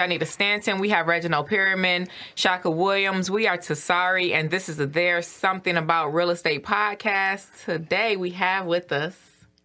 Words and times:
Janita 0.00 0.26
Stanton. 0.26 0.78
We 0.78 0.88
have 0.88 1.06
Reginald 1.08 1.48
Perryman, 1.48 2.08
Shaka 2.34 2.70
Williams. 2.70 3.30
We 3.30 3.46
are 3.46 3.58
Tasari, 3.58 4.32
and 4.32 4.50
this 4.50 4.70
is 4.70 4.80
a 4.80 4.86
There's 4.86 5.26
Something 5.26 5.76
About 5.76 6.14
Real 6.14 6.30
Estate 6.30 6.64
podcast. 6.64 7.66
Today 7.66 8.16
we 8.16 8.30
have 8.30 8.64
with 8.64 8.92
us 8.92 9.14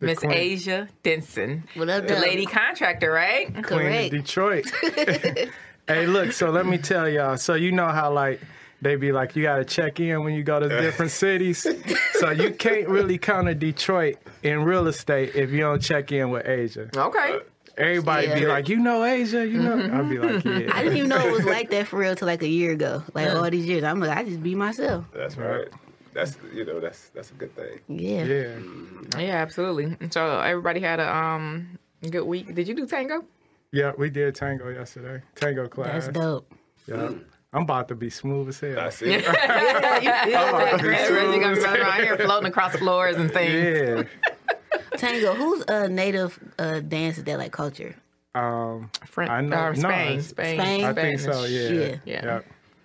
Miss. 0.02 0.22
Asia 0.26 0.90
Denson, 1.04 1.64
What 1.76 1.88
up, 1.88 2.08
the 2.08 2.20
lady 2.20 2.46
contractor, 2.46 3.12
right? 3.12 3.48
Queen 3.48 3.60
of 3.60 3.66
Correct. 3.66 4.12
Detroit. 4.12 4.66
hey, 5.88 6.06
look, 6.06 6.34
so 6.34 6.50
let 6.50 6.66
me 6.66 6.80
tell 6.80 7.08
y'all. 7.08 7.38
So 7.38 7.54
you 7.54 7.72
know 7.72 7.88
how 7.88 8.12
like 8.12 8.42
they 8.82 8.98
be 8.98 9.14
like 9.14 9.38
you 9.38 9.44
got 9.44 9.56
to 9.56 9.64
check 9.64 10.02
in 10.02 10.22
when 10.26 10.34
you 10.34 10.44
go 10.44 10.60
to 10.60 10.68
different 10.68 11.12
cities. 11.14 11.66
So 12.16 12.32
you 12.32 12.52
can't 12.52 12.90
really 12.90 13.18
come 13.18 13.46
to 13.46 13.56
Detroit 13.56 14.18
in 14.44 14.66
real 14.66 14.88
estate 14.88 15.34
if 15.34 15.52
you 15.52 15.62
don't 15.62 15.82
check 15.82 16.12
in 16.12 16.30
with 16.30 16.46
Asia. 16.46 16.90
Okay. 16.94 17.36
Uh, 17.36 17.40
Everybody 17.78 18.28
be 18.34 18.46
like, 18.46 18.70
you 18.70 18.78
know 18.78 19.04
Asia, 19.04 19.46
you 19.46 19.62
know. 19.62 19.76
I'd 19.78 20.10
be 20.10 20.18
like, 20.18 20.46
yeah. 20.46 20.72
I 20.74 20.84
didn't 20.84 20.98
even 20.98 21.10
know 21.10 21.20
it 21.28 21.32
was 21.32 21.46
like 21.46 21.70
that 21.72 21.88
for 21.88 21.98
real 21.98 22.16
till 22.16 22.28
like 22.28 22.42
a 22.42 22.48
year 22.48 22.72
ago. 22.72 23.04
Like 23.14 23.30
all 23.30 23.50
these 23.50 23.66
years, 23.66 23.84
I'm 23.84 24.00
like, 24.00 24.18
I 24.18 24.24
just 24.24 24.42
be 24.42 24.56
myself. 24.56 25.06
That's 25.14 25.36
right. 25.38 25.68
That's 26.14 26.38
you 26.54 26.64
know 26.64 26.80
that's 26.80 27.10
that's 27.10 27.32
a 27.32 27.34
good 27.34 27.54
thing. 27.56 27.80
Yeah. 27.90 28.24
yeah. 28.24 29.20
Yeah, 29.20 29.36
absolutely. 29.42 29.98
So 30.12 30.40
everybody 30.40 30.80
had 30.80 31.02
a 31.02 31.14
um 31.14 31.78
good 32.10 32.24
week. 32.24 32.56
Did 32.56 32.68
you 32.70 32.76
do 32.76 32.88
tango? 32.88 33.26
Yeah, 33.74 33.92
we 33.98 34.10
did 34.10 34.34
tango 34.36 34.70
yesterday. 34.70 35.22
Tango 35.36 35.68
class. 35.68 36.06
That's 36.06 36.18
dope. 36.18 36.54
Yeah. 36.88 37.12
I'm 37.52 37.64
about 37.64 37.88
to 37.90 37.96
be 37.96 38.10
smooth 38.10 38.50
as 38.50 38.60
hell. 38.60 38.80
I 38.80 38.90
see. 38.90 39.12
Yeah, 39.12 40.00
you 40.28 40.36
Oh, 40.38 40.78
did. 40.78 40.86
Reggie 40.86 41.40
gonna 41.40 41.56
be 41.56 41.62
running 41.62 41.82
around 41.82 42.04
here 42.04 42.18
floating 42.18 42.48
across 42.50 42.76
floors 42.78 43.18
and 43.18 43.32
things. 43.32 43.54
Yeah. 43.54 44.04
Tango, 44.98 45.34
who's 45.34 45.64
a 45.68 45.88
native 45.88 46.40
uh, 46.60 46.80
dance 46.80 47.18
of 47.18 47.26
that 47.26 47.38
like 47.38 47.52
culture? 47.52 47.96
Um, 48.34 48.90
Fran- 49.06 49.30
I 49.30 49.42
know- 49.42 49.56
uh, 49.56 49.72
no, 49.72 49.80
Spain, 49.80 50.08
it's- 50.12 50.28
Spain, 50.28 50.60
Spain? 50.60 50.84
I 50.86 50.94
think 50.94 51.20
so. 51.20 51.46
Yeah. 51.46 51.70
Yeah. 51.70 51.96
Yeah. 52.06 52.40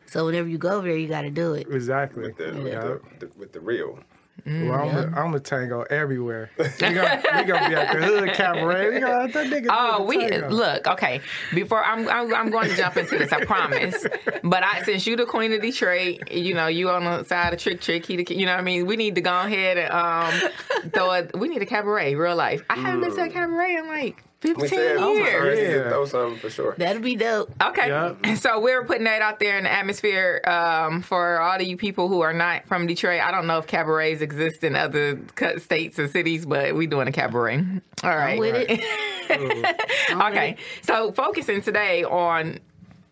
So 0.07 0.27
whenever 0.27 0.49
you 0.49 0.59
go 0.59 0.71
over 0.77 0.87
there, 0.89 0.97
you 0.97 1.09
got 1.09 1.23
to 1.23 1.31
do 1.31 1.55
it. 1.55 1.67
Exactly. 1.71 2.23
With 2.23 2.37
the, 2.37 2.45
Yeah. 2.69 2.81
the, 2.81 3.01
the, 3.21 3.31
with 3.37 3.53
the 3.53 3.61
real. 3.61 3.99
Well, 4.47 4.73
I'm, 4.73 4.97
a, 4.97 5.21
I'm 5.21 5.35
a 5.35 5.41
tango 5.41 5.83
everywhere. 5.83 6.51
We 6.59 6.95
gonna, 6.95 7.23
we 7.37 7.45
gonna 7.45 7.69
be 7.69 7.75
at 7.75 7.93
the 7.93 8.05
hood 8.05 8.33
cabaret. 8.33 8.95
We 8.95 9.01
gonna 9.01 9.29
that 9.29 9.47
nigga. 9.47 9.67
Oh, 9.71 10.05
we 10.05 10.29
tango. 10.29 10.49
look 10.49 10.87
okay. 10.87 11.21
Before 11.55 11.85
I'm, 11.85 12.09
I'm, 12.09 12.35
I'm 12.35 12.51
going 12.51 12.71
to 12.71 12.77
jump 12.77 12.97
into 12.97 13.19
this. 13.19 13.33
I 13.33 13.45
promise. 13.45 14.07
But 14.43 14.63
I, 14.63 14.83
since 14.85 15.07
you 15.07 15.17
the 15.17 15.27
queen 15.27 15.53
of 15.53 15.61
Detroit, 15.61 16.31
you 16.31 16.55
know 16.55 16.69
you 16.69 16.89
on 16.91 17.05
the 17.05 17.25
side 17.25 17.53
of 17.53 17.61
Trick 17.61 17.81
Trick. 17.81 18.07
He, 18.07 18.17
the, 18.17 18.35
you 18.35 18.47
know 18.47 18.53
what 18.53 18.61
I 18.61 18.63
mean. 18.63 18.87
We 18.87 18.97
need 18.97 19.15
to 19.17 19.21
go 19.21 19.41
ahead 19.41 19.79
and 19.79 19.93
um, 19.93 20.91
throw 20.91 21.13
it. 21.13 21.37
We 21.37 21.49
need 21.49 21.63
a 21.63 21.67
cabaret, 21.67 22.15
real 22.15 22.37
life. 22.37 22.63
I 22.71 22.77
haven't 22.77 23.01
been 23.01 23.15
to 23.15 23.25
a 23.25 23.29
cabaret 23.29 23.77
in 23.77 23.87
like 23.87 24.25
We 24.43 24.55
15 24.55 24.69
said 24.69 24.99
years. 25.01 25.59
Yeah. 25.59 25.89
throw 25.91 26.07
something 26.07 26.39
for 26.39 26.49
sure. 26.49 26.75
That'll 26.79 27.03
be 27.03 27.15
dope. 27.15 27.53
Okay. 27.63 27.89
Yeah. 27.89 28.35
So 28.37 28.59
we're 28.59 28.85
putting 28.85 29.05
that 29.05 29.21
out 29.21 29.39
there 29.39 29.59
in 29.59 29.65
the 29.65 29.71
atmosphere 29.73 30.41
um, 30.47 31.03
for 31.03 31.41
all 31.41 31.57
of 31.57 31.63
you 31.63 31.77
people 31.77 32.09
who 32.09 32.23
are 32.23 32.33
not 32.33 32.67
from 32.67 32.87
Detroit. 32.87 33.21
I 33.21 33.31
don't 33.33 33.47
know 33.47 33.59
if 33.59 33.67
cabarets 33.67 34.23
exist 34.23 34.65
in 34.65 34.77
other 34.77 35.21
states 35.59 35.99
or 35.99 36.09
cities, 36.09 36.47
but 36.47 36.75
we 36.75 36.87
doing 36.87 37.07
a 37.07 37.13
cabaret. 37.13 37.59
All 38.03 38.11
right. 38.17 38.33
I'm 38.33 38.39
with 38.39 38.55
it. 38.71 40.11
Okay. 40.11 40.57
So 40.83 41.13
focusing 41.13 41.61
today 41.61 42.05
on 42.05 42.61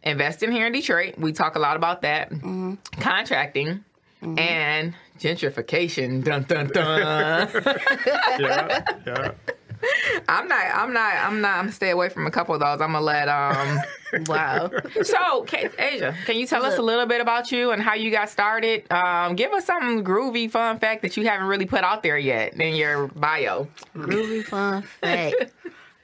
investing 0.03 0.51
here 0.51 0.67
in 0.67 0.73
Detroit. 0.73 1.19
We 1.19 1.33
talk 1.33 1.57
a 1.57 1.59
lot 1.59 1.77
about 1.77 2.03
that. 2.03 2.31
Mm-hmm. 2.31 2.75
Contracting 3.01 3.85
and 4.23 4.95
gentrification. 5.19 6.25
Dun 6.25 6.45
dun 6.45 6.69
dun. 6.69 7.49
Yeah, 8.41 8.85
yeah. 9.07 9.33
I'm 10.29 10.49
not 10.49 10.75
I'm 10.75 10.93
not 10.93 11.15
I'm 11.17 11.41
not 11.41 11.59
I'm 11.59 11.65
gonna 11.65 11.73
stay 11.73 11.91
away 11.91 12.09
from 12.09 12.27
a 12.27 12.31
couple 12.31 12.55
of 12.55 12.61
those. 12.61 12.81
I'm 12.81 12.93
gonna 12.93 13.01
let 13.01 13.29
um 13.29 13.81
Wow. 14.27 14.71
So, 15.03 15.43
can, 15.45 15.71
Asia, 15.79 16.15
can 16.27 16.37
you 16.37 16.47
tell 16.47 16.65
us 16.65 16.77
a 16.79 16.83
little 16.83 17.07
bit 17.07 17.21
about 17.21 17.53
you 17.53 17.71
and 17.71 17.81
how 17.81 17.95
you 17.95 18.11
got 18.11 18.29
started? 18.29 18.91
Um, 18.91 19.37
give 19.37 19.53
us 19.53 19.67
some 19.67 20.05
groovy 20.05 20.51
fun 20.51 20.79
fact 20.79 21.03
that 21.03 21.17
you 21.17 21.27
haven't 21.27 21.47
really 21.47 21.67
put 21.67 21.85
out 21.85 22.03
there 22.03 22.19
yet 22.19 22.55
in 22.55 22.75
your 22.75 23.09
bio. 23.09 23.69
Groovy 23.95 24.45
fun 24.45 24.83
fact. 24.83 25.53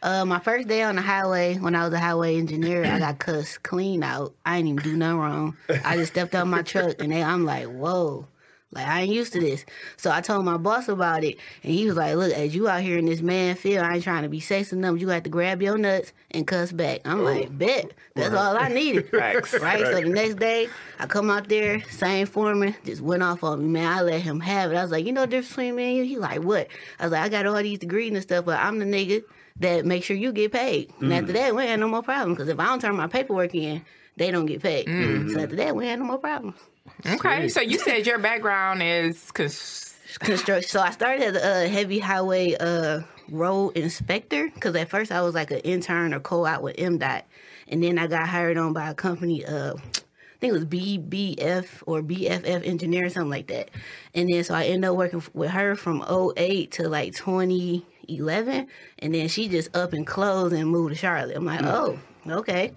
Uh, 0.02 0.24
my 0.24 0.38
first 0.38 0.68
day 0.68 0.82
on 0.82 0.96
the 0.96 1.02
highway, 1.02 1.56
when 1.56 1.74
I 1.74 1.84
was 1.84 1.94
a 1.94 1.98
highway 1.98 2.36
engineer, 2.36 2.84
I 2.84 2.98
got 2.98 3.18
cussed 3.18 3.62
clean 3.62 4.02
out. 4.02 4.34
I 4.44 4.58
ain't 4.58 4.68
even 4.68 4.82
do 4.82 4.96
nothing 4.96 5.18
wrong. 5.18 5.56
I 5.84 5.96
just 5.96 6.12
stepped 6.12 6.34
out 6.34 6.46
my 6.46 6.62
truck, 6.62 6.96
and 7.00 7.10
they, 7.10 7.22
I'm 7.22 7.44
like, 7.44 7.66
whoa. 7.66 8.26
Like, 8.74 8.86
I 8.86 9.02
ain't 9.02 9.12
used 9.12 9.32
to 9.34 9.40
this. 9.40 9.64
So 9.96 10.10
I 10.10 10.20
told 10.20 10.44
my 10.44 10.56
boss 10.56 10.88
about 10.88 11.24
it, 11.24 11.38
and 11.62 11.72
he 11.72 11.86
was 11.86 11.96
like, 11.96 12.14
look, 12.16 12.32
as 12.32 12.54
you 12.54 12.68
out 12.68 12.82
here 12.82 12.98
in 12.98 13.06
this 13.06 13.20
man 13.20 13.54
field, 13.54 13.84
I 13.84 13.94
ain't 13.94 14.04
trying 14.04 14.22
to 14.22 14.28
be 14.28 14.40
sexy 14.40 14.76
enough. 14.76 15.00
You 15.00 15.06
got 15.06 15.24
to 15.24 15.30
grab 15.30 15.62
your 15.62 15.78
nuts 15.78 16.12
and 16.30 16.46
cuss 16.46 16.72
back. 16.72 17.00
I'm 17.04 17.22
like, 17.24 17.56
bet. 17.56 17.92
That's 18.14 18.34
all 18.34 18.56
I 18.56 18.68
needed. 18.68 19.08
Facts. 19.10 19.54
Right? 19.60 19.84
So 19.84 20.00
the 20.00 20.08
next 20.08 20.34
day, 20.36 20.68
I 20.98 21.06
come 21.06 21.30
out 21.30 21.48
there, 21.48 21.82
same 21.90 22.26
foreman, 22.26 22.74
just 22.84 23.00
went 23.00 23.22
off 23.22 23.42
on 23.44 23.60
me, 23.62 23.68
man. 23.68 23.86
I 23.90 24.02
let 24.02 24.20
him 24.20 24.40
have 24.40 24.72
it. 24.72 24.76
I 24.76 24.82
was 24.82 24.90
like, 24.90 25.04
you 25.06 25.12
know 25.12 25.22
the 25.22 25.26
difference 25.28 25.48
between 25.50 25.76
me 25.76 25.84
and 25.88 25.96
you? 25.98 26.04
He 26.04 26.16
like, 26.16 26.42
what? 26.42 26.68
I 26.98 27.04
was 27.04 27.12
like, 27.12 27.22
I 27.22 27.28
got 27.28 27.46
all 27.46 27.62
these 27.62 27.78
degrees 27.78 28.12
and 28.12 28.22
stuff, 28.22 28.44
but 28.44 28.58
I'm 28.58 28.78
the 28.78 28.84
nigga 28.84 29.22
that 29.60 29.84
make 29.86 30.02
sure 30.04 30.16
you 30.16 30.32
get 30.32 30.52
paid. 30.52 30.92
And 31.00 31.12
after 31.12 31.32
that, 31.32 31.54
we 31.54 31.62
ain't 31.62 31.80
no 31.80 31.88
more 31.88 32.02
problem. 32.02 32.34
Because 32.34 32.48
if 32.48 32.58
I 32.58 32.66
don't 32.66 32.80
turn 32.80 32.96
my 32.96 33.06
paperwork 33.06 33.54
in, 33.54 33.84
they 34.16 34.30
don't 34.30 34.46
get 34.46 34.62
paid. 34.62 34.86
So 35.32 35.40
after 35.40 35.56
that, 35.56 35.74
we 35.76 35.86
ain't 35.86 36.00
no 36.00 36.06
more 36.06 36.18
problems. 36.18 36.56
Okay, 37.06 37.48
so 37.48 37.60
you 37.60 37.78
said 37.78 38.06
your 38.06 38.18
background 38.18 38.82
is 38.82 39.30
cons- 39.32 39.94
construction. 40.20 40.68
So 40.68 40.80
I 40.80 40.90
started 40.90 41.36
as 41.36 41.36
a 41.36 41.68
heavy 41.68 41.98
highway 41.98 42.54
uh, 42.58 43.02
road 43.28 43.76
inspector 43.76 44.50
because 44.54 44.74
at 44.74 44.88
first 44.88 45.12
I 45.12 45.20
was 45.20 45.34
like 45.34 45.50
an 45.50 45.58
intern 45.58 46.14
or 46.14 46.20
co-op 46.20 46.62
with 46.62 46.76
MDOT, 46.76 47.22
and 47.68 47.82
then 47.82 47.98
I 47.98 48.06
got 48.06 48.28
hired 48.28 48.56
on 48.56 48.72
by 48.72 48.88
a 48.88 48.94
company. 48.94 49.44
Uh, 49.44 49.74
I 49.74 50.38
think 50.40 50.50
it 50.50 50.52
was 50.52 50.64
BBF 50.64 51.82
or 51.86 52.02
BFF 52.02 52.66
engineer 52.66 53.06
or 53.06 53.10
something 53.10 53.30
like 53.30 53.48
that. 53.48 53.70
And 54.14 54.28
then 54.28 54.42
so 54.42 54.54
I 54.54 54.64
ended 54.64 54.90
up 54.90 54.96
working 54.96 55.22
with 55.34 55.50
her 55.50 55.74
from 55.76 56.02
08 56.36 56.72
to 56.72 56.88
like 56.88 57.14
2011, 57.14 58.66
and 59.00 59.14
then 59.14 59.28
she 59.28 59.48
just 59.48 59.76
up 59.76 59.92
and 59.92 60.06
closed 60.06 60.54
and 60.54 60.68
moved 60.70 60.94
to 60.94 60.98
Charlotte. 60.98 61.36
I'm 61.36 61.44
like, 61.44 61.62
oh. 61.62 61.98
Okay, 62.26 62.72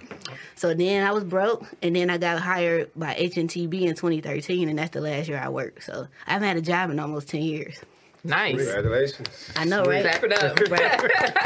so 0.56 0.74
then 0.74 1.06
I 1.08 1.12
was 1.12 1.24
broke, 1.24 1.66
and 1.82 1.96
then 1.96 2.10
I 2.10 2.18
got 2.18 2.40
hired 2.42 2.92
by 2.96 3.14
HNTB 3.16 3.82
in 3.84 3.96
2013, 3.96 4.68
and 4.68 4.78
that's 4.78 4.92
the 4.92 5.00
last 5.02 5.30
year 5.30 5.40
I 5.42 5.48
worked. 5.50 5.84
So 5.84 6.08
I 6.26 6.34
haven't 6.34 6.48
had 6.50 6.58
a 6.58 6.62
job 6.62 6.90
in 6.90 7.00
almost 7.00 7.30
10 7.30 7.42
years. 7.42 7.80
nice. 8.26 8.56
Congratulations. 8.58 9.52
I 9.56 9.64
know, 9.66 9.86
right? 9.86 10.04
Wrap 10.04 10.24
it 10.24 10.34
up. 10.34 10.60
Right. 10.70 11.44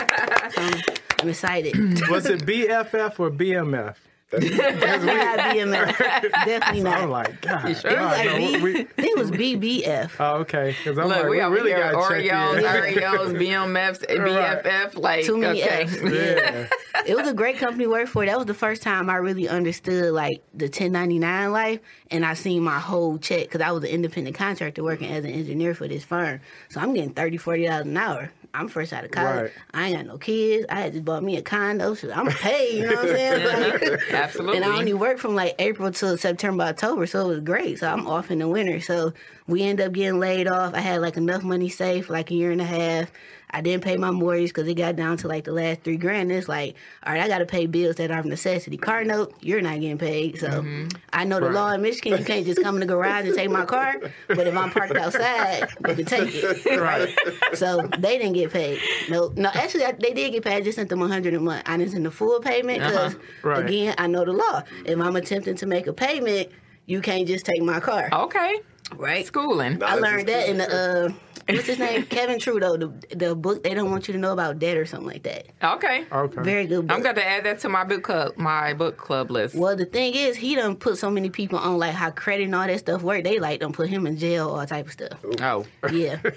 So 0.51 0.61
I'm, 0.61 0.81
I'm 1.21 1.29
excited. 1.29 1.75
Was 2.09 2.25
it 2.25 2.45
BFF 2.45 3.19
or 3.19 3.29
BMF? 3.31 3.95
Definitely 4.39 5.15
not 5.15 5.39
BMF. 5.39 6.31
Definitely 6.45 6.81
not. 6.83 7.01
I'm 7.01 7.09
like, 7.09 7.41
God. 7.41 7.67
You 7.67 7.75
sure? 7.75 7.91
it 7.91 7.99
was 7.99 8.03
I 8.13 8.25
like 8.25 8.25
know, 8.25 8.37
B, 8.37 8.61
we- 8.63 8.87
it 8.97 9.17
was 9.17 9.31
BBF. 9.31 10.11
oh, 10.19 10.37
okay. 10.39 10.73
Because 10.77 10.97
I'm 10.97 11.07
Look, 11.07 11.17
like, 11.17 11.25
we, 11.25 11.31
we, 11.31 11.41
over 11.41 11.55
really 11.55 11.71
got 11.71 11.91
to 11.91 12.15
check 12.15 12.31
Oreos, 12.31 12.57
in. 12.57 12.63
Oreos, 13.01 13.37
BMFs, 13.37 14.05
BFF. 14.63 14.97
Like, 14.97 15.25
Too 15.25 15.37
many 15.37 15.61
okay. 15.63 15.83
Fs. 15.83 16.01
Yeah. 16.01 16.67
it 17.05 17.15
was 17.17 17.27
a 17.27 17.33
great 17.33 17.57
company 17.57 17.83
to 17.83 17.89
work 17.89 18.07
for. 18.07 18.25
That 18.25 18.37
was 18.37 18.45
the 18.47 18.53
first 18.53 18.81
time 18.81 19.09
I 19.09 19.15
really 19.15 19.49
understood 19.49 20.13
like 20.13 20.41
the 20.53 20.65
1099 20.65 21.51
life, 21.51 21.79
and 22.09 22.25
I 22.25 22.33
seen 22.33 22.63
my 22.63 22.79
whole 22.79 23.17
check 23.17 23.41
because 23.43 23.59
I 23.59 23.71
was 23.71 23.83
an 23.83 23.89
independent 23.89 24.37
contractor 24.37 24.83
working 24.83 25.09
as 25.11 25.25
an 25.25 25.31
engineer 25.31 25.73
for 25.73 25.87
this 25.89 26.05
firm. 26.05 26.39
So 26.69 26.79
I'm 26.79 26.93
getting 26.93 27.11
30 27.13 27.37
40 27.37 27.65
dollars 27.65 27.85
an 27.85 27.97
hour. 27.97 28.31
I'm 28.53 28.67
fresh 28.67 28.91
out 28.91 29.05
of 29.05 29.11
college. 29.11 29.43
Right. 29.43 29.51
I 29.73 29.87
ain't 29.87 29.95
got 29.97 30.05
no 30.05 30.17
kids. 30.17 30.65
I 30.69 30.81
had 30.81 30.93
just 30.93 31.05
bought 31.05 31.23
me 31.23 31.37
a 31.37 31.41
condo. 31.41 31.93
So 31.93 32.11
I'm 32.11 32.27
paid. 32.27 32.79
You 32.79 32.87
know 32.87 32.95
what 32.95 33.09
I'm 33.09 33.15
saying? 33.15 33.81
Like, 33.81 34.11
Absolutely. 34.11 34.57
And 34.57 34.65
I 34.65 34.77
only 34.77 34.93
worked 34.93 35.19
from 35.19 35.35
like 35.35 35.55
April 35.59 35.91
to 35.91 36.17
September, 36.17 36.63
October, 36.63 37.05
so 37.05 37.25
it 37.25 37.27
was 37.27 37.39
great. 37.39 37.79
So 37.79 37.91
I'm 37.91 38.07
off 38.07 38.29
in 38.31 38.39
the 38.39 38.47
winter. 38.47 38.79
So 38.81 39.13
we 39.47 39.63
end 39.63 39.79
up 39.81 39.93
getting 39.93 40.19
laid 40.19 40.47
off. 40.47 40.73
I 40.73 40.79
had 40.79 41.01
like 41.01 41.17
enough 41.17 41.43
money 41.43 41.69
saved 41.69 42.07
for 42.07 42.13
like 42.13 42.31
a 42.31 42.33
year 42.33 42.51
and 42.51 42.61
a 42.61 42.65
half. 42.65 43.11
I 43.53 43.61
didn't 43.61 43.83
pay 43.83 43.97
my 43.97 44.11
mortgage 44.11 44.49
because 44.49 44.67
it 44.67 44.75
got 44.75 44.95
down 44.95 45.17
to 45.17 45.27
like 45.27 45.43
the 45.43 45.51
last 45.51 45.81
three 45.83 45.97
grand. 45.97 46.31
It's 46.31 46.47
like, 46.47 46.75
all 47.05 47.13
right, 47.13 47.21
I 47.21 47.27
got 47.27 47.39
to 47.39 47.45
pay 47.45 47.65
bills 47.67 47.97
that 47.97 48.09
are 48.09 48.19
of 48.19 48.25
necessity. 48.25 48.77
Car 48.77 49.03
note, 49.03 49.33
you're 49.41 49.61
not 49.61 49.79
getting 49.81 49.97
paid. 49.97 50.39
So 50.39 50.65
I 51.11 51.25
know 51.25 51.39
the 51.39 51.47
Right. 51.47 51.53
law 51.55 51.71
in 51.73 51.81
Michigan, 51.81 52.17
you 52.17 52.23
can't 52.25 52.45
just 52.45 52.61
come 52.63 52.75
in 52.75 52.79
the 52.81 52.85
garage 52.87 53.25
and 53.25 53.35
take 53.35 53.49
my 53.49 53.65
car. 53.65 53.95
But 54.27 54.47
if 54.47 54.55
I'm 54.55 54.69
parked 54.71 54.95
outside, 54.95 55.67
they 55.81 55.95
can 55.95 56.05
take 56.05 56.29
it. 56.33 56.65
Right. 56.81 57.09
So 57.53 57.81
they 57.99 58.17
didn't 58.17 58.33
get 58.33 58.51
paid. 58.53 58.79
No, 59.09 59.31
no. 59.35 59.49
Actually, 59.53 59.85
I, 59.85 59.91
they 59.91 60.13
did 60.13 60.31
get 60.31 60.43
paid. 60.43 60.53
I 60.55 60.61
just 60.61 60.77
sent 60.77 60.89
them 60.89 60.99
100 61.01 61.33
a 61.33 61.39
month. 61.39 61.63
I 61.65 61.77
didn't 61.77 61.91
send 61.91 62.05
the 62.05 62.11
full 62.11 62.39
payment 62.39 62.79
because, 62.79 63.15
Right. 63.43 63.65
again, 63.65 63.95
I 63.97 64.07
know 64.07 64.23
the 64.25 64.31
law. 64.33 64.63
If 64.85 64.97
I'm 64.99 65.15
attempting 65.15 65.55
to 65.57 65.65
make 65.65 65.87
a 65.87 65.93
payment, 65.93 66.49
you 66.85 67.01
can't 67.01 67.27
just 67.27 67.45
take 67.45 67.61
my 67.61 67.79
car, 67.79 68.09
okay. 68.11 68.59
right? 68.95 69.25
Schooling. 69.25 69.81
I 69.83 69.95
learned 69.95 70.27
that 70.27 70.49
in 70.49 70.57
the 70.57 70.67
uh, 71.07 71.13
what's 71.47 71.67
his 71.67 71.79
name, 71.79 72.03
Kevin 72.09 72.39
Trudeau, 72.39 72.77
the 72.77 73.15
the 73.15 73.35
book. 73.35 73.63
They 73.63 73.73
don't 73.73 73.91
want 73.91 74.07
you 74.07 74.13
to 74.13 74.19
know 74.19 74.33
about 74.33 74.59
debt 74.59 74.77
or 74.77 74.85
something 74.85 75.07
like 75.07 75.23
that. 75.23 75.47
Okay. 75.63 76.05
Okay. 76.11 76.41
Very 76.41 76.67
good 76.67 76.87
book. 76.87 76.95
I'm 76.95 77.03
going 77.03 77.15
to 77.15 77.25
add 77.27 77.43
that 77.45 77.59
to 77.59 77.69
my 77.69 77.83
book 77.83 78.03
club, 78.03 78.37
my 78.37 78.73
book 78.73 78.97
club 78.97 79.31
list. 79.31 79.55
well, 79.55 79.75
the 79.75 79.85
thing 79.85 80.13
is, 80.15 80.35
he 80.37 80.55
done 80.55 80.75
put 80.75 80.97
so 80.97 81.09
many 81.09 81.29
people 81.29 81.59
on 81.59 81.77
like 81.77 81.93
how 81.93 82.11
credit 82.11 82.43
and 82.45 82.55
all 82.55 82.67
that 82.67 82.79
stuff 82.79 83.01
work. 83.01 83.23
They 83.23 83.39
like 83.39 83.59
done 83.59 83.73
put 83.73 83.89
him 83.89 84.07
in 84.07 84.17
jail, 84.17 84.49
all 84.49 84.65
type 84.65 84.87
of 84.87 84.91
stuff. 84.93 85.19
Oh. 85.41 85.65
Yeah. 85.91 86.19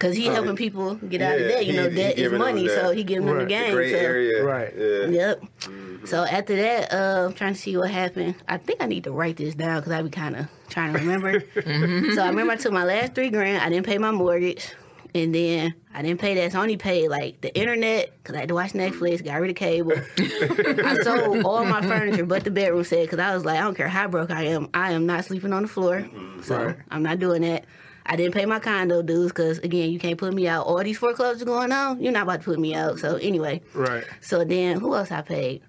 Cause 0.00 0.16
he 0.16 0.24
helping 0.24 0.56
people 0.56 0.94
get 0.96 1.20
out 1.22 1.38
of 1.38 1.46
debt. 1.48 1.66
You 1.66 1.72
he- 1.72 1.78
know, 1.78 1.90
debt 1.90 2.18
is 2.18 2.32
money, 2.32 2.66
so 2.68 2.90
he 2.90 3.04
giving 3.04 3.26
them 3.26 3.34
the 3.36 3.40
Right. 3.44 3.48
game. 3.48 3.74
Gray 3.74 3.92
so. 3.92 3.98
area. 3.98 4.42
Right. 4.42 4.74
Yeah. 4.76 5.06
Yep. 5.06 5.42
Mm-hmm. 5.60 6.06
So 6.06 6.24
after 6.24 6.56
that, 6.56 6.92
uh, 6.92 7.26
I'm 7.26 7.34
trying 7.34 7.52
to 7.52 7.60
see 7.60 7.76
what 7.76 7.90
happened. 7.90 8.34
I 8.48 8.56
think 8.56 8.82
I 8.82 8.86
need 8.86 9.04
to 9.04 9.12
write 9.12 9.36
this 9.36 9.54
down 9.54 9.76
because 9.80 9.92
I 9.92 10.00
be 10.00 10.08
kind 10.08 10.36
of 10.36 10.46
trying 10.70 10.94
to 10.94 10.98
remember. 11.00 11.40
Mm-hmm. 11.54 12.14
So 12.14 12.22
I 12.22 12.28
remember 12.30 12.54
I 12.54 12.56
took 12.56 12.72
my 12.72 12.84
last 12.84 13.14
three 13.14 13.28
grand. 13.30 13.62
I 13.62 13.68
didn't 13.68 13.84
pay 13.84 13.98
my 13.98 14.10
mortgage, 14.10 14.72
and 15.14 15.34
then 15.34 15.74
I 15.94 16.00
didn't 16.00 16.18
pay 16.20 16.34
that. 16.36 16.52
So 16.52 16.58
I 16.60 16.62
only 16.62 16.78
paid 16.78 17.08
like 17.10 17.42
the 17.42 17.54
internet 17.54 18.10
because 18.22 18.36
I 18.36 18.40
had 18.40 18.48
to 18.48 18.54
watch 18.54 18.72
Netflix. 18.72 19.22
Got 19.22 19.38
rid 19.42 19.50
of 19.50 19.56
cable. 19.56 19.92
I 20.18 20.96
sold 21.02 21.44
all 21.44 21.64
my 21.66 21.82
furniture 21.82 22.24
but 22.24 22.44
the 22.44 22.50
bedroom 22.50 22.84
set 22.84 23.02
because 23.02 23.18
I 23.18 23.34
was 23.34 23.44
like, 23.44 23.58
I 23.58 23.62
don't 23.62 23.74
care 23.76 23.88
how 23.88 24.08
broke 24.08 24.30
I 24.30 24.44
am. 24.44 24.68
I 24.72 24.92
am 24.92 25.04
not 25.04 25.26
sleeping 25.26 25.52
on 25.52 25.60
the 25.62 25.68
floor. 25.68 26.00
Mm-hmm. 26.00 26.40
So 26.42 26.56
Right. 26.64 26.76
I'm 26.90 27.02
not 27.02 27.18
doing 27.18 27.42
that. 27.42 27.66
I 28.10 28.16
didn't 28.16 28.34
pay 28.34 28.44
my 28.44 28.58
condo 28.58 29.02
dues 29.02 29.28
because 29.30 29.58
again, 29.60 29.90
you 29.92 29.98
can't 30.00 30.18
put 30.18 30.34
me 30.34 30.48
out. 30.48 30.66
All 30.66 30.82
these 30.82 30.98
foreclosures 30.98 31.44
going 31.44 31.70
on, 31.70 32.02
you're 32.02 32.12
not 32.12 32.24
about 32.24 32.40
to 32.40 32.44
put 32.44 32.58
me 32.58 32.74
out. 32.74 32.98
So 32.98 33.14
anyway, 33.16 33.62
Right. 33.72 34.04
so 34.20 34.42
then, 34.44 34.80
who 34.80 34.94
else 34.96 35.12
I 35.12 35.22
paid? 35.22 35.62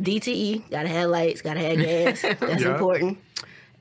DTE, 0.00 0.70
gotta 0.70 0.88
have 0.88 1.10
lights, 1.10 1.42
gotta 1.42 1.60
have 1.60 1.76
gas. 1.78 2.22
That's 2.40 2.62
Yeah. 2.62 2.72
important. 2.72 3.18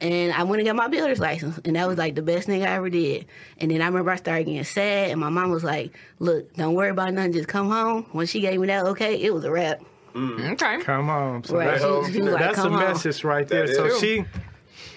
And 0.01 0.33
I 0.33 0.43
went 0.43 0.59
and 0.59 0.67
got 0.67 0.75
my 0.75 0.87
builder's 0.87 1.19
license, 1.19 1.59
and 1.63 1.75
that 1.75 1.87
was 1.87 1.97
like 1.97 2.15
the 2.15 2.21
best 2.23 2.47
thing 2.47 2.63
I 2.63 2.71
ever 2.75 2.89
did. 2.89 3.27
And 3.59 3.69
then 3.71 3.81
I 3.81 3.85
remember 3.85 4.11
I 4.11 4.15
started 4.15 4.45
getting 4.45 4.63
sad, 4.63 5.11
and 5.11 5.19
my 5.19 5.29
mom 5.29 5.51
was 5.51 5.63
like, 5.63 5.93
"Look, 6.19 6.53
don't 6.55 6.73
worry 6.73 6.89
about 6.89 7.13
nothing, 7.13 7.33
just 7.33 7.47
come 7.47 7.69
home." 7.69 8.07
When 8.11 8.25
she 8.25 8.41
gave 8.41 8.59
me 8.59 8.67
that 8.67 8.85
okay, 8.87 9.21
it 9.21 9.31
was 9.33 9.43
a 9.45 9.51
wrap. 9.51 9.79
Mm. 10.15 10.53
Okay. 10.53 10.79
Come 10.81 11.09
on. 11.09 11.43
So 11.43 11.55
Right? 11.55 11.79
that- 11.79 12.05
She, 12.07 12.13
she 12.13 12.21
was 12.23 12.31
like, 12.33 12.41
that's 12.41 12.57
the 12.57 12.63
"Come 12.63 12.73
home." 12.73 12.81
message 12.81 13.23
right 13.23 13.47
there. 13.47 13.67
That 13.67 13.75
So 13.75 13.85
is. 13.85 13.99
she 13.99 14.25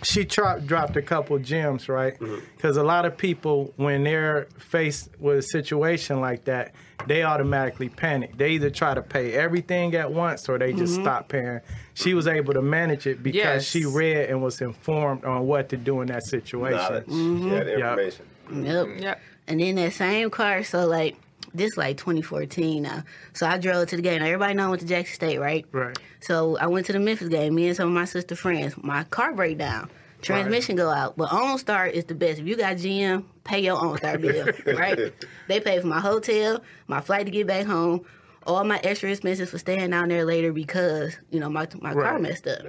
she 0.04 0.24
tra- 0.24 0.60
dropped 0.64 0.96
a 0.96 1.02
couple 1.02 1.38
gems, 1.38 1.88
right? 1.88 2.18
Mm-hmm. 2.20 2.44
Because 2.56 2.76
a 2.76 2.82
lot 2.82 3.04
of 3.06 3.16
people, 3.16 3.72
when 3.76 4.04
they're 4.04 4.46
faced 4.58 5.08
with 5.18 5.38
a 5.38 5.42
situation 5.42 6.20
like 6.20 6.44
that, 6.44 6.74
they 7.06 7.22
automatically 7.22 7.88
panic. 7.88 8.36
They 8.36 8.50
either 8.50 8.70
try 8.70 8.94
to 8.94 9.02
pay 9.02 9.32
everything 9.32 9.94
at 9.94 10.12
once 10.12 10.48
or 10.48 10.58
they 10.58 10.72
just 10.72 10.94
Mm-hmm. 10.94 11.02
stop 11.02 11.28
paying. 11.28 11.60
She 11.94 12.14
was 12.14 12.26
able 12.26 12.54
to 12.54 12.62
manage 12.62 13.06
it 13.06 13.22
because 13.22 13.34
Yes. 13.36 13.64
she 13.66 13.84
read 13.84 14.30
and 14.30 14.42
was 14.42 14.60
informed 14.60 15.24
on 15.24 15.46
what 15.46 15.68
to 15.70 15.76
do 15.76 16.00
in 16.00 16.06
that 16.08 16.24
situation. 16.24 16.78
Knowledge. 16.78 17.06
Mm-hmm. 17.06 17.48
Yeah, 17.52 17.64
the 17.64 17.70
Yeah. 17.70 17.90
information. 17.90 18.26
Yep. 18.52 18.86
Yep. 19.00 19.20
And 19.48 19.60
then 19.60 19.74
that 19.76 19.92
same 19.92 20.30
car, 20.30 20.62
so 20.64 20.86
like 20.86 21.16
this 21.54 21.76
like 21.76 21.96
2014 21.96 22.82
now. 22.82 23.04
So 23.32 23.46
I 23.46 23.58
drove 23.58 23.88
to 23.88 23.96
the 23.96 24.02
game. 24.02 24.20
Now, 24.20 24.26
everybody 24.26 24.54
know 24.54 24.66
I 24.66 24.68
went 24.68 24.80
to 24.82 24.86
Jackson 24.86 25.14
State, 25.14 25.38
right? 25.38 25.64
Right. 25.72 25.96
So 26.20 26.58
I 26.58 26.66
went 26.66 26.86
to 26.86 26.92
the 26.92 27.00
Memphis 27.00 27.28
game. 27.28 27.54
Me 27.54 27.68
and 27.68 27.76
some 27.76 27.88
of 27.88 27.94
my 27.94 28.04
sister 28.04 28.36
friends. 28.36 28.74
My 28.76 29.04
car 29.04 29.32
break 29.32 29.58
down. 29.58 29.90
Transmission 30.20 30.76
go 30.76 30.90
out. 30.90 31.16
But 31.16 31.28
OnStar 31.28 31.90
is 31.90 32.06
the 32.06 32.14
best. 32.14 32.40
If 32.40 32.46
you 32.46 32.56
got 32.56 32.76
GM, 32.76 33.24
pay 33.44 33.60
your 33.60 33.76
OnStar 33.76 34.20
bill, 34.20 34.74
right? 34.76 35.12
They 35.48 35.60
pay 35.60 35.80
for 35.80 35.86
my 35.86 36.00
hotel, 36.00 36.62
my 36.86 37.00
flight 37.00 37.26
to 37.26 37.30
get 37.30 37.46
back 37.46 37.66
home, 37.66 38.04
all 38.46 38.64
my 38.64 38.80
extra 38.82 39.10
expenses 39.10 39.50
for 39.50 39.58
staying 39.58 39.90
down 39.90 40.08
there 40.08 40.24
later 40.24 40.52
because 40.52 41.16
you 41.30 41.40
know 41.40 41.50
my 41.50 41.68
my 41.80 41.92
car 41.92 42.18
messed 42.18 42.46
up. 42.46 42.62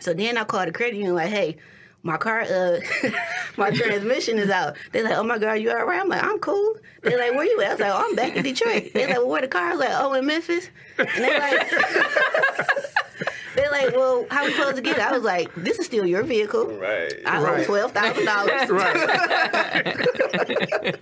So 0.00 0.14
then 0.14 0.38
I 0.38 0.44
called 0.44 0.68
the 0.68 0.72
credit 0.72 0.96
union 0.96 1.14
like, 1.14 1.30
hey. 1.30 1.56
My 2.02 2.16
car, 2.16 2.40
uh, 2.42 2.80
my 3.58 3.70
transmission 3.70 4.38
is 4.38 4.48
out. 4.48 4.76
They're 4.92 5.04
like, 5.04 5.16
"Oh 5.18 5.22
my 5.22 5.38
god, 5.38 5.54
you 5.54 5.70
all 5.70 5.84
right?" 5.84 6.00
I'm 6.00 6.08
like, 6.08 6.22
"I'm 6.22 6.38
cool." 6.38 6.76
They're 7.02 7.18
like, 7.18 7.34
"Where 7.34 7.44
you 7.44 7.60
at?" 7.60 7.68
I 7.68 7.72
was 7.72 7.80
like, 7.80 7.92
"Oh, 7.92 8.06
I'm 8.08 8.16
back 8.16 8.36
in 8.36 8.42
Detroit." 8.42 8.92
They're 8.94 9.08
like, 9.08 9.18
"Well, 9.18 9.28
where 9.28 9.42
the 9.42 9.48
car?" 9.48 9.68
I 9.68 9.70
was 9.72 9.80
like, 9.80 9.90
"Oh, 9.92 10.12
in 10.14 10.26
Memphis." 10.26 10.70
And 10.96 11.08
they're 11.18 11.40
like, 11.40 11.72
they're 13.56 13.70
like, 13.70 13.94
"Well, 13.94 14.26
how 14.30 14.42
are 14.42 14.46
we 14.46 14.52
supposed 14.54 14.76
to 14.76 14.82
get 14.82 14.96
it?" 14.98 15.02
I 15.02 15.12
was 15.12 15.22
like, 15.22 15.50
"This 15.56 15.78
is 15.78 15.86
still 15.86 16.06
your 16.06 16.22
vehicle. 16.22 16.66
Right. 16.66 17.12
I 17.26 17.38
owe 17.38 17.42
Right. 17.44 17.66
twelve 17.66 17.92
thousand 17.92 18.24
dollars. 18.24 18.52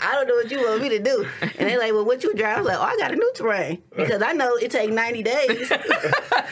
I 0.00 0.12
don't 0.12 0.28
know 0.28 0.34
what 0.34 0.50
you 0.50 0.58
want 0.58 0.82
me 0.82 0.88
to 0.90 0.98
do." 0.98 1.26
And 1.40 1.52
they're 1.68 1.78
like, 1.78 1.92
"Well, 1.92 2.04
what 2.04 2.22
you 2.24 2.34
drive?" 2.34 2.58
I 2.58 2.60
was 2.60 2.68
like, 2.68 2.78
"Oh, 2.78 2.82
I 2.82 2.96
got 2.96 3.12
a 3.12 3.16
new 3.16 3.32
terrain 3.34 3.82
because 3.96 4.22
I 4.22 4.32
know 4.32 4.56
it 4.56 4.70
takes 4.70 4.92
ninety 4.92 5.22
days 5.22 5.48
oh, 5.72 5.78
for 5.78 5.78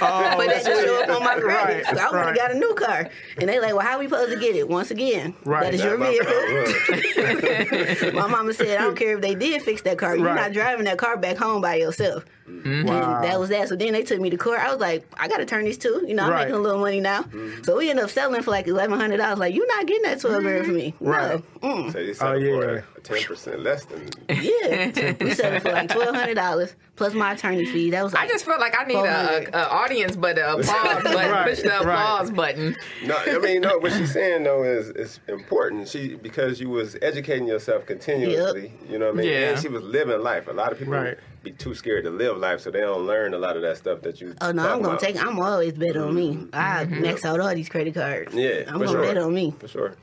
Oh, 0.01 0.47
that 0.47 0.65
to 0.65 0.75
show 0.83 1.03
up 1.03 1.09
on 1.11 1.23
my 1.25 1.35
credit. 1.41 1.85
Right, 1.85 1.97
So 1.97 2.03
I 2.03 2.11
would 2.11 2.17
have 2.19 2.27
right. 2.29 2.37
got 2.37 2.51
a 2.53 2.59
new 2.59 2.75
car." 2.75 3.09
And 3.39 3.49
they 3.49 3.61
like, 3.61 3.75
"Well, 3.75 3.85
how 3.87 3.97
are 3.97 4.01
we 4.01 4.07
supposed 4.07 4.33
to 4.33 4.39
get 4.39 4.57
it?" 4.57 4.69
Once 4.69 4.91
again, 4.91 5.35
Right. 5.45 5.65
that 5.65 5.75
is 5.75 5.81
Not 5.83 5.89
your 5.89 5.99
vehicle. 5.99 8.13
My 8.15 8.27
mama 8.27 8.53
said, 8.55 8.79
"I 8.79 8.83
don't 8.85 8.97
care 8.97 9.15
if 9.17 9.21
they 9.21 9.35
did 9.35 9.63
fix 9.63 9.83
that 9.83 9.99
car. 9.99 10.17
You're 10.17 10.27
Right. 10.27 10.37
not 10.37 10.53
driving 10.53 10.85
that 10.87 10.99
car 10.99 11.17
back 11.17 11.37
home 11.37 11.61
by 11.61 11.75
yourself." 11.77 12.25
Wow. 12.47 12.53
And 12.67 13.25
that 13.25 13.39
was 13.41 13.49
that. 13.51 13.69
So 13.69 13.77
then 13.77 13.93
they 13.95 14.03
took 14.03 14.21
me 14.21 14.29
to 14.31 14.37
court. 14.37 14.61
I 14.61 14.71
was 14.71 14.81
like, 14.81 15.05
I 15.25 15.29
got 15.29 15.39
to 15.39 15.47
turn 15.47 15.65
these 15.65 15.79
too. 15.79 16.05
You 16.07 16.15
know, 16.15 16.25
I'm 16.25 16.31
Right. 16.31 16.39
making 16.49 16.55
a 16.55 16.59
little 16.59 16.81
money 16.81 17.01
now. 17.01 17.25
So 17.63 17.77
we 17.79 17.91
ended 17.91 18.05
up 18.05 18.11
selling 18.11 18.43
for 18.43 18.51
like 18.51 18.67
eleven 18.69 18.99
hundred 18.99 19.17
dollars. 19.17 19.39
Like, 19.39 19.55
you're 19.55 19.67
not 19.67 19.87
getting 19.87 20.03
that 20.03 20.21
twelve 20.21 20.43
grand 20.43 20.67
for 20.67 20.73
me. 20.73 20.95
Right. 21.01 21.43
No. 21.63 21.69
Mm. 21.69 21.93
So 21.93 21.99
you 21.99 22.11
Oh, 22.11 22.13
sell 22.15 22.39
yeah. 22.39 22.81
for 22.93 23.01
ten 23.01 23.23
percent 23.25 23.61
less 23.63 23.85
than. 23.87 24.09
Yeah. 24.29 25.15
we 25.21 25.31
sold 25.35 25.55
it 25.55 25.63
for 25.63 25.73
like 25.73 25.89
twelve 25.91 26.15
hundred 26.15 26.35
dollars 26.35 26.75
plus 26.97 27.13
my 27.15 27.33
attorney 27.33 27.65
fee. 27.67 27.91
That 27.91 28.05
was 28.05 28.13
like 28.13 28.29
I 28.29 28.29
just 28.33 28.45
feel 28.45 28.59
like 28.61 28.79
I 28.79 28.85
need 28.85 28.95
a, 28.97 29.57
a, 29.57 29.63
a 29.63 29.69
audience, 29.69 30.15
but 30.17 30.39
a 30.39 30.53
applause 30.57 31.03
button. 31.03 31.31
Right, 31.31 31.49
Push 31.49 31.63
the 31.63 31.69
right. 31.85 32.31
button. 32.35 32.77
No, 33.05 33.17
I 33.17 33.39
mean, 33.39 33.63
no. 33.63 33.79
What 33.79 33.93
she's 33.93 34.13
saying 34.13 34.45
though 34.45 34.63
is 34.63 34.91
is 34.91 35.21
important. 35.29 35.89
She 35.89 36.15
because 36.17 36.61
you 36.61 36.69
was 36.71 36.97
educating 37.03 37.47
yourself 37.49 37.87
continuously. 37.87 38.73
You 38.89 38.99
know 38.99 39.07
what 39.07 39.15
I 39.15 39.19
mean? 39.19 39.29
Yeah. 39.31 39.51
And 39.51 39.61
she 39.61 39.69
was 39.69 39.83
living 39.83 40.21
life. 40.21 40.47
A 40.49 40.53
lot 40.53 40.71
of 40.73 40.79
people 40.79 40.95
Right. 40.95 41.17
Be 41.45 41.53
too 41.53 41.75
scared 41.75 42.05
to 42.05 42.11
live 42.11 42.39
life, 42.39 42.61
so 42.61 42.71
they 42.71 42.81
don't 42.81 43.07
learn 43.07 43.35
a 43.35 43.39
lot 43.39 43.57
of 43.57 43.63
that 43.63 43.77
stuff 43.77 44.01
that 44.03 44.21
you. 44.21 44.35
Oh 44.41 44.51
no, 44.51 44.63
I'm 44.63 44.81
gonna 44.81 44.95
about. 44.95 45.01
take. 45.01 45.23
I'm 45.23 45.39
always 45.39 45.75
bet 45.75 45.97
on 45.97 46.15
me. 46.15 46.49
I 46.53 46.85
max 46.87 47.25
out 47.25 47.39
all 47.39 47.55
these 47.55 47.69
credit 47.69 47.95
cards. 47.95 48.35
Yeah, 48.35 48.65
I'm 48.67 48.79
gonna 48.79 48.89
sure. 48.89 49.03
bet 49.03 49.19
on 49.19 49.33
me. 49.35 49.55
for 49.59 49.69
sure. 49.69 49.97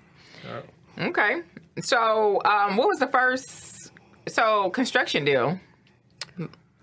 Okay. 0.97 1.41
So, 1.81 2.41
um, 2.45 2.77
what 2.77 2.87
was 2.87 2.99
the 2.99 3.07
first? 3.07 3.91
So, 4.27 4.69
construction 4.69 5.25
deal. 5.25 5.59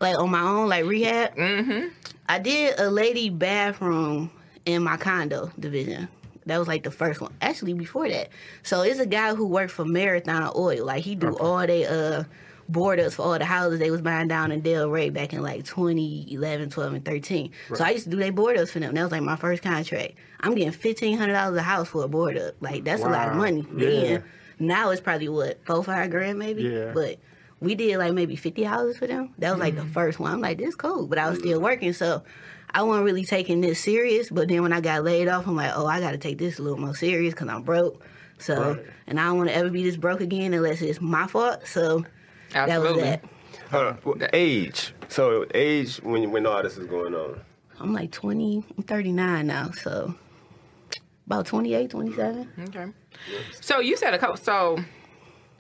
Like 0.01 0.19
on 0.19 0.31
my 0.31 0.43
own, 0.43 0.69
like 0.69 0.85
rehab. 0.85 1.37
Mm-hmm. 1.37 1.89
I 2.29 2.39
did 2.39 2.79
a 2.79 2.91
lady 2.91 3.31
bathroom 3.31 4.31
in 4.65 4.83
my 4.83 4.97
condo 4.97 5.51
division. 5.59 6.09
That 6.47 6.59
was 6.59 6.69
like 6.69 6.83
the 6.83 6.91
first 6.91 7.21
one. 7.21 7.35
Actually, 7.43 7.75
before 7.75 8.09
that. 8.09 8.31
So 8.63 8.83
it's 8.83 9.01
a 9.01 9.07
guy 9.07 9.35
who 9.35 9.47
worked 9.47 9.73
for 9.73 9.85
Marathon 9.85 10.53
Oil. 10.57 10.87
Like 10.87 11.05
he 11.05 11.15
do 11.15 11.37
all 11.37 11.67
they 11.67 11.85
uh 11.85 12.25
board 12.69 13.01
ups 13.01 13.15
for 13.15 13.23
all 13.23 13.39
the 13.39 13.45
houses 13.45 13.79
they 13.79 13.91
was 13.91 14.03
buying 14.03 14.29
down 14.29 14.53
in 14.53 14.63
Delray 14.63 15.13
back 15.13 15.33
in 15.33 15.43
like 15.43 15.65
2011, 15.65 16.71
12, 16.71 16.93
and 16.93 17.05
13. 17.05 17.51
So 17.75 17.85
I 17.85 17.91
used 17.91 18.05
to 18.05 18.11
do 18.11 18.17
they 18.17 18.31
board 18.31 18.59
ups 18.59 18.73
for 18.73 18.81
them. 18.81 18.95
That 18.95 19.03
was 19.03 19.13
like 19.13 19.23
my 19.23 19.37
first 19.37 19.63
contract. 19.63 20.15
I'm 20.41 20.55
getting 20.55 20.73
fifteen 20.73 21.19
hundred 21.19 21.33
dollars 21.33 21.59
a 21.59 21.63
house 21.63 21.89
for 21.89 22.05
a 22.05 22.09
board 22.09 22.37
up. 22.39 22.55
Like 22.61 22.85
that's 22.85 23.03
a 23.03 23.09
lot 23.09 23.29
of 23.29 23.37
money. 23.37 23.67
Yeah. 23.77 23.89
Then 23.89 24.25
now 24.59 24.91
it's 24.91 25.01
probably 25.01 25.29
what 25.29 25.65
four 25.65 25.83
five 25.83 26.11
grand 26.11 26.39
maybe. 26.39 26.63
Yeah. 26.63 26.93
But 26.95 27.19
we 27.61 27.75
did 27.75 27.99
like 27.99 28.13
maybe 28.13 28.37
fifty 28.37 28.63
houses 28.63 28.99
for 28.99 29.07
them. 29.07 29.35
That 29.39 29.51
was 29.51 29.61
like 29.61 29.75
the 29.75 29.83
mm-hmm. 29.83 29.93
first 29.93 30.21
one. 30.21 30.33
I'm 30.33 30.41
like, 30.41 30.59
this 30.59 30.75
cool, 30.75 31.07
but 31.07 31.19
I 31.19 31.29
was 31.29 31.39
still 31.41 31.55
mm-hmm. 31.55 31.65
working, 31.65 31.93
so 31.93 32.23
I 32.71 32.83
wasn't 32.83 33.07
really 33.07 33.25
taking 33.25 33.61
this 33.61 33.81
serious. 33.81 34.31
But 34.31 34.49
then 34.49 34.63
when 34.63 34.73
I 34.73 34.81
got 34.81 35.03
laid 35.03 35.29
off, 35.29 35.47
I'm 35.47 35.57
like, 35.57 35.73
oh, 35.75 35.87
I 35.87 36.01
got 36.01 36.13
to 36.13 36.19
take 36.19 36.39
this 36.39 36.59
a 36.59 36.63
little 36.63 36.79
more 36.79 36.95
serious 36.95 37.35
because 37.35 37.49
I'm 37.49 37.63
broke. 37.63 38.05
So, 38.39 38.75
Right. 38.75 38.85
and 39.09 39.19
I 39.19 39.27
don't 39.27 39.39
want 39.39 39.49
to 39.49 39.57
ever 39.57 39.71
be 39.71 39.83
this 39.83 39.97
broke 39.97 40.21
again 40.21 40.55
unless 40.55 40.81
it's 40.81 41.01
my 41.01 41.27
fault. 41.27 41.67
So 41.67 42.05
that 42.51 42.67
was 42.69 42.91
Absolutely. 42.91 43.03
that. 43.03 43.25
Hold 43.71 43.87
on. 43.87 43.99
Well, 44.05 44.29
age. 44.33 44.95
So 45.09 45.47
age 45.55 45.97
when 45.99 46.31
when 46.31 46.47
all 46.47 46.63
this 46.63 46.77
is 46.77 46.87
going 46.87 47.15
on. 47.15 47.41
I'm 47.81 47.93
like 47.93 48.11
20, 48.11 48.65
I'm 48.77 48.83
39 48.83 49.47
now, 49.47 49.71
so 49.71 50.15
about 51.27 51.47
28, 51.47 51.91
27. 51.91 52.51
Okay. 52.69 52.87
So 53.61 53.79
you 53.79 53.97
said 53.97 54.15
a 54.15 54.19
couple. 54.19 54.37
So 54.37 54.79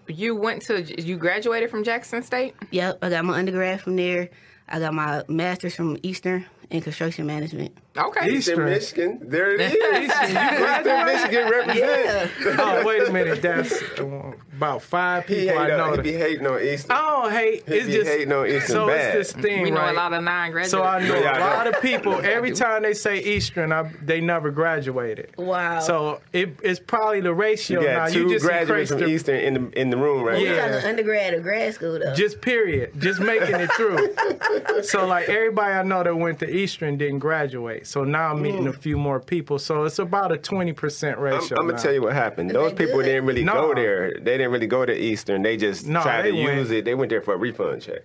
you 0.08 0.34
went 0.34 0.62
to 0.62 0.82
you 1.00 1.16
graduated 1.16 1.70
from 1.70 1.84
Jackson 1.84 2.22
State. 2.22 2.54
Yep, 2.70 2.98
I 3.02 3.10
got 3.10 3.24
my 3.24 3.38
undergrad 3.38 3.80
from 3.80 3.96
there. 3.96 4.30
I 4.68 4.78
got 4.78 4.94
my 4.94 5.24
master's 5.28 5.74
from 5.74 5.96
Eastern 6.02 6.44
in 6.70 6.82
construction 6.82 7.26
management. 7.26 7.74
Okay. 7.96 8.30
Eastern 8.30 8.68
Eastern. 8.68 9.14
Michigan. 9.16 9.18
There 9.30 9.54
it 9.54 9.60
is. 9.60 9.72
Eastern 9.72 11.06
Michigan 11.06 11.50
represent. 11.50 12.30
oh, 12.60 12.84
wait 12.84 13.08
a 13.08 13.12
minute. 13.12 13.40
That's 13.42 13.72
uh, 13.98 14.32
about 14.54 14.82
five 14.82 15.26
He, 15.26 15.46
people 15.46 15.58
hate 15.58 15.72
I 15.72 15.76
know. 15.76 15.84
on, 15.84 15.90
he 15.92 15.96
that- 15.96 16.02
be 16.04 16.12
hating 16.12 16.46
on 16.46 16.62
Eastern. 16.62 16.90
I 16.92 17.00
don't 17.22 17.32
hate. 17.32 17.66
He 17.68 17.74
It's 17.74 17.86
be 17.86 17.92
just 17.94 18.06
hating 18.06 18.32
on 18.32 18.46
Eastern 18.46 18.68
so 18.68 18.86
bad. 18.86 19.16
it's 19.16 19.32
this 19.32 19.42
thing, 19.42 19.62
We 19.62 19.70
know 19.70 19.78
right? 19.78 19.90
a 19.94 19.96
lot 19.96 20.12
of 20.12 20.22
non-graduates. 20.22 20.70
so 20.70 20.82
I 20.84 21.00
know 21.08 21.18
Yeah, 21.18 21.30
I 21.32 21.36
a 21.36 21.38
know. 21.40 21.46
lot 21.46 21.66
of 21.74 21.80
people. 21.82 22.14
Every 22.22 22.52
time 22.52 22.82
they 22.82 22.94
say 22.94 23.18
Eastern, 23.20 23.72
I, 23.72 23.90
they 24.02 24.20
never 24.20 24.50
graduated. 24.50 25.34
Wow. 25.38 25.80
So 25.80 26.20
it, 26.34 26.56
it's 26.62 26.78
probably 26.78 27.20
the 27.22 27.32
ratio. 27.34 27.80
you 27.80 27.86
now 27.88 28.06
got 28.06 28.14
you 28.14 28.28
just 28.28 28.44
graduates 28.44 28.90
from 28.90 29.00
the- 29.00 29.06
Eastern 29.06 29.36
in 29.40 29.54
the 29.54 29.80
in 29.80 29.90
the 29.90 29.96
room 29.96 30.22
right 30.22 30.40
You 30.40 30.52
Yeah. 30.54 30.82
undergrad 30.84 31.32
or 31.34 31.40
grad 31.40 31.74
school 31.74 31.98
though? 31.98 32.14
Just 32.14 32.42
period. 32.42 32.92
Just 33.00 33.18
making 33.20 33.56
it 33.56 33.72
through. 33.72 34.14
so 34.82 35.06
like 35.06 35.28
everybody 35.28 35.74
I 35.74 35.82
know 35.82 36.02
that 36.02 36.14
went 36.16 36.38
to 36.40 36.48
Eastern 36.48 36.96
didn't 36.96 37.18
graduate. 37.20 37.86
So 37.86 38.04
now 38.04 38.32
I'm 38.32 38.42
meeting 38.42 38.66
a 38.66 38.72
mm. 38.72 38.78
few 38.78 38.96
more 38.96 39.20
people. 39.20 39.58
So 39.58 39.84
it's 39.84 39.98
about 39.98 40.32
a 40.32 40.36
twenty 40.38 40.72
percent 40.72 41.18
I'm, 41.18 41.24
ratio. 41.24 41.58
I'm 41.58 41.68
gonna 41.68 41.80
tell 41.80 41.92
you 41.92 42.02
what 42.02 42.12
happened. 42.12 42.50
Those 42.50 42.72
people 42.72 43.02
didn't 43.02 43.26
really 43.26 43.44
No. 43.44 43.54
go 43.54 43.74
there. 43.74 44.12
They 44.14 44.36
didn't 44.36 44.52
really 44.52 44.66
go 44.66 44.84
to 44.84 44.96
Eastern. 44.96 45.42
They 45.42 45.56
just 45.56 45.86
No, 45.86 46.02
tried 46.02 46.22
they 46.22 46.32
to 46.32 46.44
went- 46.44 46.58
use 46.58 46.70
it. 46.70 46.84
They 46.84 46.94
went 46.94 47.10
there 47.10 47.22
for 47.22 47.34
a 47.34 47.38
refund 47.38 47.82
check. 47.82 48.02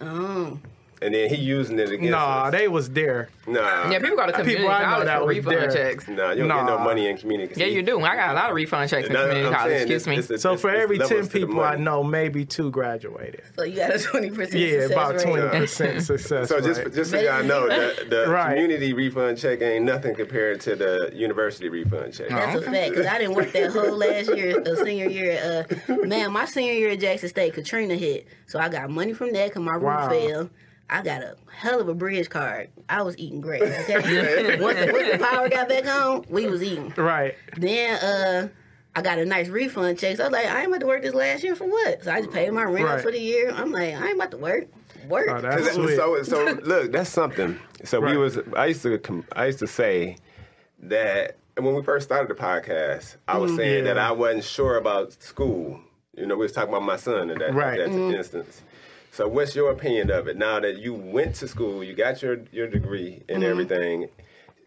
Oh. 0.00 0.58
And 1.04 1.14
then 1.14 1.28
he 1.28 1.36
using 1.36 1.78
it 1.78 1.90
against 1.90 2.10
Nah, 2.10 2.44
us. 2.44 2.52
they 2.52 2.66
was 2.68 2.88
there. 2.90 3.28
nah, 3.46 3.90
Yeah, 3.90 3.98
people 3.98 4.16
got 4.16 4.26
to 4.26 4.32
community 4.32 4.66
I 4.66 4.78
know 4.80 4.84
college 4.88 5.06
that 5.06 5.20
for 5.20 5.26
refund 5.28 5.56
there. 5.58 5.70
checks. 5.70 6.08
nah, 6.08 6.30
you 6.30 6.46
don't 6.48 6.48
get 6.48 6.64
no 6.66 6.78
money 6.78 7.08
in 7.08 7.16
community. 7.18 7.54
Yeah, 7.60 7.66
you 7.66 7.82
do. 7.82 8.00
I 8.00 8.16
got 8.16 8.30
a 8.30 8.34
lot 8.34 8.48
of 8.50 8.56
refund 8.56 8.88
checks 8.90 9.06
in 9.08 9.12
That's 9.12 9.28
community 9.28 9.54
college. 9.54 9.70
saying. 9.72 9.82
Excuse 9.82 10.02
It's- 10.02 10.06
me. 10.06 10.24
it's- 10.24 10.42
So 10.42 10.48
it's- 10.50 10.60
for 10.62 10.70
it's 10.70 10.82
every 10.82 10.98
ten 10.98 11.28
people 11.28 11.60
I 11.60 11.76
know, 11.76 12.02
maybe 12.02 12.44
two 12.46 12.70
graduated. 12.70 13.42
So 13.56 13.64
you 13.64 13.76
got 13.76 13.94
a 13.94 13.98
twenty 13.98 14.30
percent 14.30 14.52
success. 14.52 14.90
Yeah, 14.90 14.94
about 14.96 15.20
twenty 15.20 15.48
percent 15.60 16.02
success. 16.02 16.48
So 16.48 16.60
just 16.60 16.94
just 16.94 17.10
so 17.10 17.20
y'all 17.20 17.44
know 17.44 17.68
that 17.68 18.08
the 18.08 18.24
Right. 18.28 18.54
community 18.54 18.92
refund 18.94 19.36
check 19.38 19.60
ain't 19.62 19.84
nothing 19.84 20.14
compared 20.14 20.60
to 20.62 20.74
the 20.74 21.10
university 21.14 21.68
refund 21.68 22.14
check. 22.14 22.28
That's 22.30 22.56
a 22.56 22.62
fact 22.62 22.90
because 22.90 23.06
I 23.06 23.18
didn't 23.18 23.34
work 23.34 23.52
that 23.52 23.70
whole 23.72 23.96
last 23.96 24.34
year, 24.34 24.58
uh, 24.60 24.74
senior 24.82 25.08
year. 25.08 25.66
Uh, 25.88 25.94
man, 26.06 26.32
my 26.32 26.46
senior 26.46 26.72
year 26.72 26.90
at 26.92 27.00
Jackson 27.00 27.28
State, 27.28 27.52
Katrina 27.54 27.94
hit, 27.94 28.26
so 28.46 28.58
I 28.58 28.68
got 28.68 28.88
money 28.90 29.12
from 29.12 29.32
that 29.32 29.48
because 29.48 29.62
my 29.62 29.74
roof 29.74 29.82
Wow. 29.84 30.08
fell. 30.08 30.50
I 30.90 31.02
got 31.02 31.22
a 31.22 31.36
hell 31.50 31.80
of 31.80 31.88
a 31.88 31.94
bridge 31.94 32.28
card. 32.28 32.68
I 32.88 33.02
was 33.02 33.16
eating 33.18 33.40
great. 33.40 33.62
Okay, 33.88 34.60
once, 34.60 34.78
the, 34.78 34.90
once 34.92 35.12
the 35.12 35.18
power 35.18 35.48
got 35.48 35.68
back 35.68 35.86
on, 35.86 36.24
we 36.28 36.46
was 36.46 36.62
eating. 36.62 36.92
right. 36.96 37.34
Then 37.56 37.96
uh, 38.02 38.48
I 38.94 39.02
got 39.02 39.18
a 39.18 39.24
nice 39.24 39.48
refund 39.48 39.98
check. 39.98 40.16
So 40.18 40.24
I 40.24 40.26
was 40.28 40.32
like, 40.32 40.46
I 40.46 40.58
ain't 40.60 40.68
about 40.68 40.80
to 40.80 40.86
work 40.86 41.02
this 41.02 41.14
last 41.14 41.42
year 41.42 41.56
for 41.56 41.66
what? 41.66 42.04
So 42.04 42.12
I 42.12 42.20
just 42.20 42.32
paid 42.32 42.52
my 42.52 42.64
rent 42.64 42.86
Right. 42.86 43.00
for 43.02 43.10
the 43.10 43.18
year. 43.20 43.50
I'm 43.50 43.72
like, 43.72 43.94
I 43.94 44.06
ain't 44.08 44.16
about 44.16 44.30
to 44.32 44.36
work. 44.36 44.66
Work. 45.08 45.28
Oh, 45.30 45.40
that's 45.40 45.66
So, 45.74 45.84
sweet. 45.84 45.96
so, 45.96 46.22
so 46.22 46.44
look, 46.62 46.92
that's 46.92 47.10
something. 47.10 47.58
So 47.84 48.00
we 48.00 48.16
was. 48.16 48.38
I 48.56 48.66
used 48.66 48.82
to. 48.82 49.24
I 49.36 49.46
used 49.46 49.58
to 49.58 49.66
say 49.66 50.16
that 50.80 51.36
when 51.58 51.74
we 51.74 51.82
first 51.82 52.06
started 52.06 52.34
the 52.34 52.40
podcast, 52.40 53.16
I 53.28 53.38
was 53.38 53.54
saying 53.54 53.84
Yeah. 53.84 53.94
that 53.94 53.98
I 53.98 54.12
wasn't 54.12 54.44
sure 54.44 54.76
about 54.76 55.12
school. 55.22 55.80
You 56.16 56.26
know, 56.26 56.36
we 56.36 56.42
was 56.42 56.52
talking 56.52 56.70
about 56.70 56.82
my 56.84 56.96
son 56.96 57.30
in 57.30 57.38
that, 57.38 57.54
Right. 57.54 57.78
that 57.78 57.90
instance. 57.90 58.62
So, 59.14 59.28
what's 59.28 59.54
your 59.54 59.70
opinion 59.70 60.10
of 60.10 60.26
it 60.26 60.36
now 60.36 60.58
that 60.58 60.78
you 60.78 60.92
went 60.92 61.36
to 61.36 61.46
school, 61.46 61.84
you 61.84 61.94
got 61.94 62.20
your 62.20 62.38
your 62.50 62.66
degree 62.66 63.22
and 63.28 63.44
everything? 63.44 64.08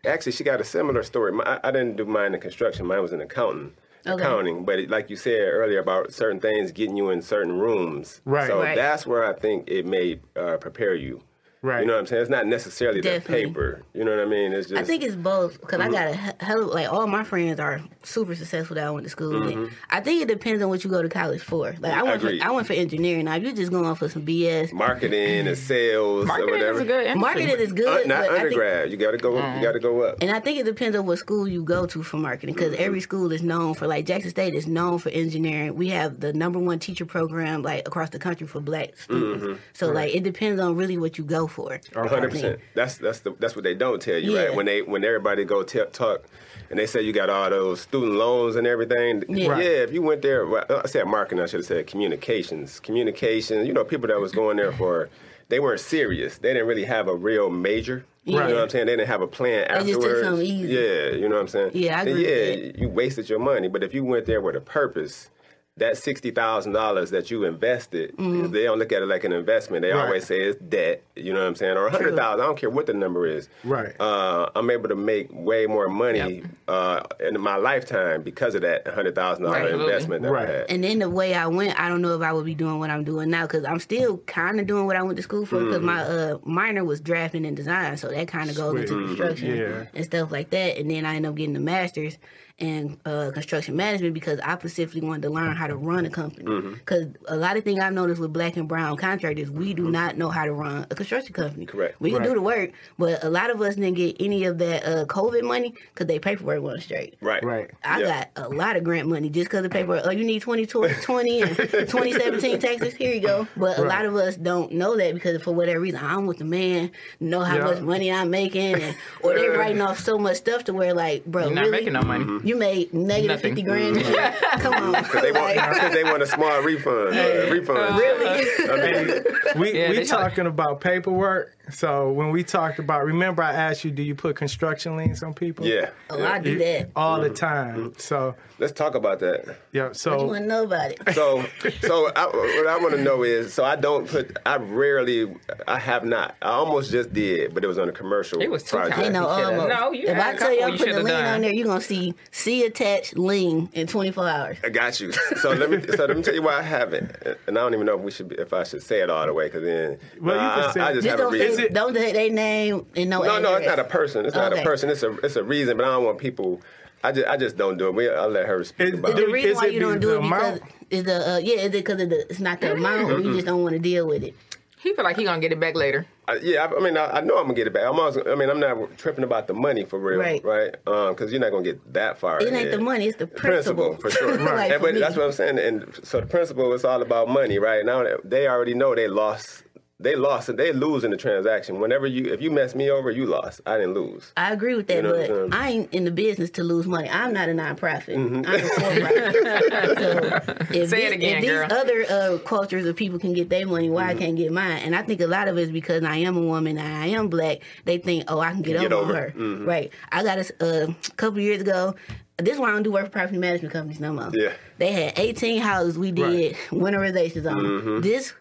Actually, 0.05 0.31
she 0.31 0.45
got 0.45 0.61
a 0.61 0.63
similar 0.63 1.03
story. 1.03 1.33
My, 1.33 1.59
I 1.65 1.71
didn't 1.71 1.97
do 1.97 2.05
mine 2.05 2.33
in 2.33 2.39
construction. 2.39 2.85
Mine 2.85 3.01
was 3.01 3.11
in 3.11 3.19
accounting. 3.19 3.73
Okay. 4.05 4.23
Accounting, 4.23 4.63
but 4.63 4.79
it, 4.79 4.89
like 4.89 5.09
you 5.09 5.17
said 5.17 5.49
earlier 5.49 5.79
about 5.79 6.13
certain 6.13 6.39
things 6.39 6.71
getting 6.71 6.95
you 6.95 7.09
in 7.09 7.21
certain 7.21 7.59
rooms. 7.59 8.21
Right. 8.23 8.47
So 8.47 8.61
Right. 8.61 8.73
that's 8.73 9.05
where 9.05 9.25
I 9.25 9.33
think 9.33 9.69
it 9.69 9.85
may 9.85 10.21
uh, 10.37 10.55
prepare 10.55 10.95
you. 10.95 11.21
Right. 11.61 11.81
You 11.81 11.87
know 11.87 11.93
what 11.93 11.99
I'm 11.99 12.05
saying? 12.07 12.21
It's 12.21 12.31
not 12.31 12.45
necessarily 12.45 13.01
Definitely. 13.01 13.45
the 13.45 13.47
paper. 13.47 13.83
You 13.93 14.05
know 14.05 14.11
what 14.11 14.19
I 14.19 14.25
mean? 14.25 14.53
It's 14.53 14.69
just. 14.69 14.79
I 14.79 14.83
think 14.83 15.03
it's 15.03 15.15
both 15.15 15.59
because 15.59 15.79
I 15.79 15.85
mm-hmm. 15.85 15.93
got 15.93 16.39
a 16.39 16.45
hell 16.45 16.63
of, 16.63 16.69
like 16.69 16.91
all 16.91 17.07
my 17.07 17.23
friends 17.23 17.59
are 17.59 17.81
super 18.03 18.35
successful 18.35 18.75
that 18.75 18.85
I 18.85 18.91
went 18.91 19.05
to 19.05 19.09
school 19.09 19.39
with. 19.39 19.53
Mm-hmm. 19.53 19.73
I 19.89 19.99
think 20.01 20.21
it 20.21 20.27
depends 20.27 20.61
on 20.61 20.69
what 20.69 20.83
you 20.83 20.89
go 20.89 21.01
to 21.01 21.09
college 21.09 21.41
for. 21.41 21.75
Like 21.79 21.93
I 21.93 22.03
went 22.03 22.17
Agreed. 22.17 22.41
for 22.41 22.47
I 22.47 22.51
went 22.51 22.67
for 22.67 22.73
engineering. 22.73 23.25
Now 23.25 23.35
if 23.35 23.43
you're 23.43 23.53
just 23.53 23.71
going 23.71 23.93
for 23.95 24.07
some 24.07 24.25
BS, 24.25 24.71
marketing 24.71 25.47
and 25.47 25.57
sales 25.57 26.23
or 26.23 26.27
Marketing 26.27 26.53
whatever. 26.53 26.79
is 26.79 26.87
good 26.87 27.05
industry. 27.07 27.19
marketing 27.19 27.49
is 27.49 27.71
Uh, 27.71 27.75
good. 27.75 28.07
not 28.07 28.21
but 28.21 28.25
I 28.25 28.27
think, 28.27 28.43
undergrad. 28.43 28.91
you 28.91 28.97
got 28.97 29.11
to 29.11 29.17
go. 29.17 29.35
You 29.35 29.41
mm-hmm. 29.41 29.63
got 29.63 29.71
to 29.71 29.79
go 29.79 30.01
up. 30.03 30.17
and 30.21 30.31
I 30.31 30.39
think 30.39 30.59
it 30.59 30.65
depends 30.65 30.95
on 30.95 31.05
what 31.05 31.17
school 31.17 31.47
you 31.47 31.63
go 31.63 31.85
to 31.87 32.03
for 32.03 32.17
marketing 32.17 32.53
because 32.53 32.73
every 32.75 33.01
school 33.01 33.31
is 33.31 33.41
known 33.41 33.73
for 33.73 33.87
like 33.87 34.05
Jackson 34.05 34.29
State 34.29 34.53
is 34.53 34.67
known 34.67 34.99
for 34.99 35.09
engineering. 35.09 35.75
We 35.75 35.89
have 35.89 36.19
the 36.19 36.33
number 36.33 36.59
one 36.59 36.79
teacher 36.79 37.05
program 37.05 37.63
like 37.63 37.87
across 37.87 38.11
the 38.11 38.19
country 38.19 38.45
for 38.45 38.59
black 38.61 38.95
students. 38.97 39.59
So 39.73 39.91
like 39.91 40.13
it 40.13 40.23
depends 40.23 40.61
on 40.61 40.75
really 40.75 40.97
what 40.97 41.17
you 41.17 41.23
go 41.23 41.46
for. 41.47 41.69
hundred 41.95 42.31
percent. 42.31 42.59
That's 42.75 42.97
that's 42.97 43.19
the 43.19 43.31
that's 43.39 43.55
what 43.55 43.63
they 43.63 43.73
don't 43.73 44.01
tell 44.01 44.17
you, 44.17 44.33
Yeah. 44.35 44.45
right? 44.45 44.55
When 44.55 44.65
they 44.65 44.81
when 44.81 45.03
everybody 45.03 45.43
go 45.45 45.63
t- 45.63 45.81
talk. 45.91 46.23
And 46.69 46.77
they 46.77 46.85
say 46.85 47.01
you 47.01 47.13
got 47.13 47.29
all 47.29 47.49
those 47.49 47.79
student 47.79 48.11
loans 48.13 48.57
and 48.57 48.67
everything. 48.67 49.23
Yeah. 49.29 49.47
Right. 49.51 49.63
Yeah, 49.63 49.69
if 49.83 49.93
you 49.93 50.01
went 50.01 50.21
there, 50.21 50.45
well, 50.45 50.65
I 50.69 50.85
said 50.87 51.05
marketing. 51.07 51.41
I 51.41 51.45
should 51.45 51.59
have 51.61 51.65
said 51.65 51.87
communications. 51.87 52.81
Communications. 52.81 53.67
You 53.67 53.73
know, 53.73 53.85
people 53.85 54.07
that 54.09 54.19
was 54.19 54.33
going 54.33 54.57
there 54.57 54.73
for, 54.73 55.07
they 55.47 55.61
weren't 55.61 55.79
serious. 55.79 56.39
They 56.39 56.51
didn't 56.51 56.67
really 56.67 56.83
have 56.83 57.07
a 57.07 57.15
real 57.15 57.49
major. 57.49 58.03
You 58.25 58.37
know 58.37 58.47
what 58.47 58.57
I'm 58.63 58.69
saying? 58.69 58.87
They 58.87 58.97
didn't 58.97 59.07
have 59.07 59.21
a 59.21 59.27
plan 59.27 59.65
They 59.69 59.75
just 59.75 59.85
took 59.85 59.95
afterwards. 60.03 60.21
something 60.27 60.45
easy. 60.45 60.73
Yeah, 60.73 61.09
you 61.11 61.29
know 61.29 61.35
what 61.35 61.41
I'm 61.43 61.47
saying? 61.47 61.71
Yeah, 61.73 61.97
I 61.97 62.01
And 62.01 62.09
agree 62.09 62.23
with 62.23 62.29
Yeah, 62.31 62.55
that. 62.73 62.79
you 62.79 62.89
wasted 62.89 63.29
your 63.29 63.39
money. 63.39 63.69
But 63.69 63.83
if 63.83 63.93
you 63.93 64.03
went 64.03 64.25
there 64.25 64.41
with 64.41 64.57
a 64.57 64.59
purpose, 64.59 65.29
that 65.77 65.95
sixty 65.97 66.31
thousand 66.31 66.73
dollars 66.73 67.11
that 67.11 67.29
you 67.31 67.43
invested, 67.45 68.15
Mm-hmm. 68.17 68.51
they 68.51 68.63
don't 68.63 68.79
look 68.79 68.91
at 68.91 69.01
it 69.01 69.05
like 69.05 69.23
an 69.23 69.31
investment. 69.31 69.83
They 69.83 69.91
Right. 69.91 70.05
always 70.05 70.25
say 70.25 70.41
it's 70.41 70.59
debt. 70.59 71.03
You 71.15 71.33
know 71.33 71.39
what 71.39 71.47
I'm 71.47 71.55
saying? 71.55 71.77
Or 71.77 71.87
a 71.87 71.91
hundred 71.91 72.15
thousand. 72.15 72.41
I 72.41 72.45
don't 72.47 72.57
care 72.57 72.69
what 72.69 72.85
the 72.87 72.93
number 72.93 73.25
is. 73.27 73.47
Right. 73.63 73.95
Uh, 73.99 74.49
I'm 74.55 74.69
able 74.69 74.89
to 74.89 74.95
make 74.95 75.27
way 75.31 75.65
more 75.67 75.87
money 75.87 76.43
uh, 76.67 77.01
in 77.19 77.39
my 77.39 77.55
lifetime 77.57 78.23
because 78.23 78.55
of 78.55 78.61
that 78.61 78.87
hundred 78.87 79.15
thousand 79.15 79.43
dollar 79.45 79.59
Right. 79.61 79.71
investment 79.71 80.23
that 80.23 80.31
Right. 80.31 80.49
I 80.49 80.51
had. 80.51 80.65
And 80.71 80.83
then 80.83 80.99
the 80.99 81.09
way 81.09 81.33
I 81.33 81.47
went, 81.47 81.79
I 81.79 81.89
don't 81.89 82.01
know 82.01 82.15
if 82.15 82.21
I 82.21 82.33
would 82.33 82.45
be 82.45 82.55
doing 82.55 82.79
what 82.79 82.89
I'm 82.89 83.03
doing 83.03 83.29
now 83.29 83.43
because 83.47 83.63
I'm 83.65 83.79
still 83.79 84.17
kind 84.25 84.59
of 84.59 84.67
doing 84.67 84.85
what 84.87 84.95
I 84.95 85.03
went 85.03 85.17
to 85.17 85.23
school 85.23 85.45
for 85.45 85.63
because 85.63 85.81
my 85.81 86.01
uh, 86.01 86.37
minor 86.43 86.83
was 86.83 86.99
drafting 86.99 87.45
and 87.45 87.55
design, 87.55 87.97
so 87.97 88.09
that 88.09 88.27
kind 88.27 88.49
of 88.49 88.55
goes 88.55 88.71
Sweet. 88.71 88.89
into 88.89 89.05
construction 89.07 89.55
Yeah. 89.55 89.83
and 89.93 90.05
stuff 90.05 90.31
like 90.31 90.49
that. 90.49 90.77
And 90.77 90.89
then 90.89 91.05
I 91.05 91.15
ended 91.15 91.29
up 91.29 91.35
getting 91.35 91.53
the 91.53 91.59
master's 91.59 92.17
in 92.59 92.97
uh, 93.05 93.29
construction 93.33 93.75
management 93.75 94.15
because 94.15 94.39
I 94.39 94.57
specifically 94.57 95.01
wanted 95.01 95.21
to 95.23 95.29
learn 95.29 95.55
how 95.55 95.67
to 95.67 95.75
run 95.75 96.05
a 96.05 96.09
company. 96.09 96.71
Because 96.71 97.05
a 97.27 97.35
lot 97.35 97.55
of 97.55 97.63
things 97.63 97.79
I've 97.79 97.93
noticed 97.93 98.19
with 98.19 98.33
black 98.33 98.57
and 98.57 98.67
brown 98.67 98.97
contractors, 98.97 99.51
we 99.51 99.75
do 99.75 99.89
not 99.91 100.17
know 100.17 100.29
how 100.29 100.43
to 100.45 100.53
run 100.53 100.87
a 100.89 100.95
construction 100.95 101.33
company. 101.33 101.67
Correct. 101.67 102.01
We 102.01 102.09
can 102.09 102.19
Right. 102.19 102.27
do 102.29 102.33
the 102.33 102.41
work, 102.41 102.71
but 102.97 103.23
a 103.23 103.29
lot 103.29 103.51
of 103.51 103.61
us 103.61 103.75
didn't 103.75 103.93
get 103.93 104.15
any 104.19 104.45
of 104.45 104.57
that 104.57 104.83
uh, 104.85 105.05
COVID 105.05 105.43
money 105.43 105.75
because 105.93 106.07
they 106.07 106.17
paperwork 106.17 106.61
wasn't 106.63 106.83
straight. 106.83 107.15
right. 107.21 107.43
Right. 107.43 107.69
I 107.83 107.99
Yeah. 108.01 108.25
got 108.35 108.45
a 108.45 108.49
lot 108.49 108.75
of 108.75 108.83
grant 108.83 109.07
money 109.07 109.29
just 109.29 109.49
because 109.49 109.63
of 109.63 109.71
paper. 109.71 110.01
Oh, 110.03 110.09
you 110.09 110.23
need 110.23 110.41
2020 110.41 111.41
and 111.43 111.55
2017 111.57 112.59
taxes. 112.59 112.95
Here 112.95 113.13
you 113.13 113.21
go. 113.21 113.47
But 113.55 113.77
a 113.77 113.83
Right. 113.83 113.89
lot 113.89 114.05
of 114.05 114.15
us 114.15 114.35
don't 114.35 114.71
know 114.71 114.97
that 114.97 115.13
because 115.13 115.39
for 115.43 115.53
whatever 115.53 115.79
reason, 115.79 115.99
I'm 116.03 116.25
with 116.25 116.39
the 116.39 116.45
man, 116.45 116.89
know 117.19 117.41
how 117.41 117.57
Yeah. 117.57 117.63
much 117.65 117.81
money 117.81 118.11
I'm 118.11 118.31
making, 118.31 118.81
and, 118.81 118.95
or 119.21 119.35
they're 119.35 119.51
writing 119.57 119.81
off 119.81 119.99
so 119.99 120.17
much 120.17 120.37
stuff 120.37 120.63
to 120.65 120.73
where 120.73 120.93
like, 120.95 121.23
bro, 121.25 121.45
You're 121.45 121.53
not 121.53 121.61
really? 121.65 121.71
making 121.71 121.93
no 121.93 122.01
money. 122.01 122.25
Mm-hmm. 122.25 122.46
You 122.47 122.55
made 122.55 122.93
negative 122.93 123.37
Nothing. 123.37 123.55
50 123.55 123.61
grand. 123.63 123.95
Come 124.61 124.73
on. 124.73 124.91
They 125.21 125.31
want, 125.31 125.55
because 125.73 125.93
they 125.93 126.03
want 126.03 126.21
a 126.23 126.27
small 126.27 126.61
refund. 126.61 127.17
Uh, 127.17 127.51
refund. 127.51 127.97
really? 127.97 128.27
I 128.27 128.75
mean, 129.05 129.23
We 129.59 129.73
Yeah, 129.79 129.89
we 129.89 129.95
they 129.97 130.03
talk- 130.05 130.21
talking 130.29 130.45
about 130.47 130.79
paperwork. 130.79 131.56
So 131.71 132.11
when 132.11 132.31
we 132.31 132.43
talked 132.43 132.79
about, 132.79 133.05
remember 133.05 133.43
I 133.43 133.51
asked 133.53 133.83
you, 133.83 133.91
do 133.91 134.01
you 134.03 134.15
put 134.15 134.35
construction 134.35 134.95
liens 134.97 135.21
on 135.23 135.33
people? 135.33 135.65
yeah. 135.65 135.89
Oh, 136.09 136.23
I 136.23 136.39
do 136.39 136.57
that. 136.59 136.89
all 136.95 137.19
Mm-hmm. 137.19 137.27
the 137.27 137.33
time. 137.33 137.93
So 137.97 138.35
Let's 138.59 138.71
talk 138.73 138.95
about 138.95 139.19
that. 139.19 139.45
yeah. 139.71 139.89
You 139.89 139.93
So 139.93 140.25
want 140.25 140.39
to 140.43 140.47
know 140.47 140.63
about 140.63 140.91
it? 140.91 140.99
So, 141.13 141.43
so 141.81 142.11
I, 142.15 142.25
what 142.25 142.67
I 142.67 142.77
want 142.79 142.95
to 142.95 143.01
know 143.03 143.23
is, 143.23 143.53
so 143.53 143.63
I 143.63 143.75
don't 143.75 144.07
put, 144.07 144.35
I 144.45 144.55
rarely, 144.57 145.31
I 145.67 145.77
have 145.79 146.03
not. 146.05 146.35
I 146.41 146.49
almost 146.51 146.89
just 146.91 147.13
did, 147.13 147.53
but 147.53 147.63
it 147.63 147.67
was 147.67 147.77
on 147.77 147.89
a 147.89 147.91
commercial 147.91 148.41
It 148.41 148.49
was 148.49 148.63
two 148.63 148.77
project. 148.77 148.99
Ain't 148.99 149.13
no 149.13 149.29
You 149.29 149.43
should've- 149.43 149.59
almost. 149.59 149.79
No, 149.79 149.91
you 149.91 150.07
if 150.07 150.15
had 150.15 150.19
I 150.25 150.31
a 150.31 150.37
tell 150.39 150.51
you 150.53 150.59
couple 150.59 150.71
I'm 150.73 150.77
putting 150.79 150.93
a 150.95 150.97
lien 150.99 151.07
done. 151.07 151.25
on 151.35 151.41
there, 151.41 151.53
you're 151.53 151.67
gonna 151.67 151.81
see 151.81 152.13
see 152.31 152.65
attached 152.65 153.17
lien 153.17 153.69
in 153.73 153.87
24 153.87 154.27
hours. 154.27 154.57
I 154.63 154.69
got 154.69 154.99
you. 154.99 155.11
So 155.11 155.51
let 155.53 155.69
me, 155.69 155.81
so 155.95 156.05
let 156.05 156.15
me 156.17 156.23
tell 156.23 156.33
you 156.33 156.41
why 156.41 156.57
I 156.57 156.61
haven't, 156.63 157.11
and 157.47 157.57
I 157.57 157.61
don't 157.61 157.73
even 157.73 157.85
know 157.85 157.95
if 157.97 158.01
we 158.01 158.11
should, 158.11 158.29
be, 158.29 158.35
if 158.37 158.53
I 158.53 158.63
should 158.63 158.81
say 158.81 159.01
it 159.01 159.09
all 159.09 159.25
the 159.25 159.33
way, 159.33 159.47
because 159.47 159.63
then, 159.63 159.99
Well, 160.21 160.35
you 160.35 160.39
can 160.39 160.69
I, 160.69 160.71
say- 160.71 160.79
I 160.81 160.93
just 160.93 161.05
Just 161.05 161.07
have 161.07 161.19
a 161.19 161.23
don't 161.23 161.31
reason. 161.57 161.69
say, 161.69 161.73
don't 161.73 161.93
say 161.95 162.11
their 162.13 162.29
name 162.31 162.85
and 162.95 163.09
no. 163.09 163.21
No, 163.23 163.39
no, 163.39 163.55
it's 163.55 163.65
not 163.67 163.79
a 163.79 163.83
person. 163.83 164.25
It's 164.25 164.35
not 164.35 164.57
a 164.57 164.61
person. 164.63 164.89
It's 164.89 165.03
a, 165.03 165.11
it's 165.17 165.35
a 165.35 165.43
reason. 165.43 165.77
But 165.77 165.85
I 165.85 165.89
don't 165.89 166.03
want 166.05 166.17
people. 166.17 166.61
I 167.03 167.11
just, 167.11 167.27
I 167.27 167.37
just 167.37 167.57
don't 167.57 167.77
do 167.77 167.87
it. 167.87 167.93
We, 167.95 168.09
I'll 168.09 168.27
let 168.29 168.47
her 168.47 168.63
speak 168.63 168.89
Is- 168.93 168.99
about 168.99 169.11
The 169.15 169.21
Do- 169.21 169.27
it. 169.29 169.31
reason 169.31 169.51
is 169.51 169.57
why 169.57 169.67
it 169.67 169.73
you 169.73 169.79
don't 169.79 169.99
do 169.99 170.15
it 170.17 170.21
because 170.23 170.59
is 170.89 171.03
the 171.03 171.33
uh, 171.35 171.37
yeah 171.37 171.55
is 171.57 171.65
it 171.67 171.71
because 171.73 172.01
of 172.01 172.09
the 172.09 172.21
it's 172.29 172.39
not 172.39 172.59
the 172.61 172.71
amount 172.73 173.11
or 173.11 173.19
you 173.19 173.33
just 173.33 173.45
don't 173.45 173.61
want 173.61 173.73
to 173.73 173.79
deal 173.79 174.07
with 174.07 174.23
it. 174.23 174.33
He 174.79 174.93
feel 174.93 175.03
like 175.03 175.17
he 175.17 175.23
gonna 175.23 175.41
get 175.41 175.51
it 175.51 175.59
back 175.59 175.75
later. 175.75 176.05
I, 176.27 176.35
yeah, 176.35 176.65
I, 176.65 176.75
I 176.75 176.79
mean, 176.79 176.97
I, 176.97 177.05
I 177.17 177.21
know 177.21 177.37
I'm 177.37 177.43
gonna 177.43 177.55
get 177.55 177.67
it 177.67 177.73
back. 177.73 177.85
I'm 177.85 177.99
also, 177.99 178.23
I 178.31 178.35
mean, 178.35 178.49
I'm 178.49 178.59
not 178.59 178.97
tripping 178.97 179.23
about 179.23 179.47
the 179.47 179.53
money 179.53 179.85
for 179.85 179.97
real, 179.99 180.19
Right. 180.19 180.43
right? 180.43 180.71
Because 180.85 181.31
you're 181.31 181.41
not 181.41 181.51
gonna 181.51 181.63
get 181.63 181.93
that 181.93 182.19
far. 182.19 182.39
It 182.41 182.53
ain't 182.53 182.71
the 182.71 182.77
money, 182.79 183.07
it's 183.07 183.17
the 183.17 183.27
principle. 183.27 183.95
for 183.97 184.09
sure. 184.11 184.37
Like, 184.43 184.71
And, 184.71 184.81
but 184.81 184.93
me. 184.93 184.99
that's 184.99 185.15
what 185.15 185.25
I'm 185.25 185.31
saying. 185.31 185.57
And 185.59 185.99
so 186.03 186.19
the 186.21 186.27
principle 186.27 186.73
is 186.73 186.83
all 186.85 187.01
about 187.01 187.27
money, 187.29 187.59
right? 187.59 187.83
Now 187.85 188.03
they 188.23 188.47
already 188.47 188.73
know 188.75 188.93
they 188.95 189.07
lost. 189.07 189.63
They 189.99 190.15
lost 190.15 190.47
and 190.47 190.59
they 190.59 190.71
lose 190.73 191.03
in 191.03 191.09
the 191.09 191.17
transaction. 191.17 191.79
Whenever 191.79 192.05
you, 192.05 192.31
if 192.31 192.39
you 192.39 192.51
mess 192.51 192.75
me 192.75 192.91
over, 192.91 193.09
you 193.09 193.25
lost. 193.25 193.61
I 193.65 193.77
didn't 193.77 193.95
lose. 193.95 194.31
I 194.37 194.53
agree 194.53 194.75
with 194.75 194.85
that, 194.87 194.97
You 194.97 195.01
know 195.01 195.17
what 195.17 195.31
I'm 195.31 195.49
but 195.49 195.57
I 195.57 195.69
ain't 195.69 195.91
in 195.91 196.05
the 196.05 196.11
business 196.11 196.51
to 196.51 196.63
lose 196.63 196.85
money. 196.85 197.09
I'm 197.09 197.33
not 197.33 197.49
a 197.49 197.53
nonprofit. 197.53 198.15
Mm-hmm. 198.15 198.43
I'm 198.45 198.55
a 198.55 198.59
for-profit. 198.59 200.67
so 200.69 200.77
if 200.77 200.89
Say 200.91 200.97
these, 200.97 201.05
it 201.05 201.13
again, 201.13 201.37
if 201.37 201.41
these 201.41 201.77
other 201.77 202.05
uh, 202.07 202.37
cultures 202.45 202.85
of 202.85 202.95
people 202.95 203.17
can 203.17 203.33
get 203.33 203.49
their 203.49 203.65
money, 203.65 203.89
why 203.89 204.03
Mm-hmm. 204.07 204.17
I 204.17 204.21
can't 204.21 204.37
get 204.37 204.51
mine? 204.51 204.81
And 204.83 204.95
I 204.95 205.01
think 205.01 205.19
a 205.19 205.25
lot 205.27 205.47
of 205.47 205.57
it 205.57 205.61
is 205.63 205.71
because 205.71 206.03
I 206.03 206.17
am 206.17 206.37
a 206.37 206.41
woman 206.41 206.77
and 206.77 206.87
I 206.87 207.07
am 207.07 207.27
black. 207.27 207.57
They 207.85 207.97
think, 207.97 208.25
oh, 208.27 208.39
I 208.39 208.51
can 208.51 208.61
get, 208.61 208.79
Get 208.79 208.93
over, 208.93 209.11
over 209.11 209.19
her. 209.19 209.33
Mm-hmm. 209.35 209.65
Right. 209.65 209.91
I 210.11 210.23
got 210.23 210.37
a 210.37 210.63
uh, 210.63 210.93
couple 211.17 211.39
years 211.39 211.61
ago. 211.61 211.95
This 212.37 212.53
is 212.53 212.59
why 212.59 212.69
I 212.69 212.73
don't 212.73 212.83
do 212.83 212.91
work 212.91 213.05
for 213.05 213.11
property 213.11 213.39
management 213.39 213.73
companies 213.73 213.99
no 213.99 214.13
more. 214.13 214.29
Yeah. 214.31 214.53
They 214.77 214.91
had 214.91 215.17
18 215.17 215.59
houses 215.59 215.97
we 215.97 216.11
did 216.11 216.55
winterizations 216.69 217.51
on. 217.51 217.63
Mm-hmm. 217.63 218.01
This 218.01 218.33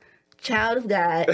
child 0.47 0.79
of 0.79 0.89
God 0.89 1.29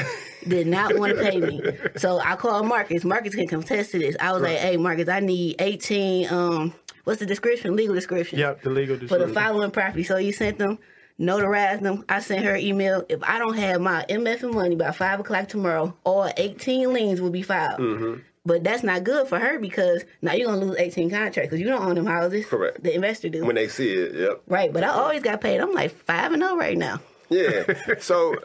did 0.49 0.67
not 0.67 0.99
want 0.99 1.17
to 1.17 1.23
pay 1.23 1.39
me. 1.39 1.61
So 1.97 2.19
I 2.19 2.37
called 2.37 2.67
Marcus. 2.67 3.05
Marcus 3.05 3.35
can 3.35 3.47
contest 3.47 3.93
to 3.93 3.99
this. 3.99 4.17
I 4.19 4.33
was 4.33 4.43
like, 4.43 4.59
hey, 4.59 4.77
Marcus, 4.77 5.09
I 5.09 5.21
need 5.21 5.57
18, 5.59 6.33
um, 6.33 6.75
what's 7.05 7.21
the 7.21 7.27
description? 7.27 7.77
Legal 7.77 7.95
description. 7.95 8.39
yep, 8.39 8.63
the 8.63 8.71
legal 8.71 8.97
description. 8.97 9.21
For 9.21 9.27
the 9.27 9.33
following 9.33 9.71
property. 9.71 10.05
So 10.05 10.17
you 10.17 10.33
sent 10.33 10.59
them. 10.59 10.79
notarized 11.21 11.83
them. 11.83 12.05
I 12.09 12.21
sent 12.21 12.45
her 12.45 12.57
email. 12.57 13.05
If 13.09 13.23
I 13.23 13.39
don't 13.39 13.57
have 13.57 13.81
my 13.81 14.05
MF 14.09 14.43
and 14.43 14.55
money 14.55 14.77
by 14.77 14.91
five 14.93 15.21
o'clock 15.21 15.49
tomorrow, 15.49 15.97
all 16.05 16.31
18 16.37 16.93
liens 16.93 17.21
will 17.21 17.31
be 17.31 17.43
filed. 17.43 17.81
Mm-hmm. 17.81 18.21
But 18.45 18.65
that's 18.65 18.83
not 18.83 19.05
good 19.05 19.29
for 19.29 19.39
her 19.39 19.61
because 19.61 20.05
now 20.21 20.33
you're 20.33 20.49
gonna 20.49 20.65
lose 20.65 20.77
18 20.77 21.11
contracts 21.11 21.51
because 21.51 21.61
you 21.61 21.67
don't 21.67 21.83
own 21.83 21.95
them 21.95 22.07
houses. 22.07 22.45
Correct. 22.47 22.83
The 22.83 22.93
investor 22.93 23.29
do. 23.29 23.45
When 23.45 23.55
they 23.55 23.69
see 23.69 23.93
it, 23.93 24.15
yep. 24.17 24.43
right. 24.49 24.73
But 24.73 24.83
I 24.83 24.89
always 24.89 25.23
got 25.23 25.41
paid. 25.41 25.61
I'm 25.61 25.73
like 25.73 25.93
five 25.93 26.33
and 26.33 26.43
zero 26.43 26.57
right 26.57 26.77
now. 26.77 27.01
Yeah. 27.31 27.65
So, 28.01 28.37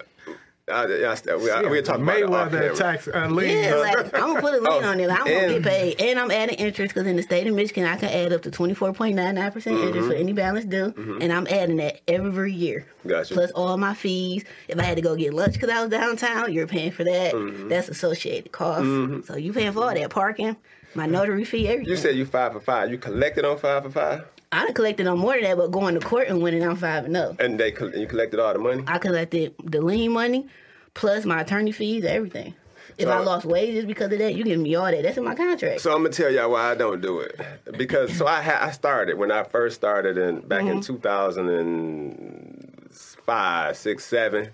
uh, 0.69 0.87
yeah, 0.89 1.15
we, 1.63 1.69
we 1.69 1.81
talking 1.81 2.03
about 2.03 2.17
it 2.17 2.25
Mayweather 2.27 2.51
camera. 2.51 2.75
tax 2.75 3.07
uh, 3.07 3.27
lien. 3.27 3.63
Yeah, 3.63 3.75
like 3.75 4.13
I'm 4.13 4.33
gonna 4.33 4.41
put 4.41 4.53
a 4.53 4.57
lien 4.57 4.67
Oh, 4.83 4.83
on 4.89 4.99
it. 4.99 5.07
Like, 5.07 5.19
I'm 5.21 5.25
gonna 5.25 5.37
and- 5.39 5.63
get 5.63 5.71
paid, 5.71 6.01
and 6.01 6.19
I'm 6.19 6.29
adding 6.31 6.55
interest 6.55 6.93
because 6.93 7.07
in 7.07 7.15
the 7.15 7.23
state 7.23 7.47
of 7.47 7.55
Michigan, 7.55 7.85
I 7.85 7.95
can 7.95 8.09
add 8.09 8.33
up 8.33 8.41
to 8.43 8.51
24.99 8.51 9.53
percent 9.53 9.77
Mm-hmm. 9.77 9.87
interest 9.87 10.07
for 10.09 10.13
any 10.15 10.33
balance 10.33 10.65
due, 10.65 10.93
and 11.21 11.31
I'm 11.31 11.47
adding 11.47 11.77
that 11.77 12.01
every 12.07 12.51
year. 12.53 12.85
Gotcha. 13.05 13.33
Plus 13.33 13.51
all 13.51 13.77
my 13.77 13.93
fees. 13.93 14.43
If 14.67 14.77
I 14.79 14.83
had 14.83 14.95
to 14.97 15.01
go 15.01 15.15
get 15.15 15.33
lunch 15.33 15.53
because 15.53 15.69
I 15.69 15.81
was 15.81 15.89
downtown, 15.89 16.51
you're 16.51 16.67
paying 16.67 16.91
for 16.91 17.03
that. 17.05 17.33
Mm-hmm. 17.33 17.69
That's 17.69 17.87
associated 17.89 18.51
costs. 18.51 19.27
So 19.27 19.35
you 19.37 19.53
paying 19.53 19.71
for 19.71 19.83
all 19.83 19.93
that 19.93 20.09
parking, 20.09 20.57
my 20.95 21.05
notary 21.05 21.45
fee, 21.45 21.67
everything. 21.69 21.89
You 21.89 21.95
said 21.97 22.15
you 22.15 22.25
five 22.25 22.51
for 22.53 22.59
five. 22.59 22.91
You 22.91 22.97
collected 22.97 23.45
on 23.45 23.57
five 23.57 23.83
for 23.83 23.89
five, 23.91 24.25
I 24.51 24.65
done 24.65 24.73
collected 24.73 25.07
on 25.07 25.19
more 25.19 25.33
than 25.33 25.43
that, 25.43 25.57
but 25.57 25.71
going 25.71 25.99
to 25.99 26.05
court 26.05 26.27
and 26.29 26.41
winning, 26.41 26.63
I'm 26.63 26.75
five 26.77 27.05
and 27.05 27.15
up. 27.17 27.39
and 27.39 27.59
they 27.59 27.73
you 27.95 28.07
collected 28.07 28.39
all 28.39 28.53
the 28.53 28.59
money. 28.59 28.83
I 28.87 28.97
collected 28.97 29.53
the 29.63 29.81
lien 29.81 30.11
money, 30.11 30.47
plus 30.93 31.25
my 31.25 31.41
attorney 31.41 31.71
fees, 31.73 32.05
everything. 32.05 32.53
If 32.97 33.05
So- 33.07 33.11
I 33.11 33.19
lost 33.19 33.45
wages 33.45 33.85
because 33.85 34.11
of 34.11 34.17
that, 34.19 34.33
you 34.35 34.43
give 34.43 34.59
me 34.59 34.73
all 34.75 34.85
that. 34.85 35.03
That's 35.03 35.17
in 35.17 35.23
my 35.25 35.35
contract. 35.35 35.81
So 35.81 35.91
I'm 35.91 35.97
gonna 36.03 36.09
tell 36.09 36.31
y'all 36.31 36.49
why 36.51 36.71
I 36.71 36.75
don't 36.75 37.01
do 37.01 37.19
it 37.19 37.39
because 37.77 38.15
so 38.17 38.25
I 38.25 38.41
ha- 38.41 38.59
I 38.61 38.71
started 38.71 39.17
when 39.17 39.31
I 39.31 39.43
first 39.43 39.75
started 39.75 40.17
in 40.17 40.39
back 40.41 40.63
in 40.65 40.81
2005, 40.81 43.77
six, 43.77 44.05
seven. 44.05 44.49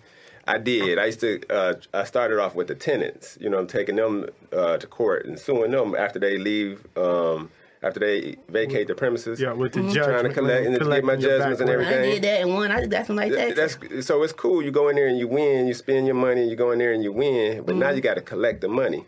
I 0.46 0.58
did. 0.58 1.00
I 1.00 1.06
used 1.06 1.22
to. 1.22 1.40
Uh, 1.50 1.76
I 1.94 2.04
started 2.04 2.38
off 2.40 2.54
with 2.54 2.68
the 2.68 2.76
tenants. 2.76 3.38
You 3.40 3.50
know, 3.50 3.60
I'm 3.60 3.68
taking 3.68 3.96
them 3.96 4.28
uh, 4.52 4.76
to 4.78 4.88
court 4.88 5.26
and 5.26 5.40
suing 5.40 5.72
them 5.72 5.96
after 5.96 6.20
they 6.20 6.38
leave. 6.38 6.86
Um, 6.98 7.50
after 7.84 8.00
they 8.00 8.38
vacate 8.50 8.88
the 8.88 8.96
premises. 8.96 9.40
Yeah, 9.40 9.54
with 9.54 9.74
the 9.74 9.80
Mm-hmm. 9.82 9.90
judgment. 9.90 10.20
Trying 10.20 10.24
to 10.30 10.34
collect 10.34 10.66
and 10.66 10.76
to 10.80 10.86
get 10.90 11.04
my 11.04 11.14
your 11.14 11.22
judgments 11.22 11.62
and 11.62 11.70
everything. 11.70 11.94
rent. 11.96 12.06
I 12.08 12.12
did 12.14 12.22
that 12.24 12.42
and 12.42 12.54
won. 12.54 12.72
I 12.72 12.78
just 12.80 12.90
got 12.92 13.06
somebody 13.06 13.32
taxes. 13.32 13.78
That's 13.78 14.06
so 14.08 14.24
it's 14.24 14.34
cool. 14.34 14.62
You 14.64 14.72
go 14.72 14.90
in 14.90 14.96
there 14.96 15.08
and 15.08 15.18
you 15.18 15.28
win. 15.28 15.68
You 15.68 15.74
spend 15.74 16.06
your 16.08 16.16
money. 16.16 16.48
You 16.50 16.56
go 16.56 16.72
in 16.72 16.80
there 16.80 16.94
and 16.94 17.04
you 17.04 17.12
win. 17.12 17.64
But 17.64 17.76
now 17.76 17.88
Mm-hmm. 17.88 17.96
you 17.98 18.02
got 18.02 18.16
to 18.16 18.22
collect 18.22 18.62
the 18.62 18.68
money. 18.70 19.06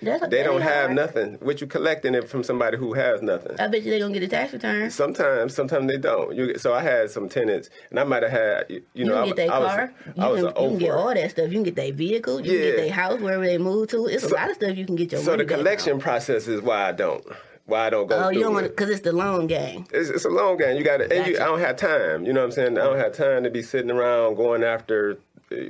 That's, 0.00 0.28
They 0.28 0.44
don't 0.44 0.56
ain't 0.56 0.62
have 0.62 0.84
hard. 0.90 0.94
nothing. 0.94 1.32
What 1.40 1.60
you 1.60 1.66
collecting 1.66 2.14
it 2.14 2.28
from 2.28 2.44
somebody 2.44 2.76
who 2.76 2.92
has 2.92 3.20
nothing. 3.20 3.58
I 3.58 3.66
bet 3.66 3.82
you 3.82 3.90
they 3.90 3.98
gonna 3.98 4.14
get 4.14 4.22
a 4.22 4.28
tax 4.28 4.52
return. 4.52 4.90
Sometimes, 4.92 5.56
sometimes 5.56 5.88
they 5.88 5.96
don't. 5.98 6.36
You, 6.36 6.56
so 6.56 6.72
I 6.72 6.82
had 6.82 7.10
some 7.10 7.28
tenants, 7.28 7.68
and 7.90 7.98
I 7.98 8.04
might 8.04 8.22
have 8.22 8.30
had, 8.30 8.66
you, 8.68 8.76
you 8.76 8.82
You 8.94 9.04
know, 9.06 9.24
can 9.26 9.34
get 9.34 9.50
I, 9.50 9.58
their 9.58 9.68
car. 9.68 9.94
I 10.06 10.28
You 10.30 10.34
can, 10.36 10.44
you 10.44 10.52
can 10.70 10.78
get 10.78 10.90
all 10.92 11.12
that 11.12 11.30
stuff. 11.32 11.46
You 11.48 11.54
can 11.54 11.62
get 11.64 11.74
their 11.74 11.92
vehicle. 11.92 12.40
You 12.46 12.52
Yeah. 12.52 12.58
can 12.60 12.70
get 12.70 12.76
their 12.76 12.92
house 12.92 13.20
wherever 13.20 13.44
they 13.44 13.58
move 13.58 13.88
to. 13.88 14.06
It's 14.06 14.22
So- 14.22 14.36
a 14.36 14.36
lot 14.36 14.50
of 14.50 14.54
stuff 14.54 14.76
you 14.76 14.86
can 14.86 14.94
get 14.94 15.10
your 15.10 15.20
So 15.20 15.32
money 15.32 15.42
the 15.44 15.52
collection 15.52 15.94
on. 15.94 16.00
process 16.00 16.46
is 16.46 16.60
why 16.60 16.88
I 16.90 16.92
don't. 16.92 17.24
Why 17.68 17.86
I 17.86 17.90
don't 17.90 18.06
go. 18.06 18.16
Oh, 18.16 18.28
you 18.30 18.40
don't 18.40 18.54
want 18.54 18.64
it. 18.64 18.70
because 18.70 18.88
it's 18.88 19.02
the 19.02 19.12
long 19.12 19.46
game. 19.46 19.84
It's, 19.92 20.08
it's 20.08 20.24
a 20.24 20.30
long 20.30 20.56
game. 20.56 20.78
You 20.78 20.84
got 20.84 20.96
to, 20.96 21.04
and 21.14 21.26
you, 21.26 21.36
I 21.36 21.44
don't 21.44 21.60
have 21.60 21.76
time. 21.76 22.24
You 22.24 22.32
know 22.32 22.40
what 22.40 22.46
I'm 22.46 22.52
saying? 22.52 22.78
I 22.78 22.84
don't 22.84 22.96
have 22.96 23.12
time 23.12 23.44
to 23.44 23.50
be 23.50 23.60
sitting 23.60 23.90
around 23.90 24.36
going 24.36 24.64
after 24.64 25.18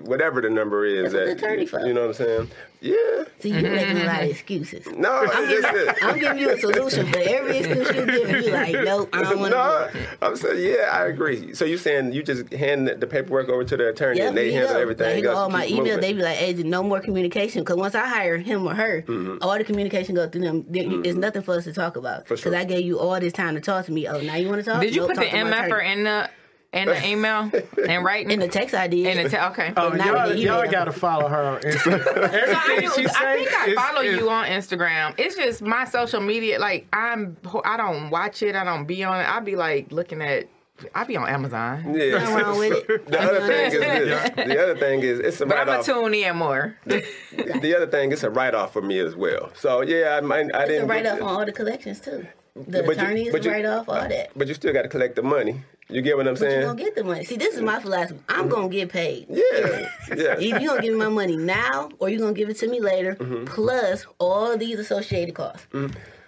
whatever 0.03 0.41
the 0.41 0.51
number 0.51 0.85
is. 0.85 1.13
That's 1.13 1.15
what 1.15 1.21
the 1.21 1.27
that- 1.35 1.39
attorney 1.39 1.67
for. 1.67 1.87
You 1.87 1.95
know 1.95 2.01
what 2.09 2.21
I'm 2.21 2.27
saying? 2.27 2.51
Yeah. 2.81 2.95
See, 3.41 3.51
you're 3.51 3.63
making 3.73 3.99
a 3.99 4.05
lot 4.05 4.23
of 4.23 4.31
excuses. 4.31 4.87
No, 4.87 5.23
it's 5.23 5.35
just 5.35 5.75
it. 5.75 5.97
I'm 6.03 6.19
giving 6.19 6.39
you 6.39 6.51
a 6.51 6.59
solution 6.59 7.07
for 7.13 7.19
every 7.19 7.59
excuse 7.59 7.89
you 7.91 8.07
give. 8.07 8.31
You 8.47 8.53
like, 8.53 8.73
nope, 8.85 9.09
I 9.13 9.23
don't 9.23 9.41
want 9.41 9.53
to 9.53 9.59
No, 9.59 9.89
do 9.93 9.99
it. 9.99 10.09
I'm 10.23 10.37
saying 10.37 10.65
yeah, 10.65 10.91
I 10.93 11.07
agree. 11.07 11.55
So 11.55 11.65
you're 11.65 11.79
saying 11.79 12.13
you 12.13 12.23
just 12.23 12.53
hand 12.53 12.87
the 12.89 13.07
paperwork 13.07 13.49
over 13.49 13.65
to 13.65 13.77
the 13.77 13.89
attorney 13.89 14.19
Yep, 14.19 14.29
and 14.29 14.37
they 14.37 14.53
handle 14.53 14.75
go. 14.75 14.81
everything? 14.81 15.07
Like, 15.07 15.15
here 15.17 15.25
go 15.25 15.35
all 15.35 15.51
my 15.51 15.67
email. 15.67 15.79
emails. 15.81 15.87
moving? 15.87 16.01
They 16.03 16.13
be 16.13 16.23
like, 16.23 16.37
"Hey, 16.37 16.53
no 16.55 16.83
more 16.85 17.01
communication." 17.01 17.63
Because 17.63 17.77
once 17.79 17.95
I 17.97 18.07
hire 18.07 18.37
him 18.37 18.65
or 18.67 18.75
her, 18.75 19.05
all 19.43 19.59
the 19.59 19.65
communication 19.65 20.15
go 20.15 20.29
through 20.29 20.43
them. 20.43 20.65
There, 20.69 20.85
It's 21.05 21.17
nothing 21.19 21.43
for 21.43 21.55
us 21.57 21.65
to 21.65 21.73
talk 21.73 21.97
about. 21.97 22.21
Mm-hmm. 22.27 22.35
Because 22.35 22.41
sure. 22.43 22.57
I 22.57 22.63
gave 22.65 22.85
you 22.85 23.01
all 23.01 23.19
this 23.19 23.33
time 23.33 23.55
to 23.57 23.61
talk 23.61 23.87
to 23.87 23.93
me. 23.93 24.07
Oh, 24.07 24.21
now 24.21 24.37
you 24.37 24.49
want 24.49 24.65
to 24.65 24.71
talk? 24.71 24.81
Did 24.81 24.95
you 24.95 25.01
Nope, 25.03 25.11
put 25.11 25.17
the 25.17 25.23
talk 25.31 25.33
to 25.33 25.37
MF 25.37 25.71
or 25.73 25.81
in 25.81 26.05
the 26.05 26.31
in 26.73 26.87
the 26.87 27.07
email 27.07 27.51
and 27.89 28.05
writing 28.05 28.31
in 28.31 28.41
the 28.41 28.49
text 28.49 28.75
I 28.75 28.89
did? 28.89 29.07
in 29.17 29.25
the 29.25 29.31
te- 29.31 29.39
okay. 29.39 29.73
Oh, 29.77 29.89
not 29.89 30.07
y'all, 30.07 30.31
in 30.31 30.37
the 30.37 30.43
y'all 30.43 30.71
gotta 30.71 30.93
follow 30.93 31.27
her 31.29 31.43
on 31.43 31.61
Instagram. 31.63 32.05
So 32.49 32.55
I, 32.55 32.81
do, 32.81 32.91
she 32.95 33.07
I 33.07 33.11
say 33.11 33.45
think 33.45 33.55
I 33.59 33.67
is- 33.69 33.75
follow 33.75 34.01
is- 34.03 34.19
you 34.21 34.29
on 34.31 34.47
Instagram. 34.47 35.15
It's 35.19 35.35
just 35.37 35.63
my 35.63 35.85
social 35.87 36.21
media. 36.21 36.59
Like 36.59 36.87
I'm, 36.93 37.37
I 37.65 37.77
don't 37.79 38.11
watch 38.11 38.43
it. 38.43 38.55
I 38.55 38.65
don't 38.65 38.85
be 38.85 39.03
on 39.03 39.21
it. 39.21 39.29
I'd 39.29 39.45
be 39.45 39.57
like 39.57 39.91
looking 39.93 40.21
at. 40.21 40.47
I'd 40.95 41.09
be 41.09 41.17
on 41.17 41.29
Amazon. 41.29 41.93
Yeah. 41.93 42.19
Nothing 42.19 42.35
wrong 42.37 42.59
with 42.59 42.89
it. 42.89 43.07
The 43.09 43.19
other 43.21 43.41
thing 43.49 43.73
is 43.73 43.81
this. 43.81 44.31
The 44.37 44.63
other 44.63 44.77
thing 44.77 45.01
is 45.03 45.19
it's 45.19 45.41
a 45.41 45.47
But 45.47 45.55
I'm 45.55 45.67
write 45.67 45.67
gonna 45.67 45.79
off. 45.81 45.87
tune 46.05 46.15
in 46.15 46.37
more. 46.37 46.77
The 46.85 47.75
other 47.77 47.87
thing 47.89 48.13
it's 48.13 48.23
a 48.23 48.31
write 48.31 48.55
off 48.55 48.73
for 48.75 48.83
me 48.83 48.99
as 49.01 49.17
well. 49.17 49.51
So 49.57 49.81
yeah, 49.81 50.17
I 50.17 50.21
might, 50.21 50.55
I 50.55 50.61
It's 50.61 50.69
a 50.71 50.73
didn't 50.75 50.89
write 50.89 51.03
get 51.05 51.15
off 51.15 51.23
on 51.23 51.29
all 51.41 51.45
the 51.47 51.51
collections 51.53 51.99
too. 52.01 52.27
The 52.67 52.83
But 52.83 52.97
you- 52.97 53.03
attorney 53.03 53.27
is 53.29 53.33
but 53.33 53.45
you- 53.45 53.51
write 53.51 53.65
off, 53.67 53.89
all 53.89 54.09
that. 54.09 54.31
But 54.37 54.49
you 54.49 54.55
still 54.55 54.73
got 54.73 54.83
to 54.83 54.89
collect 54.89 55.17
the 55.17 55.23
money. 55.23 55.63
You 55.91 56.03
get 56.03 56.17
what 56.19 56.29
I'm 56.29 56.35
But 56.35 56.43
you 56.43 56.51
saying? 56.51 56.67
gonna 56.67 56.83
get 56.83 56.95
the 56.97 57.05
money. 57.05 57.25
See, 57.25 57.37
this 57.37 57.55
is 57.55 57.63
my 57.63 57.81
philosophy. 57.81 58.21
I'm 58.29 58.49
gonna 58.49 58.69
get 58.69 58.91
paid. 58.91 59.27
yeah. 59.31 59.89
Yeah. 60.15 60.39
Either 60.39 60.61
you 60.61 60.69
gonna 60.69 60.83
give 60.83 60.93
me 60.93 60.99
my 60.99 61.09
money 61.09 61.37
now, 61.37 61.89
or 61.99 62.11
you 62.11 62.17
are 62.19 62.21
gonna 62.21 62.35
give 62.35 62.51
it 62.51 62.59
to 62.59 62.69
me 62.69 62.79
later, 62.81 63.15
Mm-hmm. 63.15 63.45
plus 63.47 64.05
all 64.19 64.57
these 64.59 64.79
associated 64.79 65.35
costs. 65.35 65.67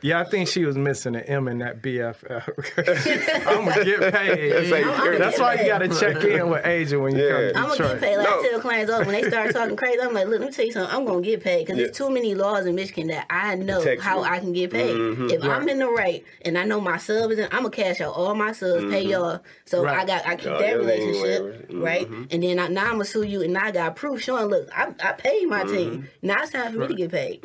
Yeah, 0.03 0.21
I 0.21 0.25
think 0.25 0.49
she 0.49 0.65
was 0.65 0.77
missing 0.77 1.15
an 1.17 1.23
M 1.23 1.49
in 1.49 1.59
that 1.59 1.83
BFF. 1.83 3.47
I'm 3.47 3.65
gonna 3.65 3.85
get 3.85 4.13
paid. 4.13 4.71
like, 4.71 4.85
I'm- 4.87 5.01
I'm 5.01 5.19
That's 5.19 5.39
getting 5.39 5.41
why 5.43 5.55
you 5.55 5.67
gotta 5.67 5.89
check 5.89 6.25
in 6.25 6.49
with 6.51 6.65
Asia 6.67 6.99
when 6.99 7.17
you 7.17 7.25
Yeah. 7.25 7.53
come 7.53 7.65
I'm 7.67 7.77
to 7.77 7.83
gonna 7.83 7.95
get 7.95 8.01
Detroit. 8.01 8.01
paid. 8.01 8.17
Like 8.17 8.27
No. 8.29 8.39
I 8.41 8.49
tell 8.51 8.61
clients, 8.61 8.93
oh, 8.93 8.99
when 8.99 9.09
they 9.09 9.23
start 9.29 9.53
talking 9.53 9.77
crazy, 9.77 10.01
I'm 10.01 10.15
like, 10.15 10.27
look, 10.29 10.41
let 10.41 10.49
me 10.49 10.53
tell 10.55 10.65
you 10.67 10.73
something. 10.73 10.95
I'm 10.97 11.05
gonna 11.05 11.21
get 11.23 11.43
paid 11.43 11.67
because 11.67 11.77
there's 11.79 11.97
too 11.97 12.11
many 12.11 12.35
laws 12.35 12.67
in 12.67 12.75
Michigan 12.75 13.09
that 13.09 13.27
I 13.31 13.55
know 13.57 13.81
how 14.01 14.19
you. 14.21 14.25
Mm-hmm. 14.25 14.33
I 14.33 14.39
can 14.41 14.53
get 14.53 14.71
paid. 14.71 14.97
If 15.31 15.45
I'm 15.45 15.69
in 15.69 15.79
the 15.79 15.89
right 15.89 16.25
and 16.43 16.57
I 16.59 16.65
know 16.65 16.81
my 16.81 16.97
subs, 16.99 17.39
and 17.39 17.49
I'm 17.53 17.63
gonna 17.63 17.71
cash 17.71 18.01
out 18.01 18.15
all 18.15 18.35
my 18.35 18.53
subs, 18.53 18.85
pay 18.91 19.03
y'all. 19.05 19.41
So 19.65 19.85
Right. 19.85 19.99
I 19.99 20.05
got 20.05 20.27
I 20.27 20.37
keep 20.37 20.49
Oh, 20.51 20.59
that 20.59 20.69
your 20.71 20.83
lien 20.83 20.99
relationship, 21.13 21.67
right? 21.73 22.09
And 22.31 22.43
then 22.43 22.59
I, 22.59 22.69
now 22.69 22.85
I'm 22.85 22.93
gonna 22.93 23.05
sue 23.05 23.23
you, 23.23 23.43
and 23.43 23.57
I 23.57 23.71
got 23.71 23.97
proof 23.97 24.21
showing, 24.23 24.47
look, 24.47 24.69
I, 24.77 24.93
I 25.03 25.13
paid 25.13 25.47
my 25.49 25.65
team. 25.65 26.09
Now 26.23 26.43
it's 26.43 26.53
time 26.53 26.73
for 26.73 26.79
me 26.81 26.87
to 26.89 26.95
get 26.95 27.11
paid. 27.13 27.45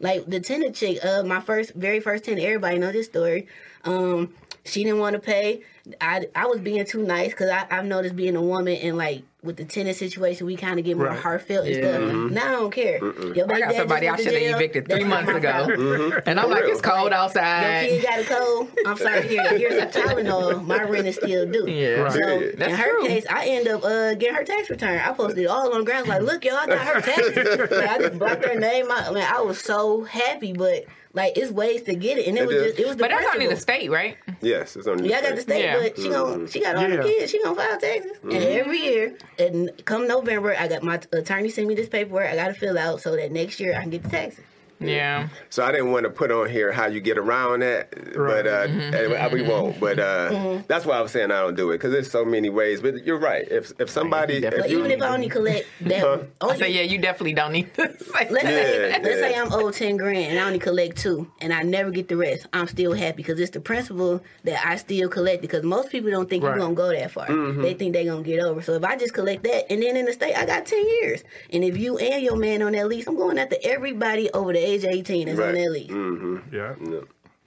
Like 0.00 0.26
the 0.26 0.40
tenant 0.40 0.74
chick, 0.76 1.04
uh, 1.04 1.22
my 1.22 1.40
first, 1.40 1.74
very 1.74 1.95
first 2.00 2.24
tenant. 2.24 2.42
Everybody 2.44 2.78
know 2.78 2.92
this 2.92 3.06
story. 3.06 3.48
Um, 3.84 4.34
she 4.64 4.82
didn't 4.82 4.98
want 4.98 5.14
to 5.14 5.20
pay. 5.20 5.62
I 6.00 6.26
I 6.34 6.46
was 6.46 6.58
being 6.60 6.84
too 6.84 7.04
nice 7.04 7.30
because 7.30 7.48
I 7.50 7.66
I've 7.70 7.84
noticed 7.84 8.16
being 8.16 8.34
a 8.34 8.42
woman 8.42 8.74
and 8.76 8.96
like 8.98 9.22
with 9.44 9.56
the 9.58 9.64
tenant 9.64 9.96
situation, 9.96 10.44
we 10.44 10.56
kind 10.56 10.80
of 10.80 10.84
get 10.84 10.96
more 10.96 11.06
Right. 11.06 11.16
heartfelt 11.20 11.66
and 11.66 11.76
Yeah. 11.76 11.82
stuff. 11.98 12.32
Now 12.32 12.48
I 12.48 12.52
don't 12.52 12.70
care. 12.72 12.98
Your 12.98 13.44
I 13.44 13.46
baby 13.46 13.60
got 13.60 13.70
dad 13.70 13.76
somebody 13.76 14.08
I 14.08 14.16
should 14.16 14.32
have 14.34 14.56
evicted 14.56 14.88
three 14.88 15.04
months 15.04 15.30
my 15.30 15.38
ago, 15.38 15.66
problem. 15.66 16.12
and 16.26 16.40
I'm 16.40 16.50
like, 16.50 16.64
real. 16.64 16.72
it's 16.72 16.80
cold 16.80 17.12
outside. 17.12 17.60
Your 17.62 17.70
outside. 17.70 17.88
kid 17.88 18.02
got 18.02 18.18
a 18.18 18.24
cold. 18.24 18.68
I'm 18.84 18.96
sorry. 18.96 19.28
Here, 19.28 19.56
here's 19.56 19.78
some 19.94 20.02
Tylenol. 20.02 20.66
My 20.66 20.82
rent 20.82 21.06
is 21.06 21.14
still 21.14 21.46
due. 21.48 21.70
Yeah, 21.70 22.00
Right. 22.00 22.12
So 22.12 22.18
That's 22.56 22.72
in 22.72 22.76
her 22.76 22.90
true. 22.90 23.06
case, 23.06 23.24
I 23.30 23.46
end 23.46 23.68
up 23.68 23.84
uh, 23.84 24.14
getting 24.14 24.34
her 24.34 24.42
tax 24.42 24.68
return. 24.68 24.98
I 24.98 25.12
posted 25.12 25.44
it 25.44 25.46
all 25.46 25.72
on 25.72 25.78
the 25.78 25.84
ground. 25.84 26.08
Like, 26.08 26.22
look, 26.22 26.44
y'all, 26.44 26.56
I 26.56 26.66
got 26.66 26.78
her 26.84 27.00
taxes. 27.00 27.70
Like, 27.70 27.88
I 27.88 27.98
just 27.98 28.18
blocked 28.18 28.44
her 28.44 28.58
name. 28.58 28.86
I, 28.90 29.12
man, 29.12 29.32
I 29.32 29.42
was 29.42 29.60
so 29.60 30.02
happy, 30.02 30.52
but 30.54 30.86
like, 31.16 31.36
it's 31.36 31.50
ways 31.50 31.82
to 31.84 31.94
get 31.94 32.18
it, 32.18 32.28
and 32.28 32.36
it, 32.36 32.42
It 32.42 32.46
was 32.46 32.56
is. 32.56 32.64
just 32.66 32.78
it 32.78 32.86
was 32.86 32.96
the 32.96 33.02
But 33.04 33.10
that's 33.10 33.34
only 33.34 33.46
the 33.48 33.56
state, 33.56 33.90
right? 33.90 34.18
Yes, 34.42 34.76
it's 34.76 34.86
on 34.86 34.98
the 34.98 35.08
Yeah, 35.08 35.16
I 35.18 35.22
got 35.22 35.34
the 35.34 35.40
state, 35.40 35.64
Yeah. 35.64 35.78
but 35.80 35.96
she 35.96 36.08
gon' 36.10 36.46
she 36.46 36.60
got 36.60 36.76
all 36.76 36.88
Yeah. 36.88 36.96
the 36.96 37.02
kids. 37.02 37.32
She 37.32 37.42
gonna 37.42 37.56
file 37.56 37.80
taxes, 37.80 38.12
and 38.22 38.32
mm-hmm. 38.32 38.58
every 38.60 38.78
year, 38.78 39.16
and 39.38 39.70
come 39.86 40.06
November, 40.06 40.54
I 40.56 40.68
got 40.68 40.82
my 40.82 41.00
attorney 41.12 41.48
send 41.48 41.66
me 41.68 41.74
this 41.74 41.88
paperwork. 41.88 42.28
I 42.30 42.36
got 42.36 42.48
to 42.48 42.54
fill 42.54 42.78
out 42.78 43.00
so 43.00 43.16
that 43.16 43.32
next 43.32 43.58
year 43.58 43.74
I 43.76 43.80
can 43.80 43.90
get 43.90 44.02
the 44.02 44.10
taxes. 44.10 44.44
Yeah. 44.78 45.28
So 45.50 45.64
I 45.64 45.72
didn't 45.72 45.90
want 45.92 46.04
to 46.04 46.10
put 46.10 46.30
on 46.30 46.50
here 46.50 46.70
how 46.72 46.86
you 46.86 47.00
get 47.00 47.16
around 47.18 47.60
that, 47.60 47.94
Right. 48.16 48.44
but 48.44 48.46
uh, 48.46 48.66
and 48.68 49.32
we 49.32 49.42
won't. 49.42 49.80
But 49.80 49.98
uh, 49.98 50.58
that's 50.68 50.84
why 50.84 50.96
I 50.98 51.00
was 51.00 51.12
saying 51.12 51.30
I 51.30 51.40
don't 51.40 51.54
do 51.56 51.70
it 51.70 51.78
because 51.78 51.92
there's 51.92 52.10
so 52.10 52.24
many 52.24 52.50
ways. 52.50 52.80
But 52.82 53.04
you're 53.06 53.18
right. 53.18 53.46
If 53.50 53.72
if 53.80 53.88
somebody, 53.90 54.34
Right, 54.44 54.52
if 54.52 54.60
But 54.60 54.70
you, 54.70 54.78
even 54.80 54.90
if 54.90 55.02
I 55.02 55.08
only 55.14 55.28
collect 55.28 55.66
that, 55.82 56.00
Huh? 56.00 56.18
only, 56.42 56.54
I 56.54 56.58
say, 56.58 56.72
yeah, 56.72 56.82
you 56.82 56.98
definitely 56.98 57.32
don't 57.34 57.52
need 57.52 57.72
to 57.74 57.82
say 57.98 58.28
Let's, 58.30 58.32
that. 58.32 58.42
say, 58.44 58.90
Yeah, 58.90 58.98
let's 59.02 59.20
say. 59.20 59.34
I'm 59.34 59.52
owed 59.52 59.74
ten 59.74 59.96
grand 59.96 60.30
and 60.32 60.38
I 60.38 60.46
only 60.46 60.58
collect 60.58 60.98
two, 60.98 61.30
and 61.40 61.52
I 61.52 61.62
never 61.62 61.90
get 61.90 62.08
the 62.08 62.16
rest. 62.16 62.46
I'm 62.52 62.66
still 62.68 62.92
happy 62.92 63.16
because 63.18 63.40
it's 63.40 63.50
the 63.52 63.60
principle 63.60 64.22
that 64.44 64.66
I 64.66 64.76
still 64.76 65.08
collect. 65.08 65.40
Because 65.42 65.62
most 65.62 65.90
people 65.90 66.10
don't 66.10 66.28
think 66.28 66.44
Right. 66.44 66.50
you're 66.50 66.58
gonna 66.58 66.74
go 66.74 66.88
that 66.88 67.10
far. 67.10 67.26
Mm-hmm. 67.28 67.62
They 67.62 67.74
think 67.74 67.92
they're 67.94 68.04
gonna 68.04 68.22
get 68.22 68.40
over. 68.40 68.60
So 68.62 68.74
if 68.74 68.84
I 68.84 68.96
just 68.96 69.14
collect 69.14 69.42
that, 69.44 69.70
and 69.72 69.82
then 69.82 69.96
in 69.96 70.04
the 70.04 70.12
state 70.12 70.34
I 70.36 70.44
got 70.44 70.66
ten 70.66 70.86
years, 71.00 71.24
and 71.52 71.64
if 71.64 71.76
you 71.78 71.96
and 71.98 72.22
your 72.22 72.36
man 72.36 72.60
on 72.62 72.72
that 72.72 72.88
lease, 72.88 73.06
I'm 73.06 73.16
going 73.16 73.38
after 73.38 73.56
everybody 73.64 74.30
over 74.32 74.52
the 74.52 74.65
age 74.66 74.84
of 74.84 74.90
eighteen 74.90 75.26
that's 75.26 75.38
on 75.38 75.44
Right. 75.46 75.54
that 75.54 75.70
lease. 75.70 75.90
Mm-hmm. 75.90 76.54
Yeah. 76.54 76.74
yeah, 76.84 77.00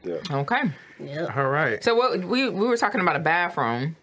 yeah. 0.04 0.38
Okay. 0.40 0.62
Yep. 1.00 1.38
All 1.38 1.50
right. 1.50 1.84
So 1.84 1.96
what 1.96 2.20
we 2.24 2.50
we 2.50 2.68
were 2.68 2.78
talking 2.78 3.02
about 3.02 3.16
a 3.16 3.20
bathroom. 3.20 3.96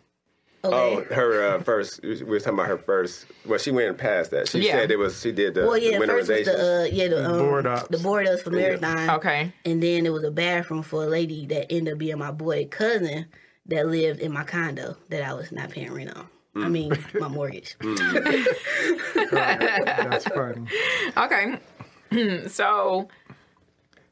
Oh, 0.65 0.97
Okay. 0.99 1.15
her 1.15 1.47
uh, 1.55 1.63
first. 1.63 2.03
We 2.03 2.23
were 2.25 2.41
talking 2.41 2.55
about 2.55 2.67
her 2.67 2.79
first. 2.79 3.27
Well, 3.45 3.59
she 3.59 3.71
went 3.71 3.97
past 3.99 4.33
that. 4.33 4.49
She 4.49 4.61
Yeah. 4.67 4.73
said 4.73 4.91
it 4.91 4.97
was. 4.99 5.21
She 5.21 5.31
did 5.31 5.55
the, 5.55 5.65
well, 5.67 5.79
yeah. 5.79 5.99
the 5.99 6.07
First 6.07 6.29
was 6.29 6.45
the 6.47 6.81
uh, 6.83 6.85
yeah 6.85 7.09
the 7.09 7.25
um, 7.25 7.39
board 7.39 7.67
ups. 7.67 7.89
the 7.89 7.99
board 7.99 8.27
ups 8.27 8.43
for 8.43 8.51
marathon. 8.51 9.11
Okay. 9.11 9.53
And 9.65 9.81
then 9.83 10.05
it 10.07 10.11
was 10.13 10.25
a 10.25 10.31
bathroom 10.33 10.83
for 10.83 11.05
a 11.05 11.07
lady 11.07 11.47
that 11.47 11.71
ended 11.73 11.93
up 11.95 11.99
being 11.99 12.19
my 12.19 12.33
boy 12.33 12.67
cousin 12.67 13.27
that 13.67 13.87
lived 13.87 14.19
in 14.21 14.33
my 14.33 14.43
condo 14.45 14.97
that 15.11 15.23
I 15.23 15.35
was 15.35 15.53
not 15.53 15.71
paying 15.71 15.93
rent 15.93 16.17
on. 16.17 16.27
I 16.57 16.69
mean, 16.71 16.91
my 17.21 17.29
mortgage. 17.29 17.77
That's 19.15 20.25
funny. 20.25 20.67
Okay. 21.17 21.59
so 22.49 23.09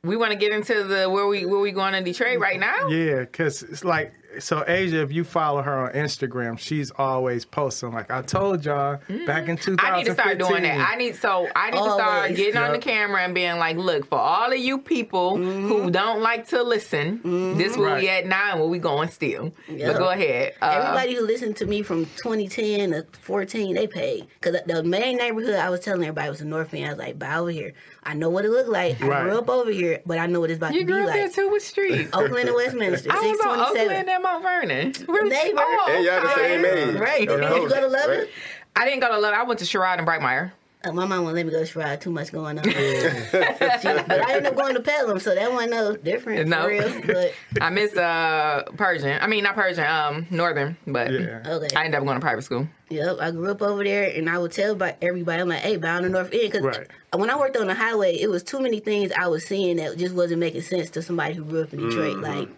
we 0.02 0.16
want 0.16 0.32
to 0.32 0.38
get 0.38 0.52
into 0.52 0.84
the 0.84 1.08
where 1.08 1.26
we 1.26 1.44
where 1.46 1.60
we 1.60 1.72
going 1.72 1.94
in 1.94 2.04
Detroit 2.04 2.38
right 2.38 2.60
now? 2.60 2.88
Yeah, 2.88 3.20
because 3.20 3.62
it's 3.62 3.84
like 3.84 4.12
so 4.40 4.64
Asia, 4.66 5.02
if 5.02 5.12
you 5.12 5.24
follow 5.24 5.62
her 5.62 5.86
on 5.86 5.92
Instagram, 5.92 6.58
she's 6.58 6.90
always 6.92 7.44
posting. 7.44 7.92
Like 7.92 8.10
I 8.10 8.22
told 8.22 8.64
y'all 8.64 9.00
back 9.26 9.48
in 9.48 9.56
2015. 9.56 9.76
Mm. 9.76 9.84
I 9.84 9.96
need 9.98 10.04
to 10.06 10.12
start 10.14 10.38
doing 10.38 10.62
that. 10.62 10.88
I 10.92 10.96
need 10.96 11.16
so 11.16 11.48
I 11.54 11.70
need 11.70 11.78
to 11.78 11.84
start 11.84 12.00
Always. 12.22 12.36
getting 12.36 12.56
on 12.56 12.72
the 12.72 12.78
camera 12.78 13.22
and 13.22 13.34
being 13.34 13.56
like, 13.58 13.76
look, 13.76 14.06
for 14.06 14.18
all 14.18 14.52
of 14.52 14.58
you 14.58 14.78
people 14.78 15.36
who 15.36 15.90
don't 15.90 16.20
like 16.20 16.48
to 16.48 16.62
listen, 16.62 17.20
this 17.56 17.76
where 17.76 17.96
we 17.96 18.08
Right. 18.08 18.24
at 18.24 18.26
now 18.26 18.52
and 18.52 18.60
where 18.60 18.68
we 18.68 18.78
going 18.78 19.08
still. 19.10 19.52
Yep. 19.68 19.92
But 19.92 19.98
go 19.98 20.08
ahead. 20.10 20.54
Uh, 20.62 20.80
Everybody 20.82 21.14
who 21.14 21.26
listened 21.26 21.56
to 21.58 21.66
me 21.66 21.82
from 21.82 22.06
2010 22.16 22.90
to 22.90 23.06
14, 23.20 23.74
they 23.74 23.86
paid. 23.86 24.26
Because 24.40 24.60
the 24.66 24.82
main 24.82 25.16
neighborhood 25.18 25.54
I 25.56 25.70
was 25.70 25.80
telling 25.80 26.02
everybody 26.02 26.30
was 26.30 26.38
the 26.40 26.44
North 26.44 26.72
End. 26.74 26.86
I 26.86 26.88
was 26.90 26.98
like, 26.98 27.18
buy 27.18 27.36
over 27.36 27.50
here. 27.50 27.72
I 28.02 28.14
know 28.14 28.28
what 28.30 28.44
it 28.44 28.50
looked 28.50 28.68
like. 28.68 29.00
I 29.02 29.06
Right. 29.06 29.22
grew 29.22 29.38
up 29.38 29.48
over 29.48 29.70
here, 29.70 30.00
but 30.04 30.18
I 30.18 30.26
know 30.26 30.40
what 30.40 30.50
it's 30.50 30.58
about 30.58 30.74
you 30.74 30.80
to 30.80 30.86
be 30.86 30.92
grew 30.92 31.06
up 31.06 31.12
there 31.14 31.28
too 31.28 31.48
with 31.50 31.62
street. 31.62 32.08
Oakland 32.12 32.48
and 32.48 32.54
Westminster, 32.56 33.10
I 33.10 33.20
was 33.20 33.40
on 33.46 33.60
Oakland 33.60 34.08
and 34.08 34.22
Mount 34.24 34.42
Vernon. 34.42 34.92
We're- 35.06 35.28
Neighbor. 35.28 35.62
And 35.88 36.04
y'all 36.04 36.20
the 36.22 36.34
same 36.34 36.64
age. 36.64 36.96
Right. 36.96 37.28
Did 37.28 37.40
you 37.42 37.68
go 37.68 37.80
to 37.80 37.86
Lubbock? 37.86 38.08
right? 38.08 38.28
I 38.76 38.84
didn't 38.84 39.00
go 39.00 39.08
to 39.12 39.18
Love. 39.18 39.34
I 39.34 39.42
went 39.44 39.60
to 39.60 39.64
Sherrod 39.64 39.98
and 39.98 40.06
Brightmeyer. 40.08 40.50
Uh, 40.84 40.92
my 40.92 41.06
mom 41.06 41.22
won't 41.24 41.34
let 41.34 41.46
me 41.46 41.52
go 41.52 41.64
to 41.64 41.70
Sherrod. 41.72 42.00
Too 42.00 42.10
much 42.10 42.30
going 42.32 42.58
on. 42.58 42.64
She- 42.64 42.72
but 42.72 44.10
I 44.20 44.32
ended 44.34 44.46
up 44.46 44.56
going 44.56 44.74
to 44.74 44.80
Pelham, 44.80 45.18
so 45.18 45.34
that 45.34 45.50
wasn't 45.52 45.70
no 45.72 45.96
different 45.96 46.48
No. 46.48 46.62
for 46.62 46.68
real. 46.68 47.02
But 47.06 47.32
I 47.62 47.70
miss 47.70 47.96
uh 47.96 48.64
Pershing. 48.76 49.16
I 49.20 49.26
mean 49.26 49.44
not 49.44 49.54
Pershing, 49.54 49.84
um 49.84 50.26
Northern, 50.30 50.76
but 50.86 51.10
Yeah. 51.12 51.42
okay. 51.46 51.68
I 51.76 51.84
ended 51.84 51.98
up 52.00 52.04
going 52.04 52.16
to 52.16 52.20
private 52.20 52.42
school. 52.42 52.68
Yep, 52.90 53.16
I 53.20 53.30
grew 53.30 53.50
up 53.50 53.62
over 53.62 53.82
there, 53.82 54.10
and 54.14 54.28
I 54.28 54.38
would 54.38 54.52
tell 54.52 54.72
about 54.72 54.94
everybody, 55.00 55.40
I'm 55.42 55.48
like, 55.48 55.60
hey, 55.60 55.76
bound 55.78 56.04
the 56.04 56.10
North 56.10 56.32
End. 56.32 56.52
Because 56.52 56.62
Right. 56.62 56.86
when 57.14 57.30
I 57.30 57.36
worked 57.38 57.56
on 57.56 57.66
the 57.66 57.74
highway, 57.74 58.14
it 58.16 58.28
was 58.28 58.42
too 58.42 58.60
many 58.60 58.78
things 58.80 59.10
I 59.18 59.26
was 59.28 59.46
seeing 59.46 59.76
that 59.78 59.96
just 59.96 60.14
wasn't 60.14 60.40
making 60.40 60.62
sense 60.62 60.90
to 60.90 61.02
somebody 61.02 61.34
who 61.34 61.44
grew 61.44 61.62
up 61.62 61.72
in 61.72 61.80
Detroit. 61.88 62.18
Like 62.18 62.48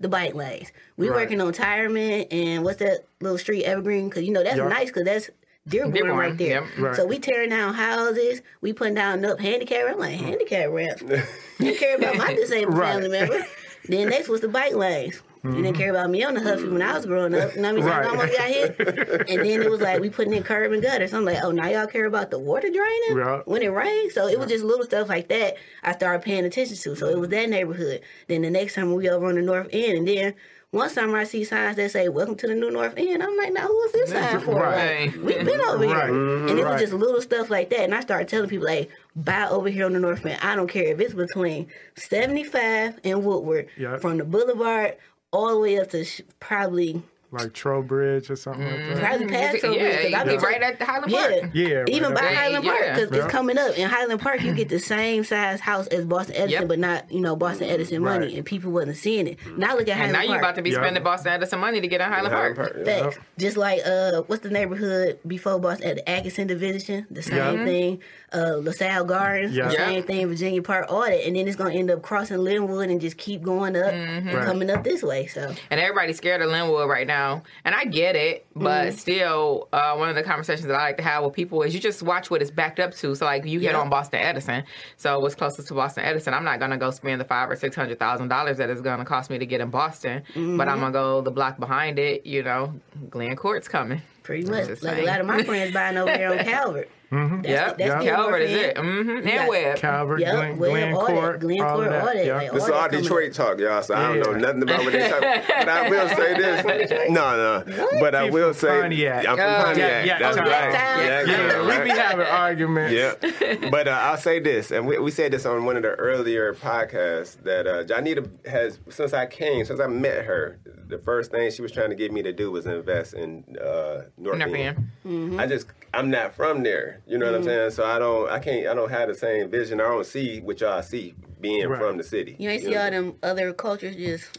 the 0.00 0.08
bike 0.08 0.34
lanes. 0.34 0.72
We 0.96 1.08
Right. 1.08 1.16
working 1.16 1.40
on 1.40 1.52
Tireman, 1.52 2.26
and 2.30 2.64
what's 2.64 2.78
that 2.78 3.04
little 3.20 3.38
street, 3.38 3.64
Evergreen? 3.64 4.08
Because, 4.08 4.24
you 4.24 4.32
know, 4.32 4.42
that's 4.42 4.56
Yep. 4.56 4.68
nice 4.68 4.86
because 4.88 5.04
that's 5.04 5.30
Dearborn, 5.68 5.94
Dearborn, 5.94 6.16
right 6.18 6.38
there. 6.38 6.48
yep. 6.48 6.64
Right. 6.78 6.94
So 6.96 7.06
we 7.06 7.18
tearing 7.18 7.50
down 7.50 7.74
houses, 7.74 8.40
we 8.60 8.72
putting 8.72 8.94
down 8.94 9.24
up 9.24 9.40
handicap. 9.40 9.86
I'm 9.90 9.98
like, 9.98 10.14
mm. 10.18 10.22
handicap 10.22 10.70
ramp? 10.70 11.00
you 11.58 11.74
care 11.74 11.96
about 11.96 12.16
my 12.16 12.34
disabled 12.34 12.76
Right. 12.78 12.92
family 12.92 13.08
member. 13.08 13.44
Then 13.88 14.08
next 14.08 14.28
was 14.28 14.40
the 14.40 14.48
bike 14.48 14.74
lanes. 14.74 15.22
You 15.44 15.50
didn't 15.52 15.64
mm-hmm. 15.66 15.76
care 15.80 15.90
about 15.90 16.10
me 16.10 16.24
on 16.24 16.34
the 16.34 16.40
Huffy 16.40 16.68
when 16.68 16.82
I 16.82 16.94
was 16.94 17.06
growing 17.06 17.34
up. 17.34 17.54
You 17.54 17.62
know 17.62 17.74
what 17.74 17.82
I 17.82 17.82
mean? 17.82 17.84
So 17.84 17.90
I 17.90 17.98
Right. 18.00 18.08
almost 18.08 18.36
got 18.36 18.48
hit. 18.48 19.28
And 19.30 19.40
then 19.40 19.62
it 19.62 19.70
was 19.70 19.80
like 19.80 20.00
we 20.00 20.10
putting 20.10 20.32
in 20.32 20.42
curb 20.42 20.72
and 20.72 20.82
gutter. 20.82 21.06
So 21.06 21.18
I'm 21.18 21.24
like, 21.24 21.38
oh, 21.42 21.50
now 21.52 21.68
y'all 21.68 21.86
care 21.86 22.06
about 22.06 22.30
the 22.30 22.38
water 22.38 22.68
draining 22.68 23.18
Yeah. 23.18 23.42
when 23.44 23.62
it 23.62 23.68
rains. 23.68 24.14
So 24.14 24.26
it 24.26 24.38
was 24.38 24.48
just 24.48 24.64
little 24.64 24.84
stuff 24.84 25.08
like 25.08 25.28
that 25.28 25.56
I 25.84 25.92
started 25.92 26.22
paying 26.24 26.44
attention 26.44 26.76
to. 26.76 26.96
So 26.96 27.06
it 27.08 27.18
was 27.18 27.28
that 27.28 27.48
neighborhood. 27.48 28.00
Then 28.28 28.42
the 28.42 28.50
next 28.50 28.74
time 28.74 28.92
we 28.94 29.08
over 29.08 29.26
on 29.26 29.36
the 29.36 29.42
north 29.42 29.68
end, 29.72 29.98
and 29.98 30.08
then 30.08 30.34
one 30.72 30.90
summer 30.90 31.16
I 31.16 31.24
see 31.24 31.44
signs 31.44 31.76
that 31.76 31.90
say 31.92 32.08
"Welcome 32.08 32.34
to 32.36 32.46
the 32.48 32.54
new 32.54 32.70
North 32.70 32.94
End." 32.96 33.22
I'm 33.22 33.36
like, 33.36 33.52
now 33.52 33.66
who's 33.68 33.92
this 33.92 34.10
sign 34.10 34.40
for? 34.40 34.56
Right. 34.56 35.06
Like, 35.06 35.24
we've 35.24 35.44
been 35.46 35.60
over 35.60 35.86
Right. 35.86 36.08
here, 36.10 36.46
and 36.48 36.50
it 36.58 36.64
Right. 36.64 36.72
was 36.72 36.80
just 36.82 36.92
little 36.92 37.22
stuff 37.22 37.48
like 37.50 37.70
that. 37.70 37.80
And 37.80 37.94
I 37.94 38.00
started 38.00 38.28
telling 38.28 38.48
people, 38.50 38.66
like, 38.66 38.90
buy 39.14 39.46
over 39.48 39.68
here 39.70 39.86
on 39.86 39.92
the 39.92 40.00
North 40.00 40.26
End. 40.26 40.38
I 40.42 40.56
don't 40.56 40.66
care 40.66 40.82
if 40.84 41.00
it's 41.00 41.14
between 41.14 41.68
75 41.94 42.98
and 43.04 43.24
Woodward, 43.24 43.68
Yeah. 43.78 43.96
from 43.98 44.18
the 44.18 44.24
Boulevard 44.24 44.96
all 45.36 45.48
the 45.54 45.60
way 45.60 45.78
up 45.78 45.90
to 45.90 46.04
probably 46.40 47.02
like 47.32 47.52
Trowbridge 47.52 48.30
or 48.30 48.36
something 48.36 48.64
like 48.64 48.78
that. 48.78 48.98
probably 49.00 49.26
past 49.26 49.64
over 49.64 49.74
yeah, 49.76 49.82
there, 49.82 50.02
'cause 50.04 50.14
I 50.14 50.18
you 50.20 50.30
be 50.30 50.36
be 50.38 50.44
right 50.44 50.62
at 50.62 50.80
Highland 50.80 51.12
yeah, 51.12 51.26
Park. 51.40 51.50
Yeah, 51.54 51.84
even 51.88 52.14
by 52.14 52.20
right. 52.20 52.36
Highland 52.36 52.64
Park 52.64 52.80
because 52.94 53.10
Yeah. 53.10 53.24
it's 53.24 53.32
coming 53.32 53.58
up. 53.58 53.76
In 53.76 53.88
Highland 53.90 54.20
Park, 54.20 54.42
you 54.42 54.54
get 54.54 54.68
the 54.68 54.78
same 54.78 55.24
size 55.24 55.58
house 55.60 55.88
as 55.88 56.04
Boston 56.06 56.36
Edison, 56.36 56.60
Yep. 56.62 56.68
but 56.68 56.78
not 56.78 57.10
you 57.12 57.20
know 57.20 57.34
Boston 57.36 57.68
Edison 57.68 58.00
money, 58.02 58.36
and 58.36 58.46
people 58.46 58.70
wasn't 58.70 58.96
seeing 58.96 59.26
it. 59.26 59.38
Now 59.58 59.72
look 59.76 59.82
at 59.88 59.98
And 59.98 59.98
Highland 59.98 60.12
now 60.12 60.22
you're 60.22 60.38
about 60.38 60.54
to 60.54 60.62
be 60.62 60.70
Yeah. 60.70 60.76
spending 60.78 61.02
Boston 61.02 61.32
Edison 61.32 61.58
money 61.58 61.80
to 61.80 61.88
get 61.88 62.00
in 62.00 62.08
Highland 62.08 62.32
Highland 62.32 62.56
Park. 62.56 62.74
Park, 62.74 62.86
yeah. 62.86 63.02
Facts. 63.02 63.18
Just 63.38 63.56
like 63.56 63.80
uh, 63.84 64.22
what's 64.28 64.42
the 64.42 64.50
neighborhood 64.50 65.18
before 65.26 65.58
Boston 65.58 65.88
at 65.90 65.96
the 65.96 66.08
Atkinson 66.08 66.46
Division? 66.46 67.06
The 67.10 67.22
same 67.22 67.36
Yeah. 67.36 67.64
thing. 67.64 68.00
Uh, 68.34 68.56
LaSalle 68.56 69.04
Gardens, 69.04 69.54
Yeah. 69.56 69.68
the 69.68 69.72
Yeah. 69.74 69.86
same 69.86 70.02
thing. 70.02 70.26
Virginia 70.26 70.60
Park, 70.60 70.86
all 70.90 71.02
that, 71.02 71.24
and 71.26 71.36
then 71.36 71.46
it's 71.46 71.56
gonna 71.56 71.72
end 71.74 71.90
up 71.92 72.02
crossing 72.02 72.38
Linwood 72.38 72.90
and 72.90 73.00
just 73.00 73.16
keep 73.16 73.40
going 73.42 73.76
up 73.76 73.92
and 73.92 74.26
Right. 74.34 74.44
coming 74.44 74.68
up 74.68 74.82
this 74.82 75.02
way. 75.04 75.26
So 75.26 75.54
And 75.70 75.78
everybody's 75.80 76.16
scared 76.16 76.42
of 76.42 76.50
Linwood 76.50 76.88
right 76.88 77.06
now. 77.06 77.44
And 77.64 77.72
I 77.74 77.84
get 77.84 78.16
it, 78.16 78.44
but 78.56 78.88
Mm-hmm. 78.88 78.96
still, 78.96 79.68
uh, 79.72 79.94
one 79.94 80.08
of 80.08 80.16
the 80.16 80.24
conversations 80.24 80.66
that 80.66 80.74
I 80.74 80.82
like 80.82 80.96
to 80.96 81.04
have 81.04 81.22
with 81.22 81.34
people 81.34 81.62
is 81.62 81.72
you 81.72 81.80
just 81.80 82.02
watch 82.02 82.28
what 82.30 82.42
it's 82.42 82.50
backed 82.50 82.80
up 82.80 82.92
to. 82.96 83.14
So, 83.14 83.24
like, 83.24 83.44
you 83.46 83.60
hit 83.60 83.70
Yeah. 83.72 83.78
on 83.78 83.88
Boston 83.90 84.18
Edison. 84.20 84.64
So, 84.96 85.20
what's 85.20 85.36
closest 85.36 85.68
to 85.68 85.74
Boston 85.74 86.04
Edison? 86.04 86.34
I'm 86.34 86.44
not 86.44 86.58
going 86.58 86.72
to 86.72 86.76
go 86.78 86.90
spend 86.90 87.20
the 87.20 87.24
five 87.24 87.48
or 87.48 87.54
six 87.56 87.76
hundred 87.76 88.00
thousand 88.00 88.26
dollars 88.28 88.56
that 88.58 88.70
it's 88.70 88.80
going 88.80 88.98
to 88.98 89.04
cost 89.04 89.30
me 89.30 89.38
to 89.38 89.46
get 89.46 89.60
in 89.60 89.70
Boston, 89.70 90.22
Mm-hmm. 90.30 90.56
but 90.56 90.66
I'm 90.68 90.80
going 90.80 90.92
to 90.92 90.98
go 90.98 91.20
the 91.20 91.30
block 91.30 91.58
behind 91.60 91.98
it. 92.00 92.26
You 92.26 92.42
know, 92.42 92.74
Glynn 93.08 93.36
Court's 93.36 93.68
coming. 93.68 94.02
pretty 94.24 94.44
much, 94.50 94.82
like 94.82 94.98
a 94.98 95.02
lot 95.06 95.20
of 95.20 95.26
my 95.26 95.44
friends 95.44 95.72
buying 95.72 95.96
over 95.96 96.10
there 96.10 96.32
on 96.32 96.38
Calvert. 96.44 96.88
That's, 97.10 97.48
Yep, 97.48 97.78
that's 97.78 97.80
Yep. 97.80 98.02
Calvert 98.02 98.42
is 98.42 98.50
it. 98.52 98.76
Mm-hmm. 98.76 99.28
And 99.28 99.48
Webb. 99.48 99.76
Calvert, 99.78 100.20
Yep, 100.20 100.34
Glynn, 100.34 100.58
Webb, 100.58 100.70
Glynn 100.70 100.92
all 100.94 101.06
that, 101.06 101.14
Court, 101.14 101.40
Glynn 101.40 101.60
all 101.60 101.74
Court, 101.76 101.90
that. 101.90 102.00
all 102.00 102.06
that, 102.14 102.26
Yeah. 102.26 102.34
like, 102.36 102.52
This 102.52 102.64
is 102.64 102.68
all 102.70 102.74
all 102.76 102.86
coming 102.88 103.02
Detroit 103.02 103.30
up. 103.30 103.32
talk, 103.36 103.58
y'all. 103.60 103.82
So 103.82 103.94
I 103.94 104.02
don't 104.16 104.20
know 104.20 104.32
nothing 104.38 104.62
about 104.62 104.84
what 104.84 104.92
they 104.92 105.08
talk. 105.08 105.20
But 105.20 105.68
I 105.68 105.88
will 105.88 106.08
say 106.08 106.34
this. 106.38 107.10
No, 107.10 107.64
no. 107.64 107.88
But 108.00 108.14
I 108.16 108.28
will 108.30 108.52
from 108.52 108.68
say 108.68 108.80
Pontiac. 108.80 109.26
I'm 109.28 109.36
from 109.36 109.46
Oh, 109.46 109.64
Pontiac. 109.64 109.76
yeah, 109.78 110.04
yeah. 110.04 110.18
That's 110.18 110.36
Oh, 110.36 110.40
right. 110.40 110.48
that? 110.72 111.26
Yeah, 111.26 111.32
Yeah, 111.32 111.62
yeah, 111.64 111.78
we 111.78 111.84
be 111.84 111.90
having 111.96 112.26
arguments. 112.26 112.92
Yeah, 112.92 113.68
but 113.70 113.86
uh, 113.86 113.90
I'll 113.92 114.16
say 114.16 114.40
this, 114.40 114.70
and 114.72 114.86
we, 114.86 114.98
we 114.98 115.10
said 115.12 115.32
this 115.32 115.46
on 115.46 115.64
one 115.64 115.76
of 115.76 115.82
the 115.82 115.90
earlier 115.94 116.54
podcasts 116.54 117.40
that 117.44 117.66
uh, 117.66 117.84
Janita 117.84 118.28
has 118.48 118.78
since 118.88 119.12
I 119.12 119.26
came, 119.26 119.64
since 119.64 119.78
I 119.80 119.86
met 119.86 120.24
her, 120.24 120.58
the 120.88 120.98
first 120.98 121.30
thing 121.30 121.50
she 121.50 121.62
was 121.62 121.72
trying 121.72 121.90
to 121.90 121.96
get 121.96 122.12
me 122.12 122.22
to 122.22 122.32
do 122.32 122.50
was 122.50 122.66
invest 122.66 123.14
in 123.14 123.44
uh, 123.60 124.02
North 124.18 124.38
North 124.38 124.42
End. 124.54 124.90
End. 125.04 125.40
I 125.40 125.46
just 125.46 125.66
I'm 125.94 126.10
not 126.10 126.34
from 126.34 126.62
there, 126.62 126.95
you 127.06 127.18
know 127.18 127.26
what 127.26 127.34
I'm 127.34 127.40
mm-hmm. 127.40 127.48
saying? 127.48 127.70
So 127.70 127.84
I 127.84 127.98
don't 127.98 128.30
I 128.30 128.38
can't 128.38 128.66
I 128.66 128.74
don't 128.74 128.90
have 128.90 129.08
the 129.08 129.14
same 129.14 129.50
vision. 129.50 129.80
I 129.80 129.84
don't 129.84 130.06
see 130.06 130.40
what 130.40 130.60
y'all 130.60 130.82
see 130.82 131.14
being 131.40 131.68
Right. 131.68 131.80
from 131.80 131.96
the 131.96 132.04
city. 132.04 132.36
You 132.38 132.50
ain't 132.50 132.62
see 132.62 132.70
know? 132.70 132.84
all 132.84 132.90
them 132.90 133.14
other 133.22 133.52
cultures 133.52 133.96
just 133.96 134.38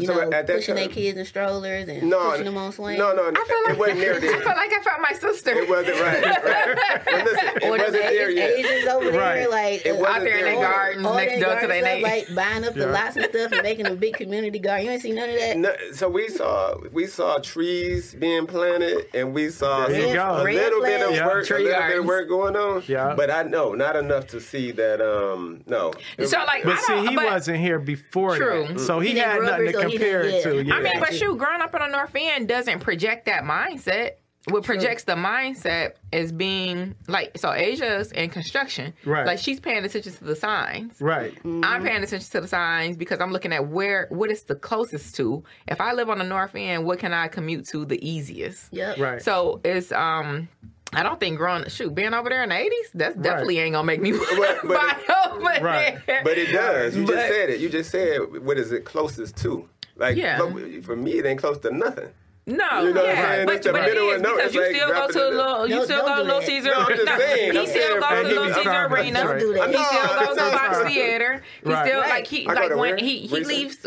you 0.00 0.06
So 0.06 0.14
know 0.14 0.20
at 0.32 0.46
that 0.46 0.46
pushing 0.56 0.74
their 0.74 0.88
kids 0.88 1.18
in 1.18 1.24
strollers 1.24 1.88
and 1.88 2.02
No, 2.04 2.30
pushing 2.30 2.44
them 2.44 2.56
on 2.56 2.72
swings. 2.72 2.98
no, 2.98 3.12
no, 3.14 3.28
I 3.28 3.32
feel 3.32 3.56
it 3.58 3.68
like 3.70 3.78
wasn't 3.78 4.00
there. 4.00 4.14
I 4.14 4.18
then. 4.20 4.38
feel 4.40 4.48
like 4.48 4.72
I 4.72 4.80
found 4.82 5.02
my 5.02 5.16
sister. 5.18 5.50
It 5.52 5.68
wasn't 5.68 6.00
right. 6.00 6.24
right. 6.24 7.02
But 7.04 7.24
listen, 7.24 7.48
it 7.56 7.64
Or 7.64 7.70
wasn't 7.70 7.92
them 7.92 8.00
there 8.02 8.30
Asians, 8.30 8.36
yet. 8.36 8.50
Asians 8.72 8.88
over 8.88 9.10
there, 9.10 9.20
Right. 9.20 9.50
like 9.50 9.86
It 9.86 9.90
uh, 9.92 9.94
wasn't 9.96 10.16
Out 10.16 10.20
there 10.24 10.38
in 10.38 10.44
there 10.44 10.54
their 10.54 10.62
gardens 10.68 11.06
all 11.06 11.14
next 11.14 11.32
that 11.32 11.40
door 11.40 11.60
to 11.60 11.66
their 11.66 11.80
stuff, 11.82 11.94
neighbor. 11.94 12.08
like 12.08 12.34
buying 12.34 12.64
up 12.64 12.74
the 12.74 12.80
Yeah. 12.80 12.86
lots 12.90 13.16
and 13.16 13.24
stuff 13.26 13.52
and 13.52 13.62
making 13.62 13.86
a 13.86 13.94
big 13.94 14.14
community 14.14 14.58
garden. 14.58 14.86
You 14.86 14.92
ain't 14.92 15.02
see 15.02 15.12
none 15.12 15.28
of 15.30 15.36
that. 15.38 15.56
No, 15.58 15.72
so 15.92 16.08
we 16.08 16.28
saw 16.28 16.76
we 16.92 17.06
saw 17.06 17.38
trees 17.38 18.14
being 18.14 18.46
planted, 18.46 19.06
and 19.14 19.32
we 19.34 19.50
saw 19.50 19.86
some- 19.86 19.94
a 19.94 19.98
little 19.98 20.82
bit 20.82 21.00
of 21.00 21.08
flags. 21.08 21.16
Yeah, 21.16 21.26
work, 21.26 21.44
a 21.44 21.46
tree 21.46 21.64
little 21.64 21.82
bit 21.82 21.98
of 21.98 22.04
work 22.06 22.28
going 22.28 22.56
on. 22.56 22.82
Yeah. 22.86 23.14
but 23.16 23.30
I 23.30 23.42
know 23.42 23.74
not 23.74 23.96
enough 23.96 24.26
to 24.28 24.40
see 24.40 24.70
that. 24.72 25.00
Um, 25.00 25.60
no. 25.66 25.92
So, 26.24 26.38
like, 26.44 26.64
But 26.64 26.78
I 26.78 26.80
see, 26.80 27.06
he 27.08 27.16
but, 27.16 27.24
wasn't 27.26 27.58
here 27.58 27.78
before 27.78 28.36
True. 28.36 28.66
that, 28.68 28.80
so 28.80 29.00
he, 29.00 29.10
He 29.12 29.18
had 29.18 29.42
nothing 29.42 29.66
to 29.66 29.72
here, 29.72 29.80
so 29.82 29.87
he 29.87 29.87
compare 29.90 30.22
it 30.22 30.42
to. 30.44 30.56
yeah. 30.56 30.62
Yeah. 30.62 30.74
I 30.74 30.80
mean, 30.82 30.92
but 31.00 31.06
Gotcha. 31.10 31.16
shoot, 31.18 31.38
growing 31.38 31.60
up 31.60 31.74
in 31.74 31.80
the 31.80 31.88
North 31.88 32.12
End 32.14 32.48
doesn't 32.48 32.80
project 32.80 33.26
that 33.26 33.44
mindset. 33.44 34.12
What 34.50 34.62
projects 34.64 35.04
the 35.04 35.12
mindset 35.12 35.92
is 36.10 36.32
being 36.32 36.94
like 37.06 37.36
so. 37.36 37.52
Asia's 37.52 38.12
in 38.12 38.30
construction, 38.30 38.94
Right. 39.04 39.26
Like 39.26 39.38
she's 39.40 39.60
paying 39.60 39.84
attention 39.84 40.12
to 40.12 40.24
the 40.24 40.36
signs. 40.36 40.98
right. 41.02 41.36
I'm 41.44 41.82
paying 41.82 42.02
attention 42.02 42.30
to 42.30 42.40
the 42.40 42.48
signs 42.48 42.96
because 42.96 43.20
I'm 43.20 43.30
looking 43.30 43.52
at 43.52 43.68
where 43.68 44.06
what 44.10 44.30
is 44.30 44.44
the 44.44 44.54
closest 44.54 45.16
to. 45.16 45.44
If 45.66 45.82
I 45.82 45.92
live 45.92 46.08
on 46.08 46.16
the 46.16 46.24
North 46.24 46.54
End, 46.54 46.86
what 46.86 46.98
can 46.98 47.12
I 47.12 47.28
commute 47.28 47.66
to 47.68 47.84
the 47.84 48.02
easiest? 48.08 48.72
Yep. 48.72 48.98
Right. 48.98 49.22
So 49.22 49.60
it's 49.64 49.92
um. 49.92 50.48
I 50.94 51.02
don't 51.02 51.20
think 51.20 51.36
growing 51.36 51.68
shoot 51.68 51.94
being 51.94 52.14
over 52.14 52.30
there 52.30 52.42
in 52.42 52.48
the 52.48 52.54
80s 52.54 52.70
that 52.94 53.20
definitely 53.20 53.58
ain't 53.58 53.74
gonna 53.74 53.84
make 53.84 54.00
me 54.00 54.12
But- 54.12 54.60
but 54.62 54.68
buy 54.68 54.96
over 55.26 55.40
Right. 55.62 55.98
there. 56.06 56.22
But 56.24 56.38
it 56.38 56.50
does. 56.50 56.96
You 56.96 57.04
But- 57.04 57.12
just 57.16 57.28
said 57.28 57.50
it. 57.50 57.60
You 57.60 57.68
just 57.68 57.90
said 57.90 58.18
what 58.42 58.56
is 58.56 58.72
it 58.72 58.86
closest 58.86 59.36
to? 59.38 59.68
Like 59.98 60.16
Yeah. 60.16 60.38
for 60.82 60.96
me, 60.96 61.18
it 61.18 61.26
ain't 61.26 61.40
close 61.40 61.58
to 61.58 61.70
nothing. 61.70 62.08
No, 62.48 62.82
You 62.82 62.94
know 62.94 63.02
what 63.02 63.10
I'm 63.10 63.16
yeah, 63.16 63.26
saying? 63.34 63.46
but, 63.46 63.54
It's 63.56 63.66
the 63.66 63.72
but 63.72 63.82
it 63.82 63.86
middle 63.88 64.10
is 64.10 64.22
no- 64.22 64.34
because 64.36 64.46
it's 64.46 64.54
you 64.54 64.60
like 64.62 64.74
still 64.74 64.88
go 64.88 65.06
to 65.08 65.18
it 65.26 65.28
in- 65.30 65.36
little, 65.36 65.66
you 65.68 65.74
Don't- 65.76 65.84
still 65.84 65.98
don't 65.98 66.06
go 66.08 66.16
to 66.16 66.22
Little. 66.22 66.42
Caesar. 66.42 66.70
No, 66.70 66.74
I'm 66.78 66.96
just 66.96 67.18
saying, 67.18 67.52
he 67.52 67.66
still 67.66 68.00
goes 68.00 68.08
to 68.08 68.16
me. 68.16 68.22
Little 68.28 68.46
Caesar 68.48 68.62
farming. 68.64 68.98
Arena. 68.98 69.26
Right. 69.28 69.38
do 69.40 69.52
that. 69.54 69.68
He 69.68 69.84
still 69.84 70.02
goes 70.18 70.28
to 70.28 70.34
not 70.36 70.52
Fox 70.52 70.76
right. 70.78 70.92
Theater. 70.92 71.42
He 71.64 71.70
still 71.70 72.00
like 72.00 72.26
he 72.26 72.46
like 72.46 72.74
when 72.76 72.98
he 72.98 73.18
he 73.26 73.44
leaves 73.44 73.86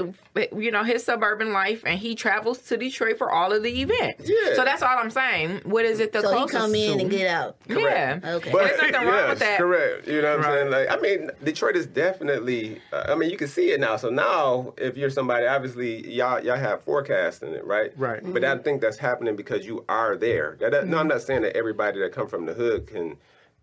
you 0.56 0.72
know 0.72 0.84
his 0.84 1.04
suburban 1.04 1.52
life 1.52 1.84
and 1.86 2.00
he 2.00 2.16
travels 2.16 2.60
to 2.60 2.78
Detroit 2.78 3.18
for 3.18 3.32
all 3.32 3.52
of 3.52 3.64
the 3.64 3.82
events. 3.82 4.30
Yeah. 4.30 4.56
So 4.56 4.64
that's 4.64 4.82
all 4.82 4.98
I'm 4.98 5.10
saying. 5.10 5.62
What 5.66 5.84
is 5.86 6.00
it 6.00 6.14
the 6.14 6.22
So 6.22 6.30
he 6.30 6.36
closest 6.38 6.58
come 6.58 6.76
in 6.76 6.98
to? 6.98 7.04
and 7.04 7.12
get 7.12 7.28
out. 7.28 7.56
Yeah. 7.68 8.20
Okay. 8.24 8.52
But 8.52 8.64
There's 8.78 8.92
nothing 8.94 9.08
wrong 9.08 9.16
yes, 9.16 9.30
with 9.32 9.40
that. 9.40 9.58
correct. 9.58 10.08
You 10.08 10.22
know 10.22 10.38
what 10.38 10.46
I'm 10.46 10.52
saying? 10.54 10.70
Like, 10.72 10.90
I 10.92 10.98
mean, 11.02 11.32
Detroit 11.44 11.76
is 11.76 11.88
definitely. 11.88 12.80
Uh, 12.94 13.06
I 13.10 13.16
mean, 13.16 13.30
you 13.30 13.38
can 13.38 13.48
see 13.48 13.72
it 13.72 13.80
now. 13.80 13.96
So 13.98 14.10
now, 14.10 14.74
if 14.78 14.96
you're 14.98 15.10
somebody, 15.10 15.46
obviously, 15.48 16.08
y'all 16.12 16.40
y'all 16.40 16.58
have 16.58 16.84
forecasting 16.84 17.54
it, 17.54 17.66
right? 17.66 17.92
Right. 17.98 18.22
But 18.24 18.42
I 18.52 18.62
think 18.62 18.82
that's 18.82 18.98
happening 18.98 19.36
because 19.36 19.66
you 19.66 19.86
are 19.90 20.16
there. 20.16 20.58
That, 20.60 20.72
that- 20.72 20.88
No, 20.88 20.98
I'm 20.98 21.08
not 21.08 21.22
saying 21.22 21.42
that 21.44 21.56
everybody 21.56 22.00
that 22.00 22.12
come 22.12 22.28
from 22.28 22.46
the 22.46 22.54
hood 22.54 22.88
can 22.88 23.18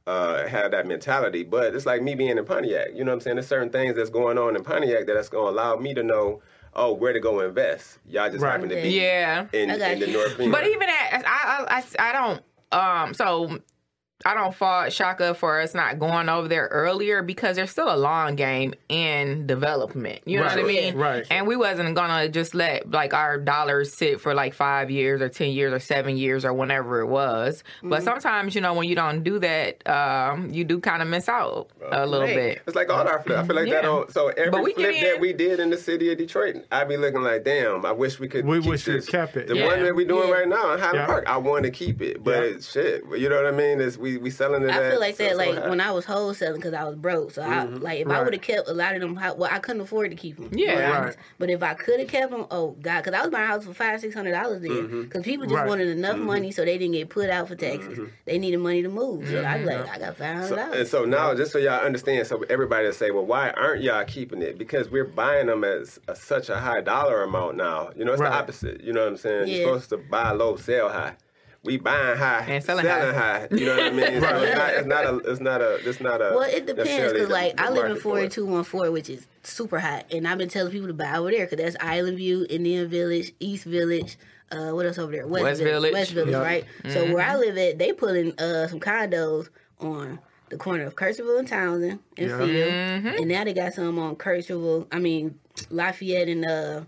uh, 0.07 0.47
have 0.47 0.71
that 0.71 0.87
mentality, 0.87 1.45
but 1.45 1.75
it's 1.75 1.85
like 1.85 2.03
me 2.03 2.15
being 2.15 2.39
in 2.39 2.45
Pontiac. 2.45 2.89
You 2.95 3.05
know 3.05 3.11
what 3.11 3.17
I'm 3.17 3.21
saying? 3.21 3.37
There's 3.37 3.47
certain 3.47 3.69
things 3.71 3.95
that's 3.95 4.09
going 4.11 4.39
on 4.39 4.57
in 4.57 4.65
Pontiac 4.65 5.07
that 5.07 5.13
that's 5.15 5.29
going 5.29 5.53
to 5.55 5.61
allow 5.61 5.77
me 5.77 5.93
to 5.93 6.03
know, 6.03 6.41
oh, 6.75 6.95
where 6.95 7.13
to 7.13 7.21
go 7.21 7.41
invest. 7.41 7.99
Y'all 8.09 8.31
just 8.31 8.43
Right. 8.43 8.53
happen 8.53 8.71
to 8.71 8.77
be 8.77 8.89
Yeah. 8.91 9.47
in, 9.53 9.71
I 9.71 9.77
got 9.79 9.91
in 9.93 10.01
the. 10.01 10.07
North 10.07 10.37
But 10.39 10.67
even 10.67 10.89
at 10.89 11.25
I, 11.27 11.67
I 11.69 11.85
I 11.99 12.09
I 12.09 12.13
don't 12.13 12.43
um 12.73 13.15
so 13.15 13.59
I 14.25 14.35
don't 14.35 14.53
fault 14.53 14.93
Shaka 14.93 15.33
for 15.35 15.61
us 15.61 15.75
not 15.75 16.01
going 16.01 16.29
over 16.29 16.49
there 16.49 16.67
earlier 16.73 17.23
because 17.23 17.55
there's 17.55 17.71
still 17.71 17.93
a 17.93 17.97
long 17.97 18.35
game 18.35 18.75
in 18.89 19.47
development. 19.47 20.23
You 20.25 20.39
know 20.39 20.47
what 20.47 20.59
I 20.59 20.63
mean? 20.65 20.97
right. 20.97 21.25
And 21.31 21.47
we 21.47 21.55
wasn't 21.55 21.95
gonna 21.95 22.29
just 22.29 22.53
let 22.53 22.91
like 22.91 23.15
our 23.15 23.39
dollars 23.39 23.93
sit 23.95 24.21
for 24.21 24.35
like 24.35 24.55
five 24.55 24.91
years 24.91 25.23
or 25.23 25.29
ten 25.29 25.51
years 25.51 25.73
or 25.73 25.79
seven 25.79 26.17
years 26.17 26.45
or 26.45 26.53
whenever 26.53 27.01
it 27.01 27.07
was. 27.07 27.63
Mm-hmm. 27.79 27.91
But 27.91 28.03
sometimes 28.03 28.57
you 28.57 28.61
know 28.61 28.75
when 28.75 28.89
you 28.89 28.97
don't 28.97 29.23
do 29.23 29.39
that, 29.39 29.89
um, 29.89 30.51
you 30.51 30.65
do 30.65 30.81
kind 30.81 31.01
of 31.01 31.07
miss 31.07 31.29
out 31.29 31.69
a 31.93 32.05
little 32.05 32.27
Right. 32.27 32.35
bit. 32.35 32.63
It's 32.67 32.75
like 32.75 32.91
all 32.91 33.07
our 33.07 33.23
flip. 33.23 33.39
I 33.39 33.47
feel 33.47 33.55
like 33.55 33.71
that 33.71 33.85
Yeah. 33.85 33.91
on. 33.91 34.11
So 34.11 34.29
every 34.31 34.51
But 34.51 34.65
we 34.65 34.75
flip 34.75 34.95
get 34.95 35.13
that 35.13 35.21
we 35.21 35.33
did 35.33 35.61
in 35.61 35.71
the 35.71 35.79
city 35.79 36.11
of 36.11 36.19
Detroit, 36.19 36.57
I'd 36.73 36.89
be 36.89 36.97
looking 36.97 37.23
like, 37.23 37.45
damn. 37.45 37.87
I 37.87 37.93
wish 37.93 38.19
we 38.19 38.27
could. 38.27 38.45
We 38.45 38.59
keep 38.61 38.69
wish 38.69 38.87
we 38.89 39.01
kept 39.01 39.37
it. 39.37 39.47
The 39.47 39.57
Yeah. 39.59 39.67
one 39.67 39.85
that 39.85 39.95
we're 39.95 40.09
doing 40.09 40.29
Yeah. 40.29 40.35
right 40.35 40.49
now 40.49 40.73
in 40.73 40.81
Highland 40.81 40.99
Yeah. 40.99 41.07
Park, 41.07 41.25
I 41.29 41.37
want 41.37 41.63
to 41.67 41.71
keep 41.71 42.03
it, 42.03 42.25
but 42.25 42.43
Yeah. 42.51 42.59
shit, 42.61 43.05
you 43.17 43.29
know 43.29 43.37
what 43.37 43.47
I 43.47 43.53
mean? 43.57 43.81
Is 43.81 43.97
we 43.97 44.08
we 44.17 44.31
selling 44.31 44.63
it. 44.63 44.71
I 44.71 44.91
feel 44.91 45.01
like 45.01 45.17
that, 45.17 45.37
like 45.37 45.55
high. 45.55 45.69
when 45.69 45.81
I 45.81 45.91
was 45.93 46.07
wholesaling 46.07 46.57
because 46.57 46.73
I 46.73 46.85
was 46.85 46.97
broke. 46.97 47.33
So 47.33 47.43
I 47.43 47.67
mm-hmm. 47.67 47.83
like 47.83 48.01
if 48.01 48.09
I 48.09 48.23
would 48.23 48.33
have 48.33 48.43
kept 48.43 48.69
a 48.69 48.73
lot 48.73 48.95
of 48.95 49.01
them, 49.01 49.17
hou- 49.17 49.35
well, 49.35 49.51
I 49.53 49.59
couldn't 49.59 49.83
afford 49.83 50.11
to 50.11 50.17
keep 50.17 50.37
them. 50.37 50.51
Yeah. 50.53 51.01
Right. 51.01 51.17
But 51.39 51.51
if 51.51 51.63
I 51.63 51.75
could 51.75 52.01
have 52.01 52.09
kept 52.09 52.31
them, 52.31 52.47
oh 52.51 52.71
god, 52.81 53.05
because 53.05 53.19
I 53.19 53.23
was 53.23 53.31
buying 53.31 53.47
houses 53.47 53.69
for 53.69 53.75
five, 53.75 54.01
six 54.01 54.15
hundred 54.15 54.33
dollars 54.33 54.63
there. 54.63 54.83
Because 54.83 54.91
mm-hmm. 54.91 55.21
people 55.23 55.47
just 55.47 55.57
Right. 55.57 55.69
wanted 55.69 55.89
enough 55.89 56.17
mm-hmm. 56.17 56.27
money 56.27 56.51
so 56.51 56.65
they 56.65 56.79
didn't 56.79 56.95
get 56.95 57.09
put 57.11 57.29
out 57.31 57.49
for 57.49 57.57
taxes. 57.57 57.99
They 58.25 58.39
needed 58.39 58.59
money 58.59 58.83
to 58.83 58.89
move. 58.89 59.29
So 59.29 59.43
I 59.43 59.59
was 59.59 59.67
like, 59.67 59.89
I 59.89 59.99
got 59.99 60.17
five 60.17 60.37
hundred 60.37 60.49
So, 60.49 60.73
and 60.73 60.89
so 60.89 61.05
now, 61.05 61.35
just 61.35 61.53
so 61.53 61.59
y'all 61.59 61.85
understand, 61.85 62.27
so 62.27 62.43
everybody 62.49 62.87
will 62.87 62.93
say, 62.93 63.11
well, 63.11 63.27
why 63.27 63.51
aren't 63.51 63.83
y'all 63.83 64.05
keeping 64.05 64.43
it? 64.43 64.57
Because 64.59 64.91
we're 64.91 65.05
buying 65.05 65.47
them 65.47 65.65
as 65.65 65.99
a, 66.09 66.15
such 66.15 66.49
a 66.49 66.59
high 66.59 66.81
dollar 66.81 67.23
amount 67.23 67.57
now. 67.57 67.91
You 67.97 68.05
know, 68.05 68.13
it's 68.13 68.21
Right. 68.21 68.31
the 68.31 68.37
opposite. 68.37 68.83
You 68.83 68.93
know 68.93 69.01
what 69.01 69.09
I'm 69.11 69.17
saying? 69.17 69.49
Yeah. 69.49 69.57
You're 69.57 69.67
supposed 69.67 69.91
to 69.91 69.97
buy 69.99 70.31
low, 70.33 70.57
sell 70.57 70.89
high. 70.89 71.15
We 71.65 71.77
buying 71.77 72.17
high 72.17 72.45
And 72.49 72.63
selling 72.65 72.85
selling 72.85 73.15
high. 73.15 73.49
You 73.51 73.67
know 73.67 73.77
what 73.77 73.87
I 73.87 73.91
mean? 73.91 74.21
So 74.21 74.43
it's 74.43 74.57
not. 74.57 74.75
It's 74.75 74.87
not 74.87 75.05
a. 75.05 75.17
It's 75.31 75.41
not 75.41 75.61
a. 75.61 75.75
It's 75.89 76.01
not 76.01 76.21
a. 76.21 76.33
Well, 76.35 76.43
it 76.49 76.67
depends 76.67 77.13
because 77.13 77.27
the- 77.29 77.33
like 77.33 77.57
the 77.57 77.63
I 77.65 77.69
live 77.71 77.85
in 77.85 77.89
market 77.91 78.03
for 78.03 78.21
it. 78.21 78.33
4214, 78.35 78.93
which 78.93 79.11
is 79.11 79.27
super 79.43 79.81
hot, 79.81 80.07
and 80.13 80.27
I've 80.29 80.39
been 80.39 80.49
telling 80.49 80.71
people 80.73 80.87
to 80.89 80.95
buy 80.95 81.17
over 81.17 81.31
there 81.31 81.47
because 81.47 81.59
that's 81.63 81.77
Island 81.81 82.17
View, 82.17 82.47
Indian 82.49 82.89
Village, 82.89 83.33
East 83.41 83.65
Village. 83.65 84.17
Uh, 84.51 84.71
what 84.71 84.87
else 84.87 84.99
over 84.99 85.13
there? 85.13 85.27
West 85.27 85.61
Village. 85.61 85.93
West 85.93 86.13
Village, 86.13 86.31
Yeah. 86.31 86.39
right? 86.43 86.65
So 86.89 87.13
where 87.13 87.27
I 87.27 87.37
live 87.37 87.59
at, 87.59 87.79
they 87.79 87.93
putting 87.93 88.39
uh 88.41 88.67
some 88.69 88.81
condos 88.81 89.49
on 89.81 90.21
the 90.51 90.57
corner 90.57 90.85
of 90.85 90.95
Kercheval 90.97 91.39
and 91.41 91.47
Townsend 91.49 91.99
and 92.17 92.29
Yeah. 92.31 92.39
Field, 92.39 92.73
Mm-hmm. 92.73 93.07
and 93.09 93.29
now 93.29 93.45
they 93.45 93.53
got 93.53 93.75
some 93.75 93.99
on 93.99 94.17
Kercheval. 94.17 94.87
I 94.93 95.01
mean 95.01 95.39
Lafayette 95.71 96.29
and 96.29 96.49
uh 96.49 96.83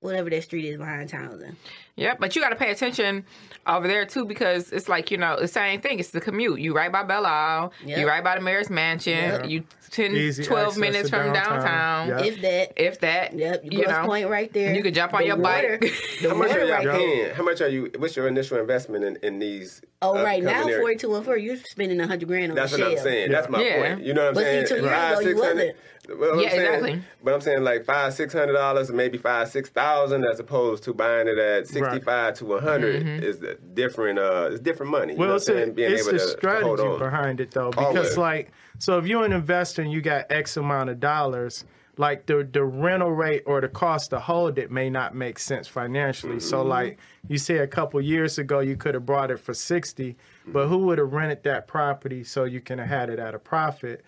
whatever 0.00 0.30
that 0.30 0.42
street 0.42 0.64
is 0.64 0.78
behind 0.78 1.08
Townsend. 1.08 1.56
Yeah, 1.96 2.14
but 2.18 2.34
you 2.34 2.42
got 2.42 2.50
to 2.50 2.56
pay 2.56 2.70
attention 2.70 3.24
over 3.66 3.88
there 3.88 4.04
too 4.06 4.24
because 4.24 4.72
it's 4.72 4.88
like 4.88 5.10
you 5.10 5.16
know 5.16 5.38
the 5.38 5.48
same 5.48 5.80
thing. 5.80 5.98
It's 5.98 6.10
the 6.10 6.20
commute. 6.20 6.60
You 6.60 6.74
right 6.74 6.90
by 6.92 7.02
Belle 7.02 7.26
Isle. 7.26 7.72
Yep. 7.84 7.98
You 7.98 8.06
right 8.08 8.22
by 8.22 8.36
the 8.36 8.40
mayor's 8.40 8.70
mansion. 8.70 9.14
Yep. 9.14 9.48
You 9.48 9.64
10, 9.90 10.16
Easy 10.16 10.42
12 10.42 10.76
minutes 10.78 11.08
from 11.08 11.32
downtown. 11.32 12.08
downtown. 12.08 12.08
Yep. 12.08 12.26
If 12.26 12.40
that, 12.42 12.72
If 12.76 13.00
that, 13.00 13.34
yep, 13.38 13.60
you 13.64 13.84
Grosse 13.84 13.88
know, 13.96 14.04
Point 14.04 14.28
right 14.28 14.52
there. 14.52 14.74
you 14.74 14.82
could 14.82 14.94
jump 14.94 15.14
on 15.14 15.20
The 15.20 15.26
your 15.28 15.36
water- 15.36 15.78
bike. 15.80 15.92
The 16.22 16.28
How 16.28 16.34
much 16.34 16.48
water 16.48 16.60
are 16.62 16.64
y'all 16.64 16.74
right 16.76 16.84
there. 16.84 16.92
paying? 16.98 17.34
How 17.34 17.42
much 17.44 17.60
are 17.60 17.68
you? 17.68 17.90
What's 17.96 18.16
your 18.16 18.26
initial 18.26 18.58
investment 18.58 19.04
in, 19.04 19.16
in 19.22 19.38
these? 19.38 19.80
Oh, 20.02 20.18
uh, 20.18 20.24
right 20.24 20.42
now, 20.42 20.50
upcoming 20.50 20.74
areas? 20.74 20.80
4214, 21.02 21.44
you're 21.44 21.56
spending 21.64 21.98
100 21.98 22.26
grand 22.28 22.52
on 22.52 22.56
That's 22.56 22.72
a 22.74 22.78
what 22.78 22.86
I'm 22.88 22.94
shell. 22.96 23.04
saying. 23.04 23.30
That's 23.30 23.48
my 23.48 23.62
Yeah. 23.62 23.94
point. 23.94 24.04
You 24.06 24.12
know 24.14 24.22
what 24.22 24.28
I'm 24.28 24.34
But 24.34 24.40
see, 24.40 24.44
saying? 24.46 24.66
two 24.66 24.74
years 24.74 24.86
Five, 24.88 25.18
ago, 25.20 25.28
you 25.28 25.36
wasn't. 25.36 25.76
Well, 26.08 26.40
Yeah, 26.40 26.50
saying, 26.50 26.62
exactly. 26.66 27.02
But 27.24 27.34
I'm 27.34 27.40
saying 27.40 27.62
like 27.64 27.84
five, 27.84 28.14
six 28.14 28.32
hundred 28.32 28.52
dollars, 28.54 28.90
maybe 28.90 29.18
five, 29.18 29.48
six 29.48 29.68
thousand, 29.70 30.24
as 30.24 30.38
opposed 30.40 30.84
to 30.84 30.94
buying 30.94 31.28
it 31.28 31.38
at 31.38 31.66
sixty-five 31.68 32.34
to 32.34 32.44
one 32.44 32.62
Mm-hmm. 32.62 33.22
is 33.24 33.40
the 33.40 33.54
different. 33.74 34.18
Uh, 34.18 34.48
it's 34.52 34.60
different 34.60 34.92
money. 34.92 35.12
You 35.14 35.18
know 35.18 35.24
Well, 35.26 35.28
what 35.34 35.36
it's 35.42 35.48
I'm 35.48 35.56
a, 35.56 35.58
saying? 35.62 35.74
Being 35.74 35.92
it's 35.92 36.02
able 36.08 36.16
a 36.16 36.18
to- 36.20 36.24
to 36.24 36.30
strategy 36.30 36.82
on. 36.82 36.98
behind 36.98 37.40
it 37.40 37.50
though, 37.50 37.70
because 37.70 37.86
Always. 37.96 38.16
like, 38.18 38.52
so 38.78 38.98
if 38.98 39.06
you're 39.06 39.24
an 39.24 39.32
investor 39.32 39.82
and 39.82 39.90
you 39.90 40.00
got 40.00 40.26
X 40.30 40.56
amount 40.56 40.90
of 40.90 41.00
dollars, 41.00 41.64
like 41.98 42.26
the 42.26 42.48
the 42.52 42.62
rental 42.62 43.10
rate 43.10 43.42
or 43.46 43.60
the 43.60 43.68
cost 43.68 44.10
to 44.10 44.20
hold 44.20 44.58
it 44.58 44.70
may 44.70 44.90
not 44.90 45.14
make 45.14 45.38
sense 45.38 45.66
financially. 45.66 46.38
So 46.40 46.58
Mm-hmm. 46.60 46.68
like 46.68 46.98
you 47.28 47.38
say, 47.38 47.58
a 47.58 47.66
couple 47.66 48.00
years 48.00 48.38
ago 48.38 48.60
you 48.60 48.76
could 48.76 48.94
have 48.94 49.06
brought 49.06 49.30
it 49.30 49.38
for 49.40 49.54
sixty, 49.54 50.16
but 50.46 50.68
who 50.68 50.78
would 50.86 50.98
have 50.98 51.12
rented 51.12 51.42
that 51.44 51.66
property 51.66 52.22
so 52.22 52.44
you 52.44 52.60
can 52.60 52.78
have 52.78 52.88
had 52.88 53.10
it 53.10 53.18
at 53.18 53.34
a 53.34 53.38
profit? 53.38 54.04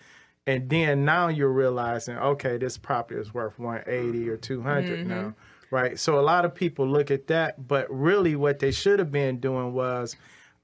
And 0.49 0.67
then 0.67 1.05
now 1.05 1.27
you're 1.27 1.51
realizing, 1.51 2.17
okay, 2.17 2.57
this 2.57 2.75
property 2.75 3.19
is 3.19 3.31
worth 3.35 3.59
180 3.59 4.29
or 4.29 4.37
200 4.37 4.99
mm-hmm. 4.99 5.07
now, 5.07 5.35
right? 5.69 5.99
So 5.99 6.19
a 6.19 6.21
lot 6.21 6.43
of 6.43 6.55
people 6.55 6.87
look 6.87 7.11
at 7.11 7.27
that, 7.27 7.67
but 7.67 7.85
really 7.91 8.35
what 8.35 8.57
they 8.57 8.71
should 8.71 8.97
have 8.97 9.11
been 9.11 9.39
doing 9.39 9.73
was, 9.73 10.15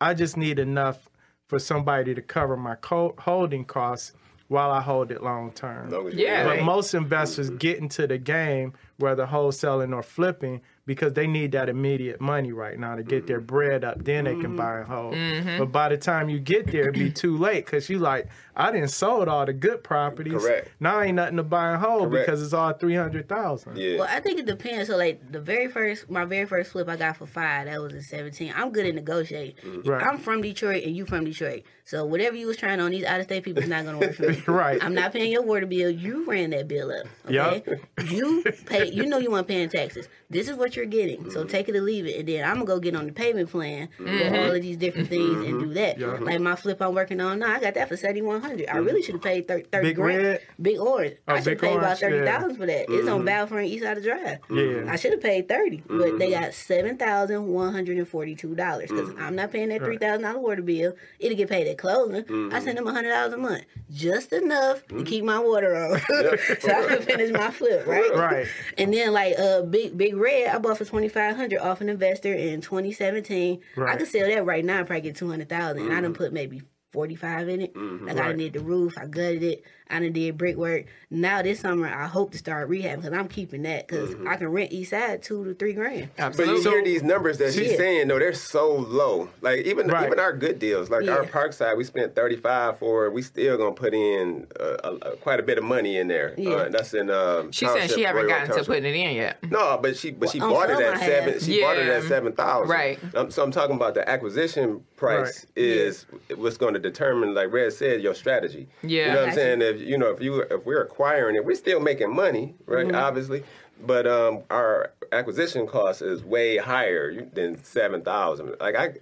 I 0.02 0.16
just 0.16 0.38
need 0.38 0.58
enough 0.58 1.08
for 1.46 1.60
somebody 1.60 2.16
to 2.16 2.22
cover 2.24 2.58
my 2.58 2.74
co- 2.74 3.14
holding 3.20 3.64
costs 3.64 4.14
while 4.48 4.72
I 4.72 4.82
hold 4.82 5.12
it 5.12 5.22
long 5.22 5.52
term. 5.52 5.86
As 5.86 5.94
long 5.94 6.08
as 6.08 6.14
you- 6.16 6.26
Yeah. 6.26 6.46
But 6.46 6.64
most 6.64 6.96
investors 6.96 7.50
mm-hmm. 7.50 7.58
get 7.58 7.78
into 7.78 8.08
the 8.08 8.18
game, 8.18 8.74
whether 8.98 9.26
wholesaling 9.26 9.94
or 9.94 10.04
flipping, 10.04 10.62
because 10.86 11.14
they 11.14 11.26
need 11.26 11.52
that 11.54 11.68
immediate 11.68 12.22
money 12.22 12.52
right 12.52 12.78
now 12.78 12.96
to 12.96 13.04
get 13.04 13.26
their 13.26 13.40
mm-hmm. 13.40 13.48
bread 13.48 13.84
up. 13.84 14.04
Then 14.04 14.26
they 14.26 14.34
can 14.34 14.44
mm-hmm. 14.44 14.56
buy 14.56 14.80
and 14.80 14.88
hold. 14.88 15.14
Mm-hmm. 15.16 15.58
But 15.58 15.72
by 15.72 15.90
the 15.90 15.98
time 15.98 16.30
you 16.30 16.40
get 16.40 16.68
there, 16.68 16.90
it'd 16.90 16.94
be 16.94 17.12
too 17.12 17.38
late 17.38 17.66
because 17.66 17.90
you 17.90 17.98
like, 17.98 18.28
I 18.56 18.72
didn't 18.72 18.90
sold 18.90 19.28
all 19.28 19.46
the 19.46 19.54
good 19.54 19.84
properties. 19.84 20.34
Correct. 20.34 20.70
Now 20.80 21.02
ain't 21.02 21.16
nothing 21.16 21.38
to 21.38 21.44
buy 21.44 21.72
and 21.72 21.82
hold 21.82 22.12
Correct. 22.12 22.28
because 22.28 22.42
it's 22.42 22.54
all 22.54 22.72
three 22.74 22.96
hundred 22.96 23.28
thousand. 23.28 23.78
Yeah. 23.78 23.98
Well, 23.98 24.08
I 24.10 24.20
think 24.20 24.40
it 24.40 24.46
depends. 24.46 24.88
So, 24.88 24.98
like 24.98 25.32
the 25.32 25.42
very 25.42 25.68
first, 25.68 26.10
my 26.10 26.24
very 26.26 26.46
first 26.46 26.72
flip 26.72 26.88
I 26.88 26.96
got 26.96 27.18
for 27.18 27.26
five. 27.26 27.66
That 27.66 27.82
was 27.82 27.94
in 27.94 28.02
seventeen. 28.02 28.54
I'm 28.56 28.72
good 28.72 28.86
at 28.86 28.96
negotiating. 28.96 29.56
Mm-hmm. 29.56 29.90
Right. 29.90 30.04
I'm 30.04 30.20
from 30.20 30.42
Detroit, 30.42 30.84
and 30.84 30.96
you 30.96 31.06
from 31.06 31.26
Detroit. 31.26 31.64
So 31.88 32.04
whatever 32.04 32.36
you 32.36 32.48
was 32.48 32.58
trying 32.58 32.80
on 32.80 32.90
these 32.90 33.04
out 33.04 33.20
of 33.20 33.26
state 33.26 33.44
people 33.44 33.62
is 33.62 33.70
not 33.70 33.86
going 33.86 34.00
to 34.00 34.08
work 34.08 34.16
for 34.16 34.28
me. 34.30 34.42
Right. 34.48 34.84
I'm 34.84 34.96
not 34.96 35.12
paying 35.12 35.32
your 35.32 35.44
water 35.44 35.66
bill. 35.66 35.90
You 35.90 36.26
ran 36.26 36.50
that 36.52 36.68
bill 36.68 36.92
up. 36.92 37.06
Okay. 37.26 37.64
You 38.10 38.44
pay. 38.90 38.96
You 38.96 39.06
know 39.06 39.18
you 39.18 39.32
want 39.32 39.48
paying 39.48 39.70
taxes. 39.70 40.08
This 40.30 40.50
is 40.50 40.56
what 40.56 40.76
you're 40.76 40.86
getting. 40.86 41.30
So 41.30 41.40
mm-hmm. 41.40 41.50
take 41.50 41.70
it 41.70 41.76
or 41.76 41.82
leave 41.82 42.06
it. 42.06 42.20
And 42.20 42.28
then 42.28 42.44
I'm 42.44 42.56
gonna 42.56 42.66
go 42.66 42.80
get 42.80 42.96
on 42.96 43.06
the 43.06 43.12
payment 43.12 43.50
plan 43.50 43.90
for 43.98 44.04
mm-hmm. 44.04 44.36
all 44.36 44.52
of 44.56 44.62
these 44.62 44.78
different 44.78 45.10
things 45.10 45.38
and 45.38 45.60
do 45.60 45.68
mm-hmm. 45.68 45.74
that. 45.74 46.22
Like 46.24 46.40
my 46.42 46.56
flip 46.56 46.82
I'm 46.82 46.94
working 46.94 47.22
on 47.22 47.40
now, 47.40 47.54
I 47.54 47.60
got 47.60 47.76
that 47.76 47.90
for 47.90 47.98
seventy 47.98 48.22
one 48.22 48.42
hundred. 48.42 48.70
I 48.70 48.78
really 48.78 49.02
should 49.02 49.16
have 49.16 49.24
paid 49.24 49.48
thir- 49.48 49.64
thirty 49.72 49.90
Big 49.90 49.96
grand. 49.96 50.24
Red? 50.24 50.42
Big 50.62 50.80
orange. 50.80 51.18
Oh, 51.28 51.34
I 51.34 51.38
should 51.38 51.60
Big 51.60 51.60
pay 51.60 51.76
about 51.76 51.84
Orange, 51.84 52.00
thirty 52.00 52.26
yeah. 52.26 52.54
for 52.54 52.66
that. 52.66 52.86
It's 52.90 53.08
on 53.08 53.26
Battlefront 53.26 53.68
East 53.68 53.84
Side 53.84 53.98
of 53.98 54.04
Drive. 54.04 54.40
Yeah. 54.50 54.92
I 54.92 54.96
should 54.96 55.12
have 55.12 55.22
paid 55.22 55.48
thirty, 55.48 55.84
but 55.88 56.18
they 56.18 56.32
got 56.32 56.54
seven 56.54 56.98
thousand 56.98 57.48
one 57.48 57.74
hundred 57.74 57.98
and 57.98 58.08
forty-two 58.08 58.56
dollars 58.56 58.90
because 58.90 59.10
mm. 59.10 59.22
I'm 59.22 59.36
not 59.36 59.52
paying 59.52 59.70
that 59.70 59.82
three 59.82 59.98
thousand 59.98 60.24
dollar 60.24 60.40
water 60.40 60.62
bill. 60.62 60.94
It'll 61.20 61.38
get 61.38 61.50
paid 61.50 61.68
at 61.68 61.78
closing. 61.78 62.52
I 62.52 62.60
send 62.60 62.78
them 62.78 62.86
hundred 62.86 63.10
dollars 63.10 63.34
a 63.34 63.38
month, 63.38 63.66
just 63.92 64.34
enough 64.34 64.86
to 64.88 65.04
keep 65.04 65.24
my 65.24 65.40
water 65.40 65.76
on, 65.76 66.00
so 66.60 66.72
I 66.72 66.86
can 66.88 67.02
finish 67.02 67.32
my 67.32 67.52
flip, 67.52 67.86
right? 67.86 68.14
Right. 68.16 68.48
And 68.78 68.94
then 68.94 69.14
like 69.14 69.38
uh, 69.40 69.62
big 69.64 69.98
big 69.98 70.16
red, 70.16 70.48
I 70.54 70.58
bought 70.60 70.78
for 70.78 70.86
twenty 70.86 71.08
five 71.10 71.36
hundred 71.36 71.60
off 71.60 71.82
an 71.82 71.90
investor 71.90 72.34
in 72.34 72.62
2017. 72.62 73.62
I 73.88 73.96
could 73.98 74.08
sell 74.08 74.28
that 74.28 74.46
right 74.46 74.64
now 74.66 74.80
and 74.80 74.88
probably 74.88 75.02
get 75.02 75.16
two 75.16 75.30
hundred 75.30 75.50
thousand. 75.50 75.84
And 75.84 75.94
I 75.94 76.02
done 76.02 76.14
put 76.14 76.34
maybe. 76.34 76.62
45 76.92 77.50
in 77.50 77.60
it. 77.62 77.76
Like 77.76 78.16
I 78.16 78.20
Right. 78.22 78.28
done 78.30 78.38
did 78.38 78.54
the 78.54 78.62
roof, 78.62 78.98
I 78.98 79.06
gutted 79.06 79.44
it, 79.44 79.64
I 79.90 80.00
done 80.00 80.12
did 80.14 80.38
brickwork. 80.38 80.86
Now 81.12 81.42
this 81.42 81.60
summer 81.60 81.88
I 81.88 82.08
hope 82.08 82.32
to 82.32 82.38
start 82.38 82.68
rehab 82.70 83.02
because 83.02 83.14
I'm 83.18 83.28
keeping 83.28 83.62
that 83.64 83.88
because 83.88 84.16
I 84.28 84.36
can 84.36 84.48
rent 84.50 84.72
east 84.72 84.90
side 84.90 85.22
two 85.22 85.46
to 85.46 85.54
three 85.54 85.74
grand. 85.74 86.10
But 86.18 86.22
you 86.22 86.26
Absolutely. 86.28 86.72
hear 86.72 86.84
these 86.84 87.04
numbers 87.04 87.38
that 87.38 87.54
she's 87.54 87.72
Yeah. 87.72 87.78
saying, 87.78 88.08
though, 88.08 88.18
they're 88.20 88.34
so 88.34 88.74
low. 88.74 89.30
Like 89.42 89.60
even 89.66 89.88
Right. 89.88 90.08
even 90.08 90.20
our 90.20 90.34
good 90.34 90.60
deals, 90.60 90.90
like 90.90 91.08
our 91.08 91.24
Yeah. 91.24 91.30
Parkside, 91.30 91.78
we 91.78 91.84
spent 91.84 92.16
thirty 92.16 92.36
five 92.36 92.80
for. 92.80 93.10
We 93.12 93.22
still 93.22 93.58
gonna 93.58 93.72
put 93.74 93.94
in 93.94 94.48
uh, 94.60 94.78
a, 94.84 94.92
a, 95.12 95.16
quite 95.18 95.40
a 95.40 95.44
bit 95.44 95.58
of 95.58 95.64
money 95.64 95.98
in 95.98 96.08
there. 96.08 96.34
Yeah. 96.38 96.50
Uh, 96.52 96.70
that's 96.70 96.94
in. 96.94 97.10
Um, 97.10 97.52
She 97.52 97.66
said 97.66 97.74
she 97.84 97.88
Township, 97.90 98.06
haven't 98.08 98.26
Royal 98.26 98.40
gotten 98.40 98.58
to 98.58 98.64
putting 98.64 98.86
it 98.86 98.96
in 98.96 99.16
yet. 99.16 99.38
No, 99.52 99.80
but 99.82 99.96
she 99.98 100.12
but 100.12 100.30
she 100.32 100.40
Well, 100.40 100.50
bought 100.52 100.70
it 100.72 100.80
at 100.80 101.00
seven. 101.00 101.34
have. 101.34 101.44
She 101.44 101.62
bought 101.62 101.78
it 101.78 101.86
Yeah. 101.88 101.94
at 101.94 102.04
seven 102.04 102.34
thousand. 102.34 102.70
Right. 102.70 103.00
Um, 103.14 103.30
so 103.30 103.44
I'm 103.44 103.52
talking 103.52 103.76
about 103.76 103.94
the 103.94 104.08
acquisition 104.10 104.84
price 104.98 105.46
Right. 105.56 105.64
is 105.64 106.06
what's 106.36 106.58
going 106.58 106.74
to 106.74 106.80
determine, 106.80 107.34
like 107.36 107.52
Red 107.54 107.74
said, 107.74 108.02
your 108.02 108.16
strategy. 108.16 108.68
Yeah. 108.82 109.08
You 109.08 109.12
know 109.14 109.20
what 109.22 109.30
I'm 109.30 109.36
saying? 109.36 109.62
If 109.62 109.75
you 109.82 109.98
know 109.98 110.10
if 110.10 110.22
you 110.22 110.42
if 110.42 110.66
we're 110.66 110.82
acquiring 110.82 111.36
it, 111.36 111.46
we're 111.46 111.56
still 111.56 111.80
making 111.80 112.14
money, 112.14 112.56
right? 112.66 112.88
Mm-hmm. 112.88 112.96
Obviously. 112.96 113.44
But 113.86 114.08
um, 114.08 114.44
our 114.50 114.94
acquisition 115.12 115.68
cost 115.68 116.02
is 116.02 116.24
way 116.24 116.58
higher 116.58 117.26
than 117.34 117.62
seven 117.64 118.02
thousand. 118.02 118.56
Like 118.60 118.76
I, 118.76 118.94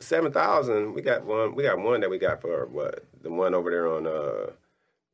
seven 0.00 0.32
thousand. 0.32 0.94
We 0.94 1.02
got 1.02 1.24
one. 1.24 1.54
We 1.54 1.64
got 1.64 1.78
one 1.78 2.00
that 2.00 2.10
we 2.10 2.18
got 2.18 2.40
for 2.40 2.66
what? 2.66 3.04
The 3.22 3.30
one 3.30 3.54
over 3.54 3.70
there 3.70 3.92
on 3.92 4.06
uh, 4.06 4.52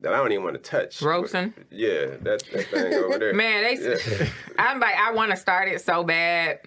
that 0.01 0.13
I 0.13 0.17
don't 0.17 0.31
even 0.31 0.43
want 0.43 0.55
to 0.55 0.61
touch. 0.61 1.01
Robeson? 1.01 1.53
Yeah, 1.69 2.17
that, 2.21 2.43
that 2.51 2.67
thing 2.67 2.93
over 2.93 3.17
there. 3.17 3.33
Man, 3.35 3.63
they. 3.63 3.81
Yeah. 3.81 4.27
I'm 4.57 4.79
like, 4.79 4.95
I 4.95 5.11
want 5.11 5.31
to 5.31 5.37
start 5.37 5.67
it 5.67 5.81
so 5.81 6.03
bad. 6.03 6.59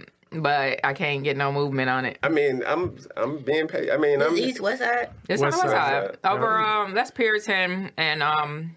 But 0.43 0.81
I 0.85 0.93
can't 0.93 1.23
get 1.25 1.37
no 1.37 1.53
movement 1.53 1.89
on 1.91 2.05
it. 2.05 2.19
I 2.23 2.29
mean, 2.29 2.63
I'm 2.67 2.97
I'm 3.17 3.39
being 3.39 3.67
paid. 3.69 3.91
I 3.91 3.97
mean, 3.97 4.23
I'm 4.23 4.37
East 4.37 4.61
West 4.61 4.81
Side. 4.81 5.11
It's 5.29 5.43
on 5.43 5.51
the 5.51 5.57
West 5.57 5.65
west 5.65 5.71
side. 5.77 6.19
side. 6.23 6.33
Over 6.33 6.59
um 6.59 6.95
that's 6.95 7.11
Pearson 7.11 7.91
and 7.97 8.23
um 8.23 8.77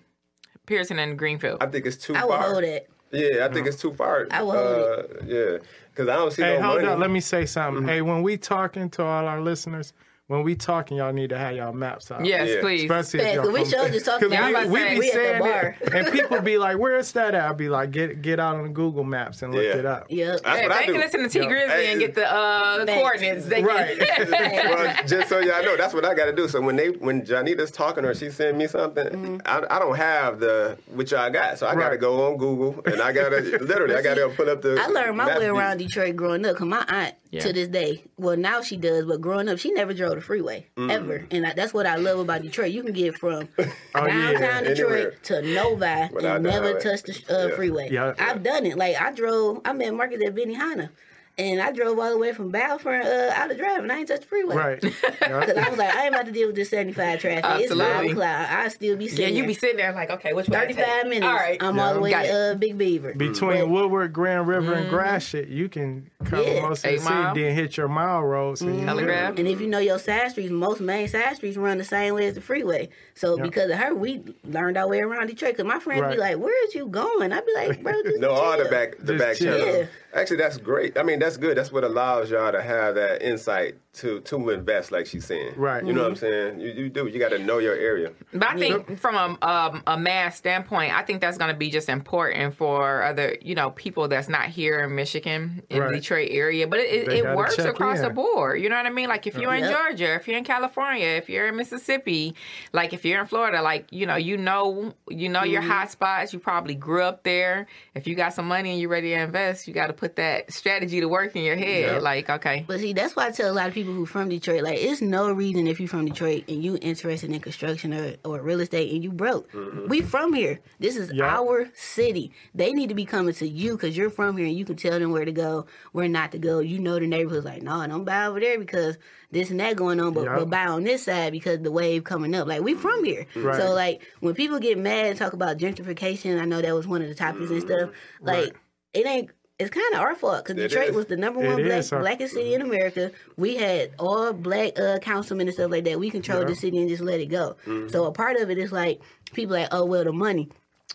Pearson 0.65 0.99
and 0.99 1.17
Greenfield. 1.17 1.61
I 1.61 1.67
think 1.67 1.85
it's 1.85 1.97
too 1.97 2.13
far. 2.13 2.21
I 2.21 2.25
would 2.25 2.35
far. 2.39 2.51
hold 2.51 2.63
it. 2.63 2.89
Yeah, 3.11 3.45
I 3.49 3.53
think 3.53 3.67
it's 3.67 3.81
too 3.81 3.93
far. 3.93 4.27
I 4.31 4.41
will 4.43 4.51
uh, 4.51 5.03
Yeah, 5.25 5.57
because 5.91 6.09
I 6.09 6.15
don't 6.17 6.31
see 6.33 6.41
Hey, 6.43 6.57
no 6.57 6.63
hold 6.63 6.75
money. 6.81 6.87
up. 6.89 6.99
Let 6.99 7.09
me 7.09 7.21
say 7.21 7.45
something. 7.45 7.87
Hey, 7.87 8.01
when 8.01 8.21
we 8.21 8.35
talking 8.37 8.89
to 8.91 9.03
all 9.03 9.25
our 9.27 9.39
listeners, 9.39 9.93
when 10.27 10.43
we 10.43 10.55
talking, 10.55 10.97
y'all 10.97 11.13
need 11.13 11.29
to 11.29 11.37
have 11.37 11.55
y'all 11.55 11.71
maps 11.71 12.11
out. 12.11 12.25
yes, 12.25 12.49
Yeah. 12.49 12.59
please. 12.61 12.83
Especially 12.83 13.21
if 13.21 13.35
y'all 13.35 13.43
'cause 13.45 13.53
we 13.53 13.59
from- 13.61 13.69
sure 13.69 13.89
just 13.89 14.05
talking 14.05 14.27
'cause 14.29 14.33
Yeah, 14.37 14.43
I'm 14.43 14.49
about 14.55 14.63
about 14.65 14.73
we, 14.73 14.79
we 14.79 14.87
say, 14.87 14.93
be 14.93 14.99
we 14.99 15.07
at 15.07 15.13
the 15.13 15.19
saying 15.19 15.39
bar. 15.39 15.75
it, 15.81 15.93
and 15.93 16.11
people 16.11 16.41
be 16.41 16.57
like, 16.57 16.77
"Where's 16.77 17.11
that 17.13 17.33
at?" 17.33 17.41
I'll 17.45 17.53
be 17.53 17.69
like, 17.69 17.91
"Get 17.91 18.21
get 18.21 18.37
out 18.39 18.57
on 18.57 18.73
Google 18.73 19.05
Maps 19.05 19.41
and 19.41 19.53
look 19.55 19.63
Yeah. 19.63 19.77
it 19.77 19.85
up." 19.85 20.05
Yep. 20.09 20.41
That's 20.43 20.57
Hey, 20.59 20.67
what 20.67 20.75
they 20.77 20.83
I 20.83 20.85
do. 20.85 20.91
can 20.91 21.01
listen 21.01 21.23
to 21.23 21.29
T 21.29 21.39
Yeah. 21.39 21.45
Grizzly 21.47 21.69
Hey, 21.69 21.91
and 21.91 21.99
get 22.01 22.13
the 22.15 22.29
uh, 22.29 22.85
coordinates. 22.85 23.45
They 23.45 23.63
Right. 23.63 23.97
well, 24.29 24.95
just 25.07 25.29
so 25.29 25.39
y'all 25.39 25.63
know, 25.63 25.77
that's 25.77 25.93
what 25.93 26.03
I 26.03 26.13
got 26.13 26.25
to 26.25 26.33
do. 26.33 26.49
So 26.49 26.59
when 26.59 26.75
they 26.75 26.89
when 26.89 27.21
Janita's 27.21 27.71
talking 27.71 28.03
or 28.03 28.13
she 28.13 28.29
send 28.29 28.57
me 28.57 28.67
something, 28.67 29.07
Mm-hmm. 29.07 29.37
I, 29.45 29.63
I 29.69 29.79
don't 29.79 29.95
have 29.95 30.39
the 30.41 30.77
which 30.93 31.11
y'all 31.13 31.29
got, 31.29 31.57
so 31.57 31.67
I 31.67 31.75
got 31.75 31.89
to 31.91 31.97
go 31.97 32.27
on 32.27 32.37
Google 32.37 32.81
and 32.85 33.01
I 33.01 33.13
got 33.13 33.29
to 33.29 33.39
literally 33.61 33.95
I 33.95 34.01
got 34.01 34.15
to 34.15 34.27
pull 34.35 34.49
up 34.49 34.61
the. 34.61 34.77
I 34.81 34.87
learned 34.87 35.15
my 35.15 35.25
map 35.27 35.39
way 35.39 35.45
around 35.47 35.77
Detroit 35.77 36.17
growing 36.17 36.45
up 36.45 36.53
because 36.55 36.67
my 36.67 36.83
aunt, 36.89 37.15
Yeah. 37.31 37.41
to 37.41 37.51
this 37.53 37.67
day, 37.67 38.03
well, 38.17 38.37
now 38.37 38.61
she 38.61 38.77
does, 38.77 39.05
but 39.05 39.19
growing 39.21 39.49
up, 39.49 39.59
she 39.59 39.71
never 39.71 39.93
drove 39.93 40.15
the 40.15 40.21
freeway 40.21 40.67
Mm. 40.77 40.91
ever. 40.91 41.25
And 41.31 41.45
I, 41.45 41.53
that's 41.53 41.73
what 41.73 41.85
I 41.85 41.95
love 41.95 42.19
about 42.19 42.41
Detroit. 42.41 42.71
You 42.71 42.83
can 42.83 42.93
get 42.93 43.17
from 43.17 43.49
Oh, 43.57 43.65
yeah. 43.95 44.31
downtown 44.31 44.65
Anywhere. 44.65 45.11
Detroit 45.11 45.23
to 45.23 45.41
Novi 45.41 46.09
Without 46.13 46.35
and 46.37 46.43
never 46.43 46.67
highway. 46.67 46.79
touch 46.81 47.03
the 47.03 47.23
uh, 47.29 47.47
Yeah. 47.49 47.55
freeway. 47.55 47.89
Yeah. 47.91 48.13
I've 48.17 48.43
done 48.43 48.65
it. 48.65 48.77
Like, 48.77 48.99
I 49.01 49.11
drove, 49.11 49.61
I 49.65 49.73
met 49.73 49.93
Marcus 49.93 50.21
at 50.25 50.33
Benihana. 50.35 50.89
And 51.39 51.61
I 51.61 51.71
drove 51.71 51.99
all 51.99 52.09
the 52.09 52.17
way 52.17 52.33
from 52.33 52.49
Balfour 52.49 52.99
uh, 52.99 53.31
out 53.35 53.51
of 53.51 53.57
driving. 53.57 53.91
I 53.91 53.99
ain't 53.99 54.07
touched 54.07 54.21
the 54.23 54.27
freeway. 54.27 54.55
Right. 54.55 54.83
Yeah. 55.27 55.39
Because 55.41 55.57
I 55.57 55.69
was 55.69 55.77
like, 55.77 55.93
I 55.93 56.05
ain't 56.05 56.13
about 56.15 56.25
to 56.27 56.31
deal 56.31 56.47
with 56.47 56.55
this 56.55 56.69
75 56.69 57.19
traffic. 57.19 57.43
It's 57.63 57.69
5 57.73 57.79
Absolutely. 57.81 58.11
o'clock. 58.11 58.49
I 58.49 58.67
still 58.69 58.95
be 58.95 59.07
sitting 59.07 59.23
yeah, 59.25 59.29
you 59.29 59.41
there. 59.41 59.47
be 59.47 59.53
sitting 59.53 59.77
there 59.77 59.91
like, 59.93 60.09
okay, 60.09 60.31
which 60.33 60.47
way? 60.47 60.57
I 60.57 60.65
take? 60.67 60.77
35 60.77 61.03
minutes. 61.07 61.25
All 61.25 61.33
right. 61.33 61.61
I'm 61.61 61.77
all 61.79 61.93
the 61.93 61.99
way 61.99 62.11
Got 62.11 62.23
to 62.23 62.51
uh, 62.51 62.55
Big 62.55 62.77
Beaver. 62.77 63.13
Between 63.13 63.69
Woodward, 63.69 64.13
Grand 64.13 64.47
River, 64.47 64.73
and 64.73 64.89
Gratiot, 64.89 65.49
you 65.49 65.67
can 65.69 66.09
cover 66.23 66.43
Yeah. 66.43 66.61
most 66.61 66.79
of 66.79 66.83
the 66.83 66.89
Eight 66.95 67.01
city, 67.01 67.41
then 67.43 67.55
hit 67.55 67.75
your 67.77 67.87
mile 67.89 68.21
roads. 68.23 68.61
and 68.61 68.79
you 68.79 68.85
Telegraph. 68.85 69.35
good. 69.35 69.39
And 69.45 69.47
if 69.53 69.59
you 69.59 69.67
know 69.67 69.79
your 69.79 69.99
side 69.99 70.31
streets, 70.31 70.51
most 70.51 70.79
main 70.81 71.07
side 71.07 71.35
streets 71.35 71.57
run 71.57 71.77
the 71.77 71.83
same 71.83 72.13
way 72.15 72.27
as 72.27 72.35
the 72.35 72.41
freeway. 72.41 72.89
So 73.15 73.35
Yeah. 73.37 73.43
because 73.43 73.69
of 73.69 73.77
her, 73.77 73.93
we 73.93 74.23
learned 74.45 74.77
our 74.77 74.87
way 74.87 74.99
around 75.01 75.27
Detroit. 75.27 75.57
Cause 75.57 75.65
my 75.65 75.79
friends 75.79 76.01
Right. 76.03 76.11
be 76.13 76.17
like, 76.17 76.37
"Where 76.37 76.65
is 76.67 76.73
you 76.75 76.87
going?" 76.87 77.33
I'd 77.33 77.45
be 77.45 77.53
like, 77.53 77.83
"Bro, 77.83 77.93
just 78.03 78.19
No, 78.19 78.31
all 78.31 78.57
the 78.57 78.65
back 78.65 78.95
the 78.99 79.13
Just 79.13 79.19
back 79.25 79.35
chill. 79.37 79.57
channels. 79.57 79.77
Yeah. 79.77 79.85
Actually, 80.17 80.37
that's 80.37 80.57
great. 80.57 80.97
I 80.97 81.03
mean, 81.03 81.19
that's 81.19 81.37
good. 81.37 81.57
That's 81.57 81.71
what 81.71 81.83
allows 81.83 82.31
y'all 82.31 82.51
to 82.51 82.61
have 82.61 82.95
that 82.95 83.21
insight 83.21 83.75
to 83.97 84.21
to 84.21 84.49
invest, 84.49 84.91
like 84.91 85.05
she's 85.05 85.25
saying. 85.25 85.53
Right. 85.55 85.85
You 85.85 85.93
know 85.93 86.01
what 86.03 86.07
I'm 86.07 86.13
Mm-hmm. 86.15 86.19
saying? 86.19 86.59
You, 86.59 86.71
you 86.83 86.89
do. 86.89 87.07
You 87.07 87.19
got 87.19 87.29
to 87.29 87.39
know 87.39 87.57
your 87.59 87.75
area. 87.75 88.11
But 88.33 88.49
I 88.49 88.57
think 88.57 88.99
from 88.99 89.15
a 89.15 89.45
um, 89.47 89.83
a 89.87 89.97
mass 89.97 90.37
standpoint, 90.37 90.93
I 90.93 91.03
think 91.03 91.21
that's 91.21 91.37
going 91.37 91.51
to 91.51 91.57
be 91.57 91.69
just 91.69 91.89
important 91.89 92.55
for 92.55 93.03
other, 93.03 93.37
you 93.41 93.55
know, 93.55 93.71
people 93.71 94.07
that's 94.07 94.29
not 94.29 94.45
here 94.47 94.79
in 94.81 94.95
Michigan, 94.95 95.61
in 95.69 95.81
Right. 95.81 95.91
the 95.91 95.99
Detroit 95.99 96.29
area. 96.31 96.67
But 96.67 96.79
it, 96.79 97.07
it, 97.07 97.25
it 97.25 97.35
works 97.35 97.57
across 97.59 97.97
in. 97.97 98.03
the 98.03 98.09
board. 98.09 98.61
You 98.61 98.69
know 98.69 98.75
what 98.77 98.85
I 98.85 98.89
mean? 98.89 99.09
Like 99.09 99.27
if 99.27 99.37
you're 99.37 99.53
in 99.53 99.63
Yep. 99.63 99.71
Georgia, 99.71 100.13
if 100.15 100.27
you're 100.27 100.37
in 100.37 100.43
California, 100.43 101.07
if 101.07 101.29
you're 101.29 101.47
in 101.47 101.55
Mississippi, 101.55 102.35
like 102.73 102.93
if 102.93 103.03
you're 103.05 103.19
in 103.19 103.27
Florida, 103.27 103.61
like 103.61 103.91
you 103.91 104.05
know, 104.05 104.15
you 104.15 104.37
know, 104.37 104.93
you 105.09 105.29
know 105.29 105.43
your 105.43 105.61
hot 105.61 105.91
spots. 105.91 106.33
You 106.33 106.39
probably 106.39 106.75
grew 106.75 107.01
up 107.03 107.23
there. 107.23 107.67
If 107.95 108.07
you 108.07 108.15
got 108.15 108.33
some 108.33 108.47
money 108.47 108.71
and 108.71 108.79
you're 108.79 108.89
ready 108.89 109.09
to 109.09 109.21
invest, 109.21 109.67
you 109.67 109.73
got 109.73 109.87
to 109.87 109.93
put 109.93 110.15
that 110.17 110.51
strategy 110.53 110.99
to 111.01 111.07
work 111.07 111.35
in 111.35 111.43
your 111.43 111.55
head. 111.55 111.93
Yep. 111.93 112.01
Like, 112.01 112.29
okay, 112.29 112.63
But 112.67 112.79
see, 112.79 112.93
that's 112.93 113.15
why 113.15 113.27
I 113.27 113.31
tell 113.31 113.51
a 113.51 113.53
lot 113.53 113.67
of 113.67 113.73
people 113.73 113.86
who 113.93 114.05
from 114.05 114.29
Detroit, 114.29 114.63
like, 114.63 114.79
it's 114.79 115.01
no 115.01 115.31
reason 115.31 115.67
if 115.67 115.79
you 115.79 115.87
from 115.87 116.05
Detroit 116.05 116.43
and 116.47 116.63
you 116.63 116.77
interested 116.81 117.31
in 117.31 117.39
construction 117.39 117.93
or, 117.93 118.15
or 118.25 118.41
real 118.41 118.59
estate 118.61 118.93
and 118.93 119.03
you 119.03 119.11
broke. 119.11 119.49
We 119.87 120.01
from 120.01 120.33
here. 120.33 120.59
This 120.79 120.95
is 120.95 121.11
Yeah. 121.13 121.25
our 121.25 121.69
city. 121.75 122.31
They 122.53 122.73
need 122.73 122.89
to 122.89 122.95
be 122.95 123.05
coming 123.05 123.33
to 123.35 123.47
you 123.47 123.73
because 123.73 123.95
you're 123.97 124.09
from 124.09 124.37
here 124.37 124.47
and 124.47 124.55
you 124.57 124.65
can 124.65 124.75
tell 124.75 124.99
them 124.99 125.11
where 125.11 125.25
to 125.25 125.31
go, 125.31 125.65
where 125.91 126.07
not 126.07 126.31
to 126.33 126.37
go. 126.37 126.59
You 126.59 126.79
know 126.79 126.99
the 126.99 127.07
neighborhood's 127.07 127.45
like, 127.45 127.61
no, 127.63 127.85
don't 127.87 128.03
buy 128.03 128.25
over 128.25 128.39
there 128.39 128.59
because 128.59 128.97
this 129.31 129.49
and 129.49 129.59
that 129.59 129.75
going 129.75 129.99
on, 129.99 130.13
but, 130.13 130.25
Yeah. 130.25 130.35
but 130.39 130.49
buy 130.49 130.65
on 130.67 130.83
this 130.83 131.03
side 131.03 131.31
because 131.31 131.59
the 131.59 131.71
wave 131.71 132.03
coming 132.03 132.33
up. 132.35 132.47
Like, 132.47 132.61
we 132.61 132.73
from 132.75 133.03
here. 133.03 133.25
Right. 133.35 133.59
So, 133.59 133.73
like, 133.73 134.01
when 134.19 134.33
people 134.35 134.59
get 134.59 134.77
mad 134.77 135.07
and 135.07 135.17
talk 135.17 135.33
about 135.33 135.57
gentrification, 135.57 136.39
I 136.41 136.45
know 136.45 136.61
that 136.61 136.73
was 136.73 136.87
one 136.87 137.01
of 137.01 137.09
the 137.09 137.15
topics 137.15 137.49
and 137.49 137.61
stuff. 137.61 137.89
Mm-hmm. 137.89 138.25
Like, 138.25 138.43
Right. 138.45 138.53
it 138.93 139.05
ain't. 139.05 139.29
It's 139.59 139.71
kind 139.71 139.91
of 139.95 140.01
our 140.01 140.13
fault 140.13 140.45
because 140.45 140.55
Detroit 140.55 140.89
is. 140.89 140.95
was 140.95 141.05
the 141.07 141.17
number 141.17 141.43
It 141.43 141.47
one 141.47 141.63
black, 141.63 141.91
our- 141.91 141.99
blackest 141.99 142.35
city 142.35 142.53
in 142.53 142.61
America. 142.61 143.11
We 143.37 143.55
had 143.55 143.91
all 143.97 144.31
black 144.31 144.77
uh, 144.79 144.99
councilmen 144.99 145.47
and 145.47 145.53
stuff 145.55 145.71
like 145.71 145.83
that. 145.85 145.99
We 145.99 146.11
controlled 146.11 146.43
Yeah. 146.43 146.49
the 146.49 146.55
city 146.55 146.77
and 146.77 146.87
just 146.87 147.01
let 147.01 147.19
it 147.19 147.25
go. 147.27 147.55
Mm-hmm. 147.65 147.87
So 147.89 148.05
a 148.05 148.11
part 148.11 148.37
of 148.37 148.51
it 148.51 148.59
is 148.59 148.71
like 148.71 149.01
people 149.33 149.55
like, 149.55 149.69
oh 149.71 149.85
well, 149.85 150.03
the 150.03 150.11
money. 150.13 150.49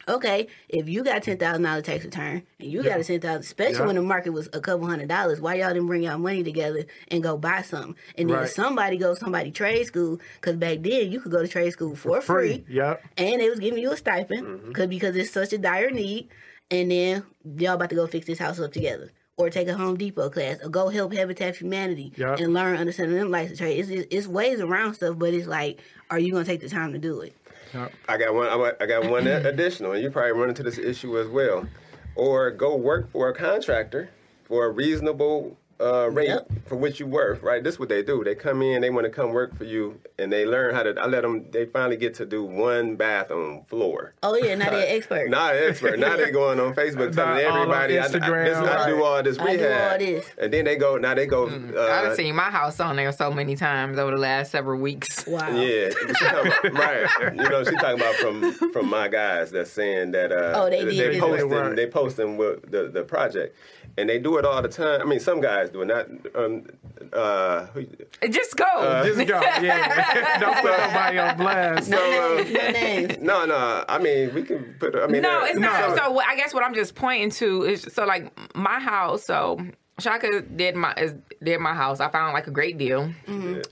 Okay, 0.09 0.49
if 0.69 0.89
you 0.89 1.05
got 1.05 1.23
ten 1.25 1.39
thousand 1.39 1.63
dollar 1.63 1.83
tax 1.83 2.05
return 2.05 2.43
and 2.61 2.71
you 2.73 2.83
got 2.85 2.99
a 3.01 3.05
ten 3.05 3.21
thousand, 3.21 3.41
especially 3.43 3.79
Yeah. 3.81 3.87
when 3.87 3.97
the 3.97 4.03
market 4.03 4.31
was 4.31 4.49
a 4.53 4.61
couple 4.61 4.87
hundred 4.87 5.09
dollars, 5.09 5.41
why 5.41 5.55
y'all 5.57 5.69
didn't 5.73 5.87
bring 5.87 6.03
y'all 6.05 6.19
money 6.19 6.43
together 6.45 6.85
and 7.09 7.21
go 7.23 7.37
buy 7.37 7.63
something? 7.63 7.97
And 8.17 8.31
then 8.31 8.37
Right. 8.37 8.49
somebody 8.49 8.97
go 8.97 9.15
somebody 9.15 9.51
trade 9.51 9.87
school 9.87 10.21
because 10.41 10.57
back 10.57 10.79
then 10.83 11.11
you 11.13 11.21
could 11.21 11.31
go 11.33 11.43
to 11.43 11.49
trade 11.49 11.73
school 11.73 11.95
for 11.97 12.21
free 12.21 12.65
Yep. 12.69 13.03
and 13.17 13.41
they 13.41 13.49
was 13.51 13.59
giving 13.61 13.81
you 13.83 13.91
a 13.93 13.97
stipend 13.97 14.47
Mm-hmm. 14.47 14.73
'cause- 14.73 14.87
because 14.87 15.17
it's 15.17 15.31
such 15.33 15.53
a 15.53 15.59
dire 15.59 15.91
need. 15.91 16.29
And 16.71 16.91
then 16.91 17.25
y'all 17.57 17.75
about 17.75 17.91
to 17.91 17.97
go 17.97 18.07
fix 18.07 18.27
this 18.27 18.39
house 18.39 18.59
up 18.59 18.73
together, 18.73 19.13
or 19.37 19.51
take 19.51 19.69
a 19.69 19.75
Home 19.75 19.97
Depot 19.97 20.31
class, 20.31 20.59
or 20.63 20.69
go 20.71 20.89
help 20.89 21.13
Habitat 21.13 21.57
for 21.57 21.65
Humanity 21.65 22.13
Yep. 22.17 22.41
and 22.41 22.55
learn 22.55 22.77
understanding 22.77 23.19
them 23.19 23.31
license 23.31 23.59
trade. 23.59 23.79
It's, 23.79 23.89
it's 23.91 24.07
it's 24.11 24.27
ways 24.27 24.61
around 24.61 24.95
stuff, 24.95 25.19
but 25.19 25.35
it's 25.35 25.47
like, 25.47 25.81
are 26.11 26.19
you 26.19 26.33
gonna 26.33 26.45
take 26.45 26.61
the 26.61 26.69
time 26.69 26.93
to 26.93 26.99
do 26.99 27.21
it? 27.21 27.37
I 28.09 28.19
got 28.19 28.35
one. 28.35 28.49
I 28.81 28.87
got 28.87 29.11
one 29.11 29.27
additional, 29.27 29.93
and 29.93 30.03
you 30.03 30.11
probably 30.11 30.33
run 30.33 30.49
into 30.49 30.63
this 30.63 30.79
issue 30.79 31.19
as 31.19 31.29
well. 31.29 31.67
Or 32.15 32.51
go 32.51 32.77
work 32.77 33.11
for 33.11 33.29
a 33.31 33.35
contractor 33.35 34.11
for 34.45 34.67
a 34.67 34.71
reasonable 34.71 35.57
uh, 35.83 36.09
rate 36.11 36.29
Yep. 36.29 36.51
for 36.67 36.77
which 36.77 37.01
you 37.01 37.07
worth. 37.07 37.43
Right. 37.43 37.63
This 37.63 37.75
is 37.75 37.81
what 37.81 37.89
they 37.89 38.03
do. 38.03 38.23
They 38.25 38.35
come 38.35 38.63
in. 38.63 38.81
They 38.83 38.91
want 38.91 39.05
to 39.05 39.11
come 39.11 39.33
work 39.33 39.57
for 39.57 39.65
you, 39.65 39.99
and 40.19 40.33
they 40.33 40.47
learn 40.47 40.75
how 40.75 40.83
to. 40.85 40.95
I 41.01 41.07
let 41.07 41.23
them. 41.23 41.51
They 41.51 41.67
finally 41.67 41.97
get 41.97 42.15
to 42.15 42.27
do 42.27 42.45
one 42.45 42.97
bathroom 42.97 43.65
floor. 43.69 44.15
Oh 44.23 44.37
yeah, 44.37 44.55
now 44.55 44.71
they're 44.71 44.85
expert. 44.97 45.29
Not 45.31 45.57
an 45.57 45.69
expert. 45.71 45.99
now 45.99 46.17
they 46.17 46.31
going 46.31 46.61
on 46.61 46.75
Facebook 46.75 47.15
telling 47.15 47.43
Not 47.43 47.45
all 47.45 47.53
on 47.53 47.61
everybody, 47.63 47.99
I, 47.99 48.05
I, 48.05 48.09
Instagram. 48.09 48.45
this, 48.45 48.57
I 48.59 48.89
do 48.91 49.03
all 49.05 49.23
this 49.23 49.39
I 49.39 49.57
do 49.57 49.69
all 49.73 49.99
this. 49.99 50.27
And 50.39 50.53
then 50.53 50.65
they 50.65 50.77
go. 50.77 50.97
Now 50.97 51.15
they 51.15 51.27
go. 51.27 51.49
I've 51.49 51.75
Uh, 51.75 52.17
seen 52.17 52.35
my 52.37 52.51
house 52.51 52.79
on 52.81 52.97
there 52.97 53.13
so 53.13 53.31
many 53.33 53.57
times 53.57 53.99
over 53.99 54.11
the 54.13 54.17
last 54.19 54.51
several 54.53 54.81
weeks. 54.81 55.27
wow. 55.27 55.49
Yeah, 55.51 55.91
about, 56.31 56.73
right. 56.73 57.09
You 57.35 57.49
know, 57.49 57.65
she 57.65 57.73
talking 57.77 58.01
about 58.01 58.15
from 58.17 58.53
from 58.73 58.89
my 58.89 59.09
guys 59.09 59.51
that's 59.51 59.71
saying 59.71 60.13
that 60.13 60.33
uh, 60.33 60.53
Oh, 60.57 60.71
they 60.71 60.85
did 60.85 60.89
they 60.99 61.09
this. 61.11 61.21
posting 61.21 61.49
Right. 61.51 61.77
they 61.77 61.87
posting 61.87 62.37
with 62.37 62.71
the 62.71 62.89
the 62.89 63.03
project, 63.03 63.57
and 63.99 64.09
they 64.09 64.19
do 64.19 64.39
it 64.39 64.45
all 64.45 64.63
the 64.63 64.69
time. 64.69 65.01
I 65.01 65.05
mean, 65.05 65.21
some 65.21 65.41
guys 65.41 65.71
do 65.71 65.83
it. 65.83 65.87
Not 65.87 66.07
um 66.35 66.65
uh 67.13 67.67
Just 68.31 68.57
go. 68.57 69.03
Just 69.05 69.27
go. 69.29 69.41
Yeah. 69.41 70.39
Don't 70.41 70.55
put 70.57 70.71
nobody 70.79 71.19
on 71.19 71.37
blast. 71.37 71.91
No 71.91 71.97
So, 71.99 72.39
uh, 72.39 73.17
no 73.21 73.45
no 73.45 73.47
no. 73.47 73.85
I 73.89 73.99
mean, 73.99 74.35
we 74.35 74.43
can 74.43 74.75
put. 74.79 74.97
I 74.97 75.07
mean, 75.07 75.23
no, 75.23 75.43
uh, 75.43 75.45
it's 75.45 75.59
not. 75.59 75.91
no. 75.91 75.97
So 75.97 76.11
what, 76.13 76.27
I 76.27 76.37
guess 76.37 76.55
what 76.55 76.65
I'm 76.65 76.75
just 76.75 76.95
pointing 76.95 77.31
to 77.31 77.65
is 77.65 77.83
so 77.83 78.05
like 78.05 78.33
my 78.55 78.81
house. 78.81 79.25
So 79.25 79.59
Shaka 79.99 80.43
did 80.43 80.75
my 80.75 80.95
did 81.43 81.59
my 81.61 81.75
house. 81.75 82.01
I 82.01 82.11
found 82.11 82.33
like 82.33 82.47
a 82.47 82.51
great 82.51 82.79
deal. 82.79 83.13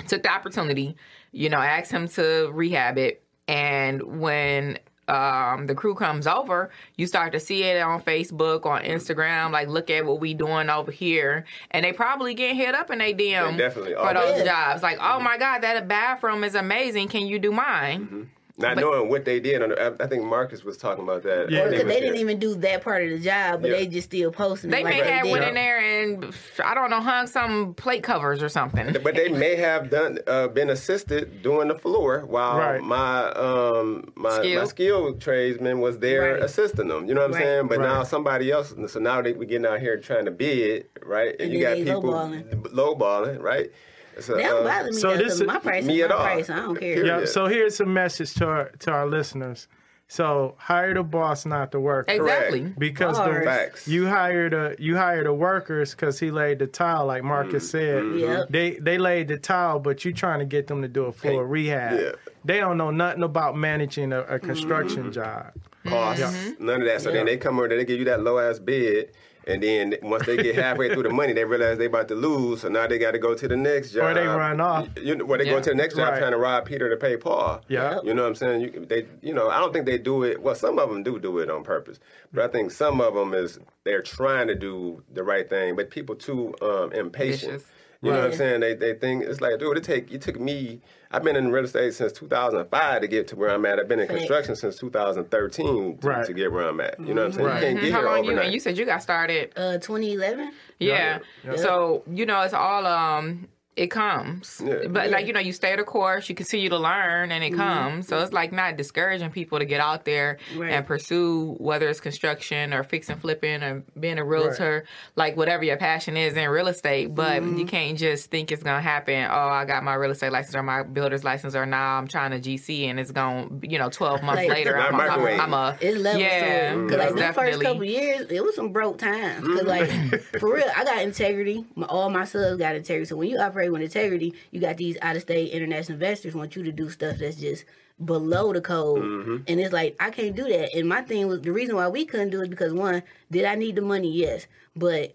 Took 0.08 0.22
the 0.22 0.30
opportunity. 0.30 0.96
You 1.32 1.48
know, 1.48 1.58
asked 1.58 1.92
him 1.92 2.08
to 2.08 2.50
rehab 2.52 2.98
it, 2.98 3.22
and 3.48 4.20
when. 4.20 4.78
Um, 5.10 5.66
the 5.66 5.74
crew 5.74 5.94
comes 5.94 6.26
over, 6.28 6.70
you 6.96 7.06
start 7.06 7.32
to 7.32 7.40
see 7.40 7.64
it 7.64 7.80
on 7.82 8.00
Facebook, 8.02 8.64
on 8.64 8.82
Instagram, 8.82 9.50
like 9.50 9.66
look 9.68 9.90
at 9.90 10.06
what 10.06 10.20
we 10.20 10.34
doing 10.34 10.70
over 10.70 10.92
here, 10.92 11.44
and 11.72 11.84
they 11.84 11.92
probably 11.92 12.32
get 12.34 12.54
hit 12.54 12.74
up 12.76 12.90
in 12.90 12.98
they 12.98 13.12
DM 13.12 13.52
They 13.52 13.56
definitely 13.58 13.94
for 13.94 14.14
those 14.14 14.38
Yeah. 14.38 14.44
jobs. 14.70 14.82
Like, 14.82 14.98
oh 15.00 15.18
my 15.18 15.36
god, 15.36 15.62
that 15.62 15.88
bathroom 15.88 16.44
is 16.44 16.54
amazing. 16.54 17.08
Can 17.08 17.26
you 17.26 17.38
do 17.40 17.50
mine? 17.50 18.30
Not 18.58 18.76
knowing 18.76 19.08
what 19.08 19.24
they 19.24 19.40
did. 19.40 19.62
On 19.62 19.70
the, 19.70 19.80
I, 20.00 20.04
I 20.04 20.06
think 20.06 20.24
Marcus 20.24 20.64
was 20.64 20.76
talking 20.76 21.04
about 21.04 21.22
that. 21.22 21.50
Yeah. 21.50 21.60
Or 21.60 21.64
They 21.70 21.76
because 21.78 21.84
they 21.88 22.00
there. 22.00 22.00
didn't 22.00 22.20
even 22.20 22.38
do 22.38 22.54
that 22.56 22.82
part 22.82 23.02
of 23.04 23.10
the 23.10 23.18
job, 23.18 23.62
but 23.62 23.70
Yeah. 23.70 23.76
they 23.78 23.86
just 23.86 24.08
still 24.08 24.30
posting. 24.30 24.70
They 24.70 24.80
it 24.80 24.84
like 24.84 24.98
may 24.98 25.10
have 25.10 25.22
did. 25.24 25.32
went 25.32 25.44
in 25.44 25.54
there 25.54 25.78
and 25.78 26.34
I 26.64 26.74
don't 26.74 26.90
know 26.90 27.00
hung 27.00 27.26
some 27.26 27.74
plate 27.74 28.02
covers 28.02 28.42
or 28.42 28.48
something. 28.48 28.94
But 29.02 29.14
they 29.14 29.28
may 29.28 29.56
have 29.56 29.90
done 29.90 30.18
uh, 30.26 30.48
been 30.48 30.70
assisted 30.70 31.42
doing 31.42 31.68
the 31.68 31.78
floor 31.78 32.20
while 32.26 32.58
Right. 32.58 32.82
my 32.82 33.28
um 33.30 34.12
my 34.14 34.38
Skill. 34.40 34.60
my 34.60 34.66
skill 34.66 35.14
tradesman 35.14 35.80
was 35.80 35.98
there 35.98 36.34
Right. 36.34 36.42
assisting 36.42 36.88
them. 36.88 37.06
You 37.08 37.14
know 37.14 37.22
what 37.22 37.28
I'm 37.30 37.34
Right. 37.34 37.42
saying? 37.44 37.68
But 37.68 37.80
now 37.80 38.02
somebody 38.02 38.50
else. 38.50 38.74
So 38.88 39.00
now 39.00 39.22
they 39.22 39.32
we 39.32 39.46
getting 39.46 39.66
out 39.66 39.80
here 39.80 39.96
trying 39.98 40.26
to 40.26 40.30
bid, 40.30 40.86
right? 41.02 41.34
And 41.40 41.52
you 41.52 41.60
got 41.60 41.76
people 41.76 42.02
lowballing. 42.02 42.62
lowballing, 42.72 43.40
right? 43.42 43.70
So, 44.18 44.36
That 44.36 44.42
don't 44.42 44.66
uh, 44.66 44.68
bother 44.68 44.90
me. 44.90 44.92
so 44.92 45.10
though, 45.10 45.16
this 45.16 45.26
'cause 45.28 45.40
is- 45.42 45.46
my 45.46 45.58
price 45.58 45.84
me 45.84 45.98
is 45.98 46.04
at 46.04 46.10
my 46.10 46.16
all. 46.16 46.22
price. 46.22 46.50
I 46.50 46.56
don't 46.56 46.76
care. 46.78 47.06
Yeah, 47.06 47.24
so 47.24 47.46
here's 47.46 47.80
a 47.80 47.86
message 47.86 48.34
to 48.34 48.46
our 48.46 48.70
to 48.80 48.90
our 48.90 49.06
listeners. 49.06 49.68
So 50.08 50.56
hire 50.58 50.92
the 50.92 51.04
boss, 51.04 51.46
not 51.46 51.70
the 51.70 51.78
worker. 51.78 52.10
Exactly. 52.10 52.62
Because 52.76 53.16
the, 53.16 53.42
Facts. 53.44 53.86
you 53.86 54.08
hire 54.08 54.50
the 54.50 54.74
you 54.80 54.96
hire 54.96 55.22
the 55.22 55.32
workers 55.32 55.92
because 55.94 56.18
he 56.18 56.32
laid 56.32 56.58
the 56.58 56.66
tile, 56.66 57.06
like 57.06 57.22
Marcus 57.22 57.64
Mm, 57.68 57.70
said. 57.70 58.02
mm-hmm. 58.02 58.18
Yep. 58.18 58.48
They 58.50 58.70
they 58.72 58.98
laid 58.98 59.28
the 59.28 59.38
tile, 59.38 59.78
but 59.78 60.04
you 60.04 60.12
trying 60.12 60.40
to 60.40 60.44
get 60.46 60.66
them 60.66 60.82
to 60.82 60.88
do 60.88 61.04
a 61.04 61.12
full 61.12 61.30
Hey, 61.30 61.38
rehab. 61.38 62.00
yeah. 62.00 62.10
They 62.44 62.58
don't 62.58 62.76
know 62.76 62.90
nothing 62.90 63.22
about 63.22 63.56
managing 63.56 64.12
a, 64.12 64.22
a 64.22 64.38
construction 64.40 65.12
job. 65.12 65.52
costs, 65.86 66.22
Mm-hmm. 66.24 66.66
none 66.66 66.80
of 66.82 66.88
that. 66.88 67.00
So 67.02 67.12
then 67.12 67.24
they 67.26 67.36
come 67.36 67.58
over, 67.58 67.68
they 67.68 67.84
give 67.84 67.98
you 68.00 68.04
that 68.06 68.20
low 68.22 68.38
ass 68.38 68.58
bid, 68.58 69.12
and 69.50 69.62
then 69.62 69.94
once 70.02 70.26
they 70.26 70.36
get 70.36 70.54
halfway 70.54 70.92
through 70.92 71.02
the 71.02 71.10
money, 71.10 71.32
they 71.32 71.44
realize 71.44 71.78
they 71.78 71.86
about 71.86 72.08
to 72.08 72.14
lose. 72.14 72.60
So 72.62 72.68
now 72.68 72.86
they 72.86 72.98
got 72.98 73.10
to 73.12 73.18
go 73.18 73.34
to 73.34 73.48
the 73.48 73.56
next 73.56 73.92
job. 73.92 74.04
Or 74.10 74.14
they 74.14 74.26
run 74.26 74.60
off. 74.60 74.88
You 75.02 75.16
know, 75.16 75.24
or 75.26 75.38
they 75.38 75.44
Yeah. 75.44 75.52
go 75.52 75.60
to 75.60 75.70
the 75.70 75.74
next 75.76 75.96
job 75.96 76.10
Right. 76.12 76.18
trying 76.18 76.32
to 76.32 76.38
rob 76.38 76.64
Peter 76.66 76.88
to 76.88 76.96
pay 76.96 77.16
Paul. 77.16 77.60
Yeah. 77.68 77.98
You 78.04 78.14
know 78.14 78.22
what 78.22 78.28
I'm 78.28 78.34
saying? 78.36 78.60
You, 78.60 78.86
they, 78.88 79.06
you 79.20 79.34
know, 79.34 79.48
I 79.50 79.58
don't 79.58 79.72
think 79.72 79.86
they 79.86 79.98
do 79.98 80.22
it. 80.22 80.40
Well, 80.42 80.54
some 80.54 80.78
of 80.78 80.88
them 80.88 81.02
do 81.02 81.18
do 81.18 81.38
it 81.38 81.50
on 81.50 81.64
purpose, 81.64 81.98
but 82.32 82.44
I 82.44 82.48
think 82.48 82.70
some 82.70 83.00
of 83.00 83.14
them 83.14 83.34
is 83.34 83.58
they're 83.84 84.02
trying 84.02 84.46
to 84.48 84.54
do 84.54 85.02
the 85.12 85.22
right 85.24 85.48
thing, 85.48 85.76
but 85.76 85.90
people 85.90 86.14
too 86.14 86.54
um, 86.62 86.92
impatient. 86.92 87.52
Vicious. 87.52 87.68
You 88.02 88.10
know 88.12 88.16
what 88.20 88.30
I'm 88.30 88.36
saying? 88.36 88.60
They 88.60 88.74
they 88.74 88.94
think 88.94 89.24
it's 89.24 89.40
like, 89.42 89.58
dude, 89.58 89.76
it 89.76 89.84
take 89.84 90.10
it 90.10 90.22
took 90.22 90.40
me. 90.40 90.80
I've 91.10 91.22
been 91.22 91.36
in 91.36 91.50
real 91.52 91.64
estate 91.64 91.92
since 91.92 92.12
2005 92.12 93.00
to 93.02 93.06
get 93.08 93.26
to 93.28 93.36
where 93.36 93.50
I'm 93.50 93.66
at. 93.66 93.78
I've 93.78 93.88
been 93.88 94.00
in 94.00 94.06
construction 94.08 94.54
since 94.56 94.76
2013 94.78 95.98
to, 96.00 96.06
Right. 96.08 96.24
to 96.24 96.32
get 96.32 96.50
where 96.52 96.68
I'm 96.68 96.80
at. 96.80 96.98
You 97.00 97.12
know 97.14 97.22
what 97.22 97.26
I'm 97.26 97.32
saying? 97.32 97.46
Right. 97.46 97.56
You 97.62 97.68
can't 97.68 97.80
get 97.80 97.92
How 97.92 97.98
here 97.98 98.06
long 98.08 98.16
you? 98.24 98.30
overnight. 98.30 98.44
And 98.46 98.54
you 98.54 98.60
said 98.60 98.78
you 98.78 98.86
got 98.86 99.02
started. 99.02 99.52
Uh, 99.56 99.78
2011. 99.78 100.52
Yeah. 100.78 101.18
Yeah. 101.44 101.56
So 101.56 102.02
you 102.10 102.24
know, 102.26 102.40
it's 102.42 102.54
all 102.54 102.86
um. 102.86 103.48
It 103.76 103.86
comes, 103.86 104.60
Yeah. 104.64 104.88
but 104.90 105.06
Yeah. 105.06 105.16
like 105.16 105.26
you 105.26 105.32
know, 105.32 105.40
you 105.40 105.52
stay 105.52 105.74
the 105.76 105.84
course. 105.84 106.28
You 106.28 106.34
continue 106.34 106.68
to 106.68 106.76
learn, 106.76 107.30
and 107.30 107.42
it 107.42 107.52
mm-hmm. 107.52 107.60
comes. 107.60 108.08
So 108.08 108.18
it's 108.18 108.32
like 108.32 108.52
not 108.52 108.76
discouraging 108.76 109.30
people 109.30 109.58
to 109.60 109.64
get 109.64 109.80
out 109.80 110.04
there 110.04 110.38
Right. 110.56 110.72
and 110.72 110.84
pursue 110.84 111.54
whether 111.58 111.88
it's 111.88 112.00
construction 112.00 112.74
or 112.74 112.82
fixing, 112.82 113.16
flipping, 113.16 113.62
or 113.62 113.84
being 113.98 114.18
a 114.18 114.24
realtor, 114.24 114.84
like 115.14 115.36
whatever 115.36 115.64
your 115.64 115.76
passion 115.76 116.16
is 116.16 116.36
in 116.36 116.48
real 116.50 116.66
estate. 116.66 117.14
But 117.14 117.42
mm-hmm. 117.42 117.58
you 117.58 117.64
can't 117.64 117.96
just 117.96 118.28
think 118.30 118.50
it's 118.50 118.62
gonna 118.62 118.82
happen. 118.82 119.26
Oh, 119.30 119.48
I 119.48 119.64
got 119.64 119.84
my 119.84 119.94
real 119.94 120.10
estate 120.10 120.32
license 120.32 120.56
or 120.56 120.64
my 120.64 120.82
builder's 120.82 121.22
license, 121.22 121.54
or 121.54 121.64
now 121.64 121.96
I'm 121.96 122.08
trying 122.08 122.32
to 122.32 122.40
GC, 122.40 122.90
and 122.90 122.98
it's 122.98 123.12
gonna, 123.12 123.48
you 123.62 123.78
know, 123.78 123.88
twelve 123.88 124.22
months 124.22 124.42
Like- 124.42 124.50
later, 124.50 124.76
Not 124.76 124.88
I'm, 124.92 125.00
a- 125.00 125.02
I'm, 125.04 125.04
a- 125.04 125.08
microwave. 125.10 125.40
I'm 125.40 125.54
a 125.54 125.78
It's 125.80 125.98
levels 125.98 126.22
yeah, 126.22 126.74
to 126.74 126.84
it. 126.84 126.88
Cause 126.88 126.98
like 126.98 127.14
the 127.14 127.32
first 127.32 127.62
couple 127.62 127.84
years, 127.84 128.26
it 128.30 128.42
was 128.42 128.56
some 128.56 128.72
broke 128.72 128.98
times. 128.98 129.46
Cause 129.46 129.60
mm-hmm. 129.60 130.10
like 130.10 130.20
for 130.40 130.54
real, 130.54 130.66
I 130.76 130.84
got 130.84 131.02
integrity. 131.02 131.64
My, 131.76 131.86
all 131.86 132.10
my 132.10 132.24
subs 132.24 132.58
got 132.58 132.74
integrity. 132.74 133.06
So 133.06 133.16
when 133.16 133.28
you 133.30 133.38
operate 133.38 133.59
with 133.68 133.82
integrity, 133.82 134.34
you 134.50 134.60
got 134.60 134.76
these 134.76 134.96
out 135.02 135.16
of 135.16 135.22
state 135.22 135.50
international 135.50 135.96
investors 135.96 136.34
want 136.34 136.56
you 136.56 136.62
to 136.62 136.72
do 136.72 136.88
stuff 136.88 137.18
that's 137.18 137.36
just 137.36 137.64
below 138.04 138.52
the 138.52 138.60
code. 138.60 139.02
Mm-hmm. 139.02 139.36
And 139.46 139.60
it's 139.60 139.72
like 139.72 139.96
I 140.00 140.10
can't 140.10 140.34
do 140.36 140.44
that. 140.44 140.74
And 140.74 140.88
my 140.88 141.02
thing 141.02 141.26
was 141.26 141.42
the 141.42 141.52
reason 141.52 141.76
why 141.76 141.88
we 141.88 142.04
couldn't 142.06 142.30
do 142.30 142.42
it 142.42 142.50
because 142.50 142.72
one, 142.72 143.02
did 143.30 143.44
I 143.44 143.54
need 143.56 143.76
the 143.76 143.82
money? 143.82 144.10
Yes, 144.10 144.46
but 144.74 145.14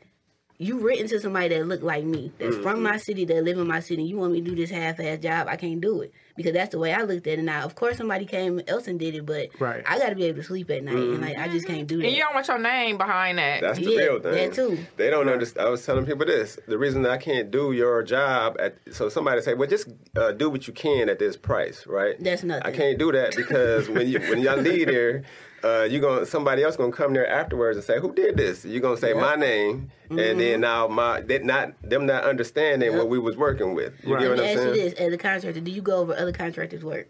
you 0.58 0.80
written 0.80 1.08
to 1.08 1.20
somebody 1.20 1.50
that 1.50 1.66
look 1.66 1.82
like 1.82 2.04
me, 2.04 2.32
that's 2.38 2.56
from 2.58 2.76
mm-hmm. 2.76 2.84
my 2.84 2.98
city, 2.98 3.26
that 3.26 3.44
live 3.44 3.58
in 3.58 3.68
my 3.68 3.80
city. 3.80 4.04
You 4.04 4.18
want 4.18 4.34
me 4.34 4.42
to 4.42 4.50
do 4.50 4.56
this 4.56 4.70
half-ass 4.70 5.20
job? 5.20 5.48
I 5.50 5.56
can't 5.56 5.82
do 5.82 6.02
it 6.02 6.14
because 6.36 6.54
that's 6.54 6.72
the 6.72 6.80
way 6.80 6.94
I 6.94 7.02
looked 7.04 7.28
at 7.28 7.40
it. 7.40 7.44
Now, 7.44 7.64
of 7.64 7.76
course, 7.76 7.98
somebody 7.98 8.26
came 8.26 8.62
else 8.68 8.88
and 8.88 9.00
did 9.00 9.16
it, 9.16 9.26
but 9.26 9.50
Right. 9.60 9.84
I 9.88 9.98
got 10.00 10.10
to 10.10 10.16
be 10.16 10.26
able 10.26 10.40
to 10.40 10.44
sleep 10.44 10.70
at 10.70 10.84
night, 10.84 10.96
and 10.96 11.22
like 11.22 11.38
I 11.38 11.48
just 11.48 11.66
can't 11.68 11.88
do 11.88 11.98
that. 11.98 12.06
and 12.06 12.16
you 12.16 12.22
don't 12.22 12.34
want 12.34 12.48
your 12.48 12.60
name 12.60 12.98
behind 12.98 13.38
that. 13.38 13.62
That's 13.62 13.80
the 13.80 13.86
Yeah, 13.92 13.98
real 14.00 14.20
thing. 14.20 14.32
that 14.34 14.54
too. 14.54 14.78
They 14.98 15.10
don't 15.10 15.30
understand. 15.30 15.68
I 15.68 15.70
was 15.70 15.86
telling 15.86 16.06
people 16.06 16.26
this. 16.26 16.60
The 16.68 16.78
reason 16.78 17.06
I 17.06 17.18
can't 17.18 17.52
do 17.52 17.72
your 17.72 18.04
job 18.04 18.58
at 18.60 18.76
so 18.92 19.10
somebody 19.10 19.42
say, 19.42 19.54
well, 19.54 19.70
just 19.70 19.88
uh, 20.18 20.32
do 20.32 20.50
what 20.50 20.68
you 20.68 20.74
can 20.74 21.10
at 21.10 21.20
this 21.20 21.38
price, 21.38 21.88
right? 21.88 22.16
That's 22.20 22.44
nothing. 22.44 22.64
I 22.66 22.72
can't 22.76 23.00
do 23.00 23.12
that 23.12 23.36
because 23.36 23.90
when 23.90 24.08
you 24.08 24.20
when 24.20 24.40
y'all 24.42 24.58
leave 24.58 24.88
there, 24.96 25.24
uh, 25.66 25.84
you 25.84 26.00
gonna 26.00 26.26
somebody 26.26 26.64
else 26.64 26.76
gonna 26.78 26.92
come 26.92 27.14
there 27.14 27.28
afterwards 27.28 27.76
and 27.78 27.84
say, 27.86 28.00
who 28.00 28.14
did 28.14 28.38
this? 28.38 28.64
You're 28.66 28.82
gonna 28.82 28.98
say 28.98 29.14
my 29.14 29.36
name, 29.36 29.90
Mm-hmm. 30.06 30.20
and 30.20 30.40
then 30.40 30.62
now 30.62 30.88
my 30.88 31.22
they 31.22 31.40
not 31.40 31.74
them 31.82 32.06
not 32.06 32.24
understanding 32.26 32.96
what 32.96 33.10
we 33.10 33.18
was 33.18 33.36
working 33.36 33.74
with. 33.74 33.94
You 34.04 34.14
Right. 34.14 34.22
get 34.22 34.30
what 34.30 34.38
Let 34.38 34.46
me 34.46 34.52
I'm 34.62 34.68
ask 34.70 34.78
you 34.78 34.84
this: 34.90 34.94
as 35.00 35.14
a 35.14 35.18
contractor, 35.18 35.60
do 35.62 35.72
you 35.72 35.82
go 35.82 35.98
over 35.98 36.14
other 36.16 36.32
contractors' 36.32 36.84
work? 36.84 37.08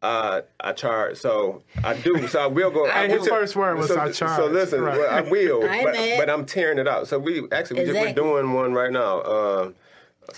Uh, 0.00 0.42
I 0.60 0.72
charge, 0.72 1.16
so 1.18 1.62
I 1.84 1.92
do. 1.94 2.26
So 2.28 2.40
I 2.40 2.46
will 2.46 2.70
go. 2.70 2.86
Hey, 2.86 2.90
I 2.92 3.08
his 3.08 3.20
will- 3.22 3.28
first 3.28 3.54
word 3.56 3.76
was, 3.76 3.88
so, 3.88 3.98
"I 4.00 4.12
charge. 4.12 4.36
So 4.38 4.46
listen, 4.46 4.80
Right. 4.80 4.96
well, 4.96 5.10
I 5.10 5.20
will, 5.22 5.64
I 5.68 5.82
but, 5.82 5.94
but 6.18 6.30
I'm 6.30 6.46
tearing 6.46 6.78
it 6.78 6.86
out. 6.88 7.08
So 7.08 7.18
we 7.18 7.42
actually 7.52 7.80
we 7.80 7.86
just 7.92 8.00
we're 8.00 8.12
doing 8.14 8.52
one 8.54 8.72
right 8.72 8.92
now. 8.92 9.18
Uh, 9.18 9.70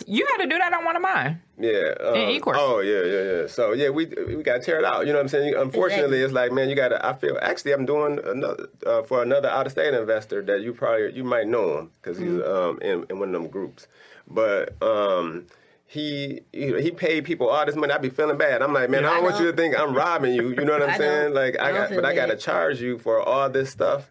You 0.06 0.26
had 0.30 0.42
to 0.44 0.48
do 0.48 0.56
that 0.58 0.72
on 0.72 0.84
one 0.84 0.94
of 0.96 1.02
mine. 1.02 1.40
yeah. 1.58 1.94
Uh, 2.00 2.12
In 2.14 2.28
Ecorse. 2.40 2.54
Oh 2.56 2.78
yeah, 2.80 3.02
yeah, 3.02 3.22
yeah. 3.42 3.46
So 3.48 3.72
yeah, 3.72 3.88
we 3.90 4.06
we 4.06 4.42
got 4.42 4.54
to 4.54 4.60
tear 4.60 4.78
it 4.78 4.84
out. 4.84 5.06
You 5.06 5.12
know 5.12 5.18
what 5.18 5.22
I'm 5.24 5.28
saying? 5.28 5.54
Unfortunately, 5.54 6.18
Exactly. 6.18 6.20
it's 6.22 6.32
like 6.32 6.52
man, 6.52 6.68
you 6.68 6.76
got 6.76 6.88
to. 6.90 7.04
I 7.04 7.12
feel 7.14 7.36
actually 7.42 7.72
I'm 7.72 7.86
doing 7.86 8.20
another 8.24 8.68
uh, 8.86 9.02
for 9.02 9.22
another 9.22 9.48
out 9.48 9.66
of 9.66 9.72
state 9.72 9.92
investor 9.92 10.42
that 10.42 10.60
you 10.62 10.72
probably 10.72 11.12
you 11.12 11.24
might 11.24 11.48
know 11.48 11.78
him 11.78 11.90
because 12.00 12.18
he's 12.18 12.28
Mm-hmm. 12.28 12.52
um 12.56 12.78
in, 12.82 13.06
in 13.10 13.18
one 13.18 13.28
of 13.34 13.42
them 13.42 13.50
groups, 13.50 13.86
but 14.28 14.80
um. 14.82 15.46
He 15.92 16.42
he 16.52 16.80
he 16.80 16.92
paid 16.92 17.24
people 17.24 17.48
all 17.48 17.66
this 17.66 17.74
money. 17.74 17.92
I'd 17.92 18.00
be 18.00 18.10
feeling 18.10 18.38
bad. 18.38 18.62
I'm 18.62 18.72
like, 18.72 18.90
man, 18.90 19.04
I 19.04 19.10
I 19.10 19.14
don't 19.14 19.24
want 19.24 19.40
you 19.40 19.50
to 19.50 19.56
think 19.56 19.76
I'm 19.76 19.92
robbing 19.92 20.34
you. 20.34 20.50
You 20.50 20.64
know 20.64 20.74
what 20.78 20.82
I'm 20.88 20.96
saying? 20.96 21.34
Like 21.34 21.58
I 21.58 21.70
I 21.70 21.72
got, 21.72 21.88
feel 21.88 22.00
but 22.00 22.04
I 22.04 22.14
got 22.14 22.26
to 22.26 22.36
charge 22.36 22.80
you 22.80 22.96
for 22.96 23.20
all 23.20 23.50
this 23.50 23.70
stuff, 23.70 24.08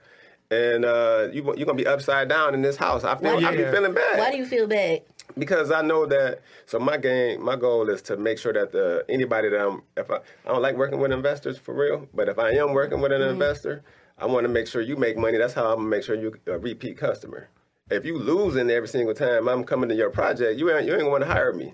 and 0.51 0.83
uh, 0.83 1.29
you 1.31 1.41
you're 1.55 1.65
gonna 1.65 1.75
be 1.75 1.87
upside 1.87 2.27
down 2.27 2.53
in 2.53 2.61
this 2.61 2.75
house. 2.75 3.05
I 3.05 3.15
feel 3.15 3.37
I 3.37 3.51
be 3.55 3.59
Yeah. 3.61 3.71
feeling 3.71 3.93
bad 3.93 4.19
Why 4.19 4.29
do 4.29 4.35
you 4.35 4.45
feel 4.45 4.67
bad? 4.67 5.03
Because 5.37 5.71
I 5.71 5.81
know 5.81 6.05
that. 6.07 6.41
So 6.65 6.79
my 6.79 6.97
game, 6.97 7.43
my 7.43 7.55
goal 7.55 7.89
is 7.89 8.01
to 8.03 8.17
make 8.17 8.37
sure 8.37 8.53
that 8.53 8.71
the 8.71 9.05
anybody 9.09 9.49
that 9.49 9.59
I'm, 9.65 9.83
if 9.97 10.09
I, 10.09 10.15
I 10.17 10.51
don't 10.51 10.61
like 10.61 10.75
working 10.77 10.99
with 10.99 11.11
investors 11.11 11.57
for 11.57 11.73
real, 11.73 12.07
but 12.13 12.27
if 12.29 12.39
I 12.39 12.51
am 12.51 12.73
working 12.73 13.01
with 13.01 13.11
an 13.11 13.21
Mm-hmm. 13.21 13.31
investor, 13.31 13.83
I 14.17 14.25
want 14.25 14.43
to 14.45 14.49
make 14.49 14.67
sure 14.67 14.81
you 14.81 14.95
make 14.97 15.17
money. 15.17 15.37
That's 15.37 15.53
how 15.53 15.67
I'm 15.71 15.77
gonna 15.77 15.89
make 15.89 16.03
sure 16.03 16.15
you 16.15 16.35
a 16.47 16.57
repeat 16.57 16.97
customer. 16.97 17.49
If 17.89 18.05
you 18.05 18.17
losing 18.19 18.69
every 18.69 18.87
single 18.87 19.13
time 19.15 19.47
I'm 19.47 19.63
coming 19.63 19.89
to 19.89 19.95
your 19.95 20.09
project, 20.09 20.59
you 20.59 20.69
ain't 20.71 20.85
you 20.85 20.91
ain't 20.93 21.01
gonna 21.01 21.11
want 21.11 21.23
to 21.23 21.29
hire 21.29 21.53
me. 21.53 21.73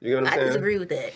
You 0.00 0.16
know 0.16 0.22
what 0.22 0.32
I'm 0.32 0.34
saying? 0.34 0.44
I 0.44 0.48
disagree 0.48 0.78
with 0.78 0.88
that. 0.90 1.12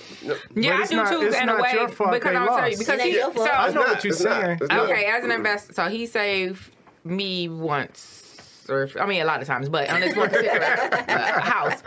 Yeah, 0.55 0.79
I 0.83 0.87
do 0.87 0.97
not- 0.97 1.11
too 1.11 1.21
it's 1.23 1.37
in 1.37 1.47
not 1.47 1.59
a 1.59 1.63
way 1.63 1.73
your 1.75 1.89
fault 1.89 2.13
because 2.13 2.31
they 2.33 2.37
I'm 2.39 2.47
telling 2.47 2.73
you 2.73 2.79
because 2.79 3.03
he 3.03 3.15
your 3.17 3.31
fault. 3.33 3.47
so 3.49 3.53
I 3.53 3.69
know 3.69 3.75
not, 3.81 3.89
what 3.89 4.05
you're 4.05 4.13
it's 4.15 4.23
not, 4.25 4.41
saying. 4.41 4.59
not. 4.71 4.91
okay 4.91 5.05
as 5.07 5.25
an 5.25 5.31
investor. 5.33 5.73
So 5.75 5.89
he 5.89 6.07
saved 6.07 6.71
me 7.05 7.49
once, 7.51 8.28
or 8.71 8.89
I 9.01 9.07
mean 9.07 9.23
a 9.23 9.25
lot 9.25 9.41
of 9.41 9.47
times, 9.47 9.69
but 9.69 9.89
on 9.91 10.01
this 10.01 10.17
one 10.17 10.29
particular 10.29 10.65
uh, 10.65 11.41
house. 11.41 11.83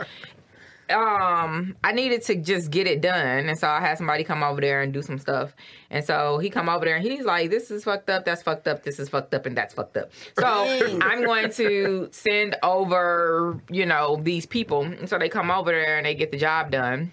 Um, 0.90 1.76
I 1.82 1.92
needed 1.92 2.22
to 2.22 2.34
just 2.36 2.70
get 2.70 2.86
it 2.86 3.00
done, 3.00 3.48
and 3.48 3.58
so 3.58 3.68
I 3.68 3.80
had 3.80 3.96
somebody 3.96 4.24
come 4.24 4.42
over 4.42 4.60
there 4.60 4.82
and 4.82 4.92
do 4.92 5.00
some 5.00 5.18
stuff. 5.18 5.54
And 5.90 6.04
so 6.04 6.38
he 6.38 6.50
come 6.50 6.68
over 6.68 6.84
there 6.84 6.96
and 6.96 7.04
he's 7.04 7.24
like, 7.24 7.50
"This 7.50 7.70
is 7.70 7.84
fucked 7.84 8.10
up. 8.10 8.24
That's 8.24 8.42
fucked 8.42 8.68
up. 8.68 8.82
This 8.82 8.98
is 8.98 9.08
fucked 9.08 9.32
up, 9.32 9.46
and 9.46 9.56
that's 9.56 9.72
fucked 9.72 9.96
up." 9.96 10.10
So 10.38 10.44
I'm 11.00 11.24
going 11.24 11.50
to 11.52 12.08
send 12.10 12.56
over, 12.62 13.58
you 13.70 13.86
know, 13.86 14.16
these 14.16 14.44
people, 14.44 14.82
and 14.82 15.08
so 15.08 15.18
they 15.18 15.28
come 15.28 15.50
over 15.50 15.70
there 15.70 15.96
and 15.96 16.04
they 16.04 16.14
get 16.14 16.30
the 16.30 16.38
job 16.38 16.70
done. 16.70 17.12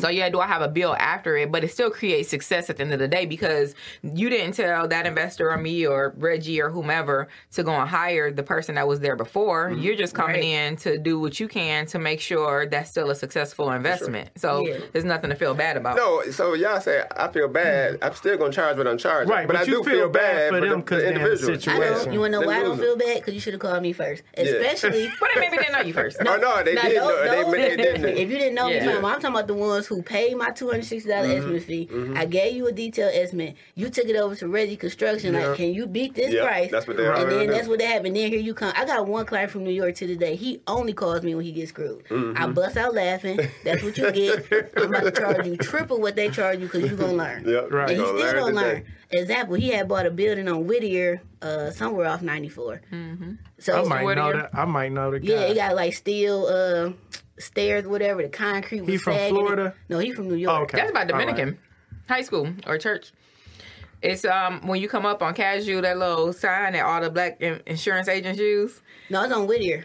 So 0.00 0.08
yeah, 0.08 0.28
do 0.30 0.40
I 0.40 0.48
have 0.48 0.62
a 0.62 0.68
bill 0.68 0.96
after 0.98 1.36
it? 1.36 1.52
But 1.52 1.62
it 1.62 1.70
still 1.70 1.90
creates 1.90 2.28
success 2.28 2.68
at 2.70 2.76
the 2.78 2.82
end 2.82 2.92
of 2.92 2.98
the 2.98 3.06
day 3.06 3.24
because 3.24 3.74
you 4.02 4.28
didn't 4.28 4.54
tell 4.54 4.88
that 4.88 5.06
investor 5.06 5.48
or 5.50 5.56
me 5.58 5.86
or 5.86 6.12
Reggie 6.16 6.60
or 6.60 6.70
whomever 6.70 7.28
to 7.52 7.62
go 7.62 7.72
and 7.72 7.88
hire 7.88 8.32
the 8.32 8.42
person 8.42 8.74
that 8.74 8.88
was 8.88 8.98
there 8.98 9.14
before. 9.14 9.70
Mm-hmm. 9.70 9.80
You're 9.82 9.94
just 9.96 10.12
coming 10.14 10.30
Right. 10.36 10.44
in 10.44 10.76
to 10.78 10.98
do 10.98 11.20
what 11.20 11.38
you 11.38 11.46
can 11.46 11.86
to 11.86 11.98
make 12.00 12.20
sure 12.20 12.66
that's 12.66 12.90
still 12.90 13.10
a 13.10 13.14
successful 13.14 13.70
investment. 13.70 14.30
So 14.36 14.66
Yeah. 14.66 14.78
there's 14.92 15.04
nothing 15.04 15.30
to 15.30 15.36
feel 15.36 15.54
bad 15.54 15.76
about. 15.76 15.96
No, 15.96 16.22
so 16.32 16.54
y'all 16.54 16.80
say 16.80 17.04
I 17.16 17.28
feel 17.28 17.46
bad. 17.48 17.94
Mm-hmm. 17.94 18.04
I'm 18.04 18.14
still 18.14 18.36
gonna 18.38 18.52
charge 18.52 18.76
what 18.76 18.88
I'm 18.88 18.98
charging. 18.98 19.30
Right, 19.30 19.46
but, 19.46 19.52
but 19.54 19.62
I 19.62 19.66
do 19.66 19.84
feel 19.84 20.08
bad 20.08 20.50
for 20.50 20.60
them 20.60 20.80
because 20.80 20.98
the 21.02 21.08
they're 21.10 21.12
in 21.16 21.22
the 21.22 21.30
individual. 21.30 21.54
I 21.54 21.58
situation. 21.60 22.06
know. 22.08 22.12
You 22.12 22.20
want 22.20 22.32
to 22.32 22.38
know 22.38 22.40
The 22.40 22.46
why 22.48 22.56
I 22.58 22.62
don't 22.64 22.78
feel 22.78 22.96
bad? 22.96 23.16
Because 23.18 23.34
you 23.34 23.40
should 23.40 23.52
have 23.54 23.60
called 23.60 23.82
me 23.82 23.92
first. 23.92 24.22
Especially. 24.34 25.08
But 25.20 25.28
they 25.34 25.40
maybe 25.40 25.58
didn't 25.58 25.72
know 25.74 25.80
you 25.82 25.92
first. 25.92 26.16
Oh 26.26 26.36
no, 26.36 26.62
they 26.64 26.74
Now, 26.74 26.82
did. 26.82 26.96
those- 26.96 27.06
know, 27.06 27.22
they, 27.30 27.42
those 27.42 27.52
they 27.52 27.70
is 27.70 27.76
different. 27.76 28.02
didn't. 28.02 28.18
If 28.24 28.30
you 28.30 28.38
didn't 28.38 28.54
know 28.54 28.68
Yeah. 28.68 28.86
me. 28.86 28.92
I'm 28.96 29.02
talking 29.02 29.30
about 29.30 29.46
the 29.46 29.54
ones 29.60 29.86
who 29.86 30.02
paid 30.02 30.36
my 30.36 30.50
two 30.50 30.68
hundred 30.70 30.84
sixty 30.86 31.08
dollars 31.10 31.28
Mm-hmm. 31.28 31.54
estimate 31.56 31.62
fee. 31.64 31.88
I 32.16 32.24
gave 32.24 32.56
you 32.56 32.66
a 32.66 32.72
detailed 32.72 33.12
estimate. 33.14 33.54
You 33.76 33.88
took 33.90 34.06
it 34.06 34.16
over 34.16 34.34
to 34.36 34.48
Reggie 34.48 34.76
Construction. 34.76 35.34
Yeah. 35.34 35.48
Like, 35.48 35.56
can 35.58 35.72
you 35.72 35.86
beat 35.86 36.14
this 36.14 36.32
Yeah, 36.32 36.46
price? 36.46 36.70
that's 36.70 36.86
what 36.86 36.96
they 36.96 37.06
And 37.06 37.12
already 37.14 37.36
then 37.36 37.46
do. 37.48 37.52
that's 37.52 37.68
what 37.68 37.78
they 37.78 37.86
happened. 37.86 38.16
Then 38.16 38.30
here 38.32 38.40
you 38.40 38.54
come. 38.54 38.72
I 38.76 38.84
got 38.84 39.06
one 39.06 39.26
client 39.26 39.50
from 39.52 39.62
New 39.64 39.70
York 39.70 39.94
to 39.96 40.06
today. 40.06 40.34
He 40.34 40.60
only 40.66 40.92
calls 40.92 41.22
me 41.22 41.34
when 41.34 41.44
he 41.44 41.52
gets 41.52 41.68
screwed. 41.68 42.04
Mm-hmm. 42.08 42.42
I 42.42 42.46
bust 42.48 42.76
out 42.76 42.94
laughing. 42.94 43.38
That's 43.64 43.82
what 43.82 43.96
you 43.98 44.10
get. 44.10 44.72
I'm 44.76 44.84
about 44.94 45.04
to 45.04 45.10
charge 45.12 45.46
you 45.46 45.56
triple 45.56 46.00
what 46.00 46.16
they 46.16 46.30
charge 46.30 46.58
you 46.60 46.66
because 46.66 46.82
you're 46.88 46.96
gonna 46.98 47.12
learn. 47.12 47.44
Yep, 47.48 47.70
Right. 47.70 47.90
And 47.90 47.98
he 47.98 48.04
gonna 48.04 48.18
still 48.18 48.32
don't 48.32 48.54
today. 48.54 48.72
learn. 48.72 48.84
Example, 49.12 49.54
he 49.56 49.68
had 49.70 49.88
bought 49.88 50.06
a 50.06 50.10
building 50.10 50.46
on 50.48 50.66
Whittier, 50.66 51.20
uh, 51.42 51.70
somewhere 51.72 52.06
off 52.06 52.22
94. 52.22 52.80
Mm-hmm. 52.92 53.32
So 53.58 53.82
I 53.82 53.88
might 53.88 54.04
What 54.04 54.16
know 54.18 54.32
that. 54.32 54.50
I 54.54 54.64
might 54.64 54.92
know 54.92 55.10
the 55.10 55.18
guy. 55.18 55.32
yeah, 55.32 55.40
it 55.42 55.54
got 55.56 55.74
like 55.74 55.94
steel 55.94 56.46
uh, 56.46 56.92
stairs, 57.40 57.86
whatever. 57.86 58.22
The 58.22 58.28
concrete 58.28 58.80
was 58.82 58.88
He 58.90 58.96
from 58.96 59.14
sagging. 59.14 59.34
Florida? 59.34 59.74
No, 59.88 59.98
he 59.98 60.12
from 60.12 60.28
New 60.28 60.34
York. 60.36 60.58
Oh, 60.58 60.62
okay. 60.62 60.78
That's 60.78 60.90
about 60.90 61.10
All 61.10 61.18
right. 61.18 61.26
Dominican 61.26 61.58
high 62.08 62.22
school 62.22 62.52
or 62.66 62.78
church. 62.78 63.12
It's 64.02 64.24
um 64.24 64.66
when 64.66 64.80
you 64.80 64.88
come 64.88 65.04
up 65.04 65.22
on 65.22 65.34
casual 65.34 65.82
that 65.82 65.98
little 65.98 66.32
sign 66.32 66.72
that 66.72 66.84
all 66.84 67.00
the 67.00 67.10
black 67.10 67.40
in- 67.40 67.60
insurance 67.66 68.08
agents 68.08 68.38
use. 68.40 68.80
No, 69.10 69.22
it's 69.24 69.32
on 69.32 69.46
Whittier. 69.46 69.84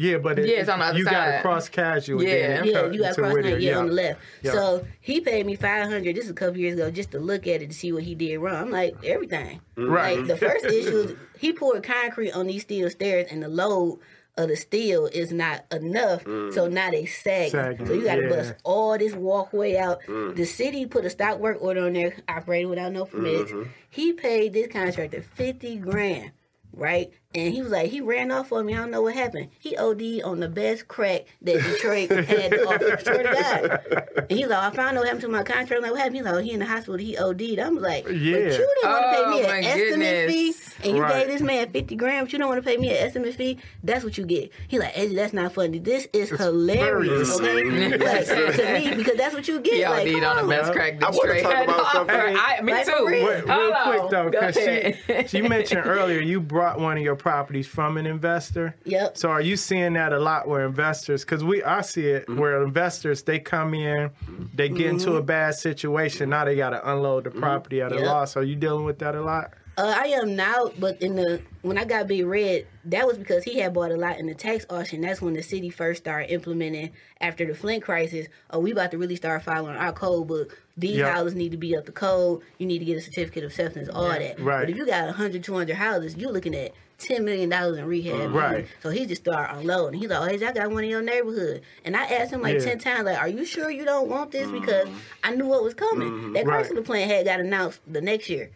Yeah, 0.00 0.18
but 0.18 0.38
it, 0.38 0.48
Yeah, 0.48 0.58
it's 0.58 0.68
on 0.68 0.78
the 0.78 0.84
other 0.84 0.98
you 0.98 1.04
got 1.04 1.24
to 1.26 1.32
side. 1.32 1.42
cross 1.42 1.68
casual. 1.68 2.22
Yeah. 2.22 2.28
then 2.62 2.64
Yeah, 2.66 2.86
you 2.92 3.00
got 3.00 3.16
to 3.16 3.20
cross 3.20 3.34
Whittier, 3.34 3.54
lane, 3.54 3.60
yeah, 3.62 3.78
on 3.78 3.86
the 3.88 3.92
left. 3.92 4.20
Yeah. 4.42 4.52
So 4.52 4.86
he 5.00 5.20
paid 5.20 5.44
me 5.44 5.56
five 5.56 5.88
hundred. 5.88 6.14
This 6.14 6.26
is 6.26 6.30
a 6.30 6.34
couple 6.34 6.58
years 6.58 6.74
ago, 6.74 6.88
just 6.92 7.10
to 7.10 7.18
look 7.18 7.48
at 7.48 7.62
it 7.62 7.70
to 7.70 7.74
see 7.76 7.92
what 7.92 8.04
he 8.04 8.14
did 8.14 8.36
wrong. 8.38 8.54
I'm 8.54 8.70
like 8.70 8.94
everything. 9.04 9.60
Right. 9.76 10.18
Like 10.18 10.28
the 10.28 10.36
first 10.36 10.64
issue, 10.66 10.98
is 10.98 11.16
he 11.40 11.52
poured 11.52 11.82
concrete 11.82 12.30
on 12.30 12.46
these 12.46 12.62
steel 12.62 12.88
stairs, 12.90 13.26
and 13.32 13.42
the 13.42 13.48
load 13.48 13.98
of 14.38 14.48
the 14.48 14.56
steel 14.56 15.04
is 15.06 15.32
not 15.32 15.66
enough. 15.70 16.24
Mm. 16.24 16.54
So 16.54 16.68
now 16.68 16.90
they 16.90 17.04
sag. 17.04 17.50
So 17.50 17.92
you 17.92 18.04
got 18.04 18.16
to 18.16 18.22
yeah. 18.22 18.28
bust 18.28 18.54
all 18.64 18.96
this 18.96 19.12
walkway 19.12 19.76
out. 19.76 20.00
Mm. 20.04 20.34
The 20.36 20.46
city 20.46 20.86
put 20.86 21.04
a 21.04 21.10
stop 21.10 21.38
work 21.38 21.58
order 21.60 21.84
on 21.84 21.92
there, 21.92 22.16
operating 22.28 22.70
without 22.70 22.92
no 22.92 23.04
permits. 23.04 23.50
Mm-hmm. 23.50 23.70
He 23.90 24.14
paid 24.14 24.54
this 24.54 24.68
contractor 24.68 25.20
fifty 25.20 25.76
grand. 25.76 26.32
Right, 26.72 27.12
and 27.34 27.52
he 27.52 27.60
was 27.60 27.70
like, 27.72 27.90
he 27.90 28.00
ran 28.00 28.30
off 28.30 28.52
on 28.52 28.64
me. 28.64 28.72
I 28.74 28.78
don't 28.78 28.90
know 28.90 29.02
what 29.02 29.14
happened. 29.14 29.50
He 29.58 29.76
OD'd 29.76 30.22
on 30.22 30.40
the 30.40 30.48
best 30.48 30.88
crack 30.88 31.26
that 31.42 31.62
Detroit 31.62 32.10
had 32.10 32.50
to 32.52 32.64
offer. 32.66 32.98
Swear 33.02 33.22
to 33.22 33.32
God. 33.34 34.24
And 34.30 34.38
he's 34.38 34.46
like, 34.48 34.58
oh, 34.62 34.66
I 34.68 34.70
found 34.74 34.96
out 34.96 35.00
what 35.02 35.06
happened 35.06 35.20
to 35.22 35.28
my 35.28 35.42
contract. 35.42 35.72
I'm 35.72 35.82
like, 35.82 35.90
what 35.90 35.98
happened? 36.00 36.16
He's 36.16 36.24
like, 36.24 36.34
oh, 36.34 36.38
he 36.38 36.52
in 36.52 36.60
the 36.60 36.66
hospital. 36.66 36.96
He 36.96 37.18
OD'd. 37.18 37.58
I'm 37.58 37.76
like, 37.76 38.04
but 38.04 38.14
Yeah. 38.16 38.36
you 38.36 38.50
didn't 38.50 38.60
want 38.82 38.82
to 38.82 38.88
Oh, 38.88 39.12
pay 39.12 39.30
me 39.40 39.44
oh, 39.44 39.48
my 39.48 39.56
an 39.58 39.64
estimate 39.64 40.28
fee, 40.30 40.46
goodness. 40.52 40.74
and 40.84 40.96
you 40.96 41.02
Right. 41.02 41.14
gave 41.18 41.26
this 41.28 41.42
man 41.42 41.68
50 41.70 41.96
grand, 41.96 42.26
but 42.26 42.32
you 42.32 42.38
don't 42.38 42.48
want 42.48 42.64
to 42.64 42.68
pay 42.70 42.76
me 42.78 42.88
an 42.90 42.96
estimate 43.06 43.34
fee. 43.34 43.58
That's 43.84 44.04
what 44.04 44.16
you 44.16 44.24
get. 44.24 44.50
He 44.68 44.78
like, 44.78 44.96
Eddie, 44.96 45.14
that's 45.14 45.34
not 45.34 45.52
funny. 45.52 45.78
This 45.80 46.08
is 46.14 46.30
hilarious. 46.30 47.38
very 47.38 47.92
Okay, 47.92 47.98
like, 47.98 48.26
to 48.56 48.72
me 48.90 48.94
because 48.96 49.16
that's 49.16 49.34
what 49.34 49.46
you 49.46 49.60
get. 49.60 49.78
Y'all 49.80 49.90
like, 49.90 50.06
need 50.06 50.20
come 50.22 50.38
on 50.38 50.48
the 50.48 50.56
best 50.56 50.72
crack 50.72 51.02
I 51.02 51.10
wanna 51.10 51.34
Detroit 51.34 51.42
talk 51.42 51.52
had 51.54 51.68
about 51.68 51.92
something- 51.92 52.16
I, 52.16 52.60
me 52.62 52.72
Like, 52.72 52.86
too. 52.86 53.04
real. 53.06 53.28
Real 53.28 53.74
quick 53.84 54.10
though, 54.10 54.30
because 54.30 54.54
she, 54.54 55.26
she 55.26 55.42
mentioned 55.42 55.82
earlier 55.84 56.20
you 56.20 56.40
brought 56.40 56.80
one 56.80 56.96
of 56.96 57.02
your 57.02 57.16
properties 57.18 57.66
from 57.66 57.96
an 57.96 58.06
investor. 58.06 58.74
Yep. 58.84 59.16
So 59.16 59.30
are 59.30 59.40
you 59.40 59.56
seeing 59.56 59.92
that 59.94 60.12
a 60.12 60.18
lot 60.18 60.48
where 60.48 60.64
investors? 60.64 61.24
Because 61.24 61.42
we 61.44 61.62
I 61.62 61.80
see 61.82 62.06
it 62.08 62.26
Mm-hmm. 62.26 62.38
where 62.40 62.62
investors 62.62 63.22
they 63.22 63.38
come 63.38 63.74
in, 63.74 64.10
they 64.54 64.68
get 64.68 64.86
into 64.86 65.16
a 65.16 65.22
bad 65.22 65.54
situation. 65.54 66.30
Now 66.30 66.44
they 66.44 66.56
got 66.56 66.70
to 66.70 66.90
unload 66.92 67.24
the 67.24 67.30
property 67.30 67.80
at 67.82 67.92
a 67.92 67.96
Yep. 67.96 68.04
loss. 68.06 68.36
Are 68.36 68.42
you 68.42 68.56
dealing 68.56 68.84
with 68.84 68.98
that 69.00 69.14
a 69.14 69.22
lot? 69.22 69.52
Uh, 69.76 69.94
I 69.96 70.06
am 70.08 70.34
now, 70.34 70.72
but 70.80 71.00
in 71.00 71.14
the 71.14 71.40
when 71.62 71.78
I 71.78 71.84
got 71.84 72.08
Big 72.08 72.26
Red, 72.26 72.66
that 72.86 73.06
was 73.06 73.16
because 73.16 73.44
he 73.44 73.60
had 73.60 73.72
bought 73.72 73.92
a 73.92 73.96
lot 73.96 74.18
in 74.18 74.26
the 74.26 74.34
tax 74.34 74.66
auction. 74.70 75.02
That's 75.02 75.22
when 75.22 75.34
the 75.34 75.42
city 75.42 75.70
first 75.70 76.02
started 76.02 76.32
implementing 76.32 76.90
after 77.20 77.46
the 77.46 77.54
Flint 77.54 77.84
crisis. 77.84 78.26
Oh, 78.50 78.58
we 78.58 78.72
about 78.72 78.90
to 78.90 78.98
really 78.98 79.14
start 79.14 79.44
following 79.44 79.76
our 79.76 79.92
code 79.92 80.26
book. 80.26 80.58
These 80.76 80.96
Yeah. 80.98 81.12
houses 81.12 81.36
need 81.36 81.52
to 81.52 81.56
be 81.58 81.76
up 81.76 81.86
to 81.86 81.92
code. 81.92 82.42
You 82.58 82.66
need 82.66 82.80
to 82.80 82.84
get 82.86 82.96
a 82.96 83.00
certificate 83.00 83.44
of 83.44 83.50
acceptance, 83.52 83.88
all 83.88 84.08
that. 84.08 84.40
Right. 84.40 84.62
But 84.62 84.70
if 84.70 84.76
you 84.76 84.84
got 84.84 85.06
100, 85.06 85.44
200 85.44 85.76
houses, 85.76 86.16
you're 86.16 86.32
looking 86.32 86.56
at 86.56 86.72
ten 86.98 87.24
million 87.24 87.48
dollars 87.48 87.78
in 87.78 87.86
rehab. 87.86 88.20
Uh, 88.20 88.28
right. 88.28 88.66
So 88.82 88.90
he 88.90 89.06
just 89.06 89.22
started 89.22 89.58
unloading. 89.58 90.00
He's 90.00 90.10
like, 90.10 90.20
"Oh, 90.20 90.24
hey, 90.24 90.44
I 90.46 90.52
got 90.52 90.70
one 90.70 90.84
in 90.84 90.90
your 90.90 91.02
neighborhood," 91.02 91.62
and 91.84 91.96
I 91.96 92.04
asked 92.04 92.32
him 92.32 92.42
like 92.42 92.54
Yeah. 92.54 92.60
ten 92.60 92.78
times, 92.78 93.04
like, 93.04 93.18
"Are 93.18 93.28
you 93.28 93.44
sure 93.44 93.70
you 93.70 93.84
don't 93.84 94.08
want 94.08 94.32
this?" 94.32 94.50
Because 94.50 94.86
mm-hmm. 94.88 94.98
I 95.24 95.34
knew 95.34 95.46
what 95.46 95.62
was 95.62 95.74
coming. 95.74 96.08
Mm-hmm. 96.08 96.32
That 96.34 96.46
Right. 96.46 96.66
Chrysler 96.66 96.84
plant 96.84 97.10
had 97.10 97.24
got 97.24 97.40
announced 97.40 97.80
the 97.86 98.00
next 98.00 98.28
year. 98.28 98.50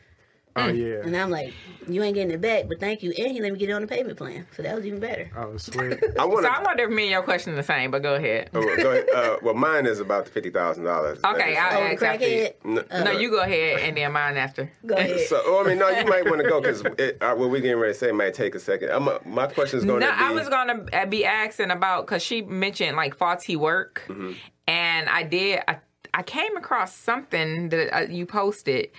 Oh 0.55 0.69
yeah. 0.69 0.97
And. 1.03 1.17
I'm 1.17 1.31
like, 1.31 1.53
you 1.89 2.03
ain't 2.03 2.15
getting 2.15 2.31
it 2.33 2.41
back, 2.41 2.65
but 2.69 2.79
thank 2.79 3.03
you. 3.03 3.11
And 3.17 3.33
he 3.33 3.41
let 3.41 3.53
me 3.53 3.59
get 3.59 3.71
it 3.71 3.73
on 3.73 3.81
the 3.83 3.89
payment 3.89 4.19
plan. 4.19 4.47
So 4.55 4.63
that 4.63 4.75
was 4.77 4.85
even 4.85 5.01
better. 5.01 5.31
Oh 5.37 5.57
sweet. 5.57 5.99
I 6.19 6.25
want 6.27 6.45
So. 6.45 6.51
I 6.51 6.63
wonder 6.63 6.85
if 6.85 6.91
me 6.91 7.05
and 7.05 7.11
your 7.13 7.23
question 7.23 7.53
are 7.55 7.57
the 7.57 7.63
same, 7.63 7.91
but 7.91 8.03
go 8.03 8.15
ahead. 8.17 8.51
Oh, 8.53 8.61
well, 8.61 8.77
go 8.77 8.91
ahead. 8.91 9.07
Uh, 9.15 9.37
well, 9.43 9.55
mine 9.55 9.87
is 9.87 10.01
about 10.01 10.27
the 10.27 10.31
fifty 10.31 10.51
thousand 10.51 10.85
dollars. 10.85 11.19
Okay, 11.25 11.57
I'll 11.57 11.83
ask 11.93 12.03
after 12.03 12.29
you. 12.29 12.49
crackhead? 12.65 13.05
No, 13.05 13.11
you 13.13 13.31
go 13.31 13.41
ahead 13.41 13.81
and 13.81 13.97
then 13.97 14.13
mine 14.13 14.37
after. 14.37 14.71
Go 14.85 14.95
ahead. 14.97 15.21
So, 15.29 15.41
oh, 15.45 15.63
I 15.65 15.69
mean, 15.69 15.79
no, 15.79 15.89
you 15.89 16.05
might 16.05 16.25
want 16.27 16.43
to 16.43 16.49
go 16.49 16.61
because 16.61 16.85
uh, 16.85 17.35
what 17.35 17.51
we're 17.51 17.61
getting 17.61 17.79
ready 17.79 17.93
to 17.95 17.99
say 17.99 18.13
might 18.13 18.35
take 18.35 18.55
a 18.55 18.61
second. 18.61 18.91
I'm, 18.91 19.09
uh, 19.09 19.19
my 19.25 19.47
question 19.47 19.79
is 19.79 19.85
going 19.85 20.01
No, 20.01 20.11
to 20.11 20.17
be. 20.17 20.23
I 20.23 20.33
was 20.33 20.49
gonna 20.49 20.85
uh, 20.93 21.07
be 21.07 21.25
asking 21.25 21.71
about 21.71 22.07
because 22.07 22.23
she 22.23 22.43
mentioned 22.43 22.97
like 22.97 23.17
faulty 23.17 23.57
work, 23.57 24.03
Mm-hmm. 24.09 24.33
and 24.69 25.09
I 25.09 25.23
did. 25.23 25.61
I, 25.67 25.79
I 26.15 26.23
came 26.23 26.57
across 26.59 26.95
something 26.95 27.71
that 27.71 27.97
uh, 27.97 28.01
you 28.03 28.27
posted, 28.27 28.91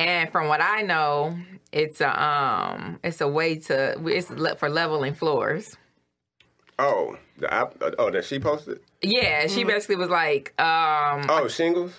and 0.00 0.30
from 0.30 0.48
what 0.48 0.60
I 0.60 0.82
know, 0.82 1.36
it's 1.72 2.00
a 2.00 2.22
um, 2.22 2.98
it's 3.02 3.20
a 3.20 3.28
way 3.28 3.56
to 3.56 4.00
it's 4.06 4.30
le- 4.30 4.56
for 4.56 4.68
leveling 4.68 5.14
floors. 5.14 5.76
Oh, 6.78 7.16
the 7.38 7.52
app, 7.52 7.74
uh, 7.82 7.90
oh, 7.98 8.10
that 8.10 8.24
she 8.24 8.38
posted. 8.38 8.80
Yeah, 9.02 9.46
she 9.48 9.60
Mm-hmm. 9.60 9.68
basically 9.68 9.96
was 9.96 10.08
like, 10.10 10.54
um, 10.60 11.26
Oh, 11.28 11.48
shingles. 11.48 11.92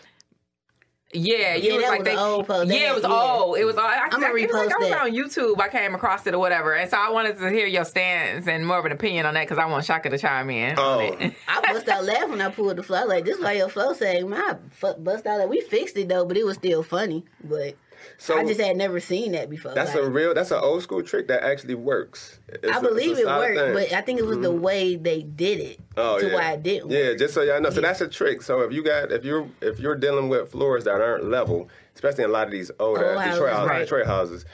yeah, 1.11 1.55
you 1.55 1.71
Yeah, 1.71 1.75
was 1.75 1.83
that 1.83 1.89
like 1.89 1.99
was 1.99 2.07
they, 2.07 2.15
old 2.15 2.47
post. 2.47 2.71
yeah, 2.71 2.91
it 2.91 2.93
was 2.93 3.01
That- 3.01 3.11
old. 3.11 3.57
It 3.57 3.65
was 3.65 3.75
all. 3.75 3.83
I, 3.85 4.07
I'ma 4.09 4.27
I, 4.27 4.29
it 4.29 4.53
like 4.53 4.73
I 4.73 4.77
was 4.77 4.89
that. 4.89 5.01
on 5.01 5.11
YouTube. 5.11 5.59
I 5.59 5.67
came 5.67 5.95
across 5.95 6.25
it 6.27 6.33
or 6.33 6.39
whatever, 6.39 6.75
and 6.75 6.89
so 6.89 6.95
I 6.97 7.09
wanted 7.09 7.37
to 7.39 7.49
hear 7.49 7.67
your 7.67 7.83
stance 7.83 8.47
and 8.47 8.65
more 8.65 8.79
of 8.79 8.85
an 8.85 8.93
opinion 8.93 9.25
on 9.25 9.33
that 9.33 9.41
because 9.49 9.57
I 9.57 9.65
want 9.65 9.83
Shaka 9.83 10.09
to 10.09 10.17
chime 10.17 10.49
in. 10.49 10.75
Oh. 10.77 10.99
on 10.99 11.21
it. 11.21 11.33
I 11.49 11.73
bust 11.73 11.89
out 11.89 12.05
laughing 12.05 12.29
when 12.31 12.41
I 12.41 12.49
pulled 12.49 12.77
the 12.77 12.83
flow. 12.83 13.05
Like, 13.05 13.25
this 13.25 13.37
is 13.37 13.43
why 13.43 13.53
your 13.53 13.67
flow 13.69 13.91
saying, 13.93 14.29
my 14.29 14.37
I 14.37 14.55
fu- 14.71 14.93
bust 14.95 15.25
out. 15.27 15.39
Like, 15.39 15.49
we 15.49 15.59
fixed 15.59 15.97
it 15.97 16.07
though, 16.07 16.23
but 16.25 16.37
it 16.37 16.45
was 16.45 16.55
still 16.55 16.83
funny. 16.83 17.25
But 17.43 17.75
So 18.17 18.37
I 18.37 18.43
just 18.45 18.59
had 18.59 18.75
never 18.77 18.99
seen 18.99 19.31
that 19.33 19.49
before. 19.49 19.73
that's 19.73 19.93
like, 19.95 20.03
a 20.03 20.09
real. 20.09 20.33
That's 20.33 20.51
an 20.51 20.59
old 20.61 20.83
school 20.83 21.01
trick 21.01 21.27
that 21.27 21.43
actually 21.43 21.75
works. 21.75 22.39
It's 22.47 22.67
I 22.75 22.79
a- 22.79 22.81
believe 22.81 23.17
a 23.17 23.21
it 23.21 23.23
solid 23.25 23.39
worked, 23.55 23.59
thing. 23.59 23.73
but 23.73 23.93
I 23.97 24.01
think 24.01 24.19
it 24.19 24.25
was 24.25 24.37
the 24.39 24.51
mm-hmm. 24.51 24.61
way 24.61 24.95
they 24.95 25.23
did 25.23 25.59
it 25.59 25.79
Oh, 25.97 26.19
to 26.19 26.27
yeah. 26.27 26.33
why 26.33 26.51
it 26.53 26.63
didn't. 26.63 26.91
Yeah, 26.91 27.09
work. 27.09 27.19
just 27.19 27.33
so 27.33 27.41
y'all 27.41 27.61
know. 27.61 27.69
So 27.69 27.81
that's 27.81 28.01
a 28.01 28.07
trick. 28.07 28.41
So 28.41 28.61
if 28.61 28.71
you 28.73 28.83
got 28.83 29.11
if 29.11 29.23
you're 29.23 29.47
if 29.61 29.79
you're 29.79 29.95
dealing 29.95 30.29
with 30.29 30.51
floors 30.51 30.83
that 30.85 30.99
aren't 31.01 31.25
level, 31.25 31.69
especially 31.95 32.23
in 32.25 32.29
a 32.29 32.33
lot 32.33 32.45
of 32.47 32.51
these 32.51 32.71
older 32.79 33.13
Old 33.13 33.23
Detroit 33.23 33.27
houses, 33.27 33.49
houses, 33.51 33.69
right. 33.69 33.79
Detroit 33.79 34.05
houses, 34.05 34.45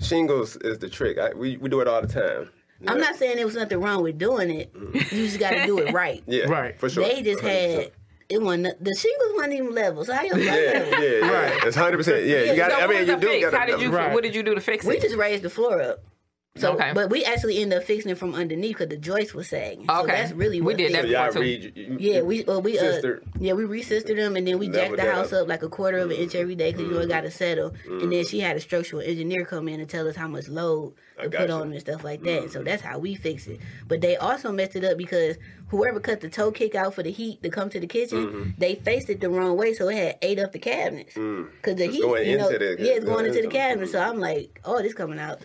shingles 0.00 0.56
is 0.56 0.78
the 0.78 0.88
trick. 0.88 1.18
I, 1.18 1.32
we 1.34 1.56
we 1.56 1.68
do 1.68 1.80
it 1.80 1.88
all 1.88 2.02
the 2.02 2.08
time. 2.08 2.50
I'm 2.86 2.98
not 3.00 3.14
saying 3.16 3.36
there 3.36 3.46
was 3.46 3.54
nothing 3.54 3.80
wrong 3.80 4.02
with 4.02 4.18
doing 4.18 4.50
it. 4.50 4.74
Mm-hmm. 4.74 5.16
You 5.16 5.26
just 5.26 5.38
got 5.38 5.50
to 5.50 5.64
do 5.64 5.78
it 5.78 5.92
right. 5.94 6.22
Yeah, 6.26 6.44
Right. 6.46 6.78
for 6.78 6.90
sure. 6.90 7.04
They 7.04 7.22
just 7.22 7.42
100%. 7.42 7.46
had 7.78 7.92
it 8.28 8.40
wasn't 8.40 8.82
the 8.82 8.94
shingles 8.94 9.32
wasn't 9.34 9.54
even 9.54 9.74
level. 9.74 10.04
So 10.04 10.14
how 10.14 10.22
you 10.22 10.36
Yeah, 10.38 10.54
yeah, 10.54 11.00
yeah. 11.00 11.30
Right. 11.30 11.64
It's 11.64 11.76
hundred 11.76 11.98
percent. 11.98 12.26
Yeah, 12.26 12.42
you 12.44 12.56
got. 12.56 12.70
So 12.70 12.78
I 12.78 12.86
what 12.86 12.96
mean, 12.96 13.06
you 13.08 13.16
do 13.16 13.28
fix? 13.28 13.50
got. 13.50 13.54
How 13.54 13.66
did 13.66 13.80
you? 13.80 13.90
Right. 13.90 14.12
What 14.12 14.22
did 14.22 14.34
you 14.34 14.42
do 14.42 14.54
to 14.54 14.60
fix 14.60 14.84
We 14.84 14.94
it? 14.94 15.02
We 15.02 15.08
just 15.08 15.16
raised 15.16 15.42
the 15.42 15.50
floor 15.50 15.80
up. 15.80 16.02
So, 16.56 16.74
Okay. 16.74 16.92
but 16.94 17.10
we 17.10 17.24
actually 17.24 17.58
ended 17.60 17.78
up 17.78 17.84
fixing 17.84 18.12
it 18.12 18.16
from 18.16 18.32
underneath 18.32 18.78
because 18.78 18.86
the 18.88 18.96
joist 18.96 19.34
was 19.34 19.48
sagging. 19.48 19.86
So 19.88 20.02
Okay. 20.02 20.12
that's 20.12 20.30
really 20.30 20.60
We 20.60 20.74
did 20.74 20.92
that 20.94 21.02
fixed 21.02 21.36
it. 21.36 21.74
Too. 21.74 21.96
Yeah, 21.98 22.20
we 22.20 22.44
uh, 22.44 22.60
we 22.60 22.78
uh, 22.78 23.00
yeah 23.40 23.54
we 23.54 23.64
re-sistered 23.64 24.16
them 24.16 24.36
and 24.36 24.46
then 24.46 24.60
we 24.60 24.68
jacked 24.68 24.94
the 24.96 25.02
house 25.10 25.32
up. 25.32 25.42
up 25.42 25.48
like 25.48 25.64
a 25.64 25.68
quarter 25.68 25.98
of 25.98 26.10
an 26.12 26.16
inch 26.16 26.36
every 26.36 26.54
day 26.54 26.70
because 26.70 26.86
you 26.86 26.92
know 26.94 27.00
it 27.00 27.08
got 27.08 27.24
Mm-hmm. 27.24 27.26
to 27.26 27.30
settle. 27.32 27.74
And 27.88 28.12
then 28.12 28.24
she 28.24 28.38
had 28.38 28.56
a 28.56 28.60
structural 28.60 29.02
engineer 29.02 29.44
come 29.44 29.66
in 29.68 29.80
and 29.80 29.90
tell 29.90 30.06
us 30.06 30.14
how 30.14 30.28
much 30.28 30.46
load 30.46 30.94
I 31.18 31.24
to 31.24 31.30
put 31.30 31.48
you. 31.48 31.54
on 31.56 31.72
and 31.72 31.80
stuff 31.80 32.04
like 32.04 32.22
that. 32.22 32.52
So 32.52 32.62
that's 32.62 32.82
how 32.82 33.00
we 33.00 33.16
fix 33.16 33.48
it. 33.48 33.58
But 33.88 34.00
they 34.00 34.14
also 34.16 34.52
messed 34.52 34.76
it 34.76 34.84
up 34.84 34.96
because 34.96 35.36
whoever 35.70 35.98
cut 35.98 36.20
the 36.20 36.28
toe 36.30 36.52
kick 36.52 36.76
out 36.76 36.94
for 36.94 37.02
the 37.02 37.10
heat 37.10 37.42
to 37.42 37.50
come 37.50 37.68
to 37.70 37.80
the 37.80 37.88
kitchen, 37.88 38.26
Mm-hmm. 38.26 38.50
they 38.58 38.76
faced 38.76 39.10
it 39.10 39.20
the 39.20 39.28
wrong 39.28 39.56
way, 39.56 39.74
so 39.74 39.88
it 39.88 39.96
had 39.96 40.18
ate 40.22 40.38
up 40.38 40.52
the 40.52 40.60
cabinets. 40.60 41.14
Because 41.14 41.74
the 41.78 41.88
heat, 41.88 42.00
going 42.02 42.30
you 42.30 42.38
know, 42.38 42.46
into 42.48 42.58
the- 42.60 42.76
yeah, 42.78 42.92
it's 42.92 43.04
going 43.04 43.26
into 43.26 43.42
the 43.42 43.48
Mm. 43.48 43.50
cabinet. 43.50 43.88
So 43.88 43.98
I'm 43.98 44.20
like, 44.20 44.60
oh, 44.64 44.80
this 44.80 44.94
coming 44.94 45.18
out. 45.18 45.40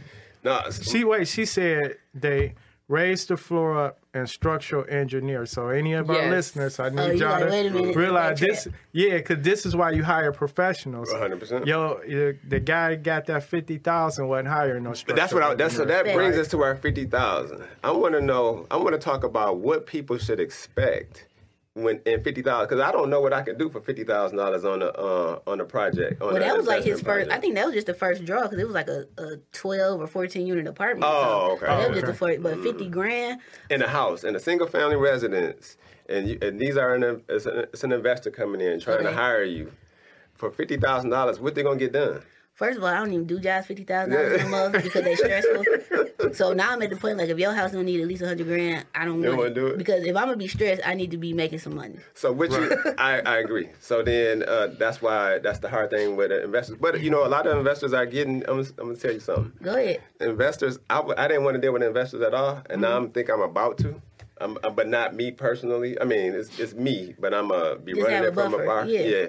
No, 0.50 0.72
She 0.72 1.04
wait. 1.04 1.28
She 1.28 1.46
said 1.46 1.98
they 2.14 2.56
raised 2.88 3.28
the 3.28 3.38
floor 3.38 3.78
up 3.86 4.00
and 4.16 4.28
structural 4.28 4.84
engineer. 4.90 5.46
So 5.46 5.68
any 5.70 5.94
of 5.94 6.10
our 6.10 6.28
listeners, 6.32 6.80
I 6.80 6.90
need 6.90 7.00
Oh, 7.00 7.12
you 7.12 7.20
y'all 7.20 7.40
like, 7.40 7.50
wait 7.52 7.72
minute, 7.72 7.94
to 7.94 8.00
realize 8.00 8.40
this. 8.40 8.64
trap. 8.64 8.76
Yeah, 8.92 9.18
because 9.18 9.44
this 9.44 9.68
is 9.68 9.76
why 9.76 9.92
you 9.92 10.04
hire 10.04 10.32
professionals. 10.32 11.08
100%. 11.14 11.68
Yo, 11.68 12.02
you- 12.08 12.40
the 12.48 12.60
guy 12.60 12.96
got 12.96 13.28
that 13.28 13.44
fifty 13.44 13.78
thousand 13.78 14.28
wasn't 14.28 14.48
hiring 14.48 14.84
no 14.84 14.94
But 15.06 15.16
that's 15.16 15.32
what 15.32 15.44
I, 15.44 15.54
that's 15.54 15.76
so 15.76 15.86
that 15.86 16.04
brings 16.06 16.36
us 16.38 16.48
to 16.50 16.64
our 16.64 16.76
fifty 16.76 17.06
thousand. 17.06 17.64
I 17.84 17.92
want 17.92 18.16
to 18.16 18.22
know. 18.22 18.66
I 18.72 18.78
want 18.78 18.94
to 18.94 18.98
talk 19.00 19.24
about 19.24 19.58
what 19.58 19.86
people 19.86 20.18
should 20.18 20.40
expect 20.40 21.28
when 21.84 22.02
in 22.06 22.24
fifty 22.24 22.42
thousand 22.42 22.70
because 22.70 22.82
I 22.82 22.92
don't 22.92 23.10
know 23.10 23.22
what 23.22 23.34
I 23.34 23.42
can 23.42 23.58
do 23.58 23.70
for 23.70 23.82
fifty 23.82 24.04
thousand 24.04 24.38
dollars 24.38 24.66
on 24.66 24.82
a 24.82 24.88
uh, 24.88 25.40
on 25.48 25.60
a 25.60 25.66
project. 25.66 26.22
On 26.22 26.34
Well, 26.34 26.40
that 26.40 26.56
was 26.56 26.68
like 26.68 26.84
his 26.84 27.00
investment 27.00 27.30
first. 27.30 27.38
I 27.38 27.40
think 27.40 27.56
that 27.56 27.66
was 27.66 27.76
just 27.76 27.88
the 27.88 27.94
first 27.94 28.26
draw 28.26 28.44
because 28.44 28.60
it 28.60 28.66
was 28.66 28.74
like 28.74 28.88
a, 28.88 29.06
a 29.18 29.38
twelve 29.52 30.02
or 30.02 30.08
fourteen 30.08 30.48
unit 30.48 30.68
apartment. 30.68 31.06
Oh, 31.08 31.58
so 31.60 31.66
okay. 31.66 31.66
That 31.66 31.90
was 31.90 31.98
just 31.98 32.08
the 32.08 32.14
first, 32.14 32.42
but 32.42 32.62
fifty 32.62 32.88
grand. 32.88 33.42
in 33.70 33.82
a 33.82 33.88
house 33.88 34.24
in 34.24 34.36
a 34.36 34.40
single 34.40 34.68
family 34.68 34.96
residence, 34.96 35.78
and, 36.08 36.28
you, 36.28 36.38
and 36.42 36.60
these 36.60 36.78
are 36.78 36.96
an 36.96 37.24
it's, 37.30 37.46
an 37.46 37.66
it's 37.74 37.84
an 37.84 37.92
investor 37.92 38.32
coming 38.32 38.62
in 38.62 38.80
trying 38.80 39.04
to 39.04 39.12
hire 39.12 39.44
you 39.44 39.72
for 40.36 40.52
fifty 40.52 40.78
thousand 40.78 41.10
dollars. 41.10 41.40
What 41.40 41.56
they 41.56 41.64
gonna 41.64 41.78
get 41.78 41.94
done? 41.94 42.22
First 42.54 42.78
of 42.78 42.84
all, 42.84 42.90
I 42.90 42.98
don't 42.98 43.14
even 43.14 43.26
do 43.26 43.40
jobs 43.40 43.68
fifty 43.68 43.84
thousand 43.84 44.14
dollars 44.14 44.42
a 44.42 44.48
month 44.48 44.84
because 44.84 45.04
they 45.04 45.16
stressful. 45.16 45.64
So 46.34 46.54
now 46.54 46.72
I'm 46.74 46.82
at 46.82 46.90
the 46.90 46.96
point 46.96 47.18
like 47.18 47.30
if 47.30 47.38
your 47.40 47.54
house 47.54 47.72
don't 47.72 47.86
need 47.86 48.02
at 48.02 48.08
least 48.08 48.22
a 48.22 48.28
hundred 48.28 48.48
grand, 48.48 48.86
I 48.96 49.06
don't 49.06 49.22
You 49.22 49.30
want 49.30 49.38
wanna 49.40 49.54
do 49.54 49.68
it? 49.68 49.78
because 49.78 50.04
if 50.04 50.16
I'm 50.16 50.26
gonna 50.26 50.38
be 50.38 50.48
stressed, 50.48 50.82
I 50.86 50.94
need 50.94 51.12
to 51.12 51.18
be 51.18 51.34
making 51.34 51.60
some 51.60 51.76
money. 51.76 51.98
So 52.14 52.32
which 52.32 52.52
you, 52.52 52.76
I, 52.98 53.20
I 53.22 53.38
agree. 53.38 53.70
So 53.80 54.02
then 54.04 54.44
uh, 54.44 54.68
that's 54.78 55.02
why 55.02 55.40
that's 55.40 55.60
the 55.60 55.70
hard 55.70 55.90
thing 55.90 56.16
with 56.16 56.32
investors. 56.32 56.78
But 56.80 57.02
you 57.02 57.10
know, 57.10 57.26
a 57.26 57.30
lot 57.30 57.48
of 57.48 57.58
investors 57.58 57.94
are 57.94 58.06
getting. 58.06 58.44
I'm, 58.48 58.60
I'm 58.60 58.66
gonna 58.76 58.96
tell 58.96 59.12
you 59.14 59.20
something. 59.20 59.54
Go 59.62 59.76
ahead. 59.76 60.02
investors 60.22 60.80
I, 60.90 61.02
I 61.18 61.28
didn't 61.28 61.44
want 61.44 61.56
to 61.56 61.62
deal 61.62 61.74
with 61.74 61.84
investors 61.84 62.22
at 62.22 62.34
all 62.34 62.62
and 62.70 62.82
now 62.82 62.90
Mm-hmm. 62.90 63.06
i'm 63.06 63.10
think 63.12 63.30
i'm 63.30 63.42
about 63.42 63.78
to 63.80 64.02
I'm, 64.42 64.58
uh, 64.64 64.70
but 64.70 64.88
not 64.88 65.16
me 65.16 65.32
personally 65.32 66.00
i 66.00 66.06
mean 66.06 66.34
it's, 66.34 66.58
it's 66.60 66.74
me 66.74 67.14
but 67.20 67.34
i'm 67.34 67.52
uh 67.52 67.76
be 67.76 67.94
Just 67.94 68.04
running 68.08 68.16
have 68.18 68.26
it 68.26 68.30
a 68.30 68.34
from 68.34 68.52
buffer, 68.52 68.64
afar 68.64 68.86
yeah. 68.86 69.28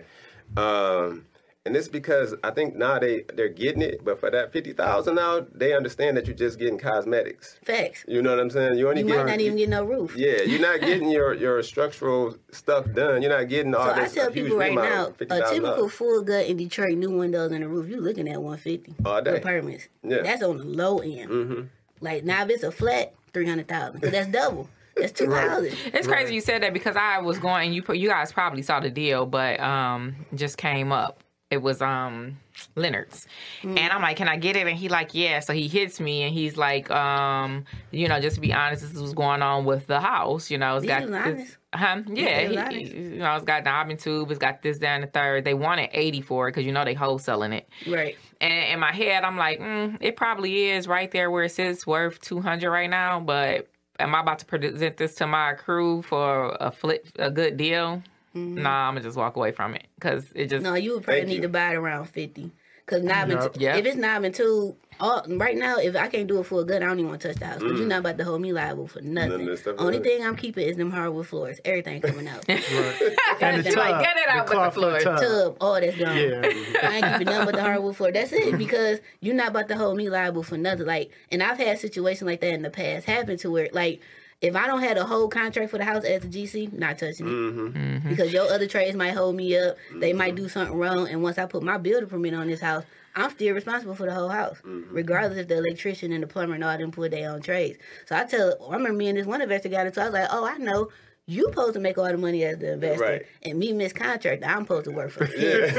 um 0.56 1.26
And 1.66 1.76
it's 1.76 1.88
because 1.88 2.34
I 2.42 2.52
think 2.52 2.74
now 2.74 2.98
they 2.98 3.24
they're 3.34 3.50
getting 3.50 3.82
it, 3.82 4.02
but 4.02 4.18
for 4.18 4.30
that 4.30 4.50
fifty 4.50 4.72
thousand 4.72 5.16
now, 5.16 5.44
they 5.54 5.74
understand 5.74 6.16
that 6.16 6.26
you're 6.26 6.34
just 6.34 6.58
getting 6.58 6.78
cosmetics. 6.78 7.58
Facts. 7.66 8.02
You 8.08 8.22
know 8.22 8.30
what 8.30 8.40
I'm 8.40 8.48
saying? 8.48 8.78
You 8.78 8.88
only 8.88 9.02
You 9.02 9.08
get 9.08 9.16
might 9.18 9.26
not 9.32 9.40
even 9.40 9.58
get 9.58 9.68
no 9.68 9.84
roof. 9.84 10.16
yeah, 10.16 10.40
you're 10.40 10.58
not 10.60 10.80
getting 10.80 11.10
your 11.16 11.34
your 11.34 11.62
structural 11.62 12.34
stuff 12.50 12.90
done. 12.94 13.20
You're 13.20 13.30
not 13.38 13.50
getting 13.50 13.74
all 13.74 13.84
So 13.84 13.92
I 13.92 14.00
this. 14.04 14.14
tell 14.14 14.28
a 14.28 14.32
huge 14.32 14.44
people 14.46 14.58
right 14.58 14.70
remodel, 14.70 14.90
now, 14.90 15.06
a 15.08 15.12
$50,000. 15.42 15.50
typical 15.50 15.88
full 15.90 16.22
gut 16.22 16.46
in 16.46 16.56
Detroit, 16.56 16.96
new 16.96 17.10
windows 17.10 17.52
and 17.52 17.62
a 17.62 17.68
roof, 17.68 17.88
you're 17.90 18.00
looking 18.00 18.26
at 18.28 18.40
150 18.40 18.94
All 19.04 19.20
day. 19.20 19.32
with 19.32 19.42
permits. 19.42 19.88
Yeah. 20.02 20.22
That's 20.22 20.42
on 20.42 20.56
the 20.56 20.64
low 20.64 21.00
end. 21.00 21.30
Mm-hmm. 21.30 21.60
Like 22.00 22.24
now, 22.24 22.42
if 22.44 22.48
it's 22.50 22.62
a 22.62 22.72
flat, 22.72 23.12
300,000. 23.34 24.00
Because 24.00 24.12
that's 24.12 24.28
double. 24.30 24.66
That's 24.96 25.12
two 25.12 25.30
houses. 25.30 25.74
It's 25.92 26.06
crazy 26.06 26.34
you 26.34 26.40
said 26.40 26.62
that 26.62 26.72
because 26.72 26.96
I 26.96 27.18
was 27.18 27.38
going. 27.38 27.74
You 27.74 27.82
put 27.82 27.98
you 27.98 28.08
guys 28.08 28.32
probably 28.32 28.62
saw 28.62 28.80
the 28.80 28.88
deal, 28.90 29.26
but 29.26 29.60
um, 29.60 30.16
just 30.34 30.56
came 30.56 30.90
up. 30.90 31.22
It 31.50 31.62
was 31.62 31.82
um 31.82 32.38
Leonard's, 32.76 33.26
Mm. 33.62 33.76
and 33.78 33.92
I'm 33.92 34.02
like, 34.02 34.16
"Can 34.16 34.28
I 34.28 34.36
get 34.36 34.54
it?" 34.56 34.66
And 34.68 34.76
he 34.76 34.88
like, 34.88 35.14
"Yeah." 35.14 35.40
So 35.40 35.52
he 35.52 35.66
hits 35.66 35.98
me, 35.98 36.22
and 36.22 36.32
he's 36.32 36.56
like, 36.56 36.88
um, 36.92 37.64
you 37.90 38.06
know, 38.06 38.20
just 38.20 38.36
to 38.36 38.40
be 38.40 38.52
honest, 38.52 38.82
this 38.82 38.92
is 38.94 39.00
what's 39.00 39.14
going 39.14 39.42
on 39.42 39.64
with 39.64 39.88
the 39.88 40.00
house. 40.00 40.48
You 40.50 40.58
know, 40.58 40.76
it's 40.76 40.86
got 40.86 41.02
this, 41.24 41.56
huh? 41.74 42.02
Yeah, 42.06 42.40
he 42.48 42.56
was 42.56 42.68
he- 42.92 42.98
you 42.98 43.18
know, 43.18 43.34
it's 43.34 43.44
got 43.44 43.64
knob 43.64 43.88
and 43.90 43.98
tube. 43.98 44.30
It's 44.30 44.38
got 44.38 44.62
this 44.62 44.78
down 44.78 45.00
the 45.00 45.08
third. 45.08 45.44
They 45.44 45.54
wanted 45.54 45.90
80 45.92 46.20
for 46.20 46.46
it 46.46 46.52
because 46.52 46.64
you 46.66 46.72
know 46.72 46.84
they 46.84 46.94
wholesaling 46.94 47.52
it. 47.54 47.68
Right. 47.88 48.16
And 48.40 48.52
in 48.72 48.78
my 48.78 48.92
head, 48.92 49.24
I'm 49.24 49.36
like, 49.36 49.58
mm, 49.58 49.96
it 50.00 50.14
probably 50.16 50.70
is 50.70 50.86
right 50.86 51.10
there 51.10 51.30
where 51.32 51.44
it 51.44 51.50
says 51.50 51.84
worth 51.86 52.20
200 52.20 52.70
right 52.70 52.88
now. 52.88 53.18
But 53.18 53.66
am 53.98 54.14
I 54.14 54.20
about 54.20 54.38
to 54.38 54.44
present 54.46 54.96
this 54.96 55.16
to 55.16 55.26
my 55.26 55.54
crew 55.54 56.02
for 56.02 56.56
a 56.60 56.70
flip, 56.70 57.06
a 57.18 57.30
good 57.30 57.56
deal? 57.56 58.02
Nah, 58.34 58.88
I'm 58.88 58.94
gonna 58.94 59.02
just 59.02 59.16
walk 59.16 59.36
away 59.36 59.52
from 59.52 59.74
it 59.74 59.86
because 59.96 60.30
it 60.34 60.46
just. 60.46 60.64
Mm-hmm. 60.64 60.72
No, 60.72 60.74
you 60.74 60.94
would 60.94 61.04
probably 61.04 61.24
need 61.24 61.36
you. 61.36 61.42
to 61.42 61.48
buy 61.48 61.72
it 61.72 61.76
around 61.76 62.06
50. 62.06 62.50
Because 62.86 63.04
knob 63.04 63.30
and 63.30 63.40
Yup. 63.40 63.56
Yep. 63.56 63.76
if 63.78 63.86
it's 63.86 63.96
knob 63.96 64.24
and 64.24 64.34
two, 64.34 64.74
all, 64.98 65.24
right 65.28 65.56
now, 65.56 65.76
if 65.78 65.94
I 65.94 66.08
can't 66.08 66.26
do 66.26 66.40
it 66.40 66.44
for 66.46 66.60
a 66.60 66.64
good, 66.64 66.82
I 66.82 66.86
don't 66.86 66.98
even 66.98 67.10
want 67.10 67.20
to 67.22 67.28
touch 67.28 67.36
the 67.38 67.46
house. 67.46 67.60
Because 67.60 67.78
you're 67.78 67.88
not 67.88 68.00
about 68.00 68.18
to 68.18 68.24
hold 68.24 68.40
me 68.40 68.52
liable 68.52 68.88
for 68.88 69.00
nothing. 69.00 69.30
None 69.30 69.40
of 69.42 69.46
this 69.46 69.60
stuff, 69.60 69.76
Only 69.78 69.98
right. 69.98 70.02
thing 70.02 70.24
I'm 70.24 70.34
keeping 70.34 70.66
is 70.66 70.76
them 70.76 70.90
hardwood 70.90 71.26
floors. 71.28 71.60
Everything 71.64 72.00
coming 72.00 72.26
out. 72.26 72.44
And 72.48 73.64
the 73.64 73.70
You're 73.70 73.78
like, 73.78 73.92
tub, 73.94 74.02
get 74.02 74.16
it 74.16 74.28
out 74.28 74.46
the 74.48 74.58
with 74.58 74.74
the 74.74 74.80
clawfoot 74.80 75.00
floor. 75.00 75.00
tub. 75.00 75.20
tub, 75.20 75.56
all 75.60 75.80
that's 75.80 75.96
gone. 75.96 76.16
Yeah. 76.16 76.40
I 76.82 76.96
ain't 76.96 77.04
keeping 77.12 77.26
nothing 77.26 77.46
but 77.46 77.54
the 77.54 77.62
hardwood 77.62 77.96
floor. 77.96 78.12
That's 78.12 78.32
it 78.32 78.58
because 78.58 78.98
you're 79.20 79.34
not 79.34 79.48
about 79.48 79.68
to 79.68 79.76
hold 79.76 79.96
me 79.96 80.10
liable 80.10 80.42
for 80.42 80.58
nothing. 80.58 80.84
Like, 80.86 81.10
and 81.32 81.42
I've 81.42 81.58
had 81.58 81.78
situations 81.78 82.26
like 82.26 82.40
that 82.40 82.52
in 82.52 82.62
the 82.62 82.70
past 82.70 83.06
happen 83.06 83.36
to 83.38 83.50
where, 83.50 83.68
like, 83.72 84.00
if 84.40 84.56
I 84.56 84.66
don't 84.66 84.82
have 84.82 84.96
a 84.96 85.04
whole 85.04 85.28
contract 85.28 85.70
for 85.70 85.78
the 85.78 85.84
house 85.84 86.04
as 86.04 86.24
a 86.24 86.28
GC, 86.28 86.72
not 86.72 86.98
touching 86.98 87.26
it 87.26 87.30
Mm-hmm. 87.30 88.08
because 88.08 88.32
your 88.32 88.50
other 88.50 88.66
trades 88.66 88.96
might 88.96 89.10
hold 89.14 89.36
me 89.36 89.56
up. 89.58 89.76
They 89.94 90.12
might 90.12 90.34
do 90.34 90.48
something 90.48 90.76
wrong, 90.76 91.08
and 91.08 91.22
once 91.22 91.36
I 91.38 91.46
put 91.46 91.62
my 91.62 91.76
builder 91.78 92.06
permit 92.06 92.34
on 92.34 92.46
this 92.46 92.60
house. 92.60 92.84
I'm 93.16 93.28
still 93.32 93.54
responsible 93.56 93.96
for 93.96 94.06
the 94.06 94.14
whole 94.14 94.28
house, 94.28 94.58
Mm-hmm. 94.64 94.94
regardless 94.94 95.38
if 95.40 95.48
the 95.48 95.56
electrician 95.58 96.12
and 96.12 96.22
the 96.22 96.28
plumber 96.28 96.54
and 96.54 96.62
all 96.62 96.78
them 96.78 96.92
put 96.92 97.10
their 97.10 97.28
own 97.30 97.42
trades. 97.42 97.76
So 98.06 98.16
I 98.16 98.22
tell, 98.24 98.54
I 98.70 98.76
remember 98.76 98.96
me 98.96 99.08
and 99.08 99.18
this 99.18 99.26
one 99.26 99.42
investor 99.42 99.68
got 99.68 99.86
into. 99.86 100.00
I 100.00 100.04
was 100.04 100.12
like, 100.14 100.28
"Oh, 100.30 100.46
I 100.46 100.56
know 100.58 100.90
you 101.30 101.44
supposed 101.50 101.74
to 101.74 101.80
make 101.80 101.96
all 101.98 102.06
the 102.10 102.16
money 102.18 102.44
as 102.44 102.58
the 102.58 102.72
investor, 102.72 103.04
Right. 103.04 103.22
and 103.42 103.58
me 103.58 103.72
miss 103.72 103.92
contract. 103.92 104.44
I'm 104.44 104.62
supposed 104.62 104.84
to 104.86 104.90
work 104.90 105.10
for 105.10 105.24
you." 105.38 105.64
And 105.64 105.72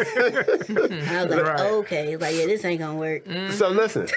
hmm. 0.68 1.10
I 1.10 1.26
was 1.26 1.36
like, 1.36 1.46
Right. 1.46 1.60
okay, 1.60 2.16
like 2.18 2.36
yeah, 2.36 2.46
this 2.46 2.64
ain't 2.66 2.80
gonna 2.80 2.98
work. 2.98 3.26
Mm-hmm. 3.26 3.52
So 3.54 3.70
listen, 3.70 4.08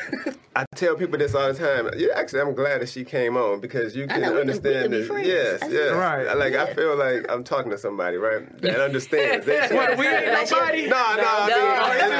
I 0.57 0.65
tell 0.77 0.95
people 0.95 1.19
this 1.19 1.35
all 1.35 1.53
the 1.53 1.59
time. 1.59 1.91
Yeah, 1.97 2.09
actually, 2.15 2.41
I'm 2.43 2.55
glad 2.55 2.81
that 2.81 2.89
she 2.89 3.05
came 3.05 3.37
on 3.37 3.61
because 3.61 3.97
you 3.97 4.07
can 4.07 4.21
know, 4.21 4.21
we 4.21 4.25
can- 4.27 4.35
we 4.35 4.41
understand 4.43 4.93
this. 4.93 5.07
friends. 5.09 5.27
Yes, 5.27 5.61
yes. 5.69 5.93
Right. 5.93 6.37
Like 6.37 6.53
Yeah. 6.53 6.63
I 6.65 6.75
feel 6.75 6.97
like 6.97 7.27
I'm 7.29 7.43
talking 7.43 7.71
to 7.73 7.79
somebody, 7.79 8.17
right? 8.17 8.47
That 8.63 8.81
understands. 8.81 9.45
They- 9.47 9.69
What, 9.75 9.99
we 9.99 10.07
ain't 10.07 10.27
nobody? 10.51 10.87
No, 10.87 11.15
no, 11.17 11.23
No. 11.23 11.47
no, 11.49 11.57
no, 11.57 11.83
oh, 11.85 11.99
no, 11.99 12.09
no, 12.09 12.19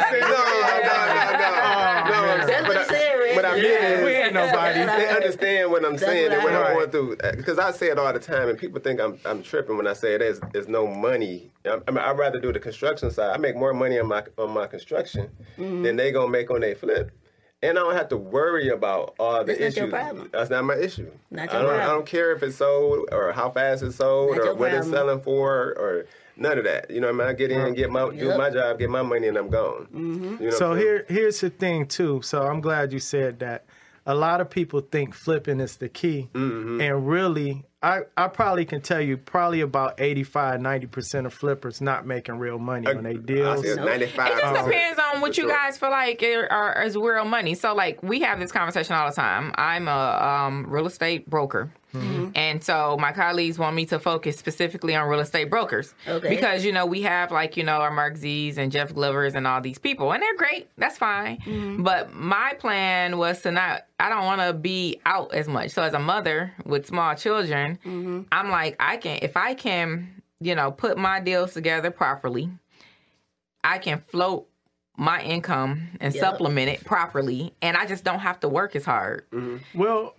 no, 2.11 2.37
no. 2.37 2.47
That's 2.47 2.63
what 2.69 2.75
But 2.75 2.79
he 2.79 2.85
said, 2.95 3.15
Rick. 3.37 3.45
What 3.45 3.45
I 3.45 3.55
mean 3.55 3.65
Yeah, 3.65 3.89
is, 3.99 4.05
we 4.05 4.11
ain't 4.13 4.35
nobody. 4.35 4.79
they 4.85 5.09
understand 5.09 5.71
what 5.71 5.85
I'm 5.85 5.93
That's 5.93 6.03
saying 6.05 6.31
what 6.31 6.35
and 6.39 6.45
what 6.45 6.53
I 6.55 6.69
I'm 6.71 6.75
going 6.75 6.91
through. 6.91 7.17
Because 7.37 7.59
I 7.59 7.71
say 7.73 7.89
it 7.89 7.99
all 7.99 8.13
the 8.13 8.19
time, 8.19 8.49
and 8.49 8.59
people 8.59 8.81
think 8.81 9.01
I'm 9.01 9.19
I'm 9.25 9.43
tripping 9.43 9.77
when 9.77 9.87
I 9.87 9.93
say 9.93 10.15
it. 10.15 10.19
there's 10.19 10.41
there's 10.53 10.69
no 10.69 10.87
money. 10.87 11.51
I 11.67 11.77
mean, 11.91 11.99
I'd 11.99 12.19
rather 12.19 12.41
do 12.41 12.53
the 12.53 12.61
construction 12.61 13.11
side. 13.11 13.31
I 13.35 13.39
make 13.39 13.57
more 13.57 13.73
money 13.75 13.99
on 13.99 14.09
my 14.09 14.25
on 14.39 14.51
my 14.53 14.67
construction 14.67 15.31
Mm-hmm. 15.59 15.83
than 15.83 15.97
they 15.97 16.11
gonna 16.13 16.29
make 16.31 16.51
on 16.51 16.61
their 16.61 16.75
flip. 16.75 17.11
And 17.63 17.79
I 17.79 17.83
don't 17.83 17.95
have 17.95 18.09
to 18.09 18.17
worry 18.19 18.69
about 18.69 19.15
all 19.19 19.43
the 19.45 19.55
That's 19.55 19.61
not 19.61 19.67
issues. 19.67 19.93
your. 19.93 20.29
That's 20.33 20.51
not 20.51 20.65
my 20.65 20.75
issue. 20.77 21.11
Not 21.31 21.51
I 21.55 21.63
don't. 21.63 21.71
I 21.81 21.87
don't 21.87 22.05
care 22.07 22.33
if 22.33 22.43
it's 22.43 22.57
sold 22.57 23.09
or 23.13 23.33
how 23.33 23.51
fast 23.51 23.83
it's 23.83 23.97
sold 23.97 24.31
Not 24.37 24.41
or 24.41 24.45
your 24.47 24.55
what 24.55 24.73
it's 24.75 24.91
selling 24.91 25.21
for 25.23 25.75
or 25.79 26.07
none 26.37 26.59
of 26.59 26.65
that. 26.65 26.91
You 26.91 27.01
know, 27.01 27.09
I 27.09 27.13
mean, 27.13 27.27
I 27.29 27.33
get 27.33 27.51
in, 27.51 27.75
get 27.75 27.91
my 27.91 28.11
do 28.11 28.17
Yep. 28.27 28.39
my 28.39 28.51
job, 28.51 28.79
get 28.79 28.91
my 28.91 29.03
money, 29.03 29.29
and 29.29 29.37
I'm 29.37 29.49
gone. 29.49 29.87
Mm-hmm. 29.95 30.43
You 30.43 30.51
know 30.51 30.57
So 30.57 30.69
what 30.71 30.77
I'm 30.79 30.83
saying? 30.83 30.87
here, 30.87 31.07
here's 31.09 31.41
the 31.41 31.51
thing 31.51 31.87
too. 31.87 32.21
So 32.23 32.43
I'm 32.43 32.61
glad 32.61 32.93
you 32.93 32.99
said 33.01 33.39
that. 33.41 33.65
A 34.07 34.15
lot 34.15 34.43
of 34.43 34.51
people 34.51 34.83
think 34.83 35.15
flipping 35.15 35.61
is 35.61 35.79
the 35.79 35.89
key, 35.89 36.29
Mm-hmm. 36.35 36.79
and 36.83 37.09
really, 37.09 37.65
I, 37.83 38.01
I 38.19 38.29
probably 38.29 38.67
can 38.67 38.83
tell 38.83 39.01
you 39.01 39.17
probably 39.17 39.63
about 39.63 39.95
85, 39.99 40.61
90 40.61 40.87
percent 40.89 41.27
of 41.27 41.33
flippers 41.33 41.81
not 41.81 42.07
making 42.07 42.37
real 42.37 42.59
money 42.59 42.87
on 42.87 43.03
their 43.03 43.13
I 43.13 43.17
deals. 43.17 43.63
say 43.63 43.69
it's 43.69 43.77
Nope. 43.79 43.87
95. 43.87 44.27
It 44.31 44.41
just 44.43 44.65
depends 44.67 45.01
on 45.15 45.21
what 45.23 45.39
you 45.39 45.45
sure. 45.45 45.51
guys 45.57 45.79
feel 45.79 45.91
like 45.91 46.23
are, 46.23 46.47
are, 46.53 46.83
is 46.83 46.97
real 46.99 47.25
money. 47.25 47.55
So, 47.55 47.75
like, 47.75 48.03
we 48.03 48.21
have 48.21 48.39
this 48.41 48.53
conversation 48.53 48.95
all 48.95 49.09
the 49.09 49.17
time. 49.17 49.53
I'm 49.55 49.89
a 49.89 49.91
um, 50.47 50.67
real 50.69 50.87
estate 50.87 51.31
broker. 51.31 51.73
Mm-hmm. 51.95 52.31
And 52.35 52.63
so 52.63 52.97
my 52.99 53.13
colleagues 53.13 53.59
want 53.59 53.77
me 53.77 53.87
to 53.87 53.99
focus 53.99 54.37
specifically 54.37 54.95
on 54.95 55.09
real 55.09 55.21
estate 55.21 55.51
brokers. 55.51 55.95
Okay. 56.07 56.29
Because, 56.29 56.65
you 56.65 56.73
know, 56.73 56.87
we 56.87 57.03
have 57.03 57.31
like, 57.31 57.57
you 57.57 57.63
know, 57.63 57.77
our 57.77 57.91
Mark 57.91 58.17
Z's 58.17 58.59
and 58.59 58.73
Jeff 58.73 58.93
Glovers 58.93 59.35
and 59.35 59.47
all 59.47 59.61
these 59.61 59.79
people, 59.79 60.13
and 60.13 60.23
they're 60.23 60.37
great. 60.37 60.69
That's 60.77 60.99
fine. 60.99 61.39
Mm-hmm. 61.39 61.83
But 61.83 62.13
my 62.13 62.55
plan 62.59 63.19
was 63.19 63.43
to 63.43 63.53
not, 63.53 63.87
I 64.01 64.09
don't 64.09 64.25
want 64.25 64.41
to 64.41 64.53
be 64.53 65.01
out 65.07 65.33
as 65.35 65.49
much. 65.49 65.71
So 65.71 65.83
as 65.83 65.95
a 65.95 65.99
mother 65.99 66.53
with 66.65 66.87
small 66.87 67.15
children, 67.15 67.79
mm-hmm. 67.85 68.23
I'm 68.33 68.51
like, 68.51 68.77
I 68.81 68.97
can, 68.97 69.21
if 69.23 69.37
I 69.37 69.55
can, 69.55 70.23
you 70.41 70.55
know, 70.55 70.71
put 70.71 70.99
my 70.99 71.21
deals 71.21 71.55
together 71.55 71.91
properly, 71.91 72.51
I 73.63 73.79
can 73.79 74.03
float 74.09 74.47
my 74.97 75.23
income 75.23 75.89
and 76.01 76.15
Yep. 76.15 76.23
supplement 76.23 76.69
it 76.69 76.85
properly, 76.85 77.53
and 77.63 77.77
I 77.77 77.87
just 77.87 78.05
don't 78.05 78.21
have 78.21 78.39
to 78.41 78.49
work 78.49 78.77
as 78.77 78.85
hard. 78.85 79.25
Well, 79.75 80.15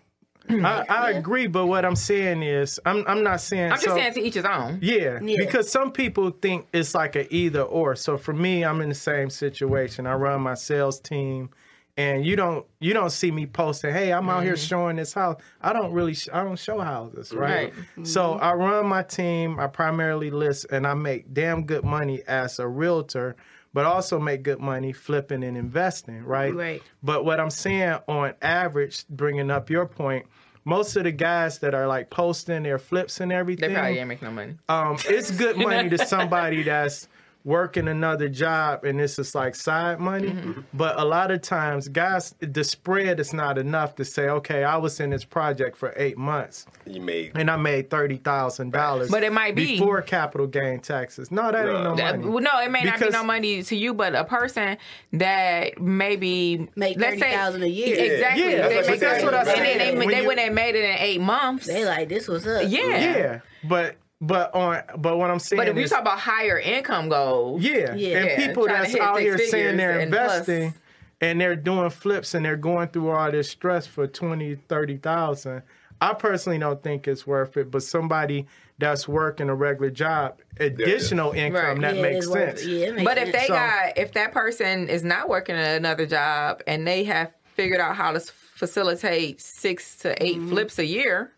I, 0.49 0.85
I 0.89 1.11
agree, 1.11 1.47
but 1.47 1.67
what 1.67 1.85
I'm 1.85 1.95
saying 1.95 2.43
is, 2.43 2.79
I'm 2.85 3.03
I'm 3.07 3.23
not 3.23 3.41
saying. 3.41 3.71
I'm 3.71 3.77
just 3.77 3.85
so- 3.85 3.95
saying 3.95 4.13
to 4.13 4.21
each 4.21 4.35
his 4.35 4.45
own. 4.45 4.79
Yeah, 4.81 5.19
Yeah. 5.21 5.37
because 5.39 5.69
some 5.69 5.91
people 5.91 6.31
think 6.31 6.67
it's 6.73 6.95
like 6.95 7.15
an 7.15 7.27
either 7.29 7.61
or. 7.61 7.95
So 7.95 8.17
for 8.17 8.33
me, 8.33 8.63
I'm 8.63 8.81
in 8.81 8.89
the 8.89 8.95
same 8.95 9.29
situation. 9.29 10.07
I 10.07 10.13
run 10.13 10.41
my 10.41 10.53
sales 10.55 10.99
team, 10.99 11.49
and 11.97 12.25
you 12.25 12.35
don't 12.35 12.65
you 12.79 12.93
don't 12.93 13.11
see 13.11 13.31
me 13.31 13.45
posting, 13.45 13.93
"Hey, 13.93 14.11
I'm 14.11 14.29
out 14.29 14.43
here 14.43 14.53
mm-hmm. 14.53 14.67
showing 14.67 14.95
this 14.97 15.13
house." 15.13 15.41
I 15.61 15.73
don't 15.73 15.93
really 15.93 16.13
sh- 16.13 16.29
I 16.31 16.43
don't 16.43 16.59
show 16.59 16.79
houses, 16.79 17.33
right? 17.33 17.73
So 18.03 18.33
mm-hmm. 18.33 18.43
I 18.43 18.53
run 18.53 18.87
my 18.87 19.03
team. 19.03 19.59
I 19.59 19.67
primarily 19.67 20.31
list, 20.31 20.67
and 20.71 20.85
I 20.85 20.93
make 20.93 21.33
damn 21.33 21.65
good 21.65 21.83
money 21.83 22.21
as 22.27 22.59
a 22.59 22.67
realtor, 22.67 23.35
but 23.75 23.85
also 23.85 24.17
make 24.17 24.41
good 24.41 24.59
money 24.59 24.93
flipping 24.93 25.43
and 25.43 25.57
investing, 25.57 26.23
right? 26.23 26.55
Right. 26.55 26.81
But 27.03 27.25
what 27.25 27.41
I'm 27.41 27.49
saying 27.49 27.97
on 28.07 28.33
average, 28.41 29.05
bringing 29.09 29.51
up 29.51 29.69
your 29.69 29.85
point. 29.85 30.25
Most 30.67 30.95
of 30.95 31.03
the 31.03 31.11
guys 31.11 31.59
that 31.59 31.75
are 31.75 31.85
like 31.85 32.09
posting 32.09 32.63
their 32.63 32.79
flips 32.79 33.19
and 33.19 33.31
everything, 33.31 33.69
They 33.69 33.75
probably 33.75 33.99
ain't 33.99 34.07
making 34.07 34.27
no 34.29 34.31
money. 34.33 34.55
um, 34.69 34.97
it's 35.07 35.29
good 35.29 35.57
money 35.69 35.89
to 35.89 36.03
somebody 36.07 36.63
that's 36.63 37.07
working 37.45 37.87
another 37.87 38.27
job 38.27 38.83
and 38.83 38.99
this 38.99 39.17
is 39.19 39.35
like 39.35 39.55
side 39.55 39.99
money. 39.99 40.29
Mm-hmm. 40.31 40.61
But 40.73 40.99
a 40.99 41.05
lot 41.05 41.29
of 41.31 41.41
times, 41.41 41.87
guys, 41.87 42.33
the 42.39 42.63
spread 42.63 43.19
is 43.19 43.33
not 43.33 43.57
enough 43.59 43.95
to 43.97 44.03
say, 44.03 44.27
okay, 44.29 44.63
I 44.63 44.77
was 44.77 44.99
in 44.99 45.11
this 45.11 45.23
project 45.23 45.77
for 45.77 45.93
eight 45.95 46.17
months 46.17 46.65
You 46.87 47.01
made. 47.01 47.33
and 47.35 47.49
I 47.51 47.55
made 47.55 47.89
thirty 47.91 48.17
thousand 48.17 48.71
dollars. 48.73 49.11
But 49.11 49.23
it 49.23 49.31
might 49.31 49.55
be- 49.55 49.77
before 49.77 50.01
capital 50.01 50.47
gain 50.47 50.79
taxes. 50.79 51.31
No, 51.31 51.51
that 51.51 51.67
ain't 51.69 51.83
no 51.83 51.93
No. 51.93 52.03
Uh, 52.03 52.11
money. 52.13 52.27
well, 52.29 52.43
no, 52.43 52.59
it 52.61 52.71
may 52.71 52.83
not 52.83 52.99
be 52.99 53.09
no 53.09 53.23
money 53.23 53.61
to 53.63 53.75
you, 53.75 53.93
but 53.93 54.15
a 54.15 54.23
person 54.25 54.77
that 55.13 55.79
maybe 55.79 56.67
Make 56.75 56.97
let's 56.97 57.13
say- 57.19 57.31
30,000 57.31 57.63
a 57.63 57.67
year. 57.67 58.13
Exactly. 58.15 58.43
Yeah, 58.43 58.67
They 58.67 58.73
that's 58.75 58.87
make 58.87 58.89
what- 58.89 58.99
that's 58.99 59.23
what 59.23 59.33
I 59.35 59.37
and 59.39 59.47
then 59.47 59.55
said. 59.55 59.79
they, 59.81 59.97
When 59.97 60.07
they 60.09 60.21
you- 60.21 60.27
wouldn't 60.27 60.45
have 60.45 60.53
made 60.53 60.75
it 60.75 60.83
in 60.83 60.97
eight 60.97 61.21
months. 61.21 61.67
They 61.67 61.85
like 61.85 62.09
this 62.09 62.27
was 62.27 62.47
up. 62.47 62.63
yeah. 62.67 62.85
Yeah, 62.95 63.39
but 63.63 63.95
but 64.21 64.53
on 64.55 64.81
but 64.97 65.17
what 65.17 65.29
I'm 65.29 65.39
saying 65.39 65.59
But 65.59 65.67
if 65.67 65.77
you 65.77 65.87
talk 65.87 66.01
about 66.01 66.19
higher 66.19 66.57
income 66.59 67.09
goals, 67.09 67.61
Yeah, 67.63 67.93
Yeah. 67.95 68.17
and 68.19 68.41
people 68.43 68.65
trying 68.65 68.83
that's 68.83 68.95
out 68.95 69.19
here 69.19 69.37
saying 69.37 69.77
they're 69.77 69.99
and 69.99 70.11
plus- 70.11 70.37
investing 70.47 70.73
and 71.21 71.39
they're 71.39 71.55
doing 71.55 71.89
flips 71.89 72.33
and 72.33 72.45
they're 72.45 72.55
going 72.57 72.89
through 72.89 73.09
all 73.09 73.31
this 73.31 73.49
stress 73.49 73.87
for 73.87 74.05
20, 74.07 74.55
30,000. 74.55 75.61
I 76.01 76.13
personally 76.13 76.59
don't 76.59 76.83
think 76.83 77.07
it's 77.07 77.25
worth 77.25 77.55
it, 77.55 77.71
but 77.71 77.81
somebody 77.83 78.45
that's 78.79 79.07
working 79.07 79.47
a 79.47 79.55
regular 79.55 79.89
job, 79.89 80.39
additional 80.59 81.31
income, 81.31 81.79
Right. 81.79 81.81
that 81.81 81.95
Yeah, 81.95 82.01
makes 82.01 82.29
sense. 82.29 82.65
Yeah, 82.65 82.91
makes 82.91 83.03
But 83.05 83.17
if 83.17 83.31
they 83.31 83.47
So- 83.47 83.53
got, 83.53 83.97
if 83.97 84.11
that 84.13 84.33
person 84.33 84.89
is 84.89 85.05
not 85.05 85.29
working 85.29 85.55
another 85.55 86.05
job 86.05 86.61
and 86.67 86.85
they 86.85 87.05
have 87.05 87.31
figured 87.55 87.79
out 87.79 87.95
how 87.95 88.11
to 88.11 88.19
facilitate 88.19 89.39
six 89.39 89.95
to 89.97 90.21
8 90.21 90.35
Mm-hmm. 90.37 90.49
flips 90.49 90.79
a 90.79 90.85
year, 90.85 91.31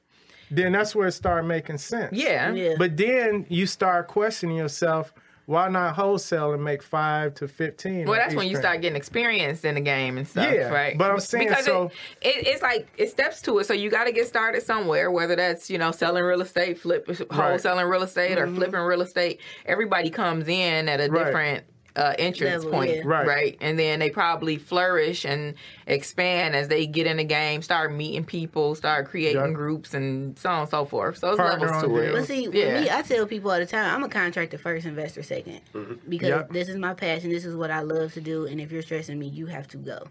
Then 0.49 0.71
that's 0.71 0.95
where 0.95 1.07
it 1.07 1.11
start 1.11 1.45
making 1.45 1.77
sense. 1.77 2.13
yeah, 2.13 2.51
Yeah. 2.53 2.75
But 2.77 2.95
then 2.97 3.45
you 3.49 3.65
start 3.65 4.07
questioning 4.07 4.55
yourself, 4.57 5.13
why 5.45 5.69
not 5.69 5.95
wholesale 5.95 6.51
and 6.51 6.61
make 6.61 6.83
five 6.83 7.33
to 7.35 7.47
fifteen? 7.47 8.05
Well, 8.05 8.19
that's 8.19 8.35
when 8.35 8.49
you 8.49 8.57
start 8.57 8.81
getting 8.81 8.97
experience 8.97 9.63
in 9.63 9.75
the 9.75 9.81
game 9.81 10.17
and 10.17 10.27
stuff, 10.27 10.53
Yeah, 10.53 10.67
right? 10.67 10.97
but 10.97 11.09
I'm 11.09 11.21
saying, 11.21 11.47
because 11.47 11.63
so- 11.63 11.89
it, 12.21 12.35
it, 12.35 12.47
it's 12.47 12.61
like 12.61 12.87
it 12.97 13.09
steps 13.09 13.41
to 13.43 13.57
it. 13.59 13.65
So 13.65 13.73
you 13.73 13.89
got 13.89 14.03
to 14.05 14.11
get 14.11 14.27
started 14.27 14.61
somewhere, 14.63 15.09
whether 15.09 15.37
that's 15.37 15.69
you 15.69 15.77
know 15.77 15.91
selling 15.91 16.23
real 16.23 16.41
estate, 16.41 16.77
flip 16.79 17.07
wholesaling 17.07 17.89
real 17.89 18.03
estate, 18.03 18.37
or 18.37 18.45
mm-hmm. 18.45 18.55
flipping 18.57 18.79
real 18.81 19.01
estate. 19.01 19.39
Everybody 19.65 20.09
comes 20.09 20.49
in 20.49 20.89
at 20.89 20.99
a 20.99 21.09
Right. 21.09 21.25
different. 21.25 21.63
Uh, 21.97 22.13
entrance 22.19 22.63
Level, 22.63 22.77
point, 22.77 22.95
yeah. 22.95 23.01
Right. 23.03 23.27
right, 23.27 23.57
and 23.59 23.79
then 23.79 23.97
they 23.97 24.11
probably 24.11 24.57
flourish 24.57 25.25
and 25.25 25.55
expand 25.87 26.55
as 26.55 26.67
they 26.67 26.85
get 26.85 27.07
in 27.07 27.17
the 27.17 27.23
game, 27.23 27.63
start 27.63 27.91
meeting 27.91 28.23
people, 28.23 28.75
start 28.75 29.07
creating 29.07 29.41
Yeah. 29.41 29.51
groups, 29.51 29.95
and 29.95 30.37
so 30.37 30.47
on 30.51 30.59
and 30.61 30.69
so 30.69 30.85
forth. 30.85 31.17
So 31.17 31.29
it's 31.31 31.37
Partner 31.37 31.65
levels 31.65 31.83
to 31.83 31.97
it. 31.97 32.05
deals. 32.05 32.19
But 32.19 32.27
see, 32.27 32.47
with 32.47 32.55
Yeah. 32.55 32.81
me, 32.81 32.89
I 32.91 33.01
tell 33.01 33.25
people 33.25 33.49
all 33.49 33.57
the 33.57 33.65
time, 33.65 33.95
I'm 33.95 34.03
a 34.03 34.09
contractor 34.09 34.59
first, 34.59 34.85
investor 34.85 35.23
2nd 35.23 35.61
Because 36.07 36.27
Yep. 36.29 36.49
this 36.51 36.69
is 36.69 36.77
my 36.77 36.93
passion. 36.93 37.31
This 37.31 37.45
is 37.45 37.55
what 37.55 37.71
I 37.71 37.79
love 37.81 38.13
to 38.13 38.21
do. 38.21 38.45
And 38.45 38.61
if 38.61 38.71
you're 38.71 38.83
stressing 38.83 39.17
me, 39.17 39.27
you 39.27 39.47
have 39.47 39.67
to 39.69 39.77
go. 39.77 40.03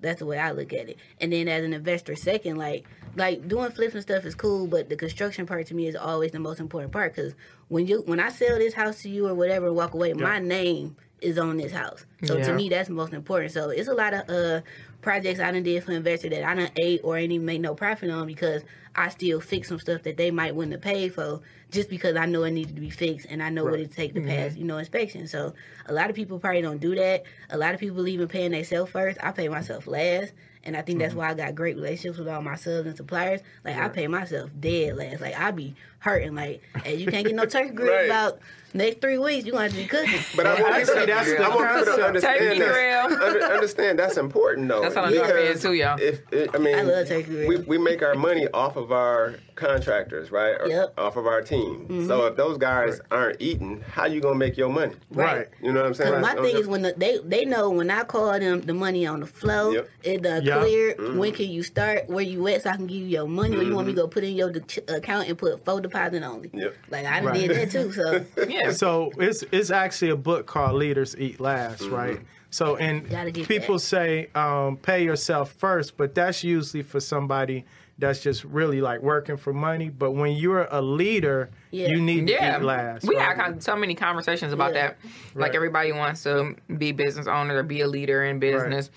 That's 0.00 0.18
the 0.20 0.26
way 0.26 0.38
I 0.38 0.50
look 0.52 0.72
at 0.72 0.88
it. 0.88 0.96
And 1.20 1.32
then 1.32 1.46
as 1.48 1.64
an 1.64 1.72
investor 1.72 2.14
second, 2.16 2.56
like 2.56 2.84
like 3.16 3.46
doing 3.48 3.70
flips 3.72 3.94
and 3.94 4.02
stuff 4.02 4.24
is 4.24 4.34
cool, 4.34 4.66
but 4.68 4.88
the 4.88 4.96
construction 4.96 5.44
part 5.46 5.66
to 5.68 5.74
me 5.74 5.86
is 5.88 5.96
always 5.96 6.30
the 6.32 6.38
most 6.38 6.60
important 6.60 6.92
part. 6.92 7.14
Because 7.14 7.34
when 7.68 7.86
you 7.86 8.02
when 8.06 8.18
I 8.20 8.28
sell 8.28 8.58
this 8.58 8.74
house 8.74 9.02
to 9.02 9.08
you 9.08 9.26
or 9.28 9.34
whatever 9.34 9.66
and 9.68 9.76
walk 9.76 9.94
away, 9.94 10.12
my 10.14 10.38
name 10.38 10.96
is 11.20 11.38
on 11.38 11.56
this 11.56 11.72
house. 11.72 12.04
So 12.24 12.36
Yeah. 12.36 12.44
to 12.44 12.52
me, 12.52 12.68
that's 12.68 12.88
most 12.88 13.12
important. 13.12 13.52
So 13.52 13.70
it's 13.70 13.88
a 13.88 13.94
lot 13.94 14.14
of 14.14 14.28
uh 14.28 14.60
projects 15.00 15.38
I 15.40 15.52
done 15.52 15.62
did 15.62 15.84
for 15.84 15.92
investor 15.92 16.28
that 16.28 16.42
I 16.44 16.54
done 16.54 16.70
ate 16.76 17.00
or 17.04 17.16
ain't 17.16 17.32
even 17.32 17.46
make 17.46 17.60
no 17.60 17.74
profit 17.74 18.10
on 18.10 18.26
because 18.26 18.62
I 18.96 19.08
still 19.10 19.40
fix 19.40 19.68
some 19.68 19.78
stuff 19.78 20.02
that 20.02 20.16
they 20.16 20.30
might 20.32 20.54
wouldn't 20.56 20.72
have 20.72 20.82
paid 20.82 21.14
for 21.14 21.40
just 21.70 21.88
because 21.88 22.16
I 22.16 22.26
know 22.26 22.42
it 22.42 22.50
needed 22.50 22.74
to 22.74 22.80
be 22.80 22.90
fixed 22.90 23.26
and 23.30 23.40
I 23.42 23.48
know 23.48 23.64
what 23.64 23.78
it 23.78 23.92
take 23.92 24.14
to 24.14 24.20
pass, 24.20 24.56
you 24.56 24.64
know, 24.64 24.78
inspection. 24.78 25.28
So 25.28 25.54
a 25.86 25.92
lot 25.92 26.10
of 26.10 26.16
people 26.16 26.38
probably 26.40 26.62
don't 26.62 26.80
do 26.80 26.94
that. 26.96 27.22
A 27.50 27.56
lot 27.56 27.74
of 27.74 27.80
people 27.80 27.94
believe 27.96 28.20
in 28.20 28.26
paying 28.26 28.50
themselves 28.50 28.90
first. 28.90 29.18
I 29.22 29.30
pay 29.30 29.48
myself 29.48 29.86
last. 29.86 30.32
And 30.64 30.76
I 30.76 30.82
think 30.82 30.98
that's 30.98 31.14
why 31.14 31.30
I 31.30 31.34
got 31.34 31.54
great 31.54 31.76
relationships 31.76 32.18
with 32.18 32.28
all 32.28 32.42
my 32.42 32.56
subs 32.56 32.86
and 32.88 32.96
suppliers. 32.96 33.40
Like 33.64 33.76
I 33.78 33.88
pay 33.88 34.06
myself 34.08 34.50
dead 34.58 34.96
last. 34.96 35.20
Like 35.20 35.38
I 35.38 35.50
be 35.52 35.74
hurting. 36.00 36.34
Like, 36.34 36.60
hey, 36.82 36.96
you 36.96 37.06
can't 37.06 37.24
get 37.26 37.36
no 37.36 37.46
turkey 37.46 37.70
grill 37.74 37.94
Right. 37.94 38.06
about 38.06 38.40
next 38.74 39.00
three 39.00 39.18
weeks. 39.18 39.44
You 39.46 39.52
gonna 39.52 39.64
have 39.64 39.72
to 39.72 39.78
be 39.78 39.86
cooking. 39.86 40.20
But 40.36 40.46
I 40.46 40.60
want 40.60 40.76
people 40.76 40.94
to, 40.94 41.06
that's 41.06 41.28
the 41.30 41.42
I 41.42 41.48
want 41.48 41.68
people 41.78 41.94
to 41.96 42.02
concept. 42.02 42.24
Turkey 42.26 42.48
understand 42.62 43.12
that. 43.12 43.22
Under, 43.28 43.40
understand 43.54 43.98
that's 43.98 44.16
important 44.16 44.68
though. 44.68 44.82
That's 44.82 44.94
what 44.94 45.04
I'm 45.06 45.12
doing 45.12 45.28
for 45.30 45.38
you 45.38 45.54
too, 45.54 45.72
y'all. 45.74 45.98
If, 46.00 46.20
if 46.32 46.54
I 46.54 46.58
mean, 46.58 46.76
I 46.78 46.82
love 46.82 47.08
turkey 47.08 47.22
grill. 47.24 47.48
we, 47.48 47.56
we 47.58 47.78
make 47.78 48.02
our 48.02 48.14
money 48.14 48.46
off 48.54 48.76
of 48.76 48.92
our 48.92 49.34
contractors, 49.54 50.30
right? 50.30 50.52
Or 50.60 50.68
Yep. 50.68 50.94
Off 50.98 51.16
of 51.16 51.26
our 51.26 51.42
team. 51.42 51.86
Mm-hmm. 51.88 52.06
So 52.06 52.26
if 52.26 52.36
those 52.36 52.58
guys 52.58 53.00
aren't 53.10 53.40
eating, 53.40 53.80
how 53.92 54.04
you 54.06 54.20
gonna 54.20 54.34
make 54.36 54.56
your 54.56 54.68
money? 54.68 54.94
Right. 55.10 55.48
You 55.62 55.72
know 55.72 55.80
what 55.80 55.86
I'm 55.86 55.94
saying? 55.94 56.12
Cause 56.12 56.22
my 56.22 56.30
I'm 56.32 56.36
thing 56.42 56.50
just- 56.52 56.62
is 56.62 56.68
when 56.68 56.82
the, 56.82 56.94
they 56.96 57.18
they 57.24 57.44
know 57.44 57.70
when 57.70 57.90
I 57.90 58.04
call 58.04 58.38
them 58.38 58.60
the 58.60 58.74
money 58.74 59.06
on 59.06 59.20
the 59.20 59.26
flow, 59.26 59.72
Yep. 59.72 59.88
it 60.04 60.22
done 60.22 60.42
Yeah. 60.44 60.58
cleared. 60.60 60.96
Mm-hmm. 60.98 61.18
When 61.18 61.32
can 61.32 61.46
you 61.50 61.62
start? 61.62 62.08
Where 62.08 62.24
you 62.24 62.46
at? 62.48 62.62
So 62.62 62.70
I 62.70 62.76
can 62.76 62.86
give 62.86 62.98
you 62.98 63.06
your 63.06 63.26
money, 63.26 63.56
or 63.56 63.62
you 63.62 63.74
want 63.74 63.86
me 63.88 63.94
to 63.94 63.96
go 64.02 64.06
put 64.08 64.24
in 64.24 64.34
your 64.34 64.50
de- 64.52 64.94
account 64.96 65.28
and 65.28 65.36
put 65.38 65.64
full 65.64 65.80
deposit 65.80 66.22
only? 66.22 66.50
Yep. 66.52 66.74
Like 66.90 67.06
I 67.06 67.16
done 67.20 67.26
Right. 67.26 67.48
did 67.48 67.50
that 67.56 67.70
too. 67.70 67.92
So 67.92 68.24
Yeah. 68.58 68.70
So 68.72 69.10
it's 69.18 69.44
it's 69.52 69.70
actually 69.70 70.10
a 70.10 70.16
book 70.16 70.46
called 70.46 70.74
Leaders 70.76 71.16
Eat 71.18 71.40
Last, 71.40 71.82
Mm-hmm. 71.82 71.94
right? 71.94 72.20
So 72.50 72.76
and 72.76 73.04
people 73.34 73.74
that. 73.76 73.80
say 73.80 74.28
um, 74.34 74.78
pay 74.78 75.04
yourself 75.04 75.52
first, 75.52 75.96
but 75.96 76.14
that's 76.14 76.42
usually 76.42 76.82
for 76.82 76.98
somebody 77.00 77.64
that's 78.00 78.20
just 78.20 78.44
really 78.44 78.80
like 78.80 79.02
working 79.02 79.36
for 79.36 79.52
money. 79.52 79.88
But 79.90 80.12
when 80.12 80.32
you're 80.36 80.68
a 80.70 80.80
leader, 80.80 81.50
Yeah. 81.72 81.88
you 81.88 82.00
need 82.00 82.28
yeah, 82.28 82.52
to 82.52 82.58
eat 82.58 82.64
last. 82.64 83.06
we 83.08 83.16
right? 83.16 83.26
had 83.26 83.36
con- 83.36 83.60
so 83.60 83.74
many 83.76 83.94
conversations 83.96 84.52
about 84.52 84.72
Yeah. 84.72 84.80
that. 84.88 84.96
Like 85.34 85.48
Right. 85.48 85.54
everybody 85.56 85.92
wants 85.92 86.22
to 86.22 86.54
be 86.78 86.92
business 86.92 87.26
owner 87.26 87.56
or 87.58 87.62
be 87.64 87.80
a 87.80 87.88
leader 87.88 88.24
in 88.24 88.38
business, 88.38 88.90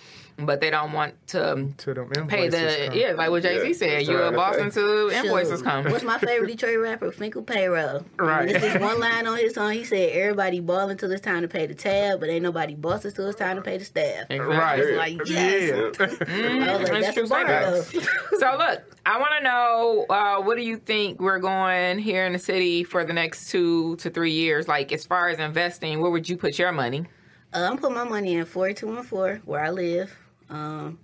but 0.46 0.62
they 0.62 0.70
don't 0.70 0.92
want 0.94 1.16
to 1.28 1.70
to 1.78 1.94
them 1.94 2.10
pay 2.28 2.48
the 2.50 2.86
come. 2.88 2.98
yeah, 2.98 3.12
like 3.14 3.30
what 3.30 3.44
Jay 3.44 3.60
Z 3.60 3.68
Yeah, 3.68 3.74
said. 3.74 4.00
it's 4.02 4.10
You're 4.10 4.24
a 4.28 4.32
boss 4.32 4.56
pay. 4.58 4.62
until 4.64 5.10
invoices 5.10 5.60
shoot. 5.60 5.66
come. 5.66 5.86
What's 5.92 6.04
my 6.04 6.18
favorite 6.18 6.48
Detroit 6.48 6.80
rapper? 6.80 7.12
Finkel 7.12 7.44
Payroll. 7.44 8.06
Right. 8.18 8.48
This 8.50 8.64
is 8.64 8.80
one 8.82 9.00
line 9.00 9.28
on 9.28 9.38
his 9.38 9.54
song. 9.54 9.72
He 9.74 9.84
said, 9.84 10.10
"Everybody 10.12 10.60
balling 10.60 10.92
until 10.92 11.12
it's 11.12 11.22
time 11.22 11.42
to 11.42 11.48
pay 11.48 11.66
the 11.68 11.74
tab, 11.76 12.20
but 12.20 12.30
ain't 12.30 12.44
nobody 12.44 12.76
bosses 12.76 13.14
till 13.14 13.28
it's 13.28 13.38
time 13.40 13.56
to 13.58 13.62
pay 13.62 13.78
the 13.78 13.86
staff." 13.86 14.26
Exactly. 14.30 14.56
Right. 14.56 14.80
It's 14.80 14.98
like 14.98 15.28
yes. 15.30 15.70
Yeah. 15.70 15.76
I 15.76 15.88
was 15.88 16.10
like, 16.10 16.20
That's 16.28 16.90
that's 16.90 17.14
true 17.14 17.28
bar 17.28 17.82
so 18.40 18.58
look, 18.58 18.82
I 19.06 19.18
want 19.20 19.32
to 19.38 19.44
know 19.44 20.06
uh, 20.10 20.42
what 20.42 20.58
do 20.58 20.64
you 20.64 20.78
think 20.78 21.20
we're 21.20 21.40
going 21.40 22.00
here 22.00 22.26
in 22.26 22.34
the 22.34 22.40
city 22.40 22.84
for 22.84 23.04
the 23.04 23.14
next 23.14 23.50
two 23.50 23.96
to 23.98 24.10
three 24.10 24.32
years? 24.32 24.68
Like 24.68 24.92
as 24.92 25.06
far 25.06 25.30
as 25.30 25.40
investing, 25.40 26.02
where 26.02 26.12
would 26.12 26.28
you 26.30 26.38
put 26.38 26.58
your 26.60 26.72
money? 26.72 27.06
Uh, 27.54 27.68
I'm 27.70 27.78
putting 27.78 27.96
my 27.96 28.06
money 28.06 28.36
in 28.36 28.46
4214 28.46 29.42
where 29.46 29.64
I 29.64 29.70
live. 29.72 30.16
Um, 30.52 31.00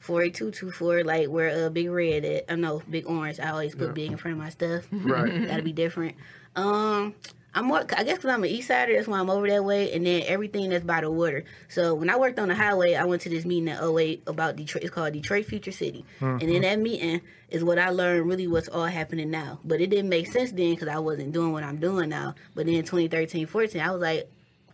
48224, 0.00 1.04
like 1.04 1.28
where 1.28 1.66
uh, 1.66 1.68
Big 1.68 1.90
Red 1.90 2.24
at. 2.24 2.50
I 2.50 2.56
know 2.56 2.82
Big 2.90 3.06
Orange. 3.06 3.38
I 3.38 3.50
always 3.50 3.74
put 3.74 3.94
big 3.94 4.10
in 4.10 4.16
front 4.16 4.32
of 4.32 4.42
my 4.42 4.48
stuff. 4.48 4.88
Right. 4.90 5.46
Gotta 5.46 5.62
be 5.62 5.72
different. 5.72 6.16
Um, 6.56 7.14
I'm 7.54 7.66
more. 7.66 7.80
I 7.80 8.04
guess 8.04 8.16
because 8.16 8.30
I'm 8.30 8.42
an 8.42 8.50
East 8.50 8.68
Sider, 8.68 8.94
that's 8.94 9.08
why 9.08 9.18
I'm 9.18 9.28
over 9.28 9.46
that 9.48 9.64
way. 9.64 9.92
And 9.92 10.06
then 10.06 10.22
everything 10.26 10.70
that's 10.70 10.84
by 10.84 11.00
the 11.02 11.10
water. 11.10 11.44
So 11.68 11.94
when 11.94 12.08
I 12.08 12.16
worked 12.16 12.38
on 12.38 12.48
the 12.48 12.54
highway, 12.54 12.94
I 12.94 13.04
went 13.04 13.22
to 13.22 13.28
this 13.28 13.44
meeting 13.44 13.68
at 13.68 13.82
08 13.82 14.22
about 14.26 14.56
Detroit. 14.56 14.84
It's 14.84 14.92
called 14.92 15.12
Detroit 15.12 15.46
Future 15.46 15.72
City. 15.72 16.04
And 16.20 16.42
in 16.42 16.62
that 16.62 16.78
meeting 16.78 17.20
is 17.50 17.62
what 17.62 17.78
I 17.78 17.90
learned 17.90 18.26
really 18.26 18.46
what's 18.46 18.68
all 18.68 18.86
happening 18.86 19.30
now. 19.30 19.60
But 19.64 19.80
it 19.80 19.90
didn't 19.90 20.08
make 20.08 20.28
sense 20.28 20.52
then 20.52 20.70
because 20.70 20.88
I 20.88 20.98
wasn't 20.98 21.32
doing 21.32 21.52
what 21.52 21.62
I'm 21.64 21.78
doing 21.78 22.08
now. 22.08 22.34
But 22.54 22.66
then 22.66 22.76
2013, 22.76 23.46
14, 23.46 23.80
I 23.80 23.90
was 23.90 24.00
like, 24.00 24.30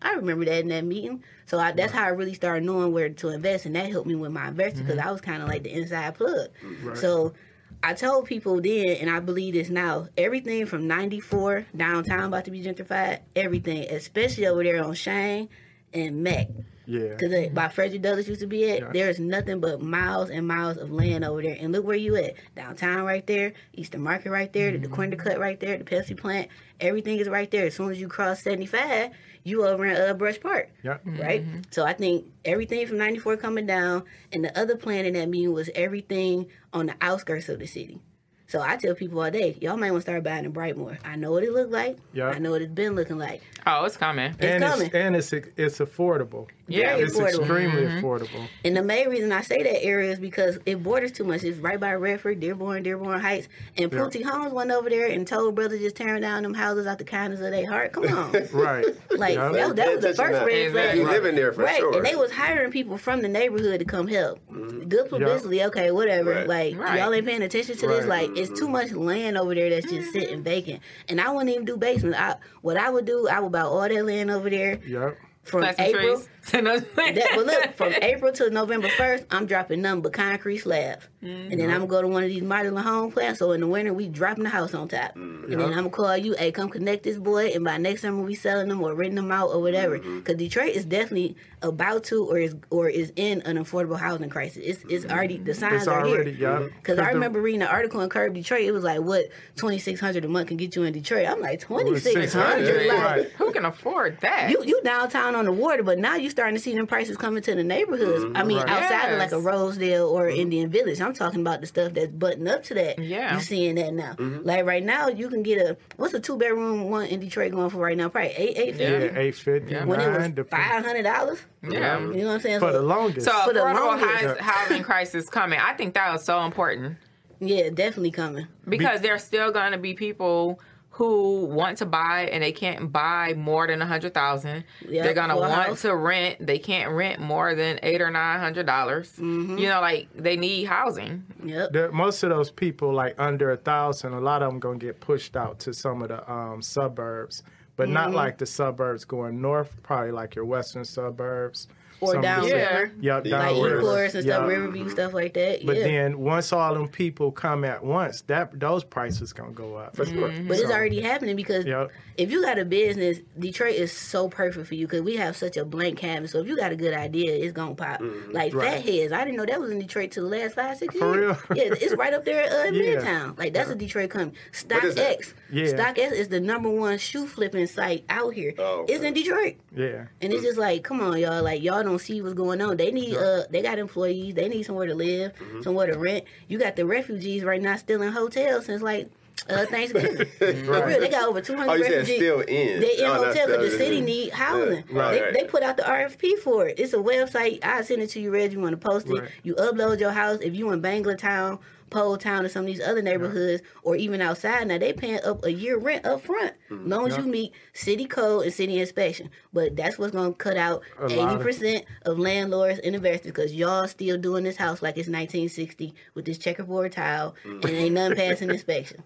I 0.06 0.12
remember 0.12 0.44
that 0.44 0.60
in 0.60 0.68
that 0.68 0.84
meeting. 0.84 1.22
So 1.46 1.58
I, 1.58 1.72
that's 1.72 1.92
how 1.92 2.04
I 2.04 2.08
really 2.08 2.34
started 2.34 2.64
knowing 2.64 2.92
where 2.92 3.08
to 3.08 3.28
invest, 3.30 3.66
and 3.66 3.74
that 3.76 3.90
helped 3.90 4.06
me 4.06 4.14
with 4.14 4.32
my 4.32 4.48
investing 4.48 4.82
because 4.82 4.98
mm-hmm. 4.98 5.08
I 5.08 5.12
was 5.12 5.20
kind 5.20 5.42
of 5.42 5.48
like 5.48 5.62
the 5.62 5.72
inside 5.72 6.14
plug. 6.14 6.48
So 6.94 7.34
I 7.82 7.94
told 7.94 8.26
people 8.26 8.60
then, 8.60 8.96
and 9.00 9.10
I 9.10 9.20
believe 9.20 9.54
this 9.54 9.68
now, 9.68 10.08
everything 10.16 10.66
from 10.66 10.86
94 10.86 11.66
downtown 11.76 12.24
about 12.24 12.44
to 12.46 12.50
be 12.50 12.62
gentrified, 12.62 13.20
everything, 13.34 13.84
especially 13.90 14.46
over 14.46 14.64
there 14.64 14.82
on 14.82 14.92
Chene 14.92 15.48
and 15.92 16.22
Mack. 16.22 16.48
Yeah. 16.86 17.08
Because 17.16 17.48
by 17.50 17.68
Frederick 17.68 18.02
Douglass 18.02 18.28
used 18.28 18.40
to 18.40 18.46
be 18.46 18.70
at, 18.70 18.80
Yeah. 18.80 18.90
there's 18.92 19.18
nothing 19.18 19.60
but 19.60 19.82
miles 19.82 20.30
and 20.30 20.46
miles 20.46 20.76
of 20.76 20.90
land 20.92 21.24
over 21.24 21.42
there. 21.42 21.56
And 21.58 21.72
look 21.72 21.84
where 21.84 21.96
you 21.96 22.16
at. 22.16 22.34
Downtown 22.54 23.04
right 23.04 23.26
there, 23.26 23.52
Eastern 23.72 24.02
Market 24.02 24.30
right 24.30 24.52
there, 24.52 24.72
Mm-hmm. 24.72 24.82
the 24.82 24.88
Dequindre 24.88 25.18
Cut 25.18 25.38
right 25.38 25.58
there, 25.58 25.76
the 25.76 25.84
Pepsi 25.84 26.16
plant. 26.16 26.48
Everything 26.80 27.18
is 27.18 27.28
right 27.28 27.50
there. 27.50 27.66
As 27.66 27.74
soon 27.74 27.90
as 27.90 28.00
you 28.00 28.06
cross 28.08 28.42
75, 28.42 29.10
you 29.44 29.64
over 29.66 29.84
in 29.86 29.96
uh, 29.96 30.14
Brush 30.14 30.40
Park. 30.40 30.70
Yep. 30.82 31.02
Right? 31.04 31.44
So 31.70 31.84
I 31.84 31.92
think 31.92 32.26
everything 32.44 32.86
from 32.86 32.98
94 32.98 33.36
coming 33.38 33.66
down. 33.66 34.04
And 34.32 34.44
the 34.44 34.58
other 34.58 34.76
plan 34.76 35.06
in 35.06 35.14
that 35.14 35.28
meeting 35.28 35.52
was 35.52 35.70
everything 35.74 36.46
on 36.72 36.86
the 36.86 36.94
outskirts 37.00 37.48
of 37.48 37.58
the 37.58 37.66
city. 37.66 38.00
So 38.48 38.60
I 38.60 38.76
tell 38.76 38.94
people 38.94 39.20
all 39.20 39.30
day, 39.30 39.56
y'all 39.60 39.76
might 39.76 39.90
want 39.90 40.04
to 40.04 40.10
start 40.10 40.22
buying 40.22 40.44
in 40.44 40.52
Brightmoor. 40.52 40.98
I 41.04 41.16
know 41.16 41.32
what 41.32 41.42
it 41.42 41.50
looked 41.52 41.72
like. 41.72 41.98
Yeah. 42.12 42.28
I 42.28 42.38
know 42.38 42.52
what 42.52 42.62
it's 42.62 42.72
been 42.72 42.94
looking 42.94 43.18
like. 43.18 43.42
Oh, 43.66 43.84
it's 43.84 43.96
coming. 43.96 44.34
and 44.38 44.62
coming. 44.62 44.86
it's 44.86 44.94
and 44.94 45.16
it's 45.16 45.32
it's 45.32 45.78
affordable. 45.80 46.46
Yeah. 46.68 46.96
Very 46.96 47.02
It's 47.04 47.16
affordable. 47.16 47.38
extremely 47.40 47.82
Mm-hmm. 47.82 48.04
affordable. 48.04 48.48
And 48.64 48.76
the 48.76 48.82
main 48.82 49.08
reason 49.08 49.30
I 49.32 49.40
say 49.42 49.62
that 49.62 49.82
area 49.84 50.10
is 50.10 50.18
because 50.18 50.58
it 50.66 50.82
borders 50.82 51.12
too 51.12 51.24
much. 51.24 51.44
It's 51.44 51.58
right 51.58 51.78
by 51.78 51.94
Redford, 51.94 52.40
Dearborn, 52.40 52.82
Dearborn 52.82 53.20
Heights. 53.20 53.48
And 53.76 53.92
Yeah. 53.92 53.98
Pulte 53.98 54.22
Homes 54.24 54.52
went 54.52 54.70
over 54.72 54.90
there 54.90 55.06
and 55.08 55.26
told 55.26 55.54
brothers 55.54 55.80
just 55.80 55.96
tearing 55.96 56.22
down 56.22 56.42
them 56.42 56.54
houses 56.54 56.86
out 56.86 56.98
the 56.98 57.04
kindness 57.04 57.40
of 57.40 57.50
their 57.52 57.68
heart. 57.70 57.92
Come 57.92 58.04
on. 58.08 58.32
Right. 58.52 58.86
Like 59.12 59.34
Yeah. 59.36 59.50
that, 59.52 59.76
that 59.76 59.94
was 59.96 60.04
the 60.04 60.14
first 60.14 60.32
now. 60.32 60.44
red 60.46 60.72
flag. 60.72 60.96
You 60.98 61.04
living 61.06 61.36
there 61.36 61.52
for 61.52 61.62
right. 61.62 61.78
sure. 61.78 61.96
And 61.96 62.04
they 62.04 62.16
was 62.16 62.32
hiring 62.32 62.70
people 62.72 62.98
from 62.98 63.22
the 63.22 63.28
neighborhood 63.28 63.78
to 63.78 63.84
come 63.84 64.08
help. 64.08 64.40
Mm-hmm. 64.50 64.88
Good 64.88 65.08
publicity, 65.08 65.62
okay, 65.64 65.90
whatever. 65.92 66.30
Right. 66.46 66.48
Like 66.48 66.78
Right. 66.78 66.98
y'all 66.98 67.12
ain't 67.14 67.26
paying 67.26 67.42
attention 67.42 67.76
to 67.76 67.86
this. 67.86 68.06
Right. 68.06 68.28
Like 68.28 68.38
it's 68.38 68.48
too 68.58 68.64
mm-hmm. 68.64 68.72
much 68.72 68.92
land 68.92 69.38
over 69.38 69.54
there 69.54 69.70
that's 69.70 69.90
just 69.90 70.12
sitting 70.12 70.34
mm-hmm. 70.36 70.42
vacant. 70.42 70.80
And 71.08 71.20
I 71.20 71.30
wouldn't 71.30 71.50
even 71.50 71.64
do 71.64 71.76
basements. 71.76 72.18
I 72.18 72.36
what 72.62 72.76
I 72.76 72.90
would 72.90 73.04
do, 73.04 73.28
I 73.28 73.38
would 73.40 73.52
buy 73.52 73.60
all 73.60 73.80
that 73.88 74.04
land 74.04 74.30
over 74.30 74.50
there 74.50 74.80
Yep. 74.86 75.16
from 75.44 75.60
Plant 75.60 75.76
some 75.76 75.86
April. 75.86 76.16
trees. 76.16 76.28
That, 76.96 77.30
but 77.34 77.46
look, 77.46 77.76
from 77.76 77.92
April 78.02 78.32
to 78.32 78.50
November 78.50 78.88
1st, 78.88 79.26
I'm 79.30 79.46
dropping 79.46 79.82
nothing 79.82 80.02
but 80.02 80.12
concrete 80.12 80.58
slabs. 80.58 81.06
And 81.22 81.60
then 81.60 81.70
I'm 81.70 81.78
going 81.78 81.80
to 81.80 81.86
go 81.88 82.02
to 82.02 82.08
one 82.08 82.22
of 82.22 82.28
these 82.28 82.42
modular 82.42 82.82
home 82.82 83.10
plants. 83.10 83.40
So 83.40 83.50
in 83.52 83.60
the 83.60 83.66
winter, 83.66 83.92
we 83.92 84.08
dropping 84.08 84.44
the 84.44 84.50
house 84.50 84.74
on 84.74 84.88
top. 84.88 85.16
And 85.16 85.50
then 85.50 85.60
I'm 85.60 85.70
going 85.72 85.84
to 85.84 85.90
call 85.90 86.16
you, 86.16 86.34
hey, 86.38 86.52
come 86.52 86.68
connect 86.68 87.02
this 87.02 87.18
boy. 87.18 87.48
And 87.48 87.64
by 87.64 87.78
next 87.78 88.02
summer, 88.02 88.22
we 88.22 88.34
selling 88.34 88.68
them 88.68 88.82
or 88.82 88.94
renting 88.94 89.16
them 89.16 89.32
out 89.32 89.50
or 89.50 89.60
whatever. 89.60 89.98
Mm-hmm. 89.98 90.18
Because 90.18 90.36
Detroit 90.36 90.74
is 90.74 90.84
definitely 90.84 91.36
about 91.62 92.04
to 92.04 92.24
or 92.24 92.38
is 92.38 92.54
or 92.70 92.88
is 92.88 93.12
in 93.16 93.40
an 93.42 93.56
affordable 93.56 93.98
housing 93.98 94.28
crisis. 94.28 94.62
It's, 94.64 94.84
it's 94.88 95.04
already, 95.06 95.38
the 95.38 95.50
mm-hmm. 95.50 95.60
signs 95.60 95.82
It's 95.82 95.88
are 95.88 96.06
already 96.06 96.32
here. 96.32 96.40
yeah. 96.40 96.58
Mm-hmm. 96.60 96.76
Because 96.76 96.98
I 96.98 97.06
the- 97.06 97.14
remember 97.14 97.40
reading 97.40 97.62
an 97.62 97.68
article 97.68 98.00
in 98.02 98.08
Curbed 98.08 98.34
Detroit. 98.34 98.62
It 98.62 98.72
was 98.72 98.84
like, 98.84 99.00
what, 99.00 99.26
2600 99.56 100.24
a 100.24 100.28
month 100.28 100.48
can 100.48 100.56
get 100.56 100.76
you 100.76 100.84
in 100.84 100.92
Detroit? 100.92 101.26
I'm 101.26 101.40
like, 101.40 101.60
2600 101.60 102.86
Like, 102.86 103.02
right. 103.02 103.30
Who 103.32 103.52
can 103.52 103.64
afford 103.64 104.20
that? 104.20 104.50
you, 104.50 104.62
you 104.64 104.80
downtown 104.82 105.34
on 105.34 105.46
the 105.46 105.52
water, 105.52 105.82
but 105.82 105.98
now 105.98 106.14
you're 106.14 106.30
starting 106.36 106.54
to 106.54 106.60
see 106.60 106.74
them 106.74 106.86
prices 106.86 107.16
coming 107.16 107.42
to 107.42 107.54
the 107.54 107.64
neighborhoods. 107.64 108.22
Mm-hmm. 108.24 108.36
I 108.36 108.42
mean, 108.44 108.58
Right. 108.58 108.68
outside 108.68 109.12
of 109.12 109.18
like 109.18 109.32
a 109.32 109.36
Yes. 109.36 109.44
Rosedale 109.44 110.06
or 110.06 110.24
mm-hmm. 110.26 110.38
Indian 110.40 110.68
Village. 110.70 111.00
I'm 111.00 111.14
talking 111.14 111.40
about 111.40 111.62
the 111.62 111.66
stuff 111.66 111.94
that's 111.94 112.12
buttoned 112.12 112.46
up 112.46 112.62
to 112.64 112.74
that. 112.74 112.98
Yeah. 112.98 113.34
you 113.36 113.40
seeing 113.40 113.76
that 113.76 113.94
now. 113.94 114.12
Mm-hmm. 114.12 114.46
Like 114.46 114.66
right 114.66 114.84
now, 114.84 115.08
you 115.08 115.30
can 115.30 115.42
get 115.42 115.58
a 115.66 115.78
what's 115.96 116.12
a 116.12 116.20
two 116.20 116.36
bedroom 116.36 116.90
one 116.90 117.06
in 117.06 117.20
Detroit 117.20 117.52
going 117.52 117.70
for 117.70 117.78
right 117.78 117.96
now? 117.96 118.10
Probably 118.10 118.32
eight 118.32 118.58
eight 118.58 118.74
Yeah, 118.76 119.18
eight 119.18 119.34
fifty. 119.34 119.72
Yeah. 119.72 119.86
When 119.86 119.98
it 119.98 120.08
was 120.14 120.28
depend- 120.28 120.50
five 120.50 120.84
hundred 120.84 121.04
dollars. 121.04 121.38
Yeah. 121.62 122.00
You 122.00 122.12
know 122.14 122.26
what 122.26 122.34
I'm 122.34 122.40
saying? 122.40 122.60
for 122.60 122.70
So- 122.72 122.80
the 122.80 122.86
longest. 122.86 123.26
So 123.26 123.32
For 123.46 123.54
the 123.54 123.62
longest. 123.62 124.40
housing 124.40 124.82
crisis 124.82 125.30
coming. 125.30 125.58
I 125.58 125.72
think 125.72 125.94
that 125.94 126.12
was 126.12 126.22
so 126.24 126.44
important 126.44 126.96
Yeah, 127.40 127.70
definitely 127.70 128.10
coming. 128.10 128.46
because 128.68 129.00
there's 129.00 129.24
still 129.24 129.50
going 129.52 129.72
to 129.72 129.78
be 129.78 129.94
people 129.94 130.60
who 130.96 131.44
want 131.44 131.76
to 131.78 131.86
buy 131.86 132.28
and 132.32 132.42
they 132.42 132.52
can't 132.52 132.90
buy 132.90 133.34
more 133.36 133.66
than 133.66 133.82
a 133.82 133.86
hundred 133.86 134.14
thousand. 134.14 134.64
Yep, 134.88 135.04
They're 135.04 135.12
gonna 135.14 135.36
want 135.36 135.52
house. 135.52 135.82
to 135.82 135.94
rent. 135.94 136.44
They 136.44 136.58
can't 136.58 136.90
rent 136.92 137.20
more 137.20 137.54
than 137.54 137.78
eight 137.82 138.00
or 138.00 138.10
nine 138.10 138.40
hundred 138.40 138.64
dollars. 138.64 139.12
Mm-hmm. 139.12 139.58
You 139.58 139.68
know, 139.68 139.80
like 139.82 140.08
they 140.14 140.36
need 140.36 140.64
housing. 140.64 141.24
Yep. 141.44 141.72
There- 141.72 141.92
most 141.92 142.22
of 142.22 142.30
those 142.30 142.50
people, 142.50 142.94
like 142.94 143.14
under 143.18 143.50
a 143.50 143.56
thousand, 143.58 144.14
a 144.14 144.20
lot 144.20 144.42
of 144.42 144.50
them 144.50 144.58
gonna 144.58 144.78
get 144.78 145.00
pushed 145.00 145.36
out 145.36 145.58
to 145.60 145.74
some 145.74 146.00
of 146.02 146.08
the 146.08 146.32
um, 146.32 146.62
suburbs, 146.62 147.42
but 147.76 147.88
not 147.90 148.06
Mm-hmm. 148.08 148.16
like 148.16 148.38
the 148.38 148.46
suburbs 148.46 149.04
going 149.04 149.40
north. 149.42 149.76
Probably 149.82 150.12
like 150.12 150.34
your 150.34 150.46
western 150.46 150.84
suburbs 150.86 151.68
Or 152.00 152.12
some- 152.12 152.22
down 152.22 152.46
Yeah. 152.46 152.54
river. 152.78 152.90
Yep, 153.00 153.14
Like 153.24 153.30
down 153.30 153.56
Like 153.56 153.64
river. 153.64 153.82
Ecorse 153.82 154.14
and 154.14 154.22
stuff, 154.24 154.40
Yep. 154.42 154.48
Riverview, 154.48 154.88
stuff 154.90 155.14
like 155.14 155.34
that. 155.34 155.64
But 155.64 155.76
yeah. 155.78 155.82
then 155.84 156.18
once 156.18 156.52
all 156.52 156.74
them 156.74 156.88
people 156.88 157.32
come 157.32 157.64
at 157.64 157.82
once, 157.84 158.22
that 158.22 158.58
those 158.58 158.84
prices 158.84 159.32
gonna 159.32 159.52
go 159.52 159.76
up. 159.76 159.96
For 159.96 160.04
sure. 160.06 160.30
But 160.46 160.58
it's 160.58 160.70
already 160.70 161.00
happening 161.00 161.36
because 161.36 161.64
Yep. 161.64 161.90
if 162.18 162.30
you 162.30 162.42
got 162.42 162.58
a 162.58 162.64
business, 162.64 163.18
Detroit 163.38 163.74
is 163.76 163.92
so 163.92 164.28
perfect 164.28 164.66
for 164.66 164.74
you 164.74 164.86
because 164.86 165.02
we 165.02 165.16
have 165.16 165.36
such 165.36 165.56
a 165.56 165.64
blank 165.64 165.98
canvas. 165.98 166.32
So 166.32 166.40
if 166.40 166.46
you 166.46 166.56
got 166.56 166.72
a 166.72 166.76
good 166.76 166.92
idea, 166.94 167.32
it's 167.34 167.52
gonna 167.52 167.74
pop. 167.74 168.02
Like 168.30 168.54
Right. 168.54 168.74
Fatheads, 168.82 169.12
I 169.12 169.24
didn't 169.24 169.36
know 169.38 169.46
that 169.46 169.60
was 169.60 169.70
in 169.70 169.78
Detroit 169.78 170.10
till 170.10 170.28
the 170.28 170.36
last 170.36 170.54
five 170.54 170.76
six 170.76 170.94
For 170.96 171.14
years. 171.16 171.36
real? 171.50 171.56
Yeah, 171.56 171.74
it's 171.80 171.94
right 171.96 172.12
up 172.12 172.24
there 172.24 172.42
at 172.42 172.52
uh, 172.52 172.64
Yeah. 172.72 172.96
Midtown. 172.96 173.38
Like 173.38 173.54
that's 173.54 173.70
a 173.70 173.74
Detroit 173.74 174.10
company. 174.10 174.38
StockX. 174.52 174.94
that? 174.96 175.18
X. 175.52 175.72
Yeah. 175.72 175.92
StockX 175.92 176.12
is 176.12 176.28
the 176.28 176.40
number 176.40 176.68
one 176.70 176.98
shoe 176.98 177.26
flipping 177.26 177.66
site 177.66 178.04
out 178.08 178.34
here. 178.34 178.54
Oh, 178.58 178.84
It's 178.88 178.98
okay. 178.98 179.08
in 179.08 179.14
Detroit. 179.14 179.56
Yeah. 179.74 180.06
And 180.20 180.32
it's 180.32 180.42
just 180.42 180.58
like, 180.58 180.82
come 180.84 181.00
on, 181.00 181.18
y'all. 181.18 181.42
Like 181.42 181.62
y'all 181.62 181.82
don't 181.82 181.98
see 182.00 182.20
what's 182.22 182.34
going 182.34 182.60
on. 182.60 182.76
They 182.76 182.90
need 182.90 183.16
uh 183.16 183.44
they 183.50 183.62
got 183.62 183.78
employees, 183.78 184.34
they 184.34 184.48
need 184.48 184.64
somewhere 184.64 184.86
to 184.86 184.94
live, 184.94 185.32
Mm-hmm. 185.34 185.62
somewhere 185.62 185.86
to 185.92 185.98
rent. 185.98 186.24
You 186.48 186.58
got 186.58 186.76
the 186.76 186.84
refugees 186.86 187.44
right 187.44 187.60
now 187.62 187.76
still 187.76 188.02
in 188.02 188.12
hotels 188.12 188.66
since 188.66 188.82
like 188.82 189.08
uh 189.50 189.66
Thanksgiving. 189.66 190.26
For 190.38 190.86
real, 190.86 191.00
they 191.00 191.08
got 191.08 191.28
over 191.28 191.40
two 191.40 191.56
hundred 191.56 191.70
Oh, 191.70 191.74
you 191.74 191.84
said 191.84 191.92
refugees. 191.98 192.16
still 192.16 192.40
in. 192.40 192.80
They 192.80 192.98
in 192.98 193.04
Oh, 193.04 193.24
that's 193.24 193.38
hotel 193.38 193.46
because 193.46 193.62
the 193.62 193.68
still 193.70 193.78
city 193.78 193.98
in. 193.98 194.04
need 194.04 194.32
housing. 194.32 194.84
Yeah, 194.90 194.98
right, 194.98 195.10
they, 195.12 195.22
right. 195.22 195.32
they 195.34 195.44
put 195.44 195.62
out 195.62 195.76
the 195.76 195.82
RFP 195.84 196.38
for 196.38 196.66
it. 196.68 196.78
It's 196.78 196.92
a 196.92 196.96
website. 196.98 197.64
I 197.64 197.82
send 197.82 198.02
it 198.02 198.08
to 198.10 198.20
you, 198.20 198.30
Reg. 198.30 198.52
You 198.52 198.60
want 198.60 198.72
to 198.72 198.76
post 198.88 199.08
it? 199.08 199.20
Right. 199.20 199.30
You 199.42 199.54
upload 199.54 200.00
your 200.00 200.10
house. 200.12 200.40
If 200.40 200.54
you 200.54 200.70
in 200.72 200.82
Banglatown, 200.82 201.60
Poletown, 201.90 202.44
or 202.44 202.48
some 202.48 202.62
of 202.62 202.66
these 202.66 202.80
other 202.80 203.00
neighborhoods, 203.00 203.62
or 203.84 203.94
even 203.94 204.20
outside, 204.20 204.66
now 204.66 204.76
they 204.76 204.92
paying 204.92 205.20
up 205.24 205.44
a 205.44 205.52
year 205.52 205.78
rent 205.78 206.04
up 206.04 206.20
front, 206.22 206.54
Mm-hmm. 206.68 206.88
long 206.90 207.06
as 207.06 207.16
you 207.16 207.22
meet 207.22 207.52
city 207.74 208.06
code 208.06 208.42
and 208.42 208.52
city 208.52 208.80
inspection. 208.80 209.30
But 209.52 209.76
that's 209.76 209.96
what's 209.98 210.12
gonna 210.12 210.32
cut 210.32 210.56
out 210.56 210.82
A 211.00 211.04
eighty 211.06 211.36
percent 211.40 211.84
of 212.02 212.18
landlords 212.18 212.80
and 212.80 212.96
investors 212.96 213.30
because 213.30 213.54
y'all 213.54 213.86
still 213.86 214.18
doing 214.18 214.42
this 214.42 214.56
house 214.56 214.82
like 214.82 214.96
it's 214.96 215.06
1960 215.08 215.94
with 216.14 216.24
this 216.24 216.38
checkerboard 216.38 216.90
tile 216.90 217.36
Mm. 217.44 217.64
and 217.64 217.70
ain't 217.72 217.94
nothing 217.94 218.16
passing 218.16 218.50
inspection. 218.56 219.04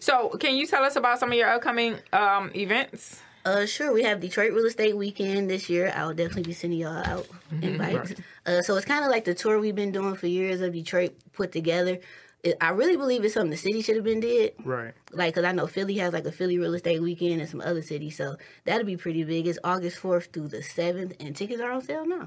So, 0.00 0.30
can 0.30 0.56
you 0.56 0.66
tell 0.66 0.84
us 0.84 0.96
about 0.96 1.18
some 1.18 1.30
of 1.30 1.38
your 1.38 1.48
upcoming 1.48 1.96
um, 2.12 2.50
events? 2.54 3.20
Uh, 3.44 3.64
sure. 3.64 3.92
We 3.92 4.02
have 4.02 4.20
Detroit 4.20 4.52
Real 4.52 4.66
Estate 4.66 4.96
Weekend 4.96 5.48
this 5.48 5.70
year. 5.70 5.92
I'll 5.94 6.12
definitely 6.12 6.42
be 6.42 6.52
sending 6.52 6.80
y'all 6.80 6.96
out 7.06 7.28
invites. 7.62 8.14
Uh, 8.44 8.60
so 8.60 8.76
it's 8.76 8.84
kind 8.86 9.04
of 9.04 9.10
like 9.10 9.24
the 9.24 9.34
tour 9.34 9.60
we've 9.60 9.74
been 9.74 9.92
doing 9.92 10.16
for 10.16 10.26
years 10.26 10.60
of 10.60 10.72
Detroit 10.72 11.14
put 11.32 11.52
together. 11.52 12.00
It, 12.42 12.56
I 12.60 12.70
really 12.70 12.96
believe 12.96 13.24
it's 13.24 13.34
something 13.34 13.50
the 13.50 13.56
city 13.56 13.82
should 13.82 13.94
have 13.94 14.04
been 14.04 14.18
did. 14.18 14.54
Right. 14.64 14.94
Like, 15.12 15.34
cause 15.34 15.44
I 15.44 15.52
know 15.52 15.68
Philly 15.68 15.96
has 15.98 16.12
like 16.12 16.26
a 16.26 16.32
Philly 16.32 16.58
Real 16.58 16.74
Estate 16.74 17.00
Weekend 17.00 17.40
and 17.40 17.48
some 17.48 17.60
other 17.60 17.82
cities, 17.82 18.16
so 18.16 18.36
that'll 18.64 18.84
be 18.84 18.96
pretty 18.96 19.22
big. 19.22 19.46
It's 19.46 19.60
August 19.62 19.98
fourth 19.98 20.26
through 20.32 20.48
the 20.48 20.62
seventh, 20.62 21.14
and 21.20 21.34
tickets 21.36 21.60
are 21.60 21.70
on 21.70 21.82
sale 21.82 22.04
now. 22.04 22.26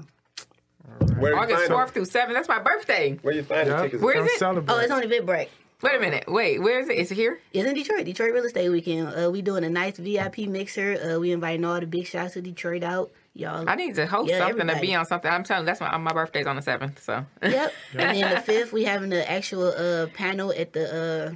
Where 1.18 1.38
August 1.38 1.70
4th 1.70 1.90
through 1.90 2.04
7th. 2.04 2.32
That's 2.32 2.48
my 2.48 2.58
birthday. 2.58 3.18
Where 3.22 3.34
you 3.34 3.42
find 3.42 3.70
the 3.70 3.82
tickets? 3.82 4.02
Where 4.02 4.14
Come 4.14 4.24
is 4.24 4.32
it? 4.32 4.38
Celebrate. 4.38 4.74
Oh, 4.74 4.78
it's 4.78 4.90
on 4.90 5.02
Eventbrite. 5.02 5.48
Wait 5.82 5.94
a 5.94 5.98
minute. 5.98 6.24
Wait, 6.28 6.60
where 6.60 6.80
is 6.80 6.88
it? 6.90 6.98
Is 6.98 7.10
it 7.10 7.14
here? 7.14 7.40
It's 7.54 7.66
in 7.66 7.74
Detroit, 7.74 8.04
Detroit 8.04 8.34
Real 8.34 8.44
Estate 8.44 8.68
Weekend. 8.68 9.08
Uh, 9.08 9.30
we 9.30 9.40
doing 9.40 9.64
a 9.64 9.70
nice 9.70 9.96
VIP 9.96 10.40
mixer. 10.40 10.98
Uh, 11.14 11.18
we 11.18 11.32
inviting 11.32 11.64
all 11.64 11.80
the 11.80 11.86
big 11.86 12.06
shots 12.06 12.36
of 12.36 12.44
Detroit 12.44 12.82
out. 12.82 13.10
Y'all, 13.32 13.66
I 13.66 13.76
need 13.76 13.94
to 13.94 14.06
host 14.06 14.28
Yeah, 14.28 14.38
something 14.38 14.66
to 14.66 14.78
be 14.80 14.94
on 14.94 15.06
something. 15.06 15.30
I'm 15.30 15.44
telling 15.44 15.62
you, 15.62 15.66
that's 15.66 15.80
my, 15.80 15.96
my 15.96 16.12
birthday's 16.12 16.46
on 16.46 16.56
the 16.56 16.62
7th. 16.62 16.98
So, 16.98 17.24
Yep. 17.42 17.72
And 17.96 18.16
then 18.18 18.34
the 18.34 18.40
fifth, 18.40 18.72
we 18.72 18.84
having 18.84 19.08
the 19.08 19.30
actual 19.30 19.68
uh, 19.68 20.08
panel 20.08 20.52
at 20.52 20.72
the 20.72 21.30
uh, 21.32 21.34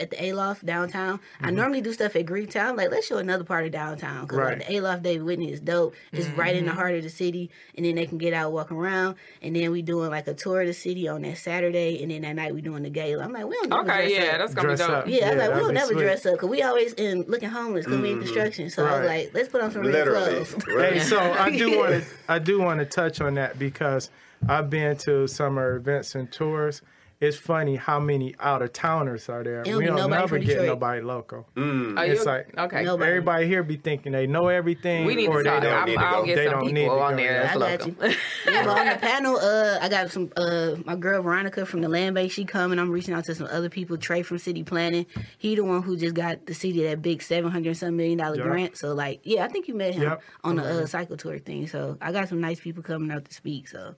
at 0.00 0.10
the 0.10 0.30
Aloft 0.30 0.64
downtown. 0.64 1.20
I 1.40 1.46
mm-hmm. 1.46 1.56
normally 1.56 1.80
do 1.80 1.92
stuff 1.92 2.16
at 2.16 2.26
Greektown. 2.26 2.76
Like, 2.76 2.90
let's 2.90 3.06
show 3.06 3.18
another 3.18 3.44
part 3.44 3.64
of 3.64 3.72
downtown 3.72 4.22
because 4.22 4.38
Right. 4.38 4.58
like, 4.58 4.68
the 4.68 4.78
Aloft 4.78 5.02
David 5.02 5.24
Whitney 5.24 5.52
is 5.52 5.60
dope. 5.60 5.94
It's 6.12 6.28
right 6.30 6.54
in 6.54 6.64
the 6.64 6.70
mm-hmm. 6.70 6.78
heart 6.80 6.94
of 6.94 7.02
the 7.02 7.10
city, 7.10 7.50
and 7.76 7.84
then 7.86 7.94
they 7.94 8.06
can 8.06 8.18
get 8.18 8.32
out, 8.32 8.52
walk 8.52 8.72
around, 8.72 9.16
and 9.40 9.54
then 9.54 9.70
we 9.70 9.82
doing 9.82 10.10
like 10.10 10.26
a 10.26 10.34
tour 10.34 10.62
of 10.62 10.66
the 10.66 10.74
city 10.74 11.08
on 11.08 11.22
that 11.22 11.38
Saturday, 11.38 12.02
and 12.02 12.10
then 12.10 12.22
that 12.22 12.34
night 12.34 12.54
we 12.54 12.62
doing 12.62 12.82
the 12.82 12.90
gala. 12.90 13.24
I'm 13.24 13.32
like, 13.32 13.46
we 13.46 13.54
don't 13.56 13.70
never 13.70 13.84
dress 13.84 14.00
okay, 14.00 14.14
yeah, 14.14 14.32
up. 14.32 14.38
that's 14.38 14.54
going 14.54 14.68
to 14.68 14.72
be 14.74 14.78
dope. 14.78 14.90
up. 14.90 15.08
Yeah, 15.08 15.26
I 15.26 15.34
was 15.34 15.38
like, 15.38 15.54
we 15.54 15.60
don't 15.60 15.74
never 15.74 15.92
sweet. 15.92 16.02
dress 16.02 16.26
up 16.26 16.32
because 16.34 16.48
we 16.48 16.62
always 16.62 16.92
in 16.94 17.22
looking 17.28 17.48
homeless 17.48 17.84
because 17.84 18.00
we 18.00 18.10
in 18.10 18.14
mm-hmm. 18.16 18.24
construction. 18.24 18.70
So 18.70 18.86
I 18.86 18.98
was 18.98 19.08
like, 19.08 19.30
let's 19.34 19.48
put 19.48 19.60
on 19.60 19.70
some 19.70 19.82
real 19.82 19.92
Literally. 19.92 20.44
clothes. 20.44 20.56
Hey, 20.92 20.98
so 20.98 21.18
I 21.18 21.50
do 21.50 21.78
want 21.78 22.02
to 22.02 22.04
I 22.28 22.38
do 22.38 22.60
want 22.60 22.80
to 22.80 22.86
touch 22.86 23.20
on 23.20 23.34
that 23.34 23.58
because 23.58 24.10
I've 24.48 24.68
been 24.68 24.96
to 24.98 25.26
summer 25.26 25.76
events 25.76 26.14
and 26.14 26.30
tours. 26.30 26.82
It's 27.22 27.36
funny 27.36 27.76
how 27.76 28.00
many 28.00 28.34
out 28.40 28.62
of 28.62 28.72
towners 28.72 29.28
are 29.28 29.44
there. 29.44 29.62
don't 29.62 29.78
we 29.78 29.86
don't 29.86 29.94
nobody 29.96 30.20
never 30.20 30.38
get 30.38 30.46
Detroit. 30.48 30.66
nobody 30.66 31.00
local. 31.02 31.46
Are 31.56 32.04
It's 32.04 32.20
you- 32.20 32.26
like 32.26 32.58
okay. 32.58 32.82
Nobody. 32.82 33.08
everybody 33.08 33.46
here 33.46 33.62
be 33.62 33.76
thinking 33.76 34.10
they 34.10 34.26
know 34.26 34.48
everything, 34.48 35.04
We 35.04 35.14
need 35.14 35.28
or 35.28 35.38
to 35.44 35.48
they 35.48 35.60
don't. 35.60 35.86
Need 35.86 35.94
to 35.98 36.00
I'll 36.00 36.20
go. 36.22 36.26
get 36.26 36.34
They 36.34 36.44
some 36.46 36.54
don't 36.54 36.66
need 36.66 36.74
people 36.82 36.96
to 36.96 37.02
on 37.02 37.14
there. 37.16 37.42
I 37.42 37.42
That's 37.44 37.56
I 37.56 37.76
got 37.76 37.86
local. 37.86 38.08
you. 38.08 38.16
yeah, 38.46 38.64
but 38.64 38.78
on 38.80 38.86
the 38.88 38.96
panel, 38.96 39.36
uh, 39.36 39.78
I 39.80 39.88
got 39.88 40.10
some 40.10 40.32
uh, 40.36 40.74
my 40.84 40.96
girl 40.96 41.22
Veronica 41.22 41.64
from 41.64 41.80
the 41.80 41.88
Land 41.88 42.16
Bank. 42.16 42.32
She 42.32 42.44
coming. 42.44 42.80
I'm 42.80 42.90
reaching 42.90 43.14
out 43.14 43.24
to 43.26 43.36
some 43.36 43.46
other 43.52 43.68
people. 43.68 43.96
Trey 43.98 44.22
from 44.22 44.38
City 44.38 44.64
Planning. 44.64 45.06
He 45.38 45.54
the 45.54 45.62
one 45.62 45.82
who 45.82 45.96
just 45.96 46.14
got 46.16 46.46
the 46.46 46.54
city 46.54 46.82
that 46.82 47.02
big 47.02 47.22
seven 47.22 47.52
hundred 47.52 47.76
some 47.76 47.96
million 47.96 48.18
dollar 48.18 48.34
Yep. 48.38 48.44
grant. 48.46 48.76
So 48.76 48.94
like, 48.94 49.20
yeah, 49.22 49.44
I 49.44 49.48
think 49.48 49.68
you 49.68 49.74
met 49.74 49.94
him 49.94 50.02
Yep. 50.02 50.22
on 50.42 50.56
the 50.56 50.64
uh, 50.82 50.86
cycle 50.86 51.16
tour 51.16 51.38
thing. 51.38 51.68
So 51.68 51.96
I 52.00 52.10
got 52.10 52.28
some 52.28 52.40
nice 52.40 52.58
people 52.58 52.82
coming 52.82 53.12
out 53.12 53.24
to 53.26 53.32
speak. 53.32 53.68
So 53.68 53.94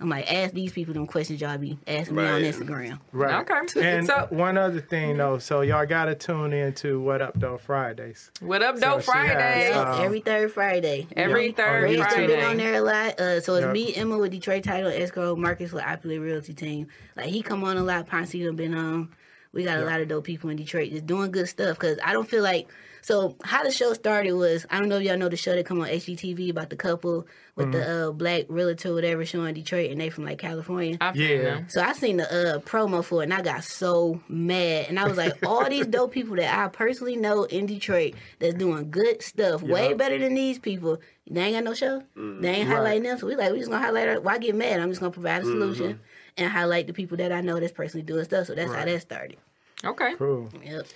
I'm 0.00 0.08
like, 0.08 0.30
ask 0.32 0.52
these 0.52 0.72
people 0.72 0.92
them 0.92 1.06
questions 1.06 1.40
y'all 1.40 1.56
be 1.56 1.78
asking 1.86 2.16
me 2.16 2.24
on 2.24 2.42
Right. 2.42 2.44
Instagram. 2.44 2.98
Right. 3.12 3.40
Okay. 3.48 3.80
And 3.96 4.06
So- 4.06 4.26
one 4.30 4.58
other 4.58 4.80
thing 4.80 5.16
though, 5.16 5.38
so 5.38 5.60
y'all 5.60 5.86
got 5.86 6.06
to 6.06 6.14
tune 6.14 6.52
into 6.52 7.00
What 7.00 7.22
Up 7.22 7.32
Though 7.38 7.58
Fridays. 7.58 8.30
What 8.40 8.62
up, 8.62 8.76
So 8.78 8.98
Fridays? 9.00 9.72
has, 9.72 9.76
Um, 9.76 10.04
every 10.04 10.20
third 10.20 10.52
Friday. 10.52 11.06
Every 11.16 11.46
Yep. 11.46 11.56
third 11.56 11.76
On 11.76 11.82
Ray's 11.82 11.98
YouTube. 12.00 12.26
been 12.26 12.44
on 12.44 12.56
there 12.56 12.74
a 12.74 12.80
lot. 12.80 13.20
Uh, 13.20 13.40
so 13.40 13.54
it's 13.54 13.64
Yep. 13.66 13.72
me, 13.72 13.94
Emma 13.94 14.18
with 14.18 14.32
Detroit 14.32 14.64
Title 14.64 14.90
Escrow, 14.90 15.36
Marcus 15.36 15.72
with 15.72 15.84
Opulent 15.84 16.22
Realty 16.22 16.52
Team. 16.54 16.88
Like 17.16 17.26
he 17.26 17.40
come 17.42 17.62
on 17.64 17.76
a 17.76 17.82
lot. 17.82 18.06
Ponce 18.08 18.32
done 18.32 18.56
been 18.56 18.74
on. 18.74 19.08
We 19.52 19.62
got 19.62 19.78
a 19.78 19.84
lot 19.84 20.00
of 20.00 20.08
dope 20.08 20.24
people 20.24 20.50
in 20.50 20.56
Detroit 20.56 20.90
just 20.90 21.06
doing 21.06 21.30
good 21.30 21.48
stuff. 21.48 21.78
Cause 21.78 21.96
I 22.04 22.12
don't 22.12 22.28
feel 22.28 22.42
like 22.42 22.66
so 23.04 23.36
how 23.44 23.62
the 23.62 23.70
show 23.70 23.92
started 23.92 24.32
was 24.32 24.64
I 24.70 24.78
don't 24.80 24.88
know 24.88 24.96
if 24.96 25.02
y'all 25.04 25.18
know 25.18 25.28
the 25.28 25.36
show 25.36 25.54
that 25.54 25.66
come 25.66 25.80
on 25.82 25.88
HGTV 25.88 26.48
about 26.50 26.70
the 26.70 26.76
couple 26.76 27.26
with 27.54 27.70
the 27.70 27.78
Mm-hmm. 27.78 28.08
uh, 28.08 28.12
black 28.12 28.44
realtor 28.48 28.88
or 28.90 28.94
whatever 28.94 29.24
showing 29.26 29.52
Detroit 29.54 29.90
and 29.90 30.00
they 30.00 30.08
from 30.08 30.24
like 30.24 30.38
California. 30.38 30.96
I've 31.00 31.14
Yeah. 31.14 31.42
them. 31.42 31.66
So 31.68 31.82
I 31.82 31.92
seen 31.92 32.16
the 32.16 32.24
uh, 32.32 32.58
promo 32.60 33.04
for 33.04 33.20
it 33.20 33.24
and 33.24 33.34
I 33.34 33.42
got 33.42 33.62
so 33.62 34.20
mad. 34.28 34.86
And 34.88 34.98
I 34.98 35.06
was 35.06 35.18
like, 35.18 35.34
all 35.46 35.68
these 35.68 35.86
dope 35.86 36.12
people 36.12 36.36
that 36.36 36.58
I 36.58 36.68
personally 36.68 37.16
know 37.16 37.44
in 37.44 37.66
Detroit 37.66 38.14
that's 38.38 38.54
doing 38.54 38.90
good 38.90 39.22
stuff, 39.22 39.62
way 39.62 39.92
better 39.92 40.18
than 40.18 40.34
these 40.34 40.58
people. 40.58 40.98
They 41.30 41.42
ain't 41.42 41.54
got 41.56 41.64
no 41.64 41.74
show. 41.74 42.02
They 42.16 42.48
ain't 42.48 42.68
Right. 42.70 42.78
highlighting 42.98 43.02
them. 43.04 43.18
So 43.18 43.26
we 43.26 43.36
like, 43.36 43.52
we 43.52 43.58
just 43.58 43.70
gonna 43.70 43.84
highlight 43.84 44.08
her. 44.08 44.20
Why 44.20 44.38
get 44.38 44.54
mad? 44.54 44.80
I'm 44.80 44.88
just 44.88 45.00
gonna 45.00 45.12
provide 45.12 45.42
a 45.42 45.44
solution 45.44 46.00
and 46.38 46.50
highlight 46.50 46.86
the 46.86 46.92
people 46.94 47.18
that 47.18 47.32
I 47.32 47.42
know 47.42 47.60
that's 47.60 47.72
personally 47.72 48.02
doing 48.04 48.24
stuff. 48.24 48.46
So 48.46 48.54
that's 48.54 48.72
how 48.72 48.84
that 48.86 49.00
started. 49.02 49.36
Okay. 49.84 50.14
Cool. 50.16 50.48
Yep. 50.64 50.86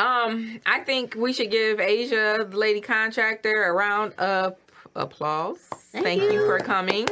Um, 0.00 0.60
I 0.64 0.80
think 0.80 1.14
we 1.14 1.34
should 1.34 1.50
give 1.50 1.78
Asia, 1.78 2.46
the 2.48 2.56
lady 2.56 2.80
contractor, 2.80 3.64
a 3.64 3.72
round 3.72 4.14
of 4.14 4.56
applause. 4.96 5.58
Thank, 5.92 6.04
Thank 6.04 6.22
you. 6.22 6.32
you. 6.32 6.46
for 6.46 6.58
coming. 6.58 7.06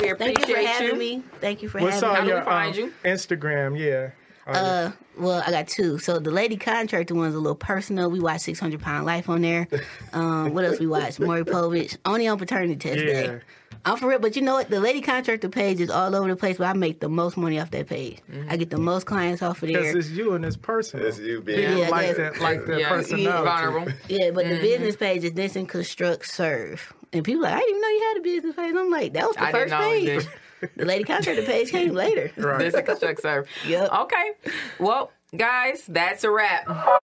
We 0.00 0.08
appreciate 0.08 0.18
Thank 0.18 0.38
you 0.38 0.44
for 0.44 0.60
appreciate 0.60 0.66
having 0.66 0.98
me. 0.98 1.22
Thank 1.40 1.62
you 1.62 1.68
for 1.68 1.80
What's 1.80 2.00
having 2.00 2.08
on 2.08 2.14
How 2.16 2.22
me. 2.22 2.26
do 2.26 2.32
we 2.32 2.36
your 2.36 2.44
find 2.44 2.74
um, 2.74 2.80
you? 2.80 2.92
Instagram? 3.04 3.78
Yeah. 3.78 4.10
Uh, 4.44 4.90
well, 5.16 5.40
I 5.46 5.52
got 5.52 5.68
two. 5.68 5.98
So 5.98 6.18
the 6.18 6.32
lady 6.32 6.56
contractor 6.56 7.14
one's 7.14 7.36
a 7.36 7.38
little 7.38 7.54
personal. 7.54 8.10
We 8.10 8.18
watch 8.18 8.40
600 8.40 8.80
Pound 8.80 9.06
Life 9.06 9.28
on 9.28 9.42
there. 9.42 9.68
Um, 10.12 10.52
what 10.52 10.64
else 10.64 10.80
we 10.80 10.86
watch? 10.86 11.20
Maury 11.20 11.44
Povich. 11.44 11.96
Only 12.04 12.26
on 12.26 12.38
paternity 12.38 12.76
test 12.76 12.98
yeah. 12.98 13.04
day. 13.04 13.40
I'm 13.84 13.96
for 13.96 14.08
real, 14.08 14.20
but 14.20 14.36
you 14.36 14.42
know 14.42 14.54
what? 14.54 14.70
The 14.70 14.80
lady 14.80 15.00
contractor 15.00 15.48
page 15.48 15.80
is 15.80 15.90
all 15.90 16.14
over 16.14 16.28
the 16.28 16.36
place, 16.36 16.58
but 16.58 16.66
I 16.66 16.72
make 16.72 17.00
the 17.00 17.08
most 17.08 17.36
money 17.36 17.58
off 17.58 17.72
that 17.72 17.88
page. 17.88 18.18
Mm-hmm. 18.30 18.50
I 18.50 18.56
get 18.56 18.70
the 18.70 18.78
most 18.78 19.06
clients 19.06 19.42
off 19.42 19.62
of 19.62 19.68
there. 19.68 19.80
Because 19.80 20.06
it's 20.06 20.10
you 20.10 20.34
and 20.34 20.44
it's 20.44 20.56
personal. 20.56 21.06
It's 21.06 21.18
you 21.18 21.40
being. 21.40 21.78
Yeah, 21.78 21.88
like 21.88 22.08
yeah. 22.08 22.12
that, 22.12 22.40
like 22.40 22.64
that 22.66 22.78
yeah, 22.78 22.88
personality. 22.88 23.44
vulnerable. 23.44 23.92
Yeah, 24.08 24.30
but 24.30 24.44
the 24.44 24.54
mm-hmm. 24.54 24.62
business 24.62 24.96
page 24.96 25.24
is 25.24 25.32
Denson 25.32 25.66
Construct 25.66 26.28
Serve. 26.28 26.92
And 27.12 27.24
people 27.24 27.42
like, 27.42 27.54
I 27.54 27.58
didn't 27.58 27.70
even 27.70 27.82
know 27.82 27.88
you 27.88 28.08
had 28.08 28.16
a 28.18 28.22
business 28.22 28.56
page. 28.56 28.74
I'm 28.76 28.90
like, 28.90 29.12
that 29.14 29.26
was 29.26 29.36
the 29.36 29.44
I 29.44 29.52
first 29.52 29.74
page. 29.74 30.26
the 30.76 30.84
lady 30.84 31.04
contractor 31.04 31.42
page 31.42 31.70
came 31.70 31.92
later. 31.92 32.30
Right. 32.36 32.58
This 32.58 32.74
is 32.74 32.82
construct 32.82 33.22
serve. 33.22 33.48
Yep. 33.66 33.92
Okay. 33.92 34.30
Well, 34.78 35.10
guys, 35.36 35.84
that's 35.88 36.24
a 36.24 36.30
wrap. 36.30 36.68